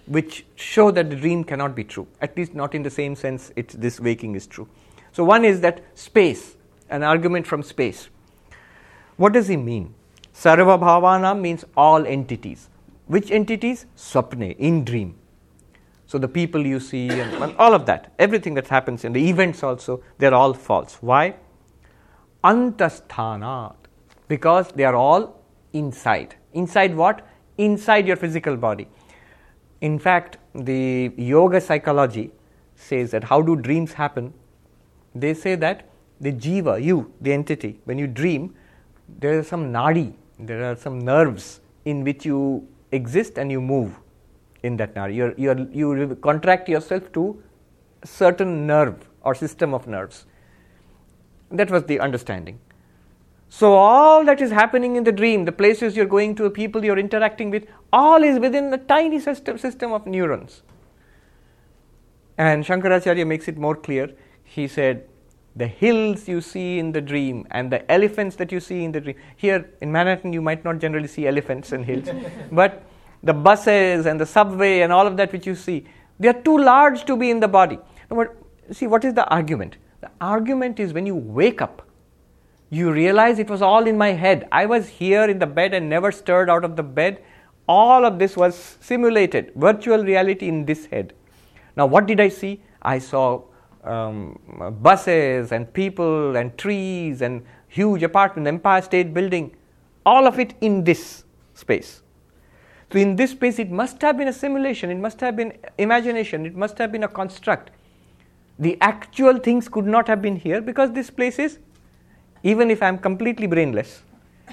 which 0.06 0.46
show 0.56 0.92
that 0.92 1.10
the 1.10 1.16
dream 1.16 1.44
cannot 1.44 1.76
be 1.76 1.84
true, 1.84 2.08
at 2.22 2.36
least 2.38 2.54
not 2.54 2.76
in 2.76 2.84
the 2.84 2.90
same 2.90 3.16
sense 3.16 3.52
it, 3.56 3.70
this 3.70 4.00
waking 4.00 4.36
is 4.36 4.48
true. 4.48 4.68
So, 5.12 5.24
one 5.24 5.46
is 5.46 5.62
that 5.62 5.84
space, 5.94 6.56
an 6.90 7.04
argument 7.04 7.48
from 7.48 7.64
space. 7.64 8.10
What 9.18 9.34
does 9.34 9.48
he 9.48 9.58
mean? 9.58 9.94
Sarva 10.34 10.80
Bhavana 10.80 11.40
means 11.40 11.64
all 11.78 12.06
entities. 12.06 12.70
Which 13.08 13.32
entities? 13.32 13.86
Swapne, 13.96 14.56
in 14.58 14.84
dream. 14.84 15.16
So 16.08 16.18
the 16.18 16.28
people 16.28 16.66
you 16.66 16.80
see 16.80 17.10
and 17.10 17.56
all 17.58 17.74
of 17.74 17.86
that, 17.86 18.14
everything 18.20 18.54
that 18.56 18.68
happens 18.68 19.04
in 19.04 19.14
the 19.14 19.30
events 19.30 19.64
also, 19.64 20.04
they're 20.18 20.34
all 20.34 20.54
false. 20.54 20.98
Why? 21.02 21.36
Antasthanat. 22.44 23.76
Because 24.28 24.70
they 24.70 24.84
are 24.84 24.96
all 24.96 25.42
inside. 25.74 26.36
Inside 26.54 26.96
what? 26.96 27.28
Inside 27.58 28.08
your 28.08 28.16
physical 28.16 28.58
body. 28.58 28.88
In 29.88 30.00
fact, 30.00 30.38
the 30.56 31.12
yoga 31.18 31.60
psychology 31.60 32.32
says 32.76 33.12
that 33.12 33.26
how 33.26 33.42
do 33.42 33.56
dreams 33.58 33.94
happen? 33.94 34.34
They 35.14 35.34
say 35.34 35.56
that 35.56 35.90
the 36.22 36.32
jiva, 36.32 36.82
you, 36.82 37.12
the 37.20 37.34
entity, 37.34 37.82
when 37.84 37.98
you 37.98 38.08
dream, 38.08 38.56
there 39.20 39.40
is 39.40 39.48
some 39.48 39.74
nadi, 39.74 40.14
there 40.40 40.64
are 40.72 40.78
some 40.78 41.00
nerves 41.00 41.60
in 41.84 42.06
which 42.06 42.26
you 42.26 42.66
exist 42.94 43.38
and 43.38 43.52
you 43.52 43.60
move 43.60 44.00
in 44.64 44.78
that 44.78 44.96
nadi. 44.96 45.16
You're, 45.16 45.34
you're, 45.38 45.60
you 45.70 46.16
contract 46.16 46.70
yourself 46.70 47.12
to 47.12 47.44
a 48.04 48.08
certain 48.08 48.66
nerve 48.66 49.10
or 49.22 49.36
system 49.36 49.74
of 49.74 49.86
nerves. 49.86 50.26
That 51.52 51.70
was 51.70 51.84
the 51.84 52.00
understanding. 52.00 52.58
So, 53.50 53.74
all 53.74 54.24
that 54.26 54.42
is 54.42 54.50
happening 54.50 54.96
in 54.96 55.04
the 55.04 55.12
dream, 55.12 55.44
the 55.44 55.52
places 55.52 55.98
you're 55.98 56.06
going 56.06 56.36
to, 56.36 56.44
the 56.44 56.50
people 56.50 56.84
you're 56.86 56.98
interacting 56.98 57.52
with, 57.52 57.68
all 57.94 58.24
is 58.24 58.40
within 58.40 58.74
a 58.74 58.78
tiny 58.78 59.20
system, 59.20 59.58
system 59.58 59.94
of 59.94 60.06
neurons. 60.06 60.64
And 62.38 62.66
Shankaracharya 62.66 63.26
makes 63.26 63.48
it 63.48 63.58
more 63.58 63.76
clear. 63.76 64.12
He 64.44 64.68
said, 64.68 65.08
the 65.56 65.68
hills 65.68 66.28
you 66.28 66.42
see 66.42 66.80
in 66.80 66.92
the 66.92 67.02
dream 67.02 67.46
and 67.52 67.72
the 67.72 67.90
elephants 67.92 68.36
that 68.38 68.52
you 68.52 68.60
see 68.60 68.84
in 68.84 68.92
the 68.92 69.00
dream. 69.00 69.16
Here 69.38 69.70
in 69.82 69.92
Manhattan, 69.92 70.34
you 70.34 70.42
might 70.42 70.66
not 70.66 70.80
generally 70.80 71.08
see 71.08 71.28
elephants 71.28 71.72
and 71.72 71.86
hills, 71.86 72.10
but 72.52 72.84
the 73.22 73.34
buses 73.34 74.08
and 74.08 74.20
the 74.20 74.26
subway 74.26 74.80
and 74.82 74.92
all 74.92 75.06
of 75.06 75.16
that 75.18 75.32
which 75.32 75.46
you 75.46 75.56
see, 75.56 75.86
They 76.20 76.28
are 76.28 76.42
too 76.42 76.58
large 76.58 77.06
to 77.06 77.16
be 77.16 77.30
in 77.30 77.40
the 77.40 77.48
body. 77.48 77.80
Now, 78.10 78.26
see, 78.72 78.88
what 78.88 79.06
is 79.06 79.14
the 79.14 79.28
argument? 79.30 79.78
The 80.02 80.10
argument 80.20 80.80
is 80.80 80.94
when 80.94 81.06
you 81.06 81.16
wake 81.16 81.62
up, 81.62 81.88
you 82.70 82.92
realize 82.92 83.40
it 83.40 83.50
was 83.50 83.62
all 83.62 83.88
in 83.88 83.98
my 83.98 84.12
head. 84.12 84.48
I 84.52 84.66
was 84.66 84.90
here 84.90 85.24
in 85.26 85.40
the 85.40 85.46
bed 85.46 85.74
and 85.74 85.90
never 85.90 86.12
stirred 86.12 86.50
out 86.50 86.66
of 86.66 86.76
the 86.76 86.84
bed. 86.84 87.24
All 87.68 88.06
of 88.06 88.20
this 88.20 88.36
was 88.36 88.78
simulated, 88.82 89.52
virtual 89.56 90.04
reality 90.04 90.50
in 90.50 90.66
this 90.66 90.86
head. 90.88 91.14
Now, 91.76 91.86
what 91.86 92.06
did 92.06 92.20
I 92.20 92.30
see? 92.30 92.62
I 92.82 93.00
saw 93.00 93.44
um, 93.84 94.40
buses 94.82 95.52
and 95.52 95.72
people 95.74 96.36
and 96.36 96.58
trees 96.58 97.22
and 97.22 97.44
huge 97.68 98.04
apartment, 98.04 98.48
Empire 98.48 98.82
State 98.82 99.14
Building, 99.14 99.56
all 100.06 100.28
of 100.28 100.40
it 100.40 100.54
in 100.62 100.84
this 100.84 101.24
space. 101.54 102.02
So, 102.92 103.00
in 103.00 103.16
this 103.16 103.32
space, 103.32 103.60
it 103.60 103.72
must 103.72 104.02
have 104.02 104.18
been 104.18 104.28
a 104.28 104.34
simulation, 104.34 104.92
it 104.92 104.98
must 104.98 105.20
have 105.22 105.36
been 105.36 105.54
imagination, 105.78 106.46
it 106.46 106.56
must 106.56 106.78
have 106.78 106.92
been 106.92 107.04
a 107.04 107.08
construct. 107.08 107.72
The 108.60 108.78
actual 108.82 109.38
things 109.38 109.68
could 109.68 109.86
not 109.86 110.08
have 110.08 110.22
been 110.22 110.36
here 110.36 110.62
because 110.62 110.92
this 110.92 111.10
place 111.10 111.40
is, 111.40 111.58
even 112.44 112.70
if 112.70 112.84
I 112.84 112.88
am 112.88 113.00
completely 113.00 113.48
brainless, 113.48 114.04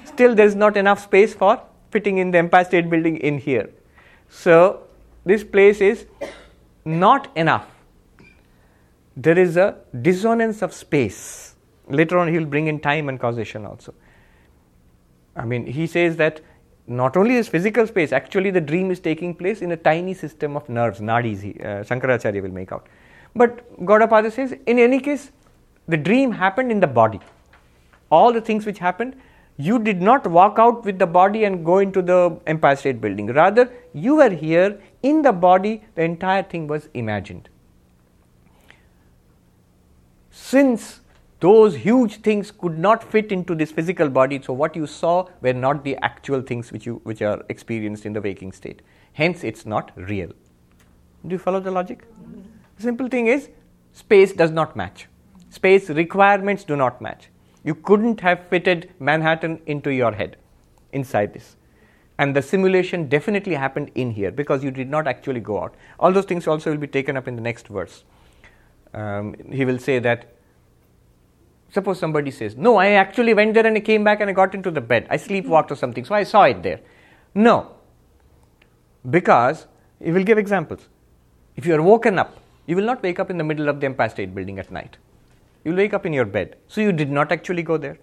still 0.04 0.34
there 0.34 0.46
is 0.46 0.54
not 0.54 0.76
enough 0.76 1.02
space 1.02 1.34
for 1.34 1.60
fitting 1.90 2.18
in 2.18 2.30
the 2.30 2.38
Empire 2.38 2.64
State 2.64 2.88
Building 2.90 3.16
in 3.16 3.38
here. 3.38 3.70
So, 4.28 4.82
this 5.24 5.44
place 5.44 5.80
is 5.80 6.06
not 6.84 7.28
enough. 7.36 7.68
There 9.16 9.38
is 9.38 9.56
a 9.56 9.76
dissonance 10.00 10.62
of 10.62 10.72
space. 10.72 11.54
Later 11.88 12.18
on, 12.18 12.28
he 12.28 12.38
will 12.38 12.46
bring 12.46 12.68
in 12.68 12.80
time 12.80 13.08
and 13.08 13.18
causation 13.18 13.66
also. 13.66 13.92
I 15.36 15.44
mean, 15.44 15.66
he 15.66 15.86
says 15.86 16.16
that 16.16 16.40
not 16.86 17.16
only 17.16 17.36
is 17.36 17.48
physical 17.48 17.86
space, 17.86 18.12
actually, 18.12 18.50
the 18.50 18.60
dream 18.60 18.90
is 18.90 19.00
taking 19.00 19.34
place 19.34 19.62
in 19.62 19.72
a 19.72 19.76
tiny 19.76 20.14
system 20.14 20.56
of 20.56 20.68
nerves, 20.68 21.00
nadis, 21.00 21.42
he, 21.42 21.50
uh, 21.60 21.84
Shankaracharya 21.84 22.42
will 22.42 22.50
make 22.50 22.72
out. 22.72 22.86
But 23.34 23.78
Gaudapada 23.84 24.32
says, 24.32 24.54
in 24.66 24.78
any 24.78 25.00
case, 25.00 25.30
the 25.86 25.96
dream 25.96 26.32
happened 26.32 26.72
in 26.72 26.80
the 26.80 26.86
body. 26.86 27.20
All 28.10 28.32
the 28.32 28.40
things 28.40 28.66
which 28.66 28.78
happened, 28.78 29.20
you 29.66 29.78
did 29.78 30.00
not 30.00 30.26
walk 30.26 30.58
out 30.58 30.84
with 30.84 30.98
the 30.98 31.06
body 31.06 31.44
and 31.44 31.64
go 31.64 31.78
into 31.78 32.02
the 32.02 32.38
Empire 32.46 32.76
State 32.76 33.00
Building. 33.00 33.26
Rather, 33.26 33.70
you 33.92 34.16
were 34.16 34.30
here 34.30 34.80
in 35.02 35.22
the 35.22 35.32
body, 35.32 35.82
the 35.94 36.02
entire 36.02 36.42
thing 36.42 36.66
was 36.66 36.88
imagined. 36.94 37.48
Since 40.30 41.00
those 41.40 41.74
huge 41.76 42.20
things 42.22 42.50
could 42.50 42.78
not 42.78 43.02
fit 43.02 43.32
into 43.32 43.54
this 43.54 43.72
physical 43.72 44.08
body, 44.08 44.40
so 44.42 44.52
what 44.52 44.76
you 44.76 44.86
saw 44.86 45.26
were 45.40 45.52
not 45.52 45.84
the 45.84 45.96
actual 46.02 46.42
things 46.42 46.72
which, 46.72 46.86
you, 46.86 47.00
which 47.04 47.22
are 47.22 47.42
experienced 47.48 48.06
in 48.06 48.12
the 48.12 48.20
waking 48.20 48.52
state. 48.52 48.82
Hence, 49.12 49.44
it's 49.44 49.66
not 49.66 49.90
real. 49.96 50.28
Do 51.26 51.34
you 51.34 51.38
follow 51.38 51.60
the 51.60 51.70
logic? 51.70 52.06
Simple 52.78 53.08
thing 53.08 53.26
is, 53.26 53.50
space 53.92 54.32
does 54.32 54.50
not 54.50 54.76
match. 54.76 55.06
Space 55.50 55.90
requirements 55.90 56.64
do 56.64 56.76
not 56.76 57.00
match. 57.02 57.28
You 57.64 57.74
couldn't 57.74 58.20
have 58.20 58.46
fitted 58.48 58.90
Manhattan 58.98 59.60
into 59.66 59.90
your 59.90 60.12
head 60.12 60.36
inside 60.92 61.34
this. 61.34 61.56
And 62.18 62.36
the 62.36 62.42
simulation 62.42 63.08
definitely 63.08 63.54
happened 63.54 63.90
in 63.94 64.10
here 64.10 64.30
because 64.30 64.62
you 64.62 64.70
did 64.70 64.90
not 64.90 65.06
actually 65.06 65.40
go 65.40 65.62
out. 65.62 65.74
All 65.98 66.12
those 66.12 66.26
things 66.26 66.46
also 66.46 66.70
will 66.70 66.78
be 66.78 66.86
taken 66.86 67.16
up 67.16 67.26
in 67.26 67.34
the 67.34 67.40
next 67.40 67.68
verse. 67.68 68.04
Um, 68.92 69.34
he 69.50 69.64
will 69.64 69.78
say 69.78 69.98
that 70.00 70.34
suppose 71.70 71.98
somebody 71.98 72.30
says, 72.30 72.56
No, 72.56 72.76
I 72.76 72.88
actually 72.90 73.34
went 73.34 73.54
there 73.54 73.66
and 73.66 73.76
I 73.76 73.80
came 73.80 74.04
back 74.04 74.20
and 74.20 74.28
I 74.28 74.32
got 74.32 74.54
into 74.54 74.70
the 74.70 74.80
bed. 74.80 75.06
I 75.08 75.16
sleepwalked 75.16 75.70
or 75.70 75.76
something, 75.76 76.04
so 76.04 76.14
I 76.14 76.24
saw 76.24 76.44
it 76.44 76.62
there. 76.62 76.80
No. 77.34 77.76
Because 79.08 79.66
he 80.02 80.12
will 80.12 80.24
give 80.24 80.38
examples. 80.38 80.88
If 81.56 81.66
you 81.66 81.74
are 81.74 81.82
woken 81.82 82.18
up, 82.18 82.36
you 82.66 82.76
will 82.76 82.84
not 82.84 83.02
wake 83.02 83.18
up 83.18 83.30
in 83.30 83.38
the 83.38 83.44
middle 83.44 83.68
of 83.68 83.80
the 83.80 83.86
Empire 83.86 84.08
State 84.08 84.34
Building 84.34 84.58
at 84.58 84.70
night. 84.70 84.98
You 85.64 85.72
will 85.72 85.78
wake 85.78 85.94
up 85.94 86.06
in 86.06 86.12
your 86.12 86.24
bed. 86.24 86.56
So 86.68 86.80
you 86.80 86.92
did 86.92 87.10
not 87.10 87.32
actually 87.32 87.62
go 87.62 87.76
there. 87.76 87.98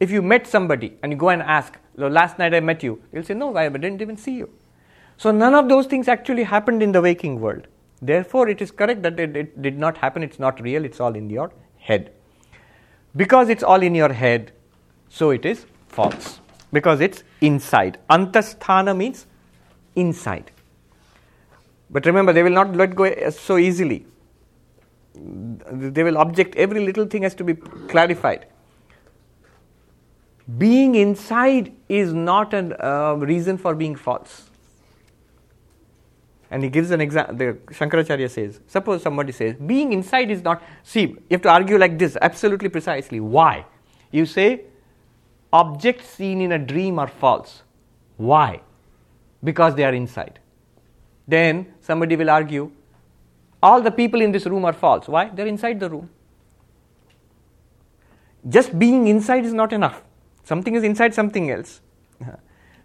If 0.00 0.10
you 0.10 0.22
met 0.22 0.46
somebody 0.46 0.96
and 1.02 1.12
you 1.12 1.18
go 1.18 1.28
and 1.30 1.42
ask, 1.42 1.76
last 1.96 2.38
night 2.38 2.54
I 2.54 2.60
met 2.60 2.82
you, 2.82 3.02
you'll 3.12 3.24
say, 3.24 3.34
No, 3.34 3.56
I 3.56 3.68
didn't 3.68 4.00
even 4.00 4.16
see 4.16 4.36
you. 4.36 4.50
So 5.16 5.32
none 5.32 5.54
of 5.54 5.68
those 5.68 5.86
things 5.86 6.06
actually 6.06 6.44
happened 6.44 6.82
in 6.82 6.92
the 6.92 7.02
waking 7.02 7.40
world. 7.40 7.66
Therefore, 8.00 8.48
it 8.48 8.62
is 8.62 8.70
correct 8.70 9.02
that 9.02 9.18
it, 9.18 9.36
it 9.36 9.60
did 9.60 9.76
not 9.76 9.98
happen, 9.98 10.22
it's 10.22 10.38
not 10.38 10.60
real, 10.60 10.84
it's 10.84 11.00
all 11.00 11.14
in 11.16 11.28
your 11.28 11.50
head. 11.78 12.12
Because 13.16 13.48
it's 13.48 13.64
all 13.64 13.82
in 13.82 13.96
your 13.96 14.12
head, 14.12 14.52
so 15.08 15.30
it 15.30 15.44
is 15.44 15.66
false. 15.88 16.38
Because 16.72 17.00
it's 17.00 17.24
inside. 17.40 17.98
Antasthana 18.08 18.96
means 18.96 19.26
inside. 19.96 20.52
But 21.90 22.06
remember, 22.06 22.32
they 22.32 22.44
will 22.44 22.50
not 22.50 22.76
let 22.76 22.94
go 22.94 23.30
so 23.30 23.56
easily. 23.56 24.06
They 25.18 26.02
will 26.02 26.18
object, 26.18 26.54
every 26.56 26.84
little 26.84 27.06
thing 27.06 27.22
has 27.22 27.34
to 27.36 27.44
be 27.44 27.54
clarified. 27.54 28.46
Being 30.56 30.94
inside 30.94 31.74
is 31.88 32.14
not 32.14 32.54
a 32.54 32.86
uh, 32.86 33.14
reason 33.14 33.58
for 33.58 33.74
being 33.74 33.96
false. 33.96 34.48
And 36.50 36.62
he 36.64 36.70
gives 36.70 36.90
an 36.90 37.02
example. 37.02 37.36
The 37.36 37.52
Shankaracharya 37.74 38.30
says, 38.30 38.60
suppose 38.66 39.02
somebody 39.02 39.32
says, 39.32 39.56
being 39.56 39.92
inside 39.92 40.30
is 40.30 40.42
not. 40.42 40.62
See, 40.82 41.02
you 41.02 41.18
have 41.32 41.42
to 41.42 41.50
argue 41.50 41.76
like 41.76 41.98
this, 41.98 42.16
absolutely 42.22 42.70
precisely. 42.70 43.20
Why? 43.20 43.66
You 44.10 44.24
say, 44.24 44.62
objects 45.52 46.08
seen 46.08 46.40
in 46.40 46.52
a 46.52 46.58
dream 46.58 46.98
are 46.98 47.08
false. 47.08 47.62
Why? 48.16 48.62
Because 49.44 49.74
they 49.74 49.84
are 49.84 49.92
inside. 49.92 50.38
Then 51.26 51.74
somebody 51.82 52.16
will 52.16 52.30
argue, 52.30 52.70
all 53.62 53.82
the 53.82 53.90
people 53.90 54.20
in 54.20 54.32
this 54.32 54.46
room 54.46 54.64
are 54.64 54.72
false. 54.72 55.08
Why? 55.08 55.28
They're 55.30 55.46
inside 55.46 55.80
the 55.80 55.90
room. 55.90 56.10
Just 58.48 58.78
being 58.78 59.08
inside 59.08 59.44
is 59.44 59.52
not 59.52 59.72
enough. 59.72 60.02
Something 60.44 60.74
is 60.74 60.84
inside 60.84 61.14
something 61.14 61.50
else. 61.50 61.80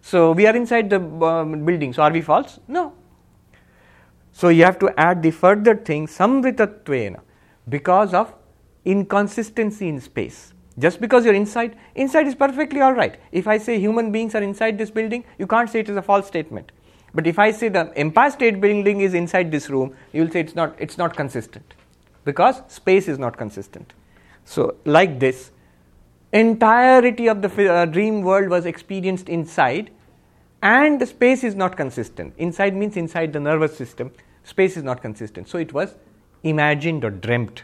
So 0.06 0.32
we 0.32 0.46
are 0.46 0.54
inside 0.54 0.90
the 0.90 1.00
um, 1.00 1.64
building. 1.64 1.94
So 1.94 2.02
are 2.02 2.12
we 2.12 2.20
false? 2.20 2.60
No. 2.68 2.92
So 4.32 4.50
you 4.50 4.62
have 4.64 4.78
to 4.80 4.92
add 5.00 5.22
the 5.22 5.30
further 5.30 5.74
thing, 5.74 6.06
samvritatvena, 6.06 7.20
because 7.70 8.12
of 8.12 8.34
inconsistency 8.84 9.88
in 9.88 10.00
space. 10.00 10.52
Just 10.78 11.00
because 11.00 11.24
you're 11.24 11.34
inside, 11.34 11.76
inside 11.94 12.26
is 12.26 12.34
perfectly 12.34 12.82
all 12.82 12.92
right. 12.92 13.18
If 13.32 13.48
I 13.48 13.56
say 13.56 13.78
human 13.78 14.12
beings 14.12 14.34
are 14.34 14.42
inside 14.42 14.76
this 14.76 14.90
building, 14.90 15.24
you 15.38 15.46
can't 15.46 15.70
say 15.70 15.80
it 15.80 15.88
is 15.88 15.96
a 15.96 16.02
false 16.02 16.26
statement. 16.26 16.70
But 17.14 17.26
if 17.28 17.38
I 17.38 17.52
say 17.52 17.68
the 17.68 17.92
Empire 17.96 18.30
State 18.30 18.60
Building 18.60 19.00
is 19.00 19.14
inside 19.14 19.52
this 19.52 19.70
room, 19.70 19.94
you 20.12 20.22
will 20.22 20.30
say 20.30 20.40
it's 20.40 20.56
not, 20.56 20.74
it's 20.78 20.98
not 20.98 21.16
consistent 21.16 21.74
because 22.24 22.62
space 22.66 23.06
is 23.06 23.18
not 23.18 23.36
consistent. 23.36 23.92
So, 24.44 24.76
like 24.84 25.20
this, 25.20 25.52
entirety 26.32 27.28
of 27.28 27.40
the 27.40 27.72
uh, 27.72 27.84
dream 27.86 28.22
world 28.22 28.48
was 28.48 28.66
experienced 28.66 29.28
inside, 29.28 29.90
and 30.60 31.00
the 31.00 31.06
space 31.06 31.44
is 31.44 31.54
not 31.54 31.76
consistent. 31.76 32.34
Inside 32.36 32.74
means 32.74 32.96
inside 32.96 33.32
the 33.32 33.40
nervous 33.40 33.76
system, 33.76 34.10
space 34.42 34.76
is 34.76 34.82
not 34.82 35.00
consistent. 35.00 35.48
So, 35.48 35.58
it 35.58 35.72
was 35.72 35.94
imagined 36.42 37.04
or 37.04 37.10
dreamt. 37.10 37.62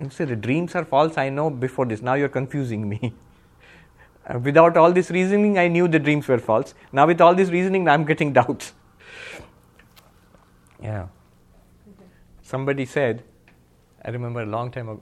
You 0.00 0.10
say 0.10 0.24
the 0.24 0.36
dreams 0.36 0.74
are 0.74 0.84
false, 0.84 1.18
I 1.18 1.30
know 1.30 1.50
before 1.50 1.86
this, 1.86 2.00
now 2.00 2.14
you're 2.14 2.28
confusing 2.28 2.88
me. 2.88 3.14
Uh, 4.26 4.38
without 4.38 4.76
all 4.76 4.92
this 4.92 5.10
reasoning, 5.10 5.58
I 5.58 5.68
knew 5.68 5.86
the 5.86 5.98
dreams 5.98 6.28
were 6.28 6.38
false. 6.38 6.74
Now, 6.92 7.06
with 7.06 7.20
all 7.20 7.34
this 7.34 7.50
reasoning, 7.50 7.88
I'm 7.88 8.04
getting 8.04 8.32
doubts. 8.40 8.72
Yeah. 10.82 11.08
Somebody 12.42 12.86
said, 12.86 13.22
I 14.04 14.10
remember 14.10 14.42
a 14.42 14.46
long 14.46 14.70
time 14.70 14.88
ago, 14.88 15.00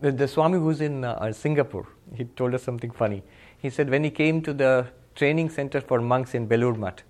the, 0.00 0.12
the 0.12 0.26
Swami 0.26 0.58
who's 0.58 0.80
in 0.80 1.04
uh, 1.04 1.32
Singapore, 1.32 1.86
he 2.14 2.24
told 2.24 2.54
us 2.54 2.62
something 2.62 2.90
funny. 2.90 3.22
He 3.58 3.70
said 3.70 3.90
when 3.90 4.02
he 4.02 4.10
came 4.10 4.42
to 4.42 4.52
the 4.52 4.86
training 5.14 5.50
center 5.50 5.80
for 5.80 6.00
monks 6.00 6.34
in 6.34 6.48
Belur 6.48 6.76
Math, 6.76 7.02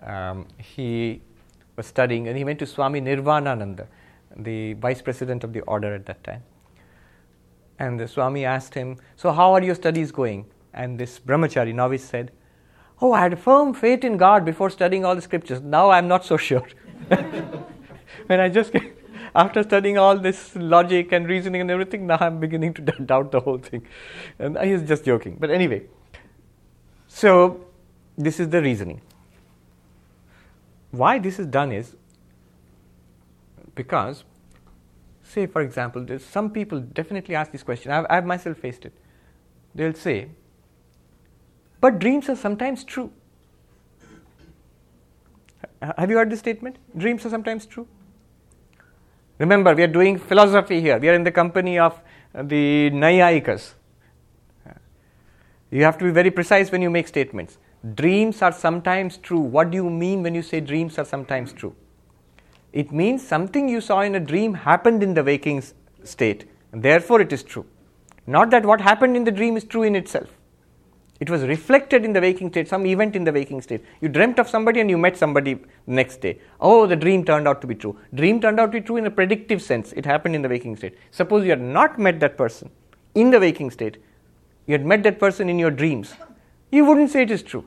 um, 0.00 0.46
he 0.58 1.20
was 1.76 1.86
studying 1.86 2.28
and 2.28 2.36
he 2.36 2.44
went 2.44 2.58
to 2.60 2.66
Swami 2.66 3.00
Nirvanananda, 3.00 3.86
the 4.36 4.74
vice 4.74 5.02
president 5.02 5.44
of 5.44 5.52
the 5.52 5.60
order 5.62 5.94
at 5.94 6.06
that 6.06 6.22
time. 6.24 6.42
And 7.78 7.98
the 7.98 8.08
Swami 8.08 8.44
asked 8.44 8.74
him, 8.74 8.96
So, 9.16 9.32
how 9.32 9.52
are 9.52 9.62
your 9.62 9.74
studies 9.74 10.12
going? 10.12 10.46
And 10.74 10.98
this 10.98 11.20
brahmachari 11.20 11.74
novice 11.74 12.04
said, 12.04 12.32
Oh, 13.00 13.12
I 13.12 13.20
had 13.20 13.32
a 13.32 13.36
firm 13.36 13.74
faith 13.74 14.04
in 14.04 14.16
God 14.16 14.44
before 14.44 14.70
studying 14.70 15.04
all 15.04 15.14
the 15.14 15.22
scriptures. 15.22 15.60
Now 15.60 15.90
I'm 15.90 16.08
not 16.08 16.24
so 16.24 16.36
sure. 16.36 16.66
when 18.26 18.40
I 18.40 18.48
just, 18.48 18.72
after 19.34 19.62
studying 19.62 19.98
all 19.98 20.18
this 20.18 20.54
logic 20.56 21.12
and 21.12 21.28
reasoning 21.28 21.60
and 21.60 21.70
everything, 21.70 22.06
now 22.06 22.18
I'm 22.20 22.40
beginning 22.40 22.74
to 22.74 22.82
doubt 23.06 23.32
the 23.32 23.40
whole 23.40 23.58
thing. 23.58 23.86
And 24.38 24.58
he's 24.58 24.82
just 24.82 25.04
joking. 25.04 25.36
But 25.40 25.50
anyway, 25.50 25.82
so 27.08 27.66
this 28.16 28.40
is 28.40 28.48
the 28.48 28.62
reasoning. 28.62 29.00
Why 30.90 31.18
this 31.18 31.38
is 31.38 31.46
done 31.46 31.72
is 31.72 31.96
because, 33.74 34.24
say, 35.22 35.46
for 35.46 35.62
example, 35.62 36.06
some 36.20 36.50
people 36.50 36.80
definitely 36.80 37.34
ask 37.34 37.50
this 37.50 37.64
question. 37.64 37.90
I've, 37.90 38.06
I've 38.08 38.24
myself 38.24 38.58
faced 38.58 38.84
it. 38.84 38.92
They'll 39.74 39.94
say, 39.94 40.28
but 41.84 41.98
dreams 41.98 42.30
are 42.30 42.36
sometimes 42.36 42.82
true. 42.82 43.10
Have 45.82 46.08
you 46.08 46.16
heard 46.16 46.30
this 46.30 46.38
statement? 46.38 46.76
Dreams 46.96 47.26
are 47.26 47.28
sometimes 47.28 47.66
true. 47.66 47.86
Remember, 49.38 49.74
we 49.74 49.82
are 49.82 49.92
doing 49.96 50.16
philosophy 50.16 50.80
here. 50.80 50.98
We 50.98 51.10
are 51.10 51.14
in 51.14 51.24
the 51.24 51.30
company 51.30 51.78
of 51.78 52.00
uh, 52.34 52.42
the 52.42 52.90
Naiyayikas. 52.90 53.74
Uh, 54.66 54.70
You 55.70 55.84
have 55.84 55.98
to 55.98 56.04
be 56.04 56.10
very 56.10 56.30
precise 56.30 56.72
when 56.72 56.80
you 56.80 56.88
make 56.88 57.06
statements. 57.06 57.58
Dreams 57.94 58.40
are 58.40 58.52
sometimes 58.52 59.18
true. 59.18 59.40
What 59.40 59.70
do 59.70 59.76
you 59.76 59.90
mean 59.90 60.22
when 60.22 60.34
you 60.34 60.42
say 60.42 60.60
dreams 60.60 60.98
are 60.98 61.04
sometimes 61.04 61.52
true? 61.52 61.74
It 62.72 62.92
means 62.92 63.26
something 63.26 63.68
you 63.68 63.82
saw 63.82 64.00
in 64.00 64.14
a 64.14 64.20
dream 64.20 64.54
happened 64.54 65.02
in 65.02 65.12
the 65.12 65.22
waking 65.22 65.62
state, 66.02 66.48
and 66.72 66.82
therefore 66.82 67.20
it 67.20 67.30
is 67.30 67.42
true. 67.42 67.66
Not 68.26 68.48
that 68.56 68.64
what 68.64 68.80
happened 68.80 69.18
in 69.18 69.24
the 69.24 69.36
dream 69.42 69.58
is 69.58 69.64
true 69.64 69.82
in 69.82 69.94
itself. 69.94 70.30
It 71.24 71.30
was 71.30 71.42
reflected 71.44 72.04
in 72.04 72.12
the 72.12 72.20
waking 72.20 72.50
state, 72.50 72.68
some 72.68 72.84
event 72.84 73.16
in 73.16 73.24
the 73.24 73.32
waking 73.32 73.62
state. 73.62 73.82
You 74.02 74.08
dreamt 74.08 74.38
of 74.38 74.46
somebody 74.46 74.80
and 74.80 74.90
you 74.90 74.98
met 74.98 75.16
somebody 75.16 75.58
next 75.86 76.20
day. 76.20 76.38
Oh, 76.60 76.86
the 76.86 76.96
dream 76.96 77.24
turned 77.24 77.48
out 77.48 77.62
to 77.62 77.66
be 77.66 77.74
true. 77.74 77.96
Dream 78.12 78.42
turned 78.42 78.60
out 78.60 78.72
to 78.72 78.80
be 78.80 78.82
true 78.82 78.98
in 78.98 79.06
a 79.06 79.10
predictive 79.10 79.62
sense. 79.62 79.94
It 79.94 80.04
happened 80.04 80.34
in 80.34 80.42
the 80.42 80.50
waking 80.50 80.76
state. 80.76 80.98
Suppose 81.12 81.44
you 81.44 81.50
had 81.50 81.62
not 81.62 81.98
met 81.98 82.20
that 82.20 82.36
person 82.36 82.70
in 83.14 83.30
the 83.30 83.40
waking 83.40 83.70
state, 83.70 83.96
you 84.66 84.72
had 84.72 84.84
met 84.84 85.02
that 85.04 85.18
person 85.18 85.48
in 85.48 85.58
your 85.58 85.70
dreams, 85.70 86.14
you 86.70 86.84
wouldn't 86.84 87.10
say 87.10 87.22
it 87.22 87.30
is 87.30 87.42
true. 87.42 87.66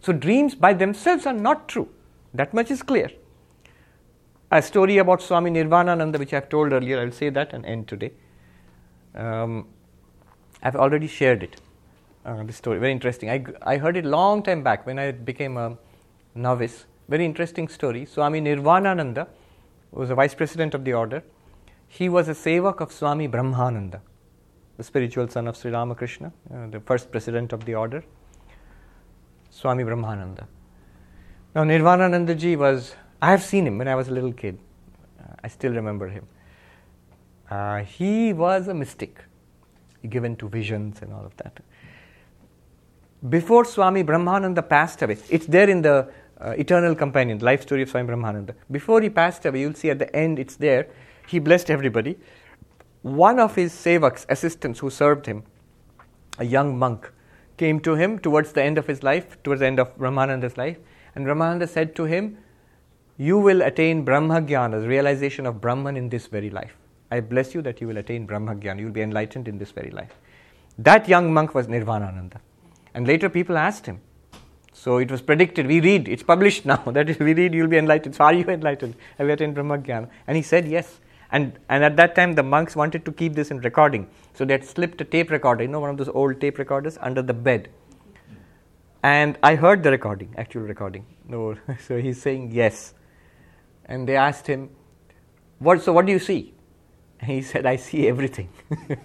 So, 0.00 0.12
dreams 0.12 0.54
by 0.54 0.72
themselves 0.72 1.26
are 1.26 1.34
not 1.34 1.68
true. 1.68 1.88
That 2.32 2.54
much 2.54 2.70
is 2.70 2.82
clear. 2.82 3.10
A 4.50 4.62
story 4.62 4.98
about 4.98 5.20
Swami 5.20 5.50
Nirvanananda, 5.50 6.18
which 6.18 6.32
I 6.32 6.36
have 6.36 6.48
told 6.48 6.72
earlier, 6.72 7.00
I 7.00 7.04
will 7.04 7.12
say 7.12 7.28
that 7.28 7.52
and 7.52 7.66
end 7.66 7.88
today. 7.88 8.12
Um, 9.14 9.66
I've 10.62 10.76
already 10.76 11.06
shared 11.06 11.42
it. 11.42 11.60
Uh, 12.24 12.42
this 12.42 12.56
story, 12.56 12.78
very 12.78 12.92
interesting. 12.92 13.30
I, 13.30 13.44
I 13.62 13.78
heard 13.78 13.96
it 13.96 14.04
long 14.04 14.42
time 14.42 14.62
back 14.62 14.86
when 14.86 14.98
I 14.98 15.12
became 15.12 15.56
a 15.56 15.78
novice. 16.34 16.84
Very 17.08 17.24
interesting 17.24 17.66
story. 17.66 18.04
Swami 18.04 18.40
Nirvanananda 18.40 19.26
was 19.90 20.10
a 20.10 20.14
vice 20.14 20.34
president 20.34 20.74
of 20.74 20.84
the 20.84 20.92
order. 20.92 21.22
He 21.88 22.08
was 22.08 22.28
a 22.28 22.34
sevak 22.34 22.80
of 22.80 22.92
Swami 22.92 23.26
Brahmananda, 23.26 24.00
the 24.76 24.84
spiritual 24.84 25.28
son 25.28 25.48
of 25.48 25.56
Sri 25.56 25.70
Ramakrishna, 25.70 26.32
uh, 26.54 26.66
the 26.68 26.80
first 26.80 27.10
president 27.10 27.52
of 27.52 27.64
the 27.64 27.74
order. 27.74 28.04
Swami 29.48 29.82
Brahmananda. 29.82 30.46
Now, 31.54 31.64
Nirvanananda 31.64 32.38
ji 32.38 32.54
was, 32.54 32.94
I 33.20 33.30
have 33.30 33.42
seen 33.42 33.66
him 33.66 33.78
when 33.78 33.88
I 33.88 33.94
was 33.94 34.08
a 34.08 34.12
little 34.12 34.32
kid. 34.32 34.58
Uh, 35.18 35.34
I 35.42 35.48
still 35.48 35.72
remember 35.72 36.06
him. 36.06 36.26
Uh, 37.50 37.78
he 37.78 38.32
was 38.32 38.68
a 38.68 38.74
mystic, 38.74 39.24
given 40.08 40.36
to 40.36 40.48
visions 40.48 41.02
and 41.02 41.12
all 41.12 41.24
of 41.24 41.36
that. 41.38 41.60
Before 43.28 43.66
Swami 43.66 44.02
Brahmananda 44.02 44.66
passed 44.66 45.02
away, 45.02 45.18
it's 45.28 45.44
there 45.44 45.68
in 45.68 45.82
the 45.82 46.10
uh, 46.40 46.50
Eternal 46.52 46.94
Companion, 46.94 47.38
life 47.40 47.60
story 47.62 47.82
of 47.82 47.90
Swami 47.90 48.08
Brahmananda. 48.08 48.54
Before 48.70 49.02
he 49.02 49.10
passed 49.10 49.44
away, 49.44 49.60
you'll 49.60 49.74
see 49.74 49.90
at 49.90 49.98
the 49.98 50.14
end 50.16 50.38
it's 50.38 50.56
there. 50.56 50.88
He 51.28 51.38
blessed 51.38 51.70
everybody. 51.70 52.16
One 53.02 53.38
of 53.38 53.56
his 53.56 53.74
sevaks, 53.74 54.24
assistants 54.30 54.78
who 54.78 54.88
served 54.88 55.26
him, 55.26 55.42
a 56.38 56.44
young 56.44 56.78
monk, 56.78 57.12
came 57.58 57.78
to 57.80 57.94
him 57.94 58.18
towards 58.18 58.52
the 58.52 58.62
end 58.62 58.78
of 58.78 58.86
his 58.86 59.02
life, 59.02 59.36
towards 59.42 59.60
the 59.60 59.66
end 59.66 59.78
of 59.78 59.94
Brahmananda's 59.98 60.56
life, 60.56 60.78
and 61.14 61.26
Brahmananda 61.26 61.68
said 61.68 61.94
to 61.96 62.04
him, 62.04 62.38
You 63.18 63.38
will 63.38 63.60
attain 63.60 64.06
Brahmajnana, 64.06 64.80
the 64.80 64.88
realization 64.88 65.44
of 65.44 65.60
Brahman 65.60 65.98
in 65.98 66.08
this 66.08 66.26
very 66.26 66.48
life. 66.48 66.74
I 67.10 67.20
bless 67.20 67.54
you 67.54 67.60
that 67.62 67.82
you 67.82 67.86
will 67.86 67.98
attain 67.98 68.26
Brahmajnana, 68.26 68.78
you 68.78 68.86
will 68.86 68.92
be 68.92 69.02
enlightened 69.02 69.46
in 69.46 69.58
this 69.58 69.72
very 69.72 69.90
life. 69.90 70.14
That 70.78 71.06
young 71.06 71.34
monk 71.34 71.54
was 71.54 71.66
Nirvanananda. 71.66 72.38
And 72.94 73.06
later 73.06 73.28
people 73.28 73.56
asked 73.56 73.86
him. 73.86 74.00
So 74.72 74.98
it 74.98 75.10
was 75.10 75.20
predicted, 75.20 75.66
we 75.66 75.80
read, 75.80 76.08
it's 76.08 76.22
published 76.22 76.64
now, 76.72 76.78
that 76.86 77.10
is, 77.10 77.18
we 77.18 77.34
read, 77.34 77.54
you'll 77.54 77.68
be 77.68 77.76
enlightened. 77.76 78.14
So 78.14 78.24
are 78.24 78.32
you 78.32 78.44
enlightened? 78.44 78.94
Have 79.18 79.26
you 79.26 79.32
attained 79.34 79.56
Brahmajnana? 79.56 80.08
And 80.26 80.36
he 80.36 80.42
said 80.42 80.66
yes. 80.66 81.00
And, 81.32 81.58
and 81.68 81.84
at 81.84 81.96
that 81.96 82.14
time, 82.14 82.34
the 82.34 82.42
monks 82.42 82.74
wanted 82.74 83.04
to 83.04 83.12
keep 83.12 83.34
this 83.34 83.50
in 83.50 83.58
recording. 83.58 84.08
So 84.34 84.44
they 84.44 84.54
had 84.54 84.64
slipped 84.64 85.00
a 85.00 85.04
tape 85.04 85.30
recorder, 85.30 85.62
you 85.62 85.68
know, 85.68 85.80
one 85.80 85.90
of 85.90 85.96
those 85.96 86.08
old 86.08 86.40
tape 86.40 86.58
recorders, 86.58 86.98
under 87.00 87.22
the 87.22 87.34
bed. 87.34 87.68
And 89.02 89.38
I 89.42 89.54
heard 89.54 89.82
the 89.82 89.90
recording, 89.90 90.34
actual 90.36 90.62
recording. 90.62 91.06
So 91.86 91.98
he's 91.98 92.20
saying 92.20 92.50
yes. 92.52 92.94
And 93.84 94.08
they 94.08 94.16
asked 94.16 94.46
him, 94.46 94.70
what, 95.58 95.82
So 95.82 95.92
what 95.92 96.06
do 96.06 96.12
you 96.12 96.18
see? 96.18 96.54
And 97.20 97.30
he 97.30 97.42
said, 97.42 97.66
I 97.66 97.76
see 97.76 98.08
everything. 98.08 98.48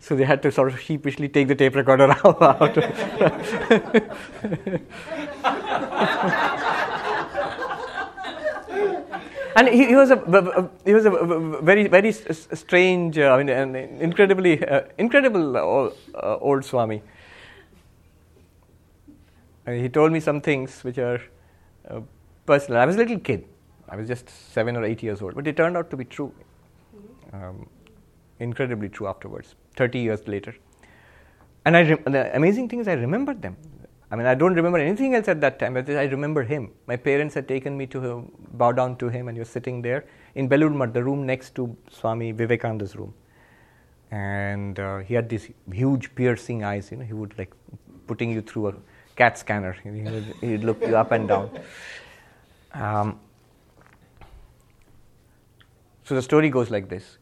so 0.00 0.14
they 0.14 0.24
had 0.24 0.42
to 0.42 0.52
sort 0.52 0.72
of 0.72 0.80
sheepishly 0.80 1.28
take 1.28 1.48
the 1.48 1.54
tape 1.54 1.74
recorder 1.74 2.10
out. 2.24 2.76
and 9.56 9.68
he, 9.68 9.86
he 9.86 9.96
was 9.96 10.10
a 10.10 10.70
he 10.84 10.92
was 10.94 11.06
a 11.06 11.10
very 11.62 11.88
very 11.88 12.12
strange, 12.12 13.18
uh, 13.18 13.32
I 13.32 13.38
mean, 13.38 13.48
an 13.48 13.74
incredibly 13.74 14.64
uh, 14.64 14.82
incredible 14.98 15.56
uh, 15.56 15.60
old, 15.60 15.96
uh, 16.14 16.36
old 16.36 16.64
Swami. 16.64 17.02
Uh, 19.66 19.72
he 19.72 19.88
told 19.88 20.12
me 20.12 20.20
some 20.20 20.40
things 20.40 20.84
which 20.84 20.98
are 20.98 21.20
uh, 21.90 22.00
personal. 22.44 22.80
I 22.80 22.84
was 22.84 22.96
a 22.96 22.98
little 22.98 23.18
kid. 23.18 23.44
I 23.88 23.96
was 23.96 24.08
just 24.08 24.28
seven 24.28 24.76
or 24.76 24.84
eight 24.84 25.02
years 25.02 25.22
old, 25.22 25.34
but 25.34 25.46
it 25.46 25.56
turned 25.56 25.76
out 25.76 25.90
to 25.90 25.96
be 25.96 26.04
true. 26.04 26.32
Um, 27.32 27.66
incredibly 28.38 28.88
true 28.88 29.06
afterwards, 29.06 29.54
30 29.76 29.98
years 29.98 30.28
later. 30.28 30.54
And 31.64 31.76
I 31.76 31.82
rem- 31.82 32.04
the 32.04 32.34
amazing 32.36 32.68
thing 32.68 32.80
is, 32.80 32.88
I 32.88 32.94
remembered 32.94 33.42
them. 33.42 33.56
I 34.10 34.14
mean, 34.14 34.26
I 34.26 34.34
don't 34.34 34.54
remember 34.54 34.78
anything 34.78 35.14
else 35.16 35.26
at 35.26 35.40
that 35.40 35.58
time, 35.58 35.74
but 35.74 35.90
I 35.90 36.04
remember 36.04 36.44
him. 36.44 36.70
My 36.86 36.96
parents 36.96 37.34
had 37.34 37.48
taken 37.48 37.76
me 37.76 37.86
to 37.88 38.00
him, 38.00 38.30
bow 38.52 38.70
down 38.70 38.96
to 38.98 39.08
him, 39.08 39.26
and 39.26 39.36
was 39.36 39.48
sitting 39.48 39.82
there 39.82 40.04
in 40.36 40.48
Belur 40.48 40.72
Math, 40.72 40.92
the 40.92 41.02
room 41.02 41.26
next 41.26 41.56
to 41.56 41.76
Swami 41.90 42.30
Vivekananda's 42.30 42.94
room. 42.94 43.12
And 44.12 44.78
uh, 44.78 44.98
he 44.98 45.14
had 45.14 45.28
these 45.28 45.48
huge 45.72 46.14
piercing 46.14 46.62
eyes, 46.62 46.92
you 46.92 46.98
know, 46.98 47.04
he 47.04 47.12
would 47.14 47.36
like 47.36 47.52
putting 48.06 48.30
you 48.30 48.42
through 48.42 48.68
a 48.68 48.74
CAT 49.16 49.36
scanner. 49.38 49.72
He 49.82 49.90
would 49.90 50.34
he'd 50.40 50.64
look 50.64 50.80
you 50.82 50.96
up 50.96 51.10
and 51.10 51.26
down. 51.26 51.50
Um, 52.72 53.18
so 56.04 56.14
the 56.14 56.22
story 56.22 56.50
goes 56.50 56.70
like 56.70 56.88
this. 56.88 57.18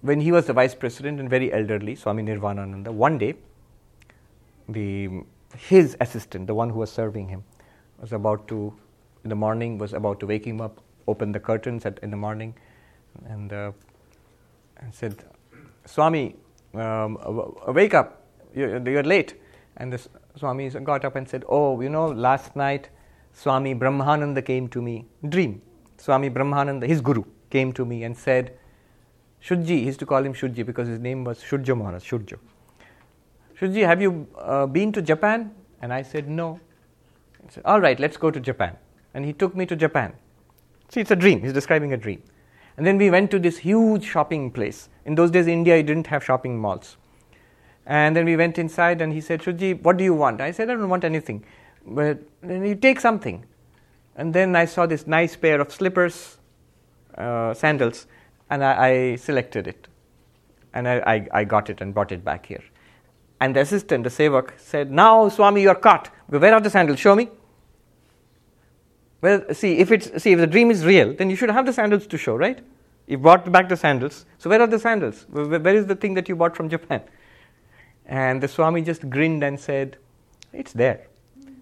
When 0.00 0.20
he 0.20 0.32
was 0.32 0.46
the 0.46 0.52
vice 0.52 0.74
president 0.74 1.18
and 1.20 1.30
very 1.30 1.52
elderly, 1.52 1.94
Swami 1.94 2.22
Nirvanananda, 2.22 2.92
one 2.92 3.16
day, 3.18 3.34
the 4.68 5.24
his 5.56 5.96
assistant, 6.00 6.46
the 6.46 6.54
one 6.54 6.70
who 6.70 6.78
was 6.78 6.90
serving 6.90 7.28
him, 7.28 7.44
was 8.00 8.12
about 8.12 8.46
to, 8.48 8.74
in 9.22 9.30
the 9.30 9.36
morning, 9.36 9.78
was 9.78 9.92
about 9.92 10.20
to 10.20 10.26
wake 10.26 10.44
him 10.44 10.60
up, 10.60 10.80
open 11.06 11.32
the 11.32 11.40
curtains 11.40 11.86
at, 11.86 11.98
in 12.00 12.10
the 12.10 12.16
morning, 12.16 12.54
and, 13.26 13.52
uh, 13.52 13.72
and 14.78 14.92
said, 14.92 15.24
Swami, 15.86 16.34
um, 16.74 17.18
wake 17.68 17.94
up, 17.94 18.22
you're, 18.54 18.86
you're 18.88 19.02
late. 19.02 19.34
And 19.76 19.92
the 19.92 20.06
Swami 20.36 20.68
got 20.70 21.04
up 21.04 21.16
and 21.16 21.28
said, 21.28 21.44
Oh, 21.48 21.80
you 21.80 21.88
know, 21.88 22.06
last 22.06 22.56
night 22.56 22.88
Swami 23.32 23.74
Brahmananda 23.74 24.44
came 24.44 24.68
to 24.68 24.82
me, 24.82 25.06
dream. 25.28 25.62
Swami 25.96 26.30
Brahmananda, 26.30 26.86
his 26.86 27.00
guru, 27.00 27.24
came 27.50 27.72
to 27.72 27.84
me 27.84 28.04
and 28.04 28.16
said, 28.16 28.56
Shudji, 29.44 29.80
he 29.80 29.84
used 29.84 29.98
to 30.00 30.06
call 30.06 30.24
him 30.24 30.32
Shudji 30.32 30.62
because 30.62 30.88
his 30.88 30.98
name 30.98 31.22
was 31.22 31.42
Shudja 31.42 31.76
Maharaj, 31.76 32.02
Shudja. 32.10 32.38
Shudji, 33.54 33.82
have 33.82 34.00
you 34.00 34.26
uh, 34.38 34.64
been 34.64 34.90
to 34.92 35.02
Japan? 35.02 35.50
And 35.82 35.92
I 35.92 36.00
said, 36.00 36.30
No. 36.30 36.58
He 37.42 37.50
said, 37.50 37.62
All 37.66 37.78
right, 37.78 38.00
let's 38.00 38.16
go 38.16 38.30
to 38.30 38.40
Japan. 38.40 38.74
And 39.12 39.22
he 39.22 39.34
took 39.34 39.54
me 39.54 39.66
to 39.66 39.76
Japan. 39.76 40.14
See, 40.88 41.00
it's 41.00 41.10
a 41.10 41.16
dream. 41.16 41.42
He's 41.42 41.52
describing 41.52 41.92
a 41.92 41.96
dream. 41.98 42.22
And 42.78 42.86
then 42.86 42.96
we 42.96 43.10
went 43.10 43.30
to 43.32 43.38
this 43.38 43.58
huge 43.58 44.02
shopping 44.02 44.50
place. 44.50 44.88
In 45.04 45.14
those 45.14 45.30
days, 45.30 45.46
India 45.46 45.82
didn't 45.82 46.06
have 46.06 46.24
shopping 46.24 46.58
malls. 46.58 46.96
And 47.84 48.16
then 48.16 48.24
we 48.24 48.36
went 48.36 48.58
inside, 48.58 49.02
and 49.02 49.12
he 49.12 49.20
said, 49.20 49.42
Shudji, 49.42 49.74
what 49.74 49.98
do 49.98 50.04
you 50.04 50.14
want? 50.14 50.40
I 50.40 50.52
said, 50.52 50.70
I 50.70 50.74
don't 50.74 50.88
want 50.88 51.04
anything. 51.04 51.44
But 51.86 52.18
then 52.40 52.64
you 52.64 52.76
take 52.76 52.98
something. 52.98 53.44
And 54.16 54.32
then 54.32 54.56
I 54.56 54.64
saw 54.64 54.86
this 54.86 55.06
nice 55.06 55.36
pair 55.36 55.60
of 55.60 55.70
slippers, 55.70 56.38
uh, 57.18 57.52
sandals, 57.52 58.06
and 58.50 58.64
I, 58.64 58.88
I 58.88 59.16
selected 59.16 59.66
it. 59.66 59.88
And 60.72 60.88
I, 60.88 60.96
I, 61.06 61.28
I 61.32 61.44
got 61.44 61.70
it 61.70 61.80
and 61.80 61.94
brought 61.94 62.12
it 62.12 62.24
back 62.24 62.46
here. 62.46 62.62
And 63.40 63.54
the 63.54 63.60
assistant, 63.60 64.04
the 64.04 64.10
sevak, 64.10 64.58
said, 64.58 64.90
Now, 64.90 65.28
Swami, 65.28 65.62
you 65.62 65.68
are 65.68 65.74
caught. 65.74 66.10
Where 66.28 66.54
are 66.54 66.60
the 66.60 66.70
sandals? 66.70 66.98
Show 66.98 67.14
me. 67.14 67.28
Well, 69.20 69.42
see, 69.52 69.78
if 69.78 69.90
it's 69.90 70.22
see 70.22 70.32
if 70.32 70.38
the 70.38 70.46
dream 70.46 70.70
is 70.70 70.84
real, 70.84 71.14
then 71.14 71.30
you 71.30 71.36
should 71.36 71.50
have 71.50 71.64
the 71.64 71.72
sandals 71.72 72.06
to 72.08 72.18
show, 72.18 72.36
right? 72.36 72.58
You 73.06 73.18
brought 73.18 73.50
back 73.50 73.68
the 73.68 73.76
sandals. 73.76 74.26
So 74.38 74.50
where 74.50 74.60
are 74.60 74.66
the 74.66 74.78
sandals? 74.78 75.26
Where, 75.30 75.58
where 75.58 75.74
is 75.74 75.86
the 75.86 75.96
thing 75.96 76.14
that 76.14 76.28
you 76.28 76.36
bought 76.36 76.56
from 76.56 76.68
Japan? 76.68 77.02
And 78.06 78.42
the 78.42 78.48
Swami 78.48 78.82
just 78.82 79.08
grinned 79.08 79.42
and 79.42 79.58
said, 79.58 79.96
It's 80.52 80.72
there. 80.72 81.06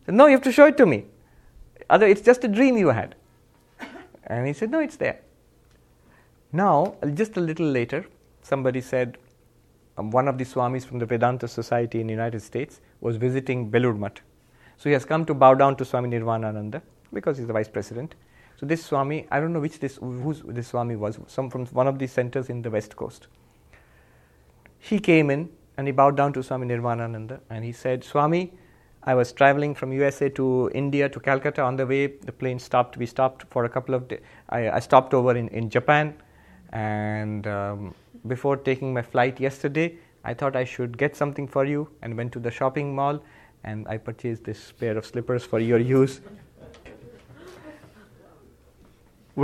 Said, 0.06 0.14
no, 0.14 0.26
you 0.26 0.32
have 0.32 0.42
to 0.42 0.52
show 0.52 0.66
it 0.66 0.76
to 0.78 0.86
me. 0.86 1.04
Other, 1.88 2.06
it's 2.06 2.20
just 2.20 2.42
a 2.44 2.48
dream 2.48 2.76
you 2.76 2.88
had. 2.88 3.14
And 4.26 4.46
he 4.46 4.52
said, 4.52 4.70
No, 4.70 4.80
it's 4.80 4.96
there. 4.96 5.20
Now, 6.52 6.96
just 7.14 7.36
a 7.38 7.40
little 7.40 7.66
later, 7.66 8.04
somebody 8.42 8.82
said, 8.82 9.16
um, 9.96 10.10
one 10.10 10.28
of 10.28 10.36
the 10.36 10.44
Swamis 10.44 10.84
from 10.84 10.98
the 10.98 11.06
Vedanta 11.06 11.48
Society 11.48 12.00
in 12.00 12.06
the 12.06 12.12
United 12.12 12.40
States 12.40 12.80
was 13.00 13.16
visiting 13.16 13.70
Belur 13.70 13.98
Math. 13.98 14.20
So 14.76 14.90
he 14.90 14.92
has 14.92 15.04
come 15.04 15.24
to 15.26 15.34
bow 15.34 15.54
down 15.54 15.76
to 15.76 15.84
Swami 15.84 16.10
Nirvanananda 16.10 16.82
because 17.12 17.38
he's 17.38 17.46
the 17.46 17.52
vice 17.52 17.68
president. 17.68 18.14
So 18.56 18.66
this 18.66 18.84
Swami, 18.84 19.26
I 19.30 19.40
don't 19.40 19.52
know 19.52 19.60
which 19.60 19.78
this 19.78 19.96
who's 19.96 20.42
this 20.46 20.68
Swami 20.68 20.96
was, 20.96 21.18
some 21.26 21.48
from 21.48 21.66
one 21.66 21.86
of 21.86 21.98
these 21.98 22.12
centers 22.12 22.50
in 22.50 22.62
the 22.62 22.70
west 22.70 22.96
coast. 22.96 23.28
He 24.78 24.98
came 24.98 25.30
in 25.30 25.48
and 25.76 25.86
he 25.86 25.92
bowed 25.92 26.16
down 26.16 26.32
to 26.34 26.42
Swami 26.42 26.66
Nirvanananda 26.66 27.40
and 27.48 27.64
he 27.64 27.72
said, 27.72 28.04
Swami, 28.04 28.52
I 29.04 29.14
was 29.14 29.32
traveling 29.32 29.74
from 29.74 29.92
USA 29.92 30.28
to 30.30 30.70
India 30.74 31.08
to 31.08 31.18
Calcutta. 31.18 31.62
On 31.62 31.76
the 31.76 31.86
way, 31.86 32.08
the 32.08 32.32
plane 32.32 32.58
stopped. 32.58 32.96
We 32.96 33.06
stopped 33.06 33.44
for 33.50 33.64
a 33.64 33.68
couple 33.68 33.94
of 33.94 34.06
days. 34.06 34.20
I, 34.48 34.70
I 34.70 34.80
stopped 34.80 35.14
over 35.14 35.34
in, 35.34 35.48
in 35.48 35.70
Japan. 35.70 36.14
And 36.72 37.46
um, 37.46 37.94
before 38.26 38.56
taking 38.56 38.94
my 38.94 39.02
flight 39.02 39.38
yesterday, 39.40 39.98
I 40.24 40.34
thought 40.34 40.56
I 40.56 40.64
should 40.64 40.96
get 40.96 41.16
something 41.16 41.46
for 41.46 41.64
you 41.64 41.88
and 42.00 42.16
went 42.16 42.32
to 42.32 42.38
the 42.38 42.50
shopping 42.50 42.94
mall 42.94 43.22
and 43.64 43.86
I 43.88 43.96
purchased 43.98 44.44
this 44.44 44.72
pair 44.72 44.96
of 44.96 45.06
slippers 45.06 45.44
for 45.44 45.60
your 45.60 45.78
use. 45.78 46.20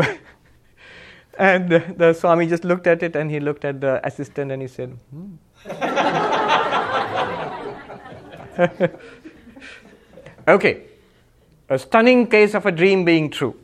and 1.38 1.70
the, 1.70 2.12
Swami 2.12 2.46
just 2.46 2.64
looked 2.64 2.86
at 2.86 3.02
it 3.02 3.16
and 3.16 3.30
he 3.30 3.40
looked 3.40 3.64
at 3.64 3.80
the 3.80 4.00
assistant 4.06 4.52
and 4.52 4.62
he 4.62 4.68
said, 4.68 4.96
hmm. 5.10 5.34
okay, 10.48 10.82
a 11.68 11.78
stunning 11.78 12.26
case 12.26 12.54
of 12.54 12.66
a 12.66 12.72
dream 12.72 13.04
being 13.04 13.30
true. 13.30 13.54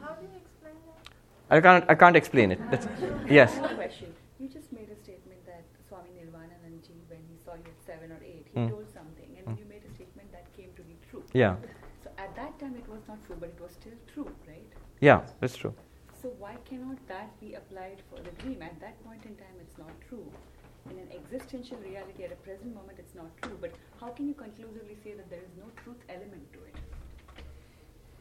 How 0.00 0.14
do 0.14 0.24
you 0.24 0.30
explain 0.42 0.74
that? 0.86 1.12
I 1.50 1.60
can't, 1.60 1.84
I 1.88 1.94
can't 1.94 2.16
explain 2.16 2.52
it. 2.52 2.60
That's, 2.70 2.86
yes. 3.30 3.58
One 3.58 3.74
question. 3.74 4.14
You 4.38 4.48
just 4.48 4.72
made 4.72 4.88
a 4.90 4.96
statement 5.02 5.44
that 5.46 5.64
Swami 5.88 6.10
Nirvanananji, 6.10 6.94
when 7.08 7.18
he 7.28 7.36
saw 7.44 7.54
you 7.54 7.64
at 7.66 7.80
seven 7.84 8.12
or 8.12 8.20
eight, 8.22 8.46
he 8.52 8.58
Mm. 8.60 8.68
told 8.68 8.86
something, 8.92 9.30
and 9.38 9.46
Mm. 9.48 9.58
you 9.58 9.64
made 9.64 9.82
a 9.84 9.92
statement 9.94 10.30
that 10.32 10.46
came 10.56 10.70
to 10.76 10.82
be 10.82 10.96
true. 11.10 11.24
Yeah, 11.32 11.56
So 12.04 12.10
at 12.18 12.34
that 12.36 12.58
time, 12.60 12.76
it 12.76 12.88
was 12.88 13.02
not 13.08 13.24
true, 13.26 13.36
but 13.40 13.48
it 13.48 13.60
was 13.60 13.72
still 13.72 13.96
true, 14.12 14.30
right? 14.46 14.70
yeah, 15.00 15.20
that's 15.40 15.56
true. 15.56 15.74
So 16.22 16.28
why 16.38 16.54
cannot 16.68 16.98
that 17.08 17.28
be 17.40 17.54
applied 17.54 18.02
for 18.10 18.20
the 18.22 18.30
dream? 18.42 18.62
At 18.62 18.78
that 18.80 19.02
point 19.04 19.24
in 19.24 19.34
time, 19.36 19.56
it's 19.60 19.78
not 19.78 19.94
true. 20.08 20.30
In 20.90 20.98
an 20.98 21.08
existential 21.20 21.78
reality, 21.78 22.24
at 22.24 22.32
a 22.32 22.36
present 22.46 22.74
moment, 22.74 22.98
it's 22.98 23.14
not 23.14 23.30
true. 23.42 23.56
But 23.60 23.72
how 24.00 24.08
can 24.10 24.28
you 24.28 24.34
conclusively 24.34 24.96
say 25.02 25.14
that 25.14 25.28
there 25.30 25.42
is 25.48 25.52
no 25.58 25.66
truth 25.82 26.00
element 26.08 26.52
to 26.54 26.58
it? 26.70 26.76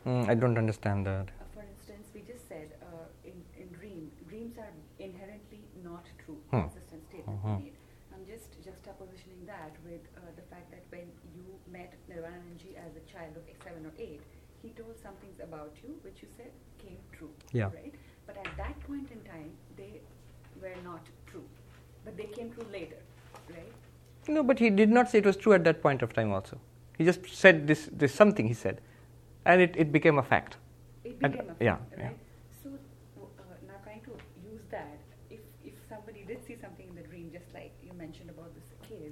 Mm, 0.06 0.30
I 0.30 0.36
don't 0.36 0.58
understand 0.58 1.06
that. 1.06 1.28
Uh, 1.40 1.46
for 1.54 1.64
instance, 1.64 2.08
we 2.14 2.22
just 2.22 2.48
said 2.48 2.70
uh, 2.82 3.06
in, 3.26 3.38
in 3.62 3.68
dream, 3.80 4.12
dreams 4.30 4.58
are 4.58 4.74
inherently 5.00 5.62
not 5.84 6.06
true. 6.28 6.38
Hmm. 6.52 6.62
Consistent 6.68 7.04
statement 7.10 7.40
Mhm. 7.44 7.58
we 7.58 7.64
made. 7.64 7.78
I'm 8.14 8.26
just 8.26 8.56
juxtapositioning 8.68 9.46
that 9.48 9.74
with 9.88 10.04
uh, 10.18 10.22
the 10.36 10.46
fact 10.54 10.70
that 10.76 10.84
when 10.96 11.08
you 11.36 11.46
met 11.78 11.94
Nirvanananji 12.10 12.72
as 12.86 12.96
a 13.02 13.04
child 13.12 13.38
of 13.38 13.44
seven 13.64 13.86
or 13.86 13.94
eight, 14.08 14.22
he 14.62 14.70
told 14.80 14.98
some 15.02 15.16
things 15.24 15.40
about 15.48 15.72
you 15.84 15.96
which 16.04 16.22
you 16.24 16.30
said 16.38 16.52
came 16.84 16.98
true. 17.18 17.32
Yeah. 17.54 17.72
Right? 17.80 17.94
But 18.26 18.38
at 18.46 18.58
that 18.58 18.80
point 18.88 19.12
in 19.12 19.22
time, 19.32 19.52
they 19.78 20.02
were 20.62 20.76
not 20.84 21.06
true. 21.28 21.46
But 22.04 22.18
they 22.18 22.26
came 22.38 22.52
true 22.52 22.66
later, 22.72 22.98
right? 23.50 23.74
No, 24.28 24.44
but 24.44 24.60
he 24.60 24.70
did 24.70 24.90
not 24.90 25.10
say 25.10 25.20
it 25.20 25.26
was 25.26 25.38
true 25.38 25.54
at 25.54 25.64
that 25.64 25.82
point 25.82 26.02
of 26.02 26.14
time 26.14 26.32
also. 26.34 26.60
He 26.98 27.06
just 27.06 27.26
said 27.34 27.68
this, 27.68 27.90
this 27.92 28.14
something 28.14 28.48
he 28.48 28.54
said, 28.54 28.82
and 29.46 29.62
it, 29.62 29.76
it 29.78 29.92
became 29.92 30.18
a 30.18 30.24
fact. 30.24 30.58
It 31.04 31.18
And- 31.24 31.36
a 31.36 31.38
yeah, 31.70 31.76
fact, 31.78 31.94
yeah. 31.98 32.04
right? 32.08 32.18
So 32.64 32.70
w- 33.16 33.32
uh, 33.40 33.44
now 33.68 33.78
trying 33.84 34.02
to 34.02 34.12
use 34.52 34.66
that, 34.72 34.98
if 35.30 35.40
if 35.64 35.76
somebody 35.88 36.24
did 36.28 36.44
see 36.48 36.58
something 36.64 36.88
in 36.90 36.96
the 36.96 37.04
dream, 37.12 37.30
just 37.32 37.54
like 37.54 37.72
you 37.84 37.94
mentioned 37.94 38.30
about 38.30 38.52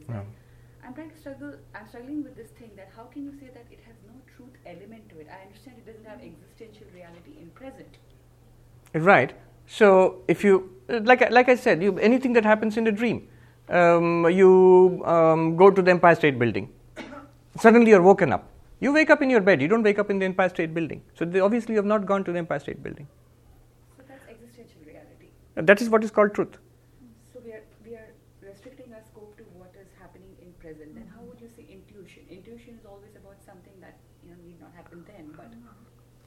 I'm 0.10 0.94
trying 0.94 1.10
to 1.10 1.18
struggle. 1.18 1.54
I'm 1.74 1.88
struggling 1.88 2.24
with 2.24 2.36
this 2.36 2.50
thing 2.50 2.72
that 2.76 2.92
how 2.96 3.04
can 3.04 3.24
you 3.24 3.32
say 3.40 3.48
that 3.54 3.66
it 3.72 3.80
has 3.88 3.96
no 4.08 4.14
truth 4.36 4.54
element 4.66 5.10
to 5.10 5.20
it? 5.20 5.28
I 5.32 5.42
understand 5.46 5.78
it 5.78 5.86
doesn't 5.86 6.06
have 6.06 6.20
existential 6.22 6.88
reality 6.94 7.34
in 7.42 7.50
present. 7.50 7.98
Right. 8.94 9.34
So 9.68 10.22
if 10.28 10.44
you 10.44 10.70
like, 10.88 11.22
I- 11.24 11.30
like 11.30 11.50
I 11.50 11.56
said, 11.56 11.82
you, 11.82 11.98
anything 11.98 12.34
that 12.34 12.46
happens 12.46 12.78
in 12.78 12.88
a 12.88 12.92
dream, 12.92 13.28
um, 13.70 14.30
you 14.30 15.02
um, 15.06 15.56
go 15.58 15.72
to 15.72 15.82
the 15.82 15.92
Empire 15.92 16.16
State 16.16 16.38
Building. 16.38 16.70
Suddenly 17.58 17.90
you're 17.90 18.04
woken 18.04 18.32
up. 18.32 18.48
You 18.80 18.94
wake 18.94 19.10
up 19.10 19.22
in 19.22 19.30
your 19.30 19.42
bed. 19.42 19.62
You 19.62 19.68
don't 19.68 19.84
wake 19.84 19.98
up 19.98 20.10
in 20.12 20.20
the 20.20 20.26
Empire 20.26 20.50
State 20.50 20.74
Building. 20.74 21.02
So 21.18 21.26
they, 21.26 21.40
obviously 21.40 21.74
you 21.74 21.78
have 21.80 21.86
not 21.86 22.06
gone 22.06 22.24
to 22.26 22.32
the 22.32 22.38
Empire 22.38 22.60
State 22.60 22.84
Building. 22.84 23.08
So 23.98 24.04
that's 24.08 24.24
existential 24.30 24.82
reality. 24.86 25.30
That 25.56 25.82
is 25.82 25.90
what 25.90 26.04
is 26.04 26.12
called 26.12 26.36
truth. 26.36 26.58
So 27.34 27.40
we 27.44 27.52
are 27.54 27.64
we 27.86 27.96
are 27.96 28.10
restricting 28.44 28.94
our 28.94 29.02
scope 29.02 29.36
to 29.38 29.44
what 29.58 29.74
is 29.82 29.88
happening 30.00 30.36
in 30.42 30.54
present. 30.60 30.94
Then 30.94 31.08
how 31.16 31.22
would 31.24 31.42
you 31.42 31.50
say 31.56 31.66
intuition? 31.68 32.24
Intuition 32.30 32.76
is 32.80 32.86
always 32.86 33.16
about 33.16 33.42
something 33.46 33.74
that 33.82 33.98
you 34.24 34.30
know 34.32 34.38
need 34.46 34.60
not 34.62 34.72
happen 34.76 35.04
then, 35.08 35.32
but 35.36 35.50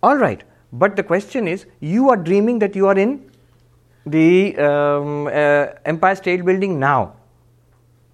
All 0.02 0.16
right. 0.16 0.42
But 0.72 0.96
the 0.96 1.02
question 1.02 1.48
is, 1.48 1.66
you 1.80 2.10
are 2.10 2.16
dreaming 2.16 2.58
that 2.60 2.76
you 2.76 2.86
are 2.86 2.98
in 2.98 3.30
the 4.06 4.56
um, 4.58 5.26
uh, 5.26 5.66
Empire 5.84 6.14
State 6.14 6.44
Building 6.44 6.78
now, 6.78 7.14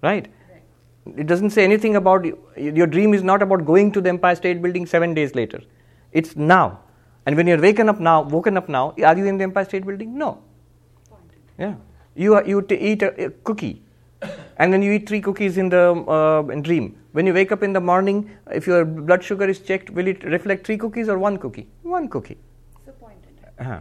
right? 0.01 0.27
right. 0.49 1.19
It 1.19 1.27
doesn't 1.27 1.49
say 1.51 1.63
anything 1.63 1.95
about 1.95 2.25
your 2.57 2.87
dream 2.87 3.13
is 3.13 3.23
not 3.23 3.41
about 3.41 3.65
going 3.65 3.91
to 3.91 4.01
the 4.01 4.09
Empire 4.09 4.35
State 4.35 4.61
Building 4.61 4.85
seven 4.85 5.13
days 5.13 5.35
later. 5.35 5.61
It's 6.11 6.35
now. 6.35 6.79
And 7.25 7.35
when 7.35 7.47
you're 7.47 7.61
waken 7.61 7.89
up 7.89 7.99
now, 7.99 8.21
woken 8.21 8.55
up 8.55 8.69
now, 8.69 8.93
are 9.03 9.17
you 9.17 9.25
in 9.25 9.37
the 9.37 9.43
Empire 9.43 9.65
State 9.65 9.85
Building? 9.85 10.17
No. 10.17 10.41
Yeah. 11.57 11.75
You 12.15 12.35
are, 12.35 12.45
you 12.45 12.61
t- 12.61 12.75
eat 12.75 13.01
a, 13.03 13.25
a 13.25 13.29
cookie, 13.29 13.83
and 14.57 14.71
then 14.71 14.81
you 14.81 14.93
eat 14.93 15.07
three 15.07 15.19
cookies 15.19 15.57
in 15.57 15.69
the 15.69 15.91
uh, 16.07 16.47
in 16.51 16.61
dream. 16.61 16.97
When 17.15 17.25
you 17.25 17.33
wake 17.33 17.53
up 17.53 17.63
in 17.63 17.71
the 17.71 17.79
morning, 17.79 18.29
if 18.51 18.67
your 18.67 18.83
blood 18.83 19.23
sugar 19.23 19.47
is 19.47 19.59
checked, 19.59 19.89
will 19.89 20.05
it 20.05 20.21
reflect 20.25 20.65
three 20.65 20.77
cookies 20.77 21.07
or 21.07 21.17
one 21.17 21.37
cookie? 21.37 21.69
One 21.83 22.09
cookie. 22.09 22.37
So 22.85 22.91
point 22.91 23.23
in 23.29 23.35
time. 23.41 23.53
Uh-huh. 23.57 23.79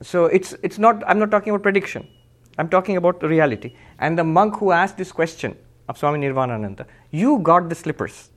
So 0.00 0.24
it's 0.24 0.54
it's 0.62 0.78
not. 0.78 1.02
I'm 1.06 1.18
not 1.18 1.30
talking 1.30 1.50
about 1.52 1.62
prediction. 1.62 2.08
I'm 2.56 2.70
talking 2.70 2.96
about 2.96 3.20
the 3.20 3.28
reality. 3.28 3.74
And 3.98 4.18
the 4.18 4.24
monk 4.24 4.56
who 4.56 4.72
asked 4.72 4.96
this 4.96 5.12
question 5.12 5.54
of 5.90 5.98
Swami 5.98 6.18
Nirvanananda, 6.20 6.86
you 7.10 7.40
got 7.40 7.68
the 7.68 7.74
slippers, 7.74 8.30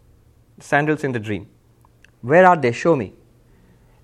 sandals 0.59 1.05
in 1.05 1.13
the 1.13 1.19
dream. 1.19 1.47
Where 2.34 2.45
are 2.45 2.57
they? 2.57 2.73
Show 2.73 2.97
me. 2.97 3.13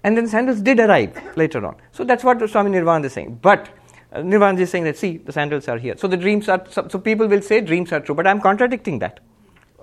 And 0.06 0.16
then 0.16 0.28
sandals 0.28 0.62
did 0.62 0.80
arrive 0.80 1.22
later 1.36 1.66
on. 1.66 1.76
So 1.92 2.06
that's 2.06 2.24
what 2.24 2.50
Swami 2.50 2.72
Nirvananda 2.72 3.08
is 3.08 3.14
saying. 3.14 3.40
But 3.42 3.68
uh, 4.14 4.22
Nirvananda 4.22 4.62
is 4.62 4.70
saying 4.70 4.86
that 4.86 4.98
see 4.98 5.18
the 5.18 5.34
sandals 5.34 5.68
are 5.68 5.78
here. 5.78 5.98
So 5.98 6.08
the 6.08 6.16
dreams 6.16 6.48
are. 6.48 6.64
So, 6.70 6.88
so 6.88 7.00
people 7.00 7.28
will 7.28 7.42
say 7.42 7.60
dreams 7.60 7.92
are 7.92 8.00
true, 8.00 8.16
but 8.16 8.26
I'm 8.26 8.40
contradicting 8.40 9.00
that. 9.00 9.20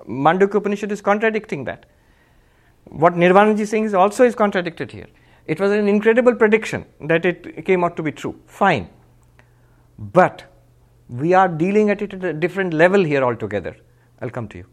Mandukya 0.08 0.56
Upanishad 0.56 0.92
is 0.92 1.00
contradicting 1.00 1.64
that. 1.64 1.86
What 2.84 3.14
Nirvanaji 3.14 3.60
is 3.60 3.70
saying 3.70 3.84
is 3.84 3.94
also 3.94 4.24
is 4.24 4.34
contradicted 4.34 4.92
here. 4.92 5.06
It 5.46 5.60
was 5.60 5.72
an 5.72 5.88
incredible 5.88 6.34
prediction 6.34 6.84
that 7.00 7.24
it 7.24 7.64
came 7.64 7.84
out 7.84 7.96
to 7.96 8.02
be 8.02 8.12
true. 8.12 8.40
Fine. 8.46 8.88
But 9.98 10.44
we 11.08 11.34
are 11.34 11.48
dealing 11.48 11.90
at 11.90 12.02
it 12.02 12.14
at 12.14 12.24
a 12.24 12.32
different 12.32 12.74
level 12.74 13.02
here 13.02 13.22
altogether. 13.22 13.76
I'll 14.20 14.30
come 14.30 14.48
to 14.48 14.58
you. 14.58 14.66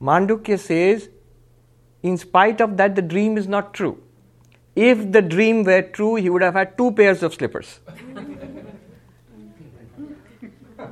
Mandukya 0.00 0.58
says, 0.58 1.08
in 2.02 2.16
spite 2.16 2.60
of 2.60 2.76
that, 2.78 2.94
the 2.94 3.02
dream 3.02 3.36
is 3.36 3.46
not 3.46 3.74
true. 3.74 4.02
If 4.74 5.12
the 5.12 5.20
dream 5.20 5.64
were 5.64 5.82
true, 5.82 6.14
he 6.14 6.30
would 6.30 6.42
have 6.42 6.54
had 6.54 6.78
two 6.78 6.92
pairs 6.92 7.22
of 7.22 7.34
slippers. 7.34 7.80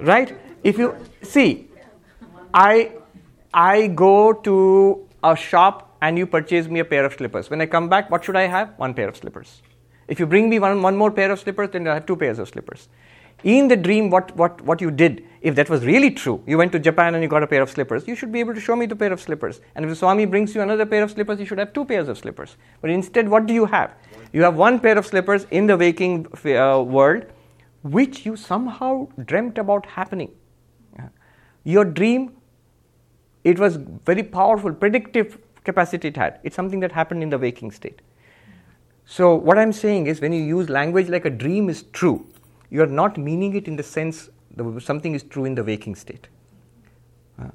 right? 0.01 0.37
If 0.63 0.79
you 0.79 0.95
see, 1.23 1.71
I 2.53 2.93
I 3.59 3.89
go 3.89 4.33
to 4.33 5.09
a 5.25 5.35
shop 5.35 5.97
and 6.01 6.17
you 6.17 6.27
purchase 6.29 6.69
me 6.69 6.79
a 6.79 6.85
pair 6.85 7.05
of 7.05 7.15
slippers. 7.15 7.51
When 7.51 7.61
I 7.61 7.67
come 7.67 7.89
back, 7.89 8.09
what 8.09 8.25
should 8.25 8.37
I 8.37 8.47
have? 8.47 8.75
One 8.77 8.95
pair 8.95 9.09
of 9.09 9.17
slippers. 9.17 9.63
If 10.07 10.21
you 10.21 10.27
bring 10.27 10.49
me 10.49 10.61
one, 10.61 10.81
one 10.81 10.97
more 10.97 11.11
pair 11.11 11.33
of 11.33 11.41
slippers, 11.41 11.71
then 11.71 11.89
I 11.89 11.95
have 11.95 12.07
two 12.07 12.15
pairs 12.15 12.39
of 12.39 12.49
slippers. 12.49 12.89
In 13.43 13.67
the 13.67 13.77
dream, 13.77 14.11
what, 14.11 14.35
what, 14.37 14.61
what 14.61 14.81
you 14.81 14.93
did, 14.93 15.25
if 15.41 15.57
that 15.57 15.69
was 15.69 15.85
really 15.85 16.13
true, 16.13 16.41
you 16.47 16.57
went 16.57 16.71
to 16.71 16.79
Japan 16.79 17.17
and 17.17 17.23
you 17.23 17.29
got 17.29 17.43
a 17.43 17.49
pair 17.49 17.61
of 17.61 17.69
slippers, 17.69 18.07
you 18.07 18.15
should 18.15 18.31
be 18.31 18.39
able 18.39 18.55
to 18.55 18.61
show 18.61 18.77
me 18.77 18.87
the 18.87 18.95
pair 18.95 19.13
of 19.13 19.21
slippers. 19.21 19.61
And 19.75 19.85
if 19.85 19.91
the 19.91 19.97
Swami 19.97 20.25
brings 20.25 20.55
you 20.55 20.61
another 20.61 20.87
pair 20.87 21.03
of 21.03 21.11
slippers, 21.11 21.41
you 21.41 21.47
should 21.47 21.59
have 21.59 21.73
two 21.73 21.85
pairs 21.85 22.07
of 22.09 22.17
slippers. 22.17 22.57
But 22.81 22.91
instead, 22.91 23.29
what 23.29 23.47
do 23.47 23.55
you 23.55 23.67
have? 23.67 23.93
You 24.33 24.43
have 24.43 24.55
one 24.55 24.79
pair 24.79 24.97
of 24.97 25.05
slippers 25.05 25.47
in 25.51 25.67
the 25.67 25.77
waking 25.77 26.29
uh, 26.47 26.81
world, 26.81 27.27
which 27.83 28.25
you 28.25 28.37
somehow 28.37 29.09
dreamt 29.25 29.59
about 29.59 29.85
happening. 29.85 30.31
Your 31.65 31.85
dream 31.85 32.38
it 33.45 33.59
was 33.59 33.77
very 33.77 34.23
powerful 34.23 34.73
predictive 34.73 35.39
capacity 35.65 36.09
it 36.09 36.17
had. 36.17 36.41
It's 36.43 36.57
something 36.57 36.81
that 36.81 36.93
happened 36.93 37.23
in 37.23 37.31
the 37.31 37.39
waking 37.39 37.71
state. 37.71 38.01
So 39.11 39.35
what 39.35 39.59
i'm 39.59 39.73
saying 39.73 40.07
is 40.07 40.21
when 40.21 40.35
you 40.35 40.43
use 40.43 40.69
language 40.69 41.09
like 41.09 41.25
a 41.25 41.31
dream 41.31 41.71
is 41.71 41.85
true 41.99 42.27
you 42.71 42.83
are 42.83 42.93
not 43.01 43.17
meaning 43.17 43.55
it 43.57 43.67
in 43.67 43.77
the 43.77 43.83
sense 43.83 44.29
that 44.57 44.83
something 44.83 45.15
is 45.15 45.23
true 45.23 45.47
in 45.47 45.55
the 45.55 45.65
waking 45.65 45.95
state. 45.95 46.29
Uh, 47.41 47.47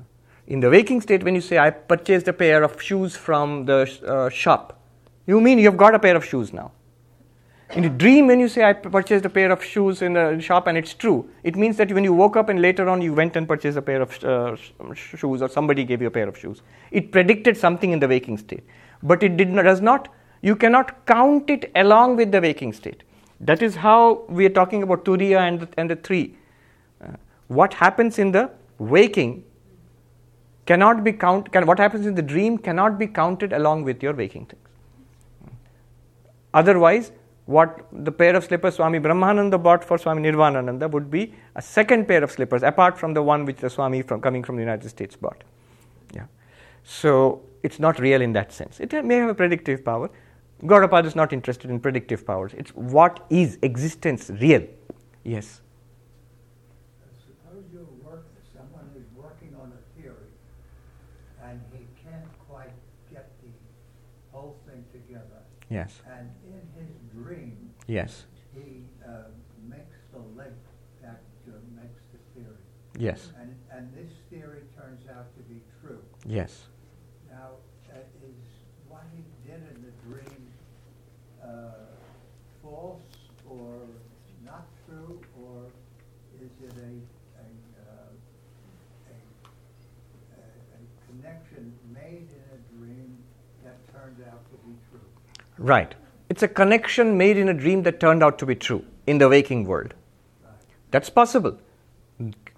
in 0.48 0.60
the 0.60 0.70
waking 0.70 1.00
state 1.02 1.24
when 1.24 1.36
you 1.36 1.42
say 1.42 1.58
i 1.58 1.70
purchased 1.70 2.28
a 2.28 2.34
pair 2.34 2.64
of 2.64 2.82
shoes 2.82 3.16
from 3.16 3.66
the 3.66 3.80
uh, 4.08 4.30
shop 4.30 4.80
you 5.28 5.40
mean 5.40 5.60
you've 5.60 5.78
got 5.78 5.94
a 5.94 6.00
pair 6.00 6.16
of 6.16 6.26
shoes 6.26 6.52
now 6.52 6.72
In 7.76 7.86
a 7.86 7.90
dream, 7.90 8.28
when 8.28 8.40
you 8.40 8.48
say, 8.48 8.64
I 8.64 8.74
purchased 8.74 9.26
a 9.26 9.30
pair 9.30 9.52
of 9.52 9.64
shoes 9.64 10.04
in 10.04 10.16
a 10.16 10.40
shop 10.40 10.68
and 10.68 10.78
it's 10.78 10.94
true, 10.94 11.28
it 11.44 11.56
means 11.56 11.76
that 11.78 11.92
when 11.92 12.04
you 12.04 12.14
woke 12.14 12.38
up 12.38 12.50
and 12.50 12.62
later 12.62 12.88
on 12.88 13.02
you 13.02 13.14
went 13.14 13.36
and 13.36 13.48
purchased 13.48 13.78
a 13.78 13.82
pair 13.82 14.00
of 14.00 14.24
uh, 14.24 14.56
shoes 14.94 15.42
or 15.42 15.50
somebody 15.50 15.84
gave 15.84 16.00
you 16.00 16.08
a 16.08 16.12
pair 16.12 16.28
of 16.28 16.38
shoes. 16.38 16.62
It 16.92 17.12
predicted 17.12 17.58
something 17.58 17.92
in 17.92 18.00
the 18.00 18.08
waking 18.08 18.38
state. 18.38 18.64
But 19.02 19.24
it 19.24 19.32
not, 19.32 19.64
does 19.64 19.82
not, 19.82 20.10
you 20.42 20.56
cannot 20.56 21.06
count 21.08 21.50
it 21.50 21.72
along 21.74 22.16
with 22.16 22.32
the 22.32 22.42
waking 22.42 22.74
state. 22.74 23.04
That 23.40 23.64
is 23.64 23.76
how 23.76 24.26
we 24.30 24.46
are 24.46 24.50
talking 24.50 24.84
about 24.84 25.04
Turiya 25.04 25.40
and 25.40 25.62
the, 25.62 25.70
and 25.76 25.90
the 25.90 25.96
three. 25.96 26.36
Uh, 27.04 27.14
what 27.48 27.74
happens 27.74 28.20
in 28.20 28.32
the 28.32 28.52
waking 28.78 29.44
cannot 30.68 31.04
be 31.04 31.12
count. 31.12 31.52
Can, 31.52 31.66
what 31.66 31.80
happens 31.80 32.06
in 32.06 32.14
the 32.14 32.22
dream 32.22 32.60
cannot 32.60 33.00
be 33.00 33.08
counted 33.08 33.52
along 33.52 33.84
with 33.84 34.04
your 34.04 34.14
waking 34.14 34.46
things. 34.46 34.62
Otherwise, 36.54 37.12
what 37.46 37.86
the 37.92 38.12
pair 38.12 38.36
of 38.36 38.44
slippers 38.46 38.76
Swami 38.76 39.00
Brahmananda 39.00 39.62
bought 39.62 39.84
for 39.84 39.98
Swami 39.98 40.22
Nirvanananda 40.22 40.90
would 40.90 41.12
be 41.12 41.34
a 41.56 41.62
second 41.62 42.08
pair 42.08 42.24
of 42.24 42.32
slippers 42.32 42.64
apart 42.64 42.98
from 42.98 43.14
the 43.14 43.22
one 43.22 43.46
which 43.46 43.58
the 43.58 43.70
Swami 43.70 44.02
from 44.02 44.22
coming 44.22 44.44
from 44.44 44.56
the 44.56 44.62
United 44.62 44.90
States 44.90 45.16
bought. 45.16 45.44
Yeah. 46.14 46.26
So 46.84 47.42
it's 47.64 47.80
not 47.80 48.00
real 48.00 48.22
in 48.22 48.34
that 48.34 48.54
sense. 48.54 48.80
It 48.80 48.94
may 49.04 49.16
have 49.16 49.30
a 49.30 49.36
predictive 49.36 49.84
power. 49.84 50.10
Gaudapada 50.64 51.06
is 51.06 51.16
not 51.16 51.34
interested 51.34 51.70
in 51.70 51.80
predictive 51.82 52.26
powers. 52.26 52.54
It's 52.54 52.72
what 52.72 53.26
is 53.30 53.58
existence 53.62 54.30
real. 54.42 54.66
Yes. 55.26 55.62
Suppose 57.26 57.66
you 57.74 57.86
work, 58.06 58.26
someone 58.56 58.90
who's 58.94 59.04
working 59.22 59.54
on 59.62 59.74
a 59.74 60.02
theory, 60.02 60.32
and 61.44 61.60
he 61.74 61.80
can't 62.02 62.24
quite 62.48 62.72
get 63.12 63.30
the 63.42 63.50
whole 64.32 64.56
thing 64.66 64.86
together. 64.94 65.44
Yes. 65.70 66.02
And 66.08 66.13
in 66.13 66.13
his 66.13 66.13
dream, 66.13 66.13
Yes. 67.88 68.26
he 68.54 68.84
uh, 69.06 69.30
makes 69.68 69.98
the 70.12 70.20
link 70.38 70.56
that 71.02 71.22
uh, 71.48 71.52
makes 71.76 72.02
the 72.14 72.20
theory. 72.34 72.64
Yes. 72.98 73.32
And, 73.42 73.56
and 73.72 73.94
this 73.94 74.12
theory 74.30 74.64
turns 74.78 75.02
out 75.10 75.36
to 75.36 75.44
be 75.44 75.60
true. 75.82 76.00
Yes. 76.26 76.64
Now, 77.30 77.58
uh, 77.92 77.98
is 78.26 78.36
what 78.88 79.04
he 79.14 79.24
did 79.50 79.62
in 79.76 79.82
the 79.84 79.92
dream 80.08 80.48
uh, 81.44 81.48
false 82.62 83.02
or 83.50 83.80
not 84.46 84.66
true, 84.88 85.20
or 85.42 85.66
is 86.42 86.50
it 86.64 86.78
a, 86.78 87.42
a, 87.42 87.48
uh, 87.84 88.12
a, 89.10 89.16
a, 90.40 90.44
a 90.78 90.82
connection 91.08 91.74
made 91.94 92.28
in 92.32 92.44
a 92.54 92.78
dream 92.78 93.18
that 93.64 93.76
turned 93.94 94.24
out 94.32 94.44
to 94.52 94.58
be 94.68 94.74
true? 94.90 95.00
Right. 95.58 95.96
It's 96.34 96.42
a 96.42 96.48
connection 96.48 97.16
made 97.16 97.38
in 97.38 97.50
a 97.50 97.54
dream 97.54 97.84
that 97.84 98.00
turned 98.00 98.24
out 98.24 98.40
to 98.40 98.46
be 98.48 98.56
true 98.56 98.84
in 99.06 99.20
the 99.20 99.30
waking 99.30 99.66
world. 99.66 99.94
That's 100.90 101.08
possible. 101.08 101.60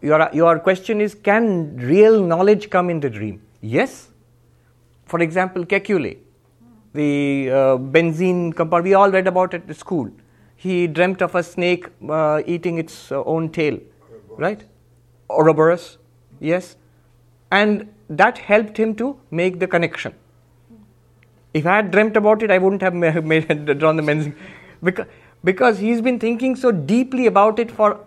Your, 0.02 0.30
your 0.32 0.60
question 0.60 1.02
is 1.02 1.14
can 1.14 1.76
real 1.76 2.24
knowledge 2.24 2.70
come 2.70 2.90
in 2.90 3.02
the 3.02 3.10
dream? 3.10 3.42
Yes. 3.60 4.08
For 5.08 5.20
example, 5.20 5.66
Kekule, 5.66 6.18
the 6.94 7.50
uh, 7.50 7.56
benzene 7.96 8.56
compound, 8.56 8.86
we 8.86 8.94
all 8.94 9.12
read 9.12 9.28
about 9.28 9.54
it 9.54 9.70
at 9.70 9.76
school. 9.76 10.10
He 10.56 10.88
dreamt 10.88 11.22
of 11.22 11.36
a 11.36 11.44
snake 11.44 11.88
uh, 12.08 12.44
eating 12.46 12.78
its 12.78 13.12
uh, 13.12 13.26
own 13.26 13.50
tail, 13.50 13.78
right? 14.38 14.64
Ouroboros, 15.30 15.98
yes. 16.40 16.78
And 17.52 17.94
that 18.10 18.38
helped 18.38 18.78
him 18.78 18.96
to 18.96 19.20
make 19.32 19.60
the 19.60 19.68
connection. 19.68 20.14
If 21.56 21.66
I 21.66 21.78
had 21.78 21.90
dreamt 21.90 22.18
about 22.18 22.44
it, 22.44 22.52
I 22.52 22.58
wouldn't 22.58 22.82
have 22.82 22.94
ma- 22.94 23.22
made, 23.34 23.80
drawn 23.80 23.96
the 23.96 24.02
men's 24.02 24.34
Because, 24.84 25.08
because 25.44 25.80
he's 25.80 26.02
been 26.02 26.20
thinking 26.20 26.56
so 26.56 26.72
deeply 26.72 27.28
about 27.28 27.60
it 27.60 27.72
for 27.72 28.02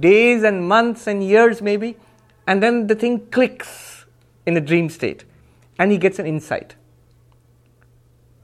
days 0.00 0.42
and 0.42 0.66
months 0.68 1.06
and 1.06 1.22
years, 1.22 1.62
maybe, 1.62 1.96
and 2.48 2.60
then 2.62 2.88
the 2.88 2.96
thing 2.96 3.20
clicks 3.30 4.04
in 4.46 4.56
a 4.56 4.60
dream 4.60 4.88
state 4.88 5.24
and 5.78 5.92
he 5.92 5.98
gets 5.98 6.18
an 6.18 6.26
insight. 6.26 6.74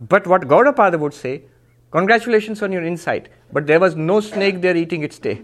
But 0.00 0.26
what 0.26 0.42
Gaudapada 0.42 1.00
would 1.00 1.14
say, 1.14 1.42
congratulations 1.90 2.62
on 2.62 2.70
your 2.70 2.84
insight, 2.84 3.30
but 3.52 3.66
there 3.66 3.80
was 3.80 3.96
no 3.96 4.20
snake 4.20 4.60
there 4.60 4.76
eating 4.76 5.02
its 5.02 5.18
tail. 5.18 5.38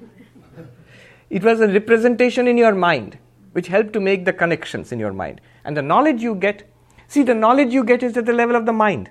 It 1.31 1.43
was 1.43 1.61
a 1.61 1.69
representation 1.69 2.47
in 2.47 2.57
your 2.59 2.74
mind 2.74 3.19
which 3.53 3.66
helped 3.66 3.93
to 3.95 4.01
make 4.01 4.24
the 4.24 4.32
connections 4.32 4.93
in 4.93 5.01
your 5.01 5.12
mind. 5.12 5.41
And 5.65 5.77
the 5.77 5.82
knowledge 5.82 6.23
you 6.23 6.35
get, 6.37 6.70
see, 7.15 7.23
the 7.23 7.35
knowledge 7.35 7.73
you 7.73 7.85
get 7.85 8.03
is 8.03 8.16
at 8.16 8.27
the 8.27 8.32
level 8.32 8.57
of 8.57 8.66
the 8.66 8.73
mind. 8.73 9.11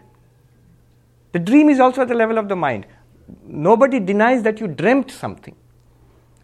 The 1.31 1.39
dream 1.39 1.69
is 1.69 1.79
also 1.79 2.01
at 2.01 2.07
the 2.07 2.15
level 2.15 2.37
of 2.37 2.49
the 2.49 2.55
mind. 2.55 2.87
Nobody 3.45 3.99
denies 3.99 4.43
that 4.43 4.59
you 4.59 4.67
dreamt 4.67 5.11
something. 5.11 5.55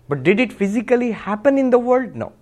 But 0.08 0.24
did 0.24 0.40
it 0.40 0.54
physically 0.54 1.12
happen 1.12 1.58
in 1.58 1.72
the 1.72 1.80
world? 1.80 2.16
No. 2.16 2.34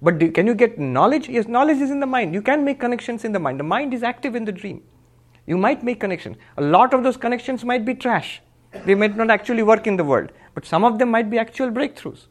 But 0.00 0.18
do, 0.18 0.30
can 0.32 0.48
you 0.48 0.54
get 0.54 0.78
knowledge? 0.78 1.28
Yes, 1.28 1.46
knowledge 1.46 1.78
is 1.78 1.92
in 1.92 2.00
the 2.00 2.06
mind. 2.06 2.34
You 2.34 2.42
can 2.42 2.64
make 2.64 2.80
connections 2.80 3.24
in 3.24 3.32
the 3.32 3.38
mind. 3.38 3.60
The 3.60 3.64
mind 3.64 3.94
is 3.94 4.02
active 4.02 4.34
in 4.34 4.44
the 4.44 4.50
dream. 4.50 4.82
You 5.46 5.56
might 5.56 5.84
make 5.84 6.00
connections. 6.00 6.36
A 6.56 6.62
lot 6.62 6.92
of 6.92 7.04
those 7.04 7.16
connections 7.16 7.64
might 7.64 7.84
be 7.84 7.94
trash. 7.94 8.42
They 8.84 8.96
might 8.96 9.16
not 9.16 9.30
actually 9.30 9.62
work 9.62 9.86
in 9.86 9.96
the 9.96 10.04
world. 10.04 10.32
But 10.54 10.66
some 10.66 10.84
of 10.84 10.98
them 10.98 11.10
might 11.10 11.30
be 11.30 11.38
actual 11.38 11.70
breakthroughs. 11.70 12.26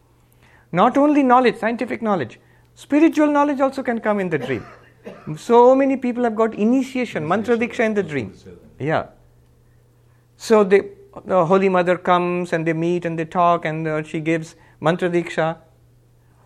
Not 0.74 0.98
only 0.98 1.24
knowledge, 1.24 1.58
scientific 1.58 2.02
knowledge, 2.02 2.40
spiritual 2.76 3.28
knowledge 3.28 3.62
also 3.62 3.84
can 3.84 4.00
come 4.00 4.20
in 4.20 4.30
the 4.30 4.38
dream. 4.38 4.66
So 5.38 5.76
many 5.76 5.98
people 5.98 6.24
have 6.24 6.36
got 6.36 6.54
initiation, 6.56 7.28
mantra 7.28 7.58
diksha 7.58 7.86
in 7.86 7.94
the 7.94 8.04
dream. 8.04 8.34
Yeah. 8.80 9.08
So 10.38 10.64
the 10.64 10.90
Holy 11.26 11.70
Mother 11.70 11.98
comes 11.98 12.54
and 12.54 12.66
they 12.66 12.74
meet 12.74 13.06
and 13.06 13.18
they 13.18 13.26
talk 13.26 13.66
and 13.66 13.88
uh, 13.88 14.04
she 14.04 14.20
gives 14.20 14.56
mantra 14.80 15.10
diksha. 15.10 15.58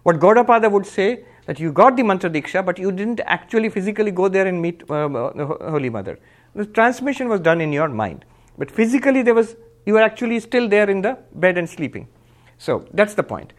What 0.04 0.20
Gaudapada 0.20 0.72
would 0.72 0.86
say 0.86 1.26
that 1.46 1.60
you 1.60 1.72
got 1.72 1.96
the 1.96 2.04
mantra 2.04 2.30
diksha, 2.30 2.66
but 2.66 2.78
you 2.78 2.92
didn't 2.92 3.22
actually 3.26 3.70
physically 3.70 4.12
go 4.12 4.28
there 4.28 4.48
and 4.48 4.62
meet 4.62 4.84
uh, 4.90 5.08
the 5.08 5.46
Holy 5.70 5.90
Mother. 5.90 6.20
The 6.56 6.66
transmission 6.66 7.28
was 7.28 7.40
done 7.40 7.62
in 7.62 7.74
your 7.74 7.90
mind, 7.90 8.26
but 8.58 8.72
physically 8.72 9.22
there 9.22 9.34
was 9.34 9.56
you 9.86 9.94
were 9.94 10.02
actually 10.02 10.40
still 10.40 10.68
there 10.68 10.90
in 10.90 11.02
the 11.02 11.18
bed 11.34 11.58
and 11.58 11.70
sleeping. 11.70 12.08
So 12.58 12.88
that's 12.94 13.14
the 13.14 13.24
point. 13.24 13.54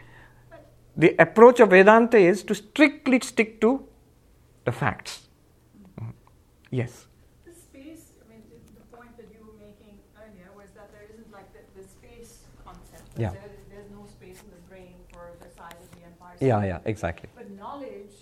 The 0.97 1.15
approach 1.19 1.61
of 1.61 1.71
Vedanta 1.71 2.17
is 2.17 2.43
to 2.45 2.55
strictly 2.55 3.21
stick 3.21 3.61
to 3.61 3.87
the 4.67 4.73
facts. 4.73 5.13
Yes. 6.71 7.07
The 7.47 7.55
space, 7.55 8.05
I 8.23 8.25
mean, 8.31 8.43
the, 8.51 8.59
the 8.81 8.87
point 8.97 9.17
that 9.17 9.29
you 9.33 9.41
were 9.47 9.57
making 9.69 9.95
earlier 10.19 10.49
was 10.61 10.69
that 10.77 10.91
there 10.93 11.07
isn't 11.09 11.31
like 11.33 11.49
the, 11.57 11.63
the 11.81 11.87
space 11.89 12.41
concept. 12.65 13.09
Yeah. 13.17 13.31
There 13.31 13.51
there's 13.73 13.91
no 13.91 14.05
space 14.07 14.39
in 14.45 14.51
the 14.51 14.63
brain 14.69 14.97
for 15.13 15.25
the 15.43 15.49
size 15.57 15.81
of 15.85 15.91
the 15.97 16.05
Empire 16.11 16.37
State. 16.37 16.49
Yeah, 16.49 16.65
yeah, 16.65 16.81
exactly. 16.85 17.29
But 17.37 17.49
knowledge 17.63 18.17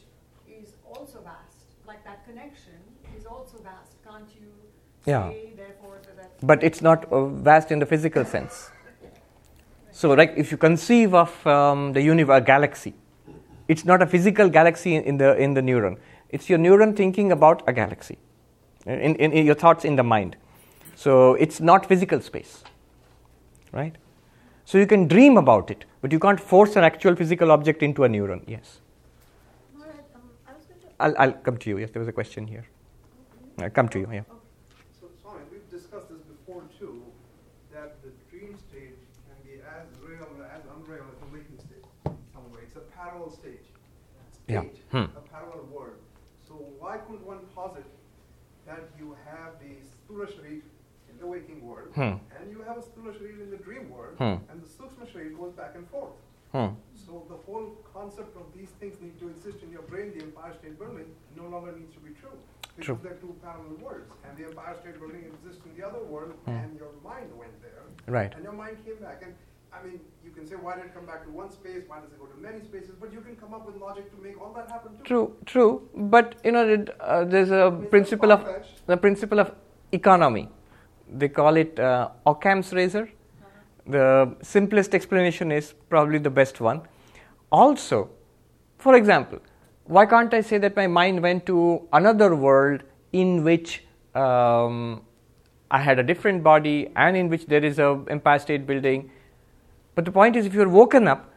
is 0.46 0.68
also 0.92 1.18
vast. 1.20 1.64
Like 1.86 2.04
that 2.04 2.24
connection 2.28 2.78
is 3.16 3.24
also 3.26 3.56
vast. 3.70 3.92
Can't 4.06 4.28
you 4.40 4.50
Yeah. 5.06 5.30
say, 5.30 5.52
therefore, 5.56 5.96
that 6.06 6.16
that's 6.16 6.44
but 6.50 6.62
it's 6.62 6.82
not 6.82 7.10
uh, 7.10 7.24
vast 7.50 7.72
in 7.72 7.78
the 7.78 7.86
physical 7.86 8.24
sense. 8.24 8.70
So, 9.92 10.12
like 10.12 10.34
if 10.36 10.50
you 10.52 10.58
conceive 10.58 11.14
of 11.14 11.46
um, 11.46 11.92
the 11.92 12.02
universe, 12.02 12.38
a 12.38 12.44
galaxy, 12.44 12.94
it's 13.68 13.84
not 13.84 14.02
a 14.02 14.06
physical 14.06 14.48
galaxy 14.48 14.96
in 14.96 15.16
the 15.18 15.36
in 15.36 15.54
the 15.54 15.62
neuron. 15.62 15.96
It's 16.34 16.50
your 16.50 16.58
neuron 16.58 16.96
thinking 16.96 17.30
about 17.30 17.62
a 17.68 17.72
galaxy, 17.72 18.18
in, 18.86 19.14
in, 19.14 19.32
in 19.32 19.46
your 19.46 19.54
thoughts 19.54 19.84
in 19.84 19.94
the 19.94 20.02
mind. 20.02 20.36
So 20.96 21.34
it's 21.34 21.60
not 21.60 21.86
physical 21.86 22.20
space, 22.20 22.64
right? 23.72 23.94
So 24.64 24.78
you 24.78 24.86
can 24.86 25.06
dream 25.06 25.36
about 25.36 25.70
it, 25.70 25.84
but 26.00 26.10
you 26.10 26.18
can't 26.18 26.40
force 26.40 26.74
an 26.74 26.82
actual 26.82 27.14
physical 27.14 27.52
object 27.52 27.84
into 27.84 28.02
a 28.02 28.08
neuron. 28.08 28.42
Yes, 28.48 28.80
Alright, 29.78 29.94
um, 30.16 30.22
I 30.48 30.52
was 30.54 30.64
going 30.64 30.80
to. 30.80 30.86
I'll, 30.98 31.14
I'll 31.18 31.38
come 31.48 31.56
to 31.58 31.70
you. 31.70 31.78
Yes, 31.78 31.90
there 31.92 32.00
was 32.00 32.08
a 32.08 32.12
question 32.12 32.48
here. 32.48 32.64
I'll 33.60 33.70
come 33.70 33.88
to 33.90 34.00
you. 34.00 34.08
Yeah. 34.12 34.22
So, 35.00 35.06
Swami, 35.22 35.40
we've 35.52 35.70
discussed 35.70 36.08
this 36.08 36.22
before 36.22 36.62
too, 36.80 37.00
that 37.72 38.02
the 38.02 38.10
dream 38.28 38.56
stage 38.68 38.98
can 39.28 39.38
be 39.44 39.60
as 39.60 39.86
real 40.02 40.26
as 40.52 40.62
unreal 40.76 41.04
as 41.12 41.18
the 41.20 41.26
waking 41.32 41.58
state 41.58 41.84
in 42.06 42.16
some 42.32 42.50
way. 42.52 42.62
It's 42.66 42.74
a 42.74 42.80
parallel 42.80 43.30
stage. 43.30 43.66
Yeah. 44.48 44.62
State, 44.62 44.80
Hmm. 44.90 45.16
A 45.16 45.22
parallel 45.30 45.66
world. 45.72 45.98
So 46.46 46.54
why 46.78 46.98
couldn't 46.98 47.26
one 47.26 47.40
posit 47.54 47.84
that 48.66 48.84
you 48.96 49.16
have 49.26 49.54
the 49.58 49.74
Sthula 49.90 50.26
Sharir 50.26 50.62
in 51.10 51.18
the 51.18 51.26
waking 51.26 51.66
world, 51.66 51.82
Hmm. 51.94 52.18
and 52.38 52.50
you 52.50 52.60
have 52.66 52.76
a 52.78 52.80
Sthula 52.80 53.12
Sharir 53.16 53.40
in 53.42 53.50
the 53.50 53.56
dream 53.58 53.88
world, 53.90 54.16
Hmm. 54.18 54.36
and 54.50 54.62
the 54.62 54.68
Sukshma 54.68 55.06
Sharir 55.10 55.36
goes 55.38 55.52
back 55.52 55.74
and 55.76 55.88
forth. 55.90 56.12
Hmm. 56.52 56.74
So 56.94 57.22
the 57.28 57.36
whole 57.46 57.68
concept 57.92 58.36
of 58.36 58.46
these 58.56 58.70
things 58.80 59.00
need 59.00 59.18
to 59.20 59.28
exist 59.28 59.58
in 59.62 59.70
your 59.70 59.82
brain, 59.82 60.12
the 60.16 60.22
Empire 60.24 60.54
State 60.60 60.78
Building, 60.78 61.06
no 61.36 61.46
longer 61.48 61.72
needs 61.72 61.92
to 61.94 62.00
be 62.00 62.10
true. 62.20 62.36
Because 62.76 62.86
True. 62.86 62.98
they're 63.04 63.20
two 63.24 63.34
parallel 63.42 63.76
worlds. 63.80 64.12
And 64.26 64.36
the 64.36 64.46
Empire 64.50 64.74
State 64.80 64.98
Building 64.98 65.24
exists 65.32 65.62
in 65.64 65.76
the 65.78 65.86
other 65.86 66.02
world, 66.12 66.32
Hmm. 66.44 66.50
and 66.50 66.76
your 66.76 66.90
mind 67.04 67.30
went 67.38 67.54
there. 67.62 67.82
Right. 68.08 68.34
And 68.34 68.42
your 68.42 68.52
mind 68.52 68.76
came 68.84 68.96
back. 68.96 69.22
And 69.22 69.34
I 69.72 69.82
mean, 69.86 70.00
you 70.24 70.30
can 70.32 70.44
say, 70.46 70.56
why 70.56 70.74
did 70.76 70.86
it 70.86 70.94
come 70.94 71.06
back 71.06 71.24
to 71.24 71.30
one 71.30 71.50
space? 71.50 71.82
Why 71.86 72.00
does 72.00 72.10
it 72.12 72.18
go 72.18 72.26
to 72.26 72.36
many 72.40 72.60
spaces? 72.60 72.94
But 73.00 73.12
you 73.12 73.20
can 73.20 73.36
come 73.36 73.54
up 73.54 73.64
with 73.66 73.76
logic 73.76 74.10
to 74.14 74.16
make 74.22 74.40
all 74.40 74.52
that 74.54 74.68
happen 74.70 74.96
too. 74.96 75.04
True, 75.04 75.36
true. 75.46 75.88
But 75.94 76.34
you 76.44 76.52
know, 76.52 76.68
it, 76.68 76.90
uh, 77.00 77.24
there's 77.24 77.50
a 77.52 77.66
It's 77.82 77.90
principle 77.90 78.32
of 78.32 78.44
the 78.86 78.96
principle 78.96 79.38
of 79.40 79.52
economy. 79.92 80.48
They 81.16 81.28
call 81.28 81.56
it 81.56 81.78
uh, 81.78 82.08
Occam's 82.26 82.72
razor. 82.72 83.08
the 83.94 84.04
simplest 84.42 84.94
explanation 84.98 85.52
is 85.52 85.74
probably 85.94 86.18
the 86.26 86.30
best 86.30 86.60
one. 86.66 86.78
Also, 87.52 87.98
for 88.84 88.94
example, 89.00 89.38
why 89.96 90.04
can't 90.06 90.32
I 90.32 90.40
say 90.50 90.58
that 90.58 90.74
my 90.76 90.86
mind 90.86 91.22
went 91.26 91.44
to 91.50 91.56
another 91.92 92.34
world 92.34 92.82
in 93.12 93.44
which 93.44 93.84
um, 94.14 95.02
I 95.70 95.80
had 95.88 95.98
a 95.98 96.02
different 96.02 96.42
body 96.42 96.90
and 96.96 97.16
in 97.16 97.28
which 97.28 97.46
there 97.46 97.64
is 97.64 97.78
a 97.78 97.90
Empire 98.08 98.38
State 98.38 98.66
Building? 98.66 99.10
But 99.94 100.04
the 100.06 100.12
point 100.12 100.34
is, 100.36 100.46
if 100.46 100.54
you're 100.54 100.68
woken 100.80 101.06
up, 101.06 101.30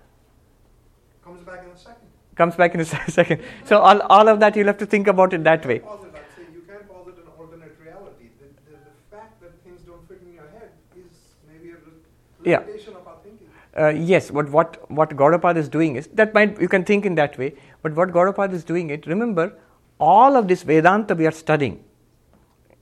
Comes 1.23 1.43
back 1.43 1.63
in 1.65 1.71
a 1.71 1.77
second. 1.77 2.07
comes 2.35 2.55
back 2.55 2.73
in 2.75 2.79
a 2.79 2.85
second. 3.19 3.41
So 3.65 3.79
all, 3.79 4.01
all 4.03 4.27
of 4.29 4.39
that 4.39 4.55
you'll 4.55 4.67
have 4.67 4.77
to 4.77 4.85
think 4.85 5.07
about 5.07 5.33
it 5.33 5.43
that 5.43 5.65
way. 5.65 5.79
Posit, 5.79 6.13
I'd 6.15 6.21
say 6.37 6.43
you 6.53 6.61
can 6.61 6.79
posit 6.87 7.17
an 7.17 7.27
alternate 7.37 7.75
reality. 7.83 8.29
The, 8.39 8.47
the, 8.71 8.77
the 8.77 9.15
fact 9.15 9.41
that 9.41 9.51
things 9.65 9.81
don't 9.81 10.07
fit 10.07 10.21
in 10.25 10.33
your 10.33 10.47
head 10.57 10.71
is 10.95 11.11
maybe 11.51 11.71
a 11.71 11.73
re- 11.75 11.99
Yeah. 12.47 12.59
of 12.59 13.07
our 13.07 13.17
thinking. 13.23 13.47
Uh, 13.77 13.89
yes, 13.89 14.31
but 14.31 14.49
what 14.49 14.77
what 14.99 15.15
Gaudapad 15.21 15.57
is 15.57 15.69
doing 15.69 15.95
is 16.01 16.07
that 16.21 16.33
might 16.33 16.61
you 16.61 16.69
can 16.75 16.85
think 16.91 17.05
in 17.05 17.15
that 17.15 17.37
way. 17.37 17.53
But 17.83 17.95
what 18.01 18.13
Gaudapad 18.17 18.53
is 18.53 18.63
doing 18.63 18.89
it. 18.89 19.07
Remember, 19.15 19.47
all 19.99 20.35
of 20.35 20.47
this 20.47 20.63
Vedanta 20.63 21.15
we 21.15 21.27
are 21.27 21.37
studying. 21.39 21.83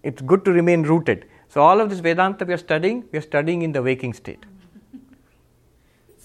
It's 0.04 0.22
good 0.22 0.46
to 0.46 0.54
remain 0.54 0.84
rooted. 0.84 1.26
So 1.50 1.62
all 1.62 1.82
of 1.82 1.90
this 1.90 2.00
Vedanta 2.00 2.46
we 2.46 2.54
are 2.54 2.64
studying, 2.66 3.04
we 3.12 3.20
are 3.20 3.28
studying 3.30 3.62
in 3.62 3.72
the 3.72 3.82
waking 3.82 4.14
state. 4.14 4.46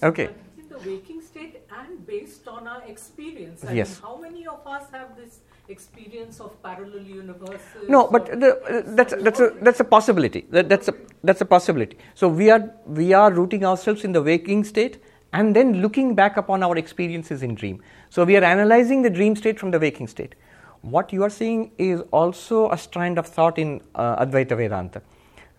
Okay. 0.03 0.29
In 0.57 0.69
the 0.69 0.79
waking 0.79 1.21
state 1.21 1.61
and 1.79 2.05
based 2.07 2.47
on 2.47 2.67
our 2.67 2.83
experience. 2.83 3.63
I 3.63 3.73
Yes. 3.73 3.95
Mean, 3.95 4.09
how 4.09 4.15
many 4.21 4.47
of 4.47 4.65
us 4.65 4.89
have 4.91 5.15
this 5.15 5.40
experience 5.71 6.39
of 6.39 6.61
parallel 6.63 7.01
universes? 7.01 7.89
No, 7.89 8.07
but 8.07 8.25
the, 8.39 8.49
uh, 8.57 8.81
that's 8.99 9.13
that's 9.27 9.39
a 9.39 9.49
that's 9.61 9.79
a 9.79 9.83
possibility. 9.83 10.45
That, 10.49 10.69
that's 10.69 10.87
a 10.87 10.93
that's 11.23 11.41
a 11.41 11.45
possibility. 11.45 11.97
So 12.13 12.27
we 12.27 12.49
are 12.49 12.63
we 12.85 13.13
are 13.13 13.31
rooting 13.31 13.65
ourselves 13.65 14.03
in 14.03 14.11
the 14.11 14.21
waking 14.21 14.63
state 14.65 15.01
and 15.33 15.55
then 15.55 15.81
looking 15.81 16.13
back 16.15 16.37
upon 16.37 16.63
our 16.63 16.77
experiences 16.77 17.43
in 17.43 17.55
dream. 17.55 17.81
So 18.09 18.25
we 18.25 18.35
are 18.37 18.43
analyzing 18.43 19.01
the 19.01 19.09
dream 19.09 19.35
state 19.35 19.59
from 19.59 19.71
the 19.71 19.79
waking 19.79 20.07
state. 20.07 20.35
What 20.81 21.13
you 21.13 21.23
are 21.23 21.29
seeing 21.29 21.71
is 21.77 22.01
also 22.11 22.69
a 22.71 22.77
strand 22.77 23.17
of 23.17 23.27
thought 23.27 23.57
in 23.57 23.81
uh, 23.95 24.25
Advaita 24.25 24.57
Vedanta. 24.57 25.01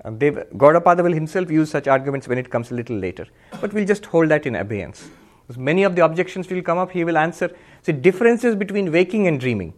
Uh, 0.04 0.10
Gaudapada 0.10 1.02
will 1.02 1.12
himself 1.12 1.50
use 1.50 1.70
such 1.70 1.86
arguments 1.86 2.26
when 2.26 2.38
it 2.38 2.50
comes 2.50 2.72
a 2.72 2.74
little 2.74 2.96
later, 2.96 3.26
but 3.60 3.72
we'll 3.72 3.86
just 3.86 4.04
hold 4.06 4.28
that 4.30 4.46
in 4.46 4.56
abeyance. 4.56 5.08
Because 5.46 5.58
many 5.58 5.84
of 5.84 5.94
the 5.94 6.04
objections 6.04 6.48
will 6.48 6.62
come 6.62 6.78
up, 6.78 6.90
he 6.90 7.04
will 7.04 7.16
answer. 7.16 7.54
See, 7.82 7.92
differences 7.92 8.56
between 8.56 8.90
waking 8.90 9.28
and 9.28 9.38
dreaming. 9.38 9.74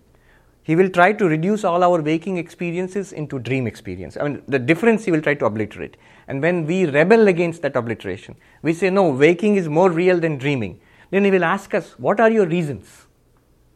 He 0.64 0.76
will 0.76 0.88
try 0.88 1.12
to 1.12 1.26
reduce 1.26 1.62
all 1.62 1.84
our 1.84 2.00
waking 2.00 2.38
experiences 2.38 3.12
into 3.12 3.38
dream 3.38 3.66
experience. 3.66 4.16
I 4.16 4.24
mean, 4.24 4.42
the 4.48 4.58
difference 4.58 5.04
he 5.04 5.10
will 5.10 5.20
try 5.20 5.34
to 5.34 5.44
obliterate. 5.44 5.98
And 6.26 6.40
when 6.40 6.64
we 6.66 6.86
rebel 6.86 7.28
against 7.28 7.60
that 7.62 7.76
obliteration, 7.76 8.34
we 8.62 8.72
say, 8.72 8.88
no, 8.88 9.10
waking 9.10 9.56
is 9.56 9.68
more 9.68 9.90
real 9.90 10.18
than 10.18 10.38
dreaming. 10.38 10.80
Then 11.10 11.22
he 11.24 11.30
will 11.30 11.44
ask 11.44 11.74
us, 11.74 11.98
what 11.98 12.18
are 12.18 12.30
your 12.30 12.46
reasons? 12.46 13.06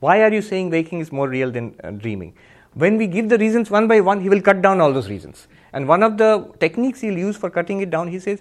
Why 0.00 0.22
are 0.22 0.32
you 0.32 0.40
saying 0.40 0.70
waking 0.70 1.00
is 1.00 1.12
more 1.12 1.28
real 1.28 1.50
than 1.50 1.74
uh, 1.84 1.90
dreaming? 1.90 2.32
When 2.72 2.96
we 2.96 3.06
give 3.06 3.28
the 3.28 3.36
reasons 3.36 3.70
one 3.70 3.86
by 3.86 4.00
one, 4.00 4.22
he 4.22 4.30
will 4.30 4.40
cut 4.40 4.62
down 4.62 4.80
all 4.80 4.92
those 4.92 5.10
reasons. 5.10 5.46
And 5.74 5.86
one 5.86 6.02
of 6.02 6.16
the 6.16 6.50
techniques 6.58 7.02
he'll 7.02 7.18
use 7.18 7.36
for 7.36 7.50
cutting 7.50 7.80
it 7.80 7.90
down, 7.90 8.08
he 8.08 8.18
says 8.18 8.40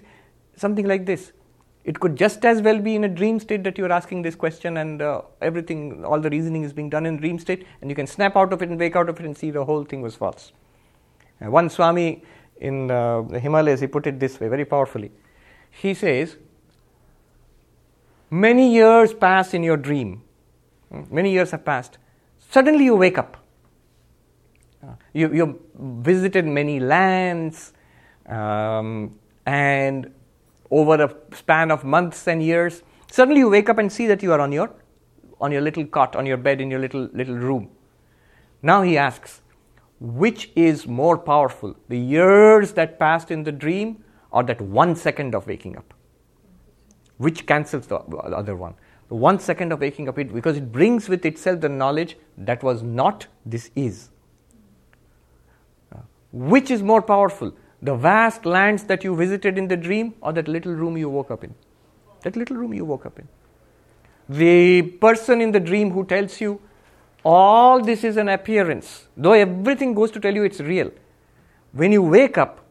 something 0.56 0.86
like 0.86 1.04
this 1.04 1.32
it 1.88 1.98
could 2.00 2.16
just 2.22 2.44
as 2.44 2.60
well 2.60 2.78
be 2.86 2.94
in 2.94 3.04
a 3.04 3.08
dream 3.08 3.40
state 3.40 3.64
that 3.64 3.78
you're 3.78 3.90
asking 3.90 4.22
this 4.22 4.34
question 4.34 4.76
and 4.76 5.00
uh, 5.00 5.22
everything, 5.40 6.04
all 6.04 6.20
the 6.20 6.30
reasoning 6.30 6.62
is 6.62 6.72
being 6.72 6.90
done 6.90 7.06
in 7.06 7.16
dream 7.16 7.38
state, 7.38 7.66
and 7.80 7.90
you 7.90 7.96
can 7.96 8.06
snap 8.06 8.36
out 8.36 8.52
of 8.52 8.62
it 8.62 8.68
and 8.68 8.78
wake 8.78 8.94
out 8.94 9.08
of 9.08 9.18
it 9.20 9.24
and 9.24 9.36
see 9.36 9.50
the 9.50 9.64
whole 9.64 9.84
thing 9.84 10.02
was 10.02 10.14
false. 10.14 10.52
One 11.40 11.70
Swami 11.70 12.22
in 12.60 12.90
uh, 12.90 13.22
the 13.22 13.40
Himalayas, 13.40 13.80
he 13.80 13.86
put 13.86 14.06
it 14.06 14.20
this 14.20 14.38
way 14.38 14.48
very 14.48 14.64
powerfully. 14.64 15.12
He 15.70 15.94
says, 15.94 16.36
Many 18.30 18.74
years 18.74 19.14
pass 19.14 19.54
in 19.54 19.62
your 19.62 19.78
dream, 19.78 20.22
Mm, 20.92 21.10
many 21.10 21.32
years 21.32 21.50
have 21.50 21.64
passed. 21.64 21.98
Suddenly 22.50 22.84
you 22.84 22.96
wake 22.96 23.18
up. 23.18 23.36
Uh, 24.82 24.94
you, 25.12 25.32
you 25.34 25.60
visited 25.74 26.46
many 26.46 26.80
lands, 26.80 27.72
um, 28.26 29.18
and 29.44 30.12
over 30.70 31.02
a 31.02 31.34
span 31.34 31.70
of 31.70 31.84
months 31.84 32.26
and 32.28 32.42
years, 32.42 32.82
suddenly 33.10 33.40
you 33.40 33.48
wake 33.48 33.68
up 33.68 33.78
and 33.78 33.90
see 33.90 34.06
that 34.06 34.22
you 34.22 34.32
are 34.32 34.40
on 34.40 34.52
your 34.52 34.70
on 35.40 35.52
your 35.52 35.60
little 35.60 35.86
cot, 35.86 36.16
on 36.16 36.26
your 36.26 36.36
bed 36.36 36.60
in 36.60 36.70
your 36.70 36.80
little 36.80 37.08
little 37.12 37.36
room. 37.36 37.70
Now 38.62 38.82
he 38.82 38.98
asks, 38.98 39.40
which 40.00 40.50
is 40.56 40.86
more 40.86 41.16
powerful, 41.16 41.76
the 41.88 41.98
years 41.98 42.72
that 42.72 42.98
passed 42.98 43.30
in 43.30 43.44
the 43.44 43.52
dream 43.52 44.04
or 44.30 44.42
that 44.44 44.60
one 44.60 44.94
second 44.94 45.34
of 45.34 45.46
waking 45.46 45.76
up? 45.76 45.94
Which 47.16 47.46
cancels 47.46 47.86
the 47.86 47.98
the 48.08 48.16
other 48.16 48.56
one? 48.56 48.74
The 49.08 49.14
one 49.14 49.38
second 49.38 49.72
of 49.72 49.80
waking 49.80 50.08
up, 50.08 50.18
it, 50.18 50.34
because 50.34 50.56
it 50.58 50.70
brings 50.70 51.08
with 51.08 51.24
itself 51.24 51.60
the 51.60 51.68
knowledge 51.68 52.18
that 52.36 52.62
was 52.62 52.82
not, 52.82 53.26
this 53.46 53.70
is. 53.74 54.10
Uh, 55.90 56.00
which 56.30 56.70
is 56.70 56.82
more 56.82 57.00
powerful? 57.00 57.56
The 57.82 57.94
vast 57.94 58.44
lands 58.44 58.84
that 58.84 59.04
you 59.04 59.14
visited 59.14 59.56
in 59.56 59.68
the 59.68 59.76
dream 59.76 60.14
or 60.20 60.32
that 60.32 60.48
little 60.48 60.72
room 60.72 60.96
you 60.96 61.08
woke 61.08 61.30
up 61.30 61.44
in? 61.44 61.54
That 62.22 62.36
little 62.36 62.56
room 62.56 62.74
you 62.74 62.84
woke 62.84 63.06
up 63.06 63.18
in. 63.18 63.28
The 64.28 64.82
person 64.82 65.40
in 65.40 65.52
the 65.52 65.60
dream 65.60 65.90
who 65.92 66.04
tells 66.04 66.40
you 66.40 66.60
all 67.24 67.80
this 67.82 68.04
is 68.04 68.16
an 68.16 68.28
appearance, 68.28 69.06
though 69.16 69.32
everything 69.32 69.94
goes 69.94 70.10
to 70.12 70.20
tell 70.20 70.34
you 70.34 70.44
it's 70.44 70.60
real. 70.60 70.90
When 71.72 71.92
you 71.92 72.02
wake 72.02 72.38
up, 72.38 72.64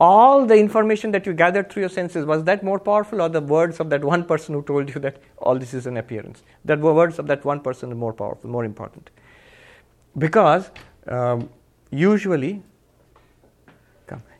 all 0.00 0.46
the 0.46 0.56
information 0.56 1.12
that 1.12 1.26
you 1.26 1.32
gathered 1.32 1.70
through 1.70 1.82
your 1.82 1.88
senses, 1.88 2.24
was 2.24 2.42
that 2.44 2.64
more 2.64 2.78
powerful 2.80 3.22
or 3.22 3.28
the 3.28 3.40
words 3.40 3.78
of 3.78 3.88
that 3.90 4.04
one 4.04 4.24
person 4.24 4.54
who 4.54 4.62
told 4.62 4.92
you 4.92 5.00
that 5.00 5.18
all 5.38 5.56
this 5.56 5.74
is 5.74 5.86
an 5.86 5.96
appearance? 5.96 6.42
That 6.64 6.80
were 6.80 6.92
words 6.92 7.20
of 7.20 7.28
that 7.28 7.44
one 7.44 7.60
person 7.60 7.92
are 7.92 7.94
more 7.94 8.12
powerful, 8.12 8.50
more 8.50 8.64
important. 8.64 9.10
Because 10.18 10.70
um, 11.06 11.48
usually, 11.90 12.62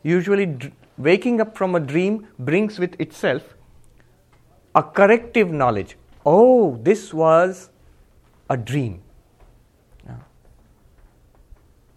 usually 0.03 0.45
dr- 0.45 0.73
waking 0.97 1.41
up 1.41 1.57
from 1.57 1.75
a 1.75 1.79
dream 1.79 2.27
brings 2.37 2.79
with 2.79 2.99
itself 2.99 3.55
a 4.75 4.83
corrective 4.83 5.51
knowledge. 5.51 5.97
Oh, 6.25 6.77
this 6.81 7.13
was 7.13 7.69
a 8.49 8.57
dream. 8.57 9.01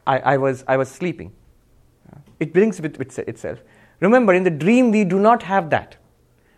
I, 0.06 0.18
I, 0.18 0.36
was, 0.36 0.64
I 0.68 0.76
was 0.76 0.88
sleeping. 0.88 1.32
It 2.38 2.52
brings 2.52 2.80
with, 2.80 2.96
with 2.96 3.18
itself. 3.18 3.58
Remember, 4.00 4.34
in 4.34 4.44
the 4.44 4.50
dream, 4.50 4.90
we 4.90 5.04
do 5.04 5.18
not 5.18 5.42
have 5.42 5.70
that. 5.70 5.96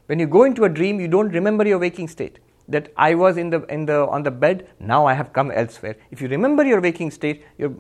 When 0.07 0.19
you 0.19 0.27
go 0.27 0.45
into 0.45 0.65
a 0.65 0.69
dream, 0.69 1.01
you 1.01 1.09
don't 1.09 1.31
remember 1.31 1.67
your 1.67 1.79
waking 1.79 2.09
state. 2.09 2.41
That 2.69 2.93
I 2.97 3.15
was 3.15 3.39
in 3.39 3.49
the, 3.49 3.63
in 3.67 3.87
the, 3.87 4.07
on 4.09 4.23
the 4.23 4.31
bed, 4.31 4.69
now 4.79 5.07
I 5.07 5.15
have 5.15 5.33
come 5.33 5.51
elsewhere. 5.51 5.97
If 6.11 6.21
you 6.21 6.29
remember 6.29 6.65
your 6.65 6.81
waking 6.83 7.11
state, 7.11 7.43
your 7.57 7.71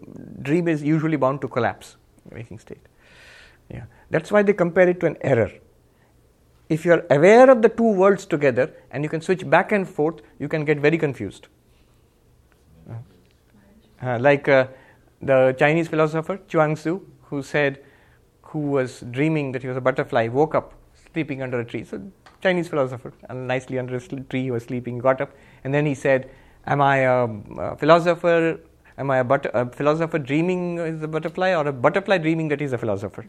dream 0.40 0.68
is 0.68 0.82
usually 0.82 1.16
bound 1.16 1.42
to 1.42 1.48
collapse. 1.48 1.96
Waking 2.32 2.58
state. 2.58 2.80
Yeah. 3.70 3.84
That's 4.10 4.32
why 4.32 4.42
they 4.42 4.52
compare 4.52 4.88
it 4.88 5.00
to 5.00 5.06
an 5.06 5.16
error. 5.20 5.50
If 6.68 6.84
you 6.84 6.92
are 6.92 7.06
aware 7.10 7.50
of 7.50 7.62
the 7.62 7.68
two 7.68 7.92
worlds 7.92 8.26
together 8.26 8.72
and 8.90 9.02
you 9.02 9.10
can 9.10 9.20
switch 9.20 9.48
back 9.48 9.72
and 9.72 9.88
forth, 9.88 10.20
you 10.38 10.48
can 10.48 10.64
get 10.64 10.78
very 10.78 10.98
confused. 10.98 11.48
Uh, 14.00 14.18
like 14.20 14.48
uh, 14.48 14.68
the 15.20 15.54
Chinese 15.58 15.88
philosopher 15.88 16.38
Chuang 16.46 16.76
Tzu, 16.76 17.00
who 17.22 17.42
said, 17.42 17.82
who 18.42 18.60
was 18.60 19.00
dreaming 19.10 19.52
that 19.52 19.62
he 19.62 19.68
was 19.68 19.76
a 19.76 19.80
butterfly, 19.80 20.28
woke 20.28 20.54
up 20.54 20.74
sleeping 21.12 21.42
under 21.42 21.60
a 21.60 21.64
tree. 21.64 21.84
So, 21.84 22.00
Chinese 22.40 22.68
philosopher, 22.68 23.12
and 23.28 23.48
nicely 23.48 23.78
under 23.78 23.96
a 23.96 24.00
tree, 24.00 24.42
he 24.44 24.50
was 24.50 24.64
sleeping, 24.64 24.98
got 24.98 25.20
up, 25.20 25.32
and 25.64 25.74
then 25.74 25.84
he 25.84 25.94
said, 25.94 26.30
Am 26.66 26.80
I 26.80 26.98
a, 26.98 27.24
a 27.58 27.76
philosopher? 27.76 28.60
Am 28.96 29.10
I 29.10 29.18
a, 29.18 29.24
but- 29.24 29.50
a 29.54 29.66
philosopher 29.66 30.18
dreaming 30.18 30.78
is 30.78 31.02
a 31.02 31.08
butterfly, 31.08 31.54
or 31.54 31.66
a 31.66 31.72
butterfly 31.72 32.18
dreaming 32.18 32.48
that 32.48 32.60
he's 32.60 32.72
a 32.72 32.78
philosopher? 32.78 33.26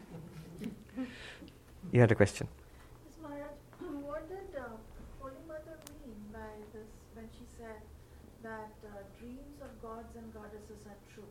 You 1.92 2.00
had 2.00 2.12
a 2.12 2.14
question. 2.14 2.46
Ms. 3.06 3.16
Maharaj, 3.22 3.56
what 4.06 4.28
did 4.28 4.56
uh, 4.58 4.64
Holy 5.20 5.42
Mother 5.48 5.76
mean 6.04 6.16
by 6.32 6.52
this 6.72 6.86
when 7.14 7.26
she 7.36 7.44
said 7.58 7.80
that 8.42 8.70
uh, 8.86 9.02
dreams 9.18 9.58
of 9.62 9.70
gods 9.82 10.14
and 10.16 10.32
goddesses 10.32 10.86
are 10.86 11.00
true? 11.14 11.28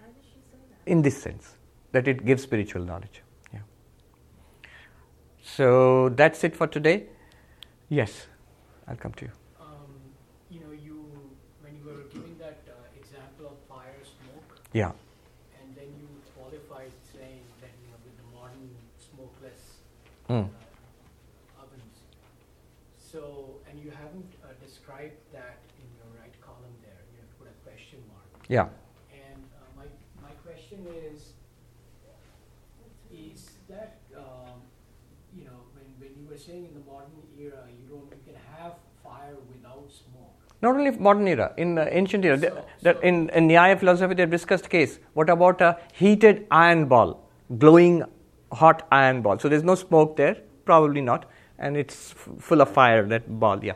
Why 0.00 0.06
did 0.08 0.24
she 0.24 0.40
say 0.50 0.58
that? 0.70 0.90
in 0.90 1.02
this 1.02 1.16
sense 1.16 1.54
that 1.92 2.08
it 2.08 2.24
gives 2.26 2.42
spiritual 2.42 2.82
knowledge 2.84 3.22
yeah 3.54 3.60
so 5.42 6.08
that's 6.10 6.42
it 6.44 6.54
for 6.56 6.66
today 6.66 7.06
yes 7.88 8.26
i'll 8.88 8.96
come 9.04 9.12
to 9.20 9.24
you 9.26 9.30
Um, 9.60 9.94
you 10.50 10.60
know, 10.64 10.72
you 10.86 10.96
when 11.62 11.72
you 11.78 11.84
were 11.90 12.02
giving 12.12 12.36
that 12.38 12.58
uh, 12.68 13.00
example 13.00 13.46
of 13.52 13.56
fire 13.70 14.02
smoke, 14.10 14.58
yeah 14.72 14.92
and 15.60 15.68
then 15.78 15.88
you 16.00 16.08
qualified 16.36 16.92
saying 17.14 17.44
that 17.62 17.72
you 17.80 17.88
know 17.92 17.98
with 18.04 18.16
the 18.20 18.28
modern 18.36 18.68
smokeless 19.08 19.62
Mm. 20.28 20.48
ovens. 21.60 21.96
So, 22.98 23.60
and 23.70 23.78
you 23.82 23.90
haven't 23.90 24.32
uh, 24.42 24.48
described 24.64 25.18
that 25.32 25.58
in 25.80 25.86
your 25.98 26.08
right 26.20 26.34
column 26.40 26.74
there. 26.82 27.00
You 27.12 27.20
have 27.20 27.30
to 27.30 27.36
put 27.40 27.48
a 27.48 27.56
question 27.68 27.98
mark. 28.08 28.28
yeah 28.48 28.68
And 29.12 29.42
uh, 29.54 29.64
my 29.80 29.86
my 30.26 30.32
question 30.46 30.80
is, 31.04 31.32
is 33.12 33.50
that 33.68 33.98
um, 34.16 34.58
you 35.36 35.44
know, 35.44 35.58
when, 35.74 35.86
when 36.00 36.10
you 36.22 36.28
were 36.30 36.38
saying 36.38 36.64
in 36.64 36.74
the 36.74 36.84
modern 36.90 37.10
era, 37.38 37.62
you 37.78 37.88
don't, 37.88 38.08
you 38.10 38.32
can 38.32 38.40
have 38.56 38.74
fire 39.02 39.36
without 39.52 39.86
smoke. 39.90 40.30
Not 40.62 40.76
only 40.76 40.90
modern 40.92 41.28
era, 41.28 41.52
in 41.56 41.78
uh, 41.78 41.86
ancient 41.90 42.24
era, 42.24 42.38
So- 42.38 42.46
the- 42.46 42.64
that 42.82 43.02
in, 43.02 43.28
in 43.30 43.48
Nyaya 43.48 43.78
philosophy, 43.78 44.14
they 44.14 44.26
discussed 44.26 44.70
case. 44.70 44.98
What 45.14 45.28
about 45.30 45.60
a 45.60 45.76
heated 45.92 46.46
iron 46.50 46.86
ball, 46.86 47.20
glowing 47.58 48.04
hot 48.54 48.86
iron 48.92 49.22
ball? 49.22 49.38
So 49.38 49.48
there's 49.48 49.62
no 49.64 49.74
smoke 49.74 50.16
there, 50.16 50.36
probably 50.64 51.00
not, 51.00 51.26
and 51.58 51.76
it's 51.76 52.12
f- 52.12 52.28
full 52.38 52.60
of 52.60 52.70
fire. 52.70 53.06
That 53.06 53.28
ball, 53.40 53.62
yeah. 53.64 53.74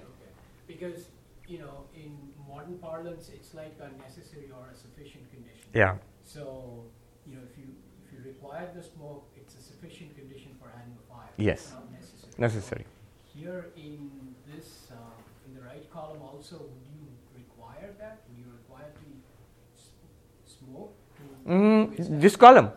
Because, 0.67 1.07
you 1.49 1.59
know, 1.59 1.85
in 1.95 2.17
modern 2.49 2.79
parlance, 2.79 3.31
it's 3.35 3.55
like 3.55 3.75
a 3.81 3.89
necessary 4.03 4.51
or 4.57 4.69
a 4.73 4.77
sufficient 4.77 5.31
condition. 5.31 5.69
Yeah. 5.75 5.97
So, 6.25 6.85
you 7.27 7.37
know, 7.37 7.43
if 7.51 7.59
you, 7.59 7.67
if 8.05 8.13
you 8.13 8.19
require 8.33 8.69
the 8.75 8.83
smoke, 8.83 9.25
it's 9.37 9.55
a 9.55 9.63
sufficient 9.63 10.15
condition 10.17 10.51
for 10.61 10.69
having 10.77 10.95
a 11.03 11.13
fire. 11.13 11.31
Yes. 11.37 11.75
Necessary. 11.93 12.33
Necessary. 12.39 12.85
Here 13.35 13.67
in 13.77 14.11
this, 14.53 14.89
uh, 14.93 14.97
in 15.47 15.55
the 15.55 15.63
right 15.63 15.91
column 15.93 16.23
also, 16.23 16.57
would 16.57 16.87
you 16.95 17.07
require 17.35 17.91
that? 17.99 18.21
Would 18.29 18.39
you 18.39 18.51
require 18.61 18.91
to 19.01 19.07
s- 19.77 19.91
smoke 20.59 20.93
to 21.17 21.51
Mm, 21.51 22.21
this 22.21 22.37
column. 22.37 22.71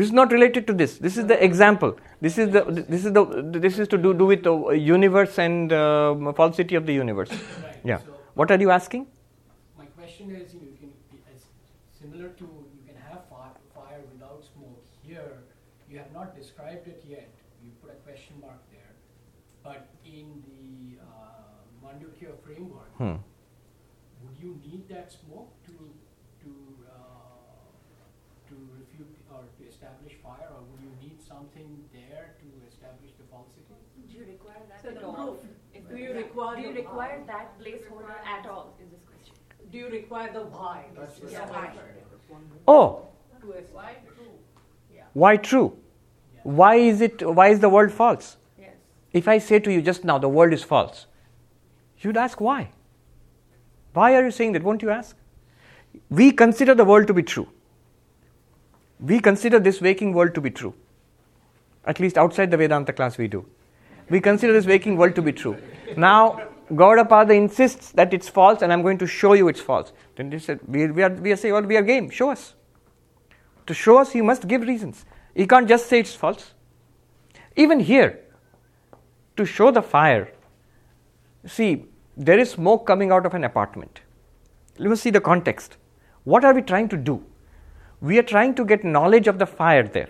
This 0.00 0.08
is 0.08 0.14
not 0.14 0.32
related 0.32 0.66
to 0.66 0.72
this. 0.72 0.96
This 0.96 1.18
is 1.18 1.26
the 1.26 1.36
example. 1.44 1.90
This 2.26 2.38
is 2.38 2.48
the 2.52 2.60
this 2.92 3.04
is 3.04 3.12
the 3.12 3.24
this 3.64 3.78
is 3.78 3.88
to 3.94 3.98
do 4.04 4.12
do 4.20 4.28
with 4.30 4.42
the 4.44 4.54
universe 4.90 5.38
and 5.46 5.74
um, 5.78 6.32
falsity 6.38 6.78
of 6.80 6.86
the 6.90 6.94
universe. 6.98 7.32
Right. 7.64 7.80
Yeah. 7.90 7.98
So 8.06 8.14
What 8.40 8.50
are 8.54 8.58
you 8.62 8.70
asking? 8.76 9.02
my 9.80 9.84
question 9.98 10.30
is, 10.38 10.54
you 10.54 10.72
can, 10.80 10.92
as 11.34 11.44
similar 12.00 12.30
to, 12.40 12.46
you 12.76 12.82
can 12.86 12.96
have 13.10 13.20
fire, 13.32 13.52
fire 13.74 14.00
without 14.14 14.40
smoke. 14.52 14.80
Here, 15.10 15.32
you 15.90 15.98
have 15.98 16.12
not 16.18 16.34
described 16.40 16.88
it 16.94 17.04
yet. 17.16 17.28
You 17.62 17.70
put 17.82 17.90
a 17.98 18.00
question 18.08 18.40
mark 18.46 18.60
there. 18.72 18.92
But 19.68 19.82
in 20.18 20.26
the 20.48 20.96
uh, 21.04 21.84
Mandukya 21.84 22.32
framework, 22.46 22.92
Hmm. 23.02 23.16
would 24.22 24.36
you 24.46 24.52
need 24.64 24.88
that 24.96 25.12
smoke 25.20 25.50
to, 25.68 25.76
to, 26.44 26.50
uh, 26.88 27.68
to 28.48 28.54
refute 28.78 29.16
or 29.34 29.42
to 29.58 29.62
establish 29.72 30.14
fire, 30.22 30.48
or 30.56 30.62
would 30.70 30.82
you 30.86 30.92
need 31.04 31.18
something 31.32 31.68
there 31.98 32.24
to 32.42 32.48
establish 32.70 33.12
the 33.20 33.26
falsity? 33.32 33.76
Do 34.08 34.18
you 34.18 34.24
require 34.34 34.62
that 34.70 34.80
So 34.82 34.88
at 34.88 35.00
the 35.00 35.06
all? 35.06 35.14
proof. 35.14 35.50
Is 35.74 35.84
Do 35.90 35.94
the- 35.96 36.14
you 36.70 36.76
require 36.76 37.18
Do 37.18 37.24
you 37.24 37.26
require 37.26 37.26
that 37.26 37.60
placeholder 37.60 38.16
at 38.26 38.46
all, 38.46 38.74
is 38.82 38.90
this 38.90 39.04
question? 39.04 39.34
Do 39.70 39.78
you 39.78 39.88
require 39.88 40.32
the 40.32 40.40
why? 40.40 40.84
That's 40.96 41.20
Yeah, 41.32 41.48
why. 41.50 41.72
Oh, 42.66 43.06
Why 43.72 43.94
true? 44.06 44.32
Yeah. 44.94 45.02
why 45.12 45.36
true? 45.36 45.76
Why 46.42 46.74
is 46.76 47.00
it? 47.00 47.22
Why 47.22 47.48
is 47.48 47.60
the 47.60 47.68
world 47.68 47.92
false? 47.92 48.36
Yes. 48.58 48.74
If 49.12 49.28
I 49.28 49.38
say 49.38 49.58
to 49.58 49.72
you 49.72 49.82
just 49.82 50.04
now 50.04 50.18
the 50.18 50.28
world 50.28 50.52
is 50.52 50.62
false, 50.62 51.06
you'd 51.98 52.16
ask 52.16 52.40
why. 52.40 52.70
Why 53.92 54.14
are 54.14 54.24
you 54.24 54.30
saying 54.30 54.52
that? 54.52 54.62
Won't 54.62 54.82
you 54.82 54.90
ask? 54.90 55.16
We 56.08 56.30
consider 56.32 56.74
the 56.74 56.84
world 56.84 57.06
to 57.08 57.14
be 57.14 57.22
true. 57.22 57.48
We 59.00 59.20
consider 59.20 59.58
this 59.58 59.80
waking 59.80 60.12
world 60.12 60.34
to 60.34 60.40
be 60.40 60.50
true. 60.50 60.74
At 61.84 61.98
least 61.98 62.16
outside 62.18 62.50
the 62.50 62.56
Vedanta 62.56 62.92
class, 62.92 63.18
we 63.18 63.26
do. 63.26 63.46
We 64.08 64.20
consider 64.20 64.52
this 64.52 64.66
waking 64.66 64.96
world 64.96 65.14
to 65.16 65.22
be 65.22 65.32
true. 65.32 65.56
Now, 65.96 66.49
Gaudapada 66.70 67.34
insists 67.34 67.92
that 67.92 68.14
it's 68.14 68.28
false, 68.28 68.62
and 68.62 68.72
I'm 68.72 68.82
going 68.82 68.98
to 68.98 69.06
show 69.06 69.32
you 69.32 69.48
it's 69.48 69.60
false. 69.60 69.92
Then 70.16 70.30
they 70.30 70.38
said, 70.38 70.60
we, 70.66 70.86
we, 70.90 71.02
are, 71.02 71.10
we 71.10 71.32
are 71.32 71.36
saying, 71.36 71.54
well, 71.54 71.62
we 71.62 71.76
are 71.76 71.82
game, 71.82 72.10
show 72.10 72.30
us. 72.30 72.54
To 73.66 73.74
show 73.74 73.98
us, 73.98 74.12
he 74.12 74.22
must 74.22 74.46
give 74.46 74.62
reasons. 74.62 75.04
He 75.34 75.46
can't 75.46 75.68
just 75.68 75.86
say 75.86 76.00
it's 76.00 76.14
false. 76.14 76.54
Even 77.56 77.80
here, 77.80 78.20
to 79.36 79.44
show 79.44 79.70
the 79.70 79.82
fire, 79.82 80.32
see, 81.46 81.86
there 82.16 82.38
is 82.38 82.50
smoke 82.50 82.86
coming 82.86 83.10
out 83.10 83.26
of 83.26 83.34
an 83.34 83.44
apartment. 83.44 84.00
Let 84.78 84.92
us 84.92 85.00
see 85.00 85.10
the 85.10 85.20
context. 85.20 85.76
What 86.24 86.44
are 86.44 86.54
we 86.54 86.62
trying 86.62 86.88
to 86.90 86.96
do? 86.96 87.24
We 88.00 88.18
are 88.18 88.22
trying 88.22 88.54
to 88.54 88.64
get 88.64 88.84
knowledge 88.84 89.28
of 89.28 89.38
the 89.38 89.46
fire 89.46 89.86
there. 89.86 90.08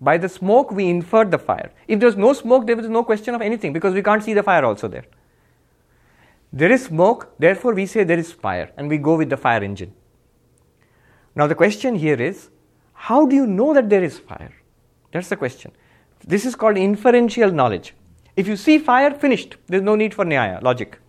By 0.00 0.18
the 0.18 0.28
smoke, 0.28 0.70
we 0.70 0.88
infer 0.88 1.24
the 1.24 1.38
fire. 1.38 1.72
If 1.88 2.00
there's 2.00 2.16
no 2.16 2.32
smoke, 2.32 2.66
there 2.66 2.78
is 2.78 2.88
no 2.88 3.04
question 3.04 3.34
of 3.34 3.40
anything 3.40 3.72
because 3.72 3.94
we 3.94 4.02
can't 4.02 4.22
see 4.22 4.34
the 4.34 4.42
fire 4.42 4.64
also 4.64 4.88
there. 4.88 5.04
There 6.56 6.70
is 6.70 6.84
smoke, 6.84 7.34
therefore 7.40 7.74
we 7.74 7.84
say 7.84 8.04
there 8.04 8.18
is 8.18 8.30
fire, 8.30 8.70
and 8.76 8.88
we 8.88 8.96
go 8.96 9.16
with 9.16 9.28
the 9.28 9.36
fire 9.36 9.64
engine. 9.64 9.92
Now, 11.34 11.48
the 11.48 11.54
question 11.56 11.96
here 11.96 12.14
is 12.14 12.48
how 12.92 13.26
do 13.26 13.34
you 13.34 13.44
know 13.44 13.74
that 13.74 13.90
there 13.90 14.04
is 14.04 14.20
fire? 14.20 14.52
That's 15.10 15.28
the 15.28 15.36
question. 15.36 15.72
This 16.24 16.46
is 16.46 16.54
called 16.54 16.76
inferential 16.76 17.50
knowledge. 17.50 17.94
If 18.36 18.46
you 18.46 18.54
see 18.54 18.78
fire, 18.78 19.10
finished. 19.10 19.56
There's 19.66 19.82
no 19.82 19.96
need 19.96 20.14
for 20.14 20.24
nyaya, 20.24 20.62
logic. 20.62 21.00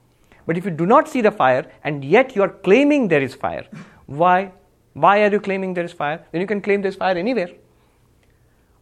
But 0.48 0.58
if 0.58 0.66
you 0.66 0.72
do 0.72 0.88
not 0.88 1.08
see 1.08 1.22
the 1.22 1.32
fire 1.32 1.72
and 1.84 2.04
yet 2.04 2.36
you 2.36 2.42
are 2.42 2.50
claiming 2.50 3.08
there 3.08 3.22
is 3.22 3.36
fire, 3.36 3.68
why? 4.08 4.52
Why 4.94 5.24
are 5.24 5.32
you 5.32 5.40
claiming 5.40 5.76
there 5.76 5.86
is 5.86 5.94
fire? 5.94 6.26
Then 6.32 6.42
you 6.42 6.48
can 6.48 6.60
claim 6.60 6.82
there 6.82 6.90
is 6.90 6.96
fire 6.96 7.16
anywhere. 7.16 7.50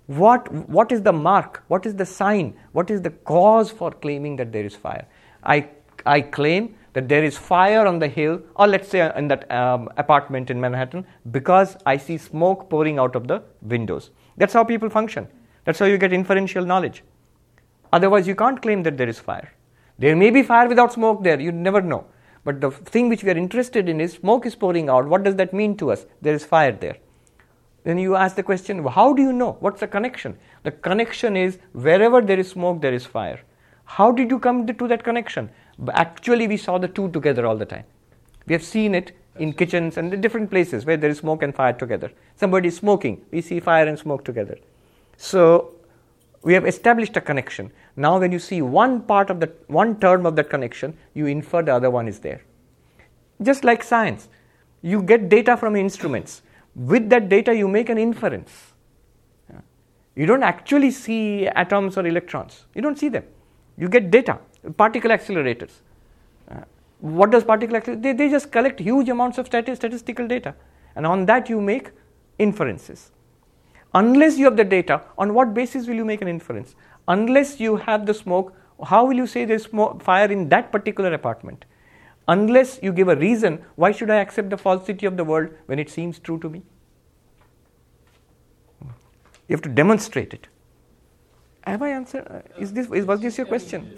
What, 0.08 0.50
what 0.70 0.94
is 0.94 1.02
the 1.02 1.14
mark? 1.14 1.64
What 1.68 1.86
is 1.86 1.96
the 1.96 2.06
sign? 2.06 2.56
What 2.72 2.90
is 2.90 3.02
the 3.02 3.10
cause 3.10 3.70
for 3.70 3.92
claiming 3.92 4.38
that 4.38 4.54
there 4.54 4.66
is 4.66 4.76
fire? 4.76 5.06
I, 5.44 5.70
I 6.06 6.22
claim 6.22 6.76
that 6.94 7.10
there 7.10 7.24
is 7.24 7.38
fire 7.38 7.88
on 7.88 8.00
the 8.00 8.08
hill, 8.08 8.42
or 8.56 8.68
let's 8.68 8.88
say 8.88 9.12
in 9.16 9.28
that 9.28 9.52
um, 9.52 9.90
apartment 9.98 10.50
in 10.50 10.60
Manhattan, 10.62 11.06
because 11.32 11.76
I 11.86 11.98
see 11.98 12.18
smoke 12.18 12.70
pouring 12.70 13.00
out 13.00 13.16
of 13.16 13.28
the 13.28 13.42
windows. 13.62 14.12
That's 14.38 14.54
how 14.54 14.64
people 14.64 14.90
function. 14.90 15.28
That's 15.66 15.80
how 15.80 15.86
you 15.86 15.98
get 15.98 16.14
inferential 16.14 16.66
knowledge. 16.66 17.04
Otherwise, 17.92 18.28
you 18.28 18.36
can't 18.36 18.62
claim 18.62 18.84
that 18.84 18.98
there 18.98 19.10
is 19.10 19.20
fire. 19.20 19.54
There 19.98 20.16
may 20.16 20.30
be 20.30 20.44
fire 20.44 20.68
without 20.68 20.94
smoke 20.94 21.24
there, 21.24 21.40
you 21.40 21.52
never 21.52 21.82
know. 21.82 22.06
But 22.44 22.60
the 22.60 22.72
thing 22.72 23.10
which 23.10 23.24
we 23.24 23.32
are 23.32 23.38
interested 23.38 23.88
in 23.88 24.02
is 24.02 24.14
smoke 24.14 24.46
is 24.46 24.56
pouring 24.56 24.90
out. 24.90 25.08
What 25.08 25.24
does 25.24 25.36
that 25.36 25.54
mean 25.54 25.78
to 25.78 25.92
us? 25.92 26.06
There 26.22 26.34
is 26.34 26.44
fire 26.44 26.74
there. 26.74 26.98
Then 27.84 27.98
you 27.98 28.16
ask 28.16 28.36
the 28.36 28.44
question, 28.44 28.86
how 28.86 29.14
do 29.14 29.22
you 29.22 29.34
know? 29.34 29.58
What's 29.60 29.80
the 29.80 29.88
connection? 29.88 30.38
The 30.64 30.72
connection 30.72 31.38
is 31.38 31.58
wherever 31.74 32.22
there 32.22 32.40
is 32.40 32.50
smoke, 32.50 32.82
there 32.82 32.94
is 32.94 33.06
fire. 33.06 33.42
How 33.86 34.12
did 34.12 34.30
you 34.30 34.40
come 34.40 34.66
to 34.66 34.88
that 34.88 35.04
connection? 35.04 35.50
But 35.80 35.96
Actually, 35.96 36.48
we 36.48 36.58
saw 36.58 36.78
the 36.78 36.88
two 36.88 37.10
together 37.10 37.46
all 37.46 37.58
the 37.58 37.66
time. 37.66 37.86
We 38.46 38.54
have 38.54 38.64
seen 38.64 38.94
it 38.96 39.16
in 39.38 39.54
kitchens 39.54 39.98
and 39.98 40.14
in 40.14 40.22
different 40.22 40.50
places 40.50 40.86
where 40.86 40.98
there 40.98 41.10
is 41.10 41.20
smoke 41.20 41.44
and 41.44 41.56
fire 41.56 41.74
together. 41.74 42.12
Somebody 42.36 42.68
is 42.68 42.78
smoking, 42.78 43.26
we 43.32 43.42
see 43.42 43.60
fire 43.60 43.88
and 43.88 43.98
smoke 43.98 44.24
together. 44.24 44.58
So 45.18 45.76
we 46.44 46.54
have 46.54 46.66
established 46.68 47.16
a 47.18 47.22
connection. 47.22 47.72
Now, 47.96 48.20
when 48.20 48.32
you 48.32 48.40
see 48.40 48.62
one 48.62 49.02
part 49.02 49.30
of 49.30 49.40
that, 49.40 49.70
one 49.70 50.00
term 50.00 50.26
of 50.26 50.36
that 50.36 50.50
connection, 50.50 50.98
you 51.14 51.26
infer 51.26 51.64
the 51.64 51.74
other 51.74 51.90
one 51.90 52.08
is 52.08 52.20
there. 52.20 52.42
Just 53.42 53.64
like 53.64 53.84
science, 53.84 54.28
you 54.82 55.02
get 55.02 55.30
data 55.30 55.58
from 55.58 55.76
instruments. 55.76 56.42
With 56.76 57.10
that 57.10 57.30
data, 57.30 57.56
you 57.56 57.68
make 57.68 57.90
an 57.90 57.98
inference. 57.98 58.74
You 60.16 60.28
don't 60.28 60.44
actually 60.44 60.92
see 60.92 61.48
atoms 61.48 61.98
or 61.98 62.06
electrons. 62.06 62.66
You 62.76 62.82
don't 62.82 63.00
see 63.00 63.10
them. 63.10 63.24
You 63.78 63.90
get 63.90 64.12
data, 64.12 64.38
particle 64.72 65.12
accelerators. 65.12 65.72
Uh, 66.50 66.62
what 67.00 67.32
does 67.32 67.44
particle? 67.44 67.80
They, 67.80 68.14
they 68.14 68.30
just 68.30 68.52
collect 68.52 68.80
huge 68.80 69.10
amounts 69.10 69.38
of 69.38 69.50
stati- 69.50 69.76
statistical 69.76 70.28
data, 70.28 70.56
and 70.96 71.06
on 71.06 71.26
that 71.26 71.50
you 71.50 71.60
make 71.62 71.92
inferences. 72.40 73.12
Unless 73.94 74.38
you 74.38 74.46
have 74.46 74.58
the 74.58 74.64
data, 74.64 75.02
on 75.18 75.34
what 75.34 75.54
basis 75.54 75.88
will 75.88 75.96
you 75.96 76.06
make 76.06 76.22
an 76.22 76.28
inference? 76.28 76.76
Unless 77.08 77.60
you 77.60 77.76
have 77.76 78.06
the 78.06 78.14
smoke, 78.14 78.56
how 78.86 79.06
will 79.06 79.16
you 79.16 79.28
say 79.28 79.46
there's 79.46 79.66
smoke, 79.66 80.02
fire 80.02 80.32
in 80.32 80.50
that 80.50 80.72
particular 80.72 81.14
apartment? 81.14 81.66
Unless 82.28 82.80
you 82.82 82.94
give 82.94 83.10
a 83.10 83.16
reason, 83.16 83.62
why 83.76 83.92
should 83.92 84.10
I 84.10 84.16
accept 84.16 84.50
the 84.50 84.58
falsity 84.58 85.06
of 85.06 85.18
the 85.18 85.24
world 85.24 85.50
when 85.66 85.78
it 85.78 85.90
seems 85.90 86.20
true 86.20 86.40
to 86.40 86.50
me? 86.50 86.64
You 88.82 89.58
have 89.58 89.62
to 89.62 89.70
demonstrate 89.70 90.34
it. 90.34 90.48
Have 91.66 91.82
I 91.82 91.90
answered? 91.90 92.26
uh, 92.30 92.42
Is 92.60 92.74
this 92.74 92.90
is, 92.90 93.06
was 93.06 93.20
this 93.20 93.38
your 93.38 93.46
question? 93.46 93.96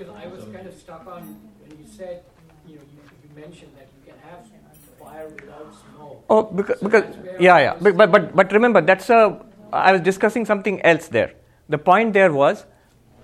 Because 0.00 0.16
I 0.16 0.28
was 0.28 0.44
kind 0.44 0.66
of 0.66 0.74
stuck 0.74 1.06
on 1.06 1.22
when 1.60 1.78
you 1.78 1.86
said, 1.86 2.22
you 2.66 2.76
know, 2.76 2.82
you, 2.90 3.00
you 3.22 3.38
mentioned 3.38 3.72
that 3.76 3.88
you 3.94 4.10
can 4.10 4.18
have 4.30 4.46
fire 4.98 5.28
without 5.28 5.74
smoke. 5.74 6.24
Oh, 6.30 6.42
because, 6.44 6.80
So 6.80 6.88
because 6.88 7.04
yeah, 7.38 7.58
yeah. 7.58 7.76
But, 7.78 7.98
but 7.98 8.10
but 8.10 8.34
but 8.34 8.50
remember, 8.50 8.80
that's 8.80 9.10
a. 9.10 9.44
I 9.70 9.92
was 9.92 10.00
discussing 10.00 10.46
something 10.46 10.80
else 10.92 11.08
there. 11.08 11.34
The 11.68 11.76
point 11.76 12.14
there 12.14 12.32
was 12.32 12.64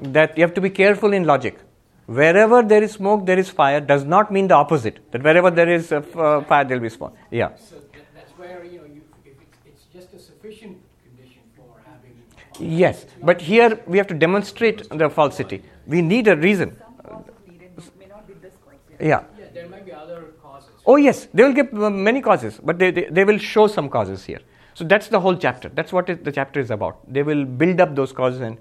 that 0.03 0.37
you 0.37 0.45
have 0.45 0.53
to 0.53 0.61
be 0.61 0.69
careful 0.69 1.15
in 1.15 1.25
logic. 1.25 1.59
Wherever 2.05 2.63
there 2.63 2.83
is 2.83 2.93
smoke, 2.93 3.25
there 3.25 3.39
is 3.39 3.49
fire. 3.49 3.81
Does 3.81 4.05
not 4.05 4.31
mean 4.31 4.49
the 4.49 4.57
opposite. 4.57 4.99
That 5.13 5.23
wherever 5.23 5.51
there 5.51 5.71
is 5.71 5.93
uh, 5.93 6.03
uh, 6.15 6.45
fire, 6.45 6.65
there 6.65 6.77
will 6.77 6.83
be 6.83 6.91
smoke. 6.91 7.17
Yeah. 7.31 7.55
So 7.57 7.77
that, 7.77 8.05
that's 8.15 8.33
where, 8.33 8.63
you 8.65 8.81
know, 8.81 8.85
you, 8.85 9.01
if 9.25 9.33
it's, 9.41 9.57
it's 9.65 9.85
just 9.95 10.13
a 10.13 10.19
sufficient 10.19 10.77
condition 11.03 11.41
for 11.57 11.65
having. 11.87 12.13
Yes, 12.61 13.07
but 13.23 13.41
here 13.41 13.81
we 13.87 13.97
have 13.97 14.07
to 14.09 14.15
demonstrate 14.15 14.87
the 14.91 15.09
falsity. 15.09 15.63
We 15.87 16.03
need 16.03 16.29
a 16.29 16.37
reason. 16.37 16.77
Some 16.79 16.95
causes 17.05 17.35
needed, 17.47 17.71
may 17.99 18.07
not 18.07 18.27
be 18.27 18.35
this 18.35 18.55
quite. 18.65 18.79
Yeah. 19.01 19.25
Yeah, 19.39 19.47
there 19.55 19.69
might 19.69 19.85
be 19.85 19.93
other 19.93 20.35
causes. 20.43 20.71
Oh 20.85 20.97
yes, 20.97 21.29
they 21.33 21.43
will 21.43 21.53
give 21.53 21.73
uh, 21.75 21.91
many 21.91 22.21
causes, 22.21 22.61
but 22.63 22.79
they, 22.79 22.91
they, 22.91 23.05
they 23.05 23.25
will 23.25 23.39
show 23.39 23.67
some 23.67 23.89
causes 23.89 24.25
here. 24.25 24.41
So 24.75 24.85
that's 24.85 25.09
the 25.09 25.21
whole 25.21 25.37
chapter. 25.37 25.69
That's 25.69 25.93
what 25.93 26.09
it, 26.11 26.25
the 26.25 26.33
chapter 26.33 26.61
is 26.61 26.71
about. 26.71 27.01
They 27.11 27.23
will 27.23 27.45
build 27.45 27.81
up 27.81 27.95
those 27.95 28.13
causes 28.13 28.41
and 28.41 28.59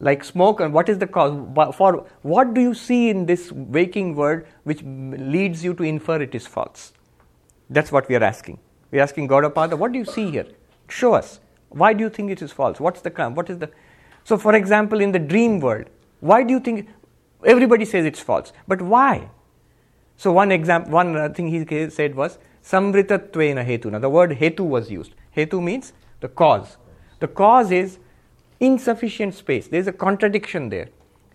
like 0.00 0.24
smoke 0.24 0.60
and 0.60 0.74
what 0.74 0.88
is 0.88 0.98
the 0.98 1.06
cause 1.06 1.32
for 1.76 2.04
what 2.22 2.54
do 2.54 2.60
you 2.60 2.74
see 2.74 3.08
in 3.08 3.24
this 3.24 3.52
waking 3.52 4.16
world 4.16 4.42
which 4.64 4.82
leads 4.82 5.64
you 5.64 5.74
to 5.74 5.84
infer 5.84 6.20
it 6.20 6.34
is 6.34 6.44
false 6.44 6.92
that's 7.70 7.92
what 7.92 8.08
we 8.08 8.16
are 8.16 8.24
asking 8.24 8.58
we 8.90 8.98
are 8.98 9.02
asking 9.02 9.28
gaudapada 9.28 9.78
what 9.78 9.92
do 9.92 10.00
you 10.00 10.04
see 10.04 10.28
here 10.30 10.46
show 10.88 11.12
us 11.14 11.38
why 11.68 11.92
do 11.92 12.02
you 12.02 12.10
think 12.10 12.32
it 12.36 12.42
is 12.42 12.50
false 12.50 12.80
what's 12.80 13.00
the 13.02 13.12
crime 13.18 13.36
what 13.36 13.48
is 13.48 13.58
the 13.58 13.70
so 14.24 14.36
for 14.36 14.56
example 14.56 15.00
in 15.00 15.12
the 15.12 15.22
dream 15.34 15.60
world 15.60 15.86
why 16.30 16.42
do 16.48 16.56
you 16.56 16.60
think 16.68 16.88
everybody 17.54 17.88
says 17.94 18.10
it's 18.10 18.24
false 18.30 18.52
but 18.74 18.82
why 18.94 19.14
so 20.24 20.32
one 20.42 20.52
example 20.58 20.92
one 21.00 21.16
uh, 21.16 21.28
thing 21.38 21.48
he 21.56 21.90
said 21.98 22.14
was 22.22 22.38
samvritatvena 22.72 23.64
hetuna 23.70 24.00
the 24.06 24.12
word 24.18 24.38
hetu 24.44 24.66
was 24.76 24.90
used 24.98 25.18
hetu 25.40 25.60
means 25.70 25.92
the 26.24 26.30
cause 26.42 26.78
the 27.24 27.28
cause 27.42 27.70
is 27.82 27.98
insufficient 28.62 29.34
space. 29.34 29.66
There 29.68 29.80
is 29.80 29.88
a 29.88 29.92
contradiction 29.92 30.68
there. 30.68 30.88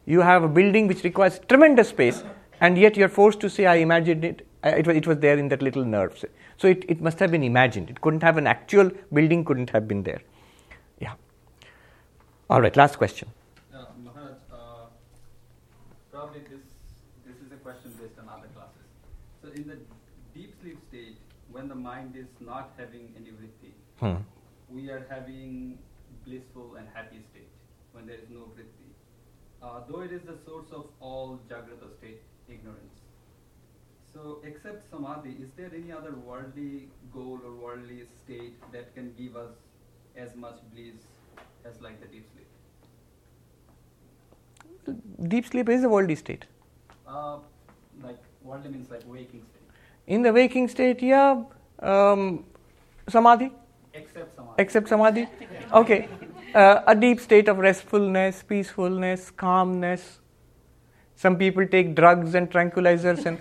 You 0.06 0.22
have 0.22 0.44
a 0.44 0.48
building 0.48 0.88
which 0.88 1.04
requires 1.04 1.40
tremendous 1.50 1.90
space, 1.90 2.24
and 2.62 2.78
yet 2.78 2.96
you're 2.96 3.10
forced 3.10 3.42
to 3.42 3.50
say, 3.50 3.66
I 3.66 3.76
imagined 3.76 4.24
it, 4.24 4.48
it, 4.64 4.88
was, 4.88 4.96
it 4.96 5.06
was 5.06 5.20
there 5.20 5.38
in 5.38 5.50
that 5.50 5.62
little 5.62 5.84
nerve. 5.84 6.24
So 6.58 6.68
it, 6.68 6.86
it 6.88 7.02
must 7.02 7.20
have 7.20 7.32
been 7.32 7.44
imagined. 7.44 7.90
It 7.90 8.00
couldn't 8.02 8.24
have 8.24 8.38
an 8.38 8.48
actual 8.48 8.90
building, 9.14 9.44
couldn't 9.44 9.70
have 9.72 9.88
been 9.88 10.04
there. 10.04 10.22
Yeah. 11.00 11.14
All 12.50 12.62
right, 12.62 12.76
last 12.78 12.98
question. 12.98 13.28
Uh, 13.74 13.84
Maharaj, 14.04 14.32
uh, 14.52 14.58
probably 16.12 16.40
this 16.40 16.62
this 17.26 17.36
is 17.46 17.52
a 17.52 17.58
question 17.58 17.92
based 18.00 18.18
on 18.20 18.30
other 18.30 18.48
classes. 18.56 18.88
So 19.42 19.50
in 19.50 19.68
the 19.68 19.78
deep 20.34 20.54
sleep 20.62 20.80
state, 20.88 21.18
when 21.52 21.64
the 21.64 21.66
mind 21.78 22.16
is 22.16 22.28
not 22.40 22.72
having 22.78 23.14
any 23.20 23.32
vritti, 23.42 23.72
Hmm. 24.00 24.16
we 24.78 24.90
are 24.96 25.04
having 25.10 25.78
blissful 26.26 26.76
and 26.80 26.88
happy 26.94 27.22
state 27.32 27.52
when 27.94 28.06
there 28.12 28.18
is 28.24 28.30
no 28.30 28.48
vritti. 28.58 28.88
Uh, 29.62 29.80
though 29.90 30.02
it 30.08 30.12
is 30.18 30.24
the 30.30 30.38
source 30.46 30.72
of 30.80 30.88
all 31.00 31.40
jagrata 31.52 31.92
state 31.98 32.22
ignorance. 32.56 33.00
So 34.14 34.40
except 34.50 34.90
samadhi, 34.92 35.32
is 35.46 35.50
there 35.56 35.72
any 35.80 35.92
other 35.92 36.12
worldly 36.28 36.90
goal 37.14 37.40
or 37.46 37.54
worldly 37.64 38.04
state 38.24 38.70
that 38.76 38.94
can 38.96 39.14
give 39.18 39.36
us 39.36 39.56
as 40.16 40.36
much 40.36 40.62
bliss 40.74 41.08
as 41.66 41.82
like 41.82 42.00
the 42.02 42.08
deep 42.08 42.26
sleep? 42.34 42.48
Deep 45.36 45.46
sleep 45.46 45.70
is 45.70 45.84
a 45.84 45.90
worldly 45.90 46.16
state. 46.16 46.46
Uh, 47.08 47.38
like 48.04 48.18
worldly 48.44 48.70
means 48.70 48.90
like 48.90 49.04
waking 49.08 49.44
state. 49.44 49.64
In 50.08 50.22
the 50.22 50.32
waking 50.34 50.68
state, 50.68 51.02
yeah, 51.02 51.44
um, 51.80 52.46
samadhi. 53.08 53.52
Except 53.94 54.36
samadhi. 54.36 54.54
Except 54.58 54.90
samadhi. 54.90 55.28
Okay. 55.74 56.08
Uh, 56.54 56.82
a 56.88 56.96
deep 56.96 57.20
state 57.20 57.48
of 57.50 57.58
restfulness, 57.58 58.44
peacefulness, 58.44 59.32
calmness. 59.32 60.20
Some 61.16 61.38
people 61.38 61.68
take 61.68 61.96
drugs 61.96 62.36
and 62.36 62.50
tranquilizers, 62.50 63.26
and 63.26 63.40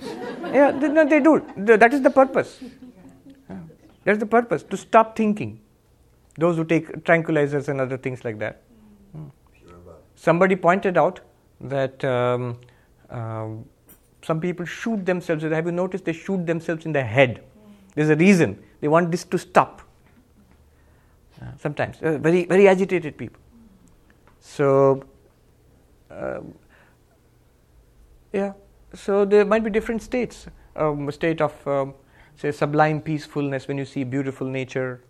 yeah, 0.54 0.70
they, 0.70 0.88
no, 0.88 1.06
they 1.06 1.20
do. 1.20 1.44
That 1.56 1.92
is 1.92 2.02
the 2.02 2.10
purpose. 2.10 2.58
Yeah. 2.62 3.58
That's 4.04 4.18
the 4.18 4.26
purpose 4.26 4.62
to 4.64 4.76
stop 4.76 5.14
thinking. 5.16 5.60
Those 6.38 6.56
who 6.56 6.64
take 6.64 6.88
tranquilizers 7.04 7.68
and 7.68 7.80
other 7.80 7.96
things 7.96 8.24
like 8.24 8.38
that. 8.38 8.62
Hmm. 9.12 9.28
Somebody 10.14 10.56
pointed 10.56 10.96
out 10.96 11.20
that 11.60 12.04
um, 12.04 12.58
um, 13.10 13.64
some 14.22 14.40
people 14.40 14.66
shoot 14.66 15.04
themselves. 15.06 15.44
Have 15.44 15.66
you 15.66 15.72
noticed 15.72 16.04
they 16.04 16.12
shoot 16.12 16.46
themselves 16.46 16.86
in 16.86 16.92
the 16.92 17.02
head? 17.02 17.42
There's 17.97 18.10
a 18.10 18.16
reason. 18.16 18.62
They 18.81 18.86
want 18.86 19.10
this 19.10 19.24
to 19.24 19.39
stop. 19.39 19.82
Sometimes 21.59 22.01
uh, 22.01 22.18
very 22.18 22.44
very 22.44 22.68
agitated 22.68 23.18
people. 23.18 23.40
So 24.40 25.05
um, 26.10 26.55
yeah, 28.32 28.52
so 28.94 29.24
there 29.24 29.44
might 29.44 29.64
be 29.64 29.70
different 29.70 30.02
states. 30.02 30.47
Um, 30.77 31.09
a 31.09 31.12
state 31.12 31.40
of 31.40 31.66
um, 31.66 31.94
say 32.36 32.52
sublime 32.52 33.01
peacefulness 33.01 33.66
when 33.66 33.78
you 33.78 33.85
see 33.85 34.05
beautiful 34.05 34.47
nature. 34.47 35.02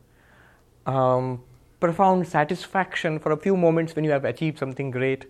Um, 0.87 1.43
profound 1.81 2.27
satisfaction 2.27 3.19
for 3.19 3.33
a 3.33 3.37
few 3.37 3.57
moments 3.57 3.95
when 3.95 4.05
you 4.05 4.11
have 4.11 4.25
achieved 4.25 4.59
something 4.59 4.91
great. 4.91 5.27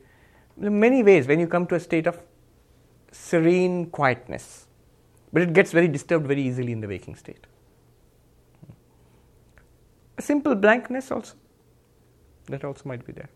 In 0.61 0.79
many 0.79 1.03
ways, 1.03 1.27
when 1.27 1.41
you 1.41 1.47
come 1.47 1.67
to 1.67 1.75
a 1.75 1.81
state 1.81 2.07
of 2.07 2.23
serene 3.13 3.87
quietness, 3.87 4.66
but 5.37 5.43
it 5.43 5.53
gets 5.53 5.71
very 5.77 5.89
disturbed 5.95 6.27
very 6.27 6.41
easily 6.41 6.73
in 6.73 6.81
the 6.81 6.89
waking 6.89 7.15
state. 7.15 7.47
A 10.17 10.23
simple 10.23 10.55
blankness 10.55 11.11
also, 11.11 11.35
that 12.47 12.65
also 12.65 12.89
might 12.91 13.05
be 13.05 13.13
there. 13.13 13.29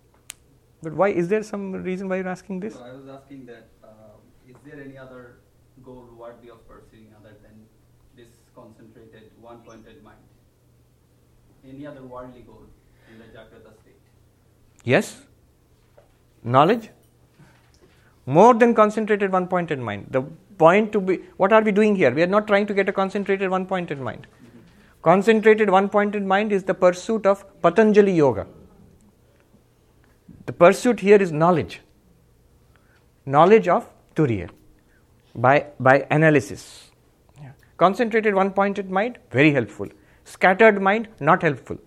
But 0.83 0.95
why 0.95 1.09
is 1.11 1.29
there 1.29 1.43
some 1.43 1.75
reason 1.75 2.09
why 2.09 2.17
you're 2.17 2.33
asking 2.35 2.61
this? 2.61 2.73
So 2.73 2.85
I 2.85 2.95
was 2.95 3.07
asking 3.07 3.45
that 3.53 3.69
uh, 3.85 4.17
is 4.49 4.57
there 4.65 4.81
any 4.83 4.97
other 4.97 5.41
goal 5.85 6.07
worthy 6.17 6.49
of 6.49 6.67
pursuing 6.67 7.09
other 7.21 7.35
than 7.43 7.67
this 8.17 8.31
concentrated, 8.55 9.25
one-pointed 9.39 10.03
mind? 10.03 10.25
Any 11.69 11.87
other 11.87 12.03
worldly 12.03 12.41
goal 12.41 12.65
in 13.13 13.19
the 13.19 13.27
Jagrata 13.27 13.79
state? 13.79 14.01
Yes. 14.85 15.21
Knowledge. 16.43 16.89
More 18.25 18.55
than 18.55 18.75
concentrated 18.75 19.31
one 19.33 19.49
pointed 19.49 19.81
mind. 19.81 20.07
The 20.09 20.25
point 20.63 20.93
to 20.93 21.01
be 21.09 21.17
what 21.43 21.53
are 21.53 21.63
we 21.63 21.73
doing 21.81 21.97
here? 21.97 22.13
We 22.21 22.23
are 22.23 22.33
not 22.37 22.47
trying 22.53 22.67
to 22.71 22.75
get 22.75 22.89
a 22.89 22.97
concentrated 23.01 23.51
one 23.57 23.67
pointed 23.67 24.01
mind. 24.09 24.27
Concentrated 25.03 25.71
one 25.71 25.89
pointed 25.89 26.25
mind 26.33 26.53
is 26.53 26.65
the 26.71 26.75
pursuit 26.87 27.27
of 27.27 27.45
Patanjali 27.67 28.13
Yoga. 28.13 28.47
The 30.47 30.53
pursuit 30.65 31.01
here 31.01 31.21
is 31.27 31.33
knowledge. 31.33 31.81
Knowledge 33.25 33.69
of 33.69 33.89
Turiya 34.15 34.51
by, 35.35 35.67
by 35.79 36.07
analysis. 36.11 36.91
Yeah. 37.41 37.53
Concentrated 37.77 38.35
one 38.35 38.51
pointed 38.51 38.91
mind, 38.91 39.19
very 39.31 39.53
helpful. 39.53 39.89
Scattered 40.25 40.81
mind, 40.83 41.09
not 41.21 41.43
helpful. 41.43 41.79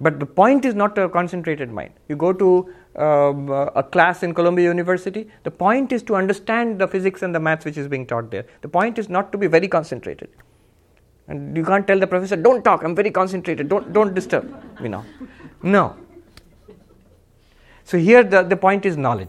But 0.00 0.18
the 0.18 0.26
point 0.26 0.64
is 0.64 0.74
not 0.74 0.98
a 0.98 1.08
concentrated 1.08 1.70
mind. 1.70 1.92
You 2.08 2.16
go 2.16 2.32
to 2.32 2.72
um, 2.96 3.48
a 3.50 3.82
class 3.82 4.22
in 4.22 4.34
Columbia 4.34 4.64
University, 4.66 5.28
the 5.44 5.50
point 5.50 5.92
is 5.92 6.02
to 6.04 6.16
understand 6.16 6.80
the 6.80 6.88
physics 6.88 7.22
and 7.22 7.34
the 7.34 7.40
maths 7.40 7.64
which 7.64 7.76
is 7.76 7.86
being 7.86 8.06
taught 8.06 8.30
there. 8.30 8.46
The 8.62 8.68
point 8.68 8.98
is 8.98 9.08
not 9.08 9.30
to 9.32 9.38
be 9.38 9.46
very 9.46 9.68
concentrated. 9.68 10.28
And 11.28 11.56
you 11.56 11.64
can't 11.64 11.86
tell 11.86 11.98
the 11.98 12.06
professor, 12.06 12.36
don't 12.36 12.64
talk, 12.64 12.82
I'm 12.82 12.96
very 12.96 13.10
concentrated, 13.10 13.68
don't, 13.68 13.92
don't 13.92 14.14
disturb. 14.14 14.52
You 14.82 14.88
know. 14.88 15.04
No. 15.62 15.96
So 17.84 17.98
here 17.98 18.24
the, 18.24 18.42
the 18.42 18.56
point 18.56 18.84
is 18.86 18.96
knowledge. 18.96 19.28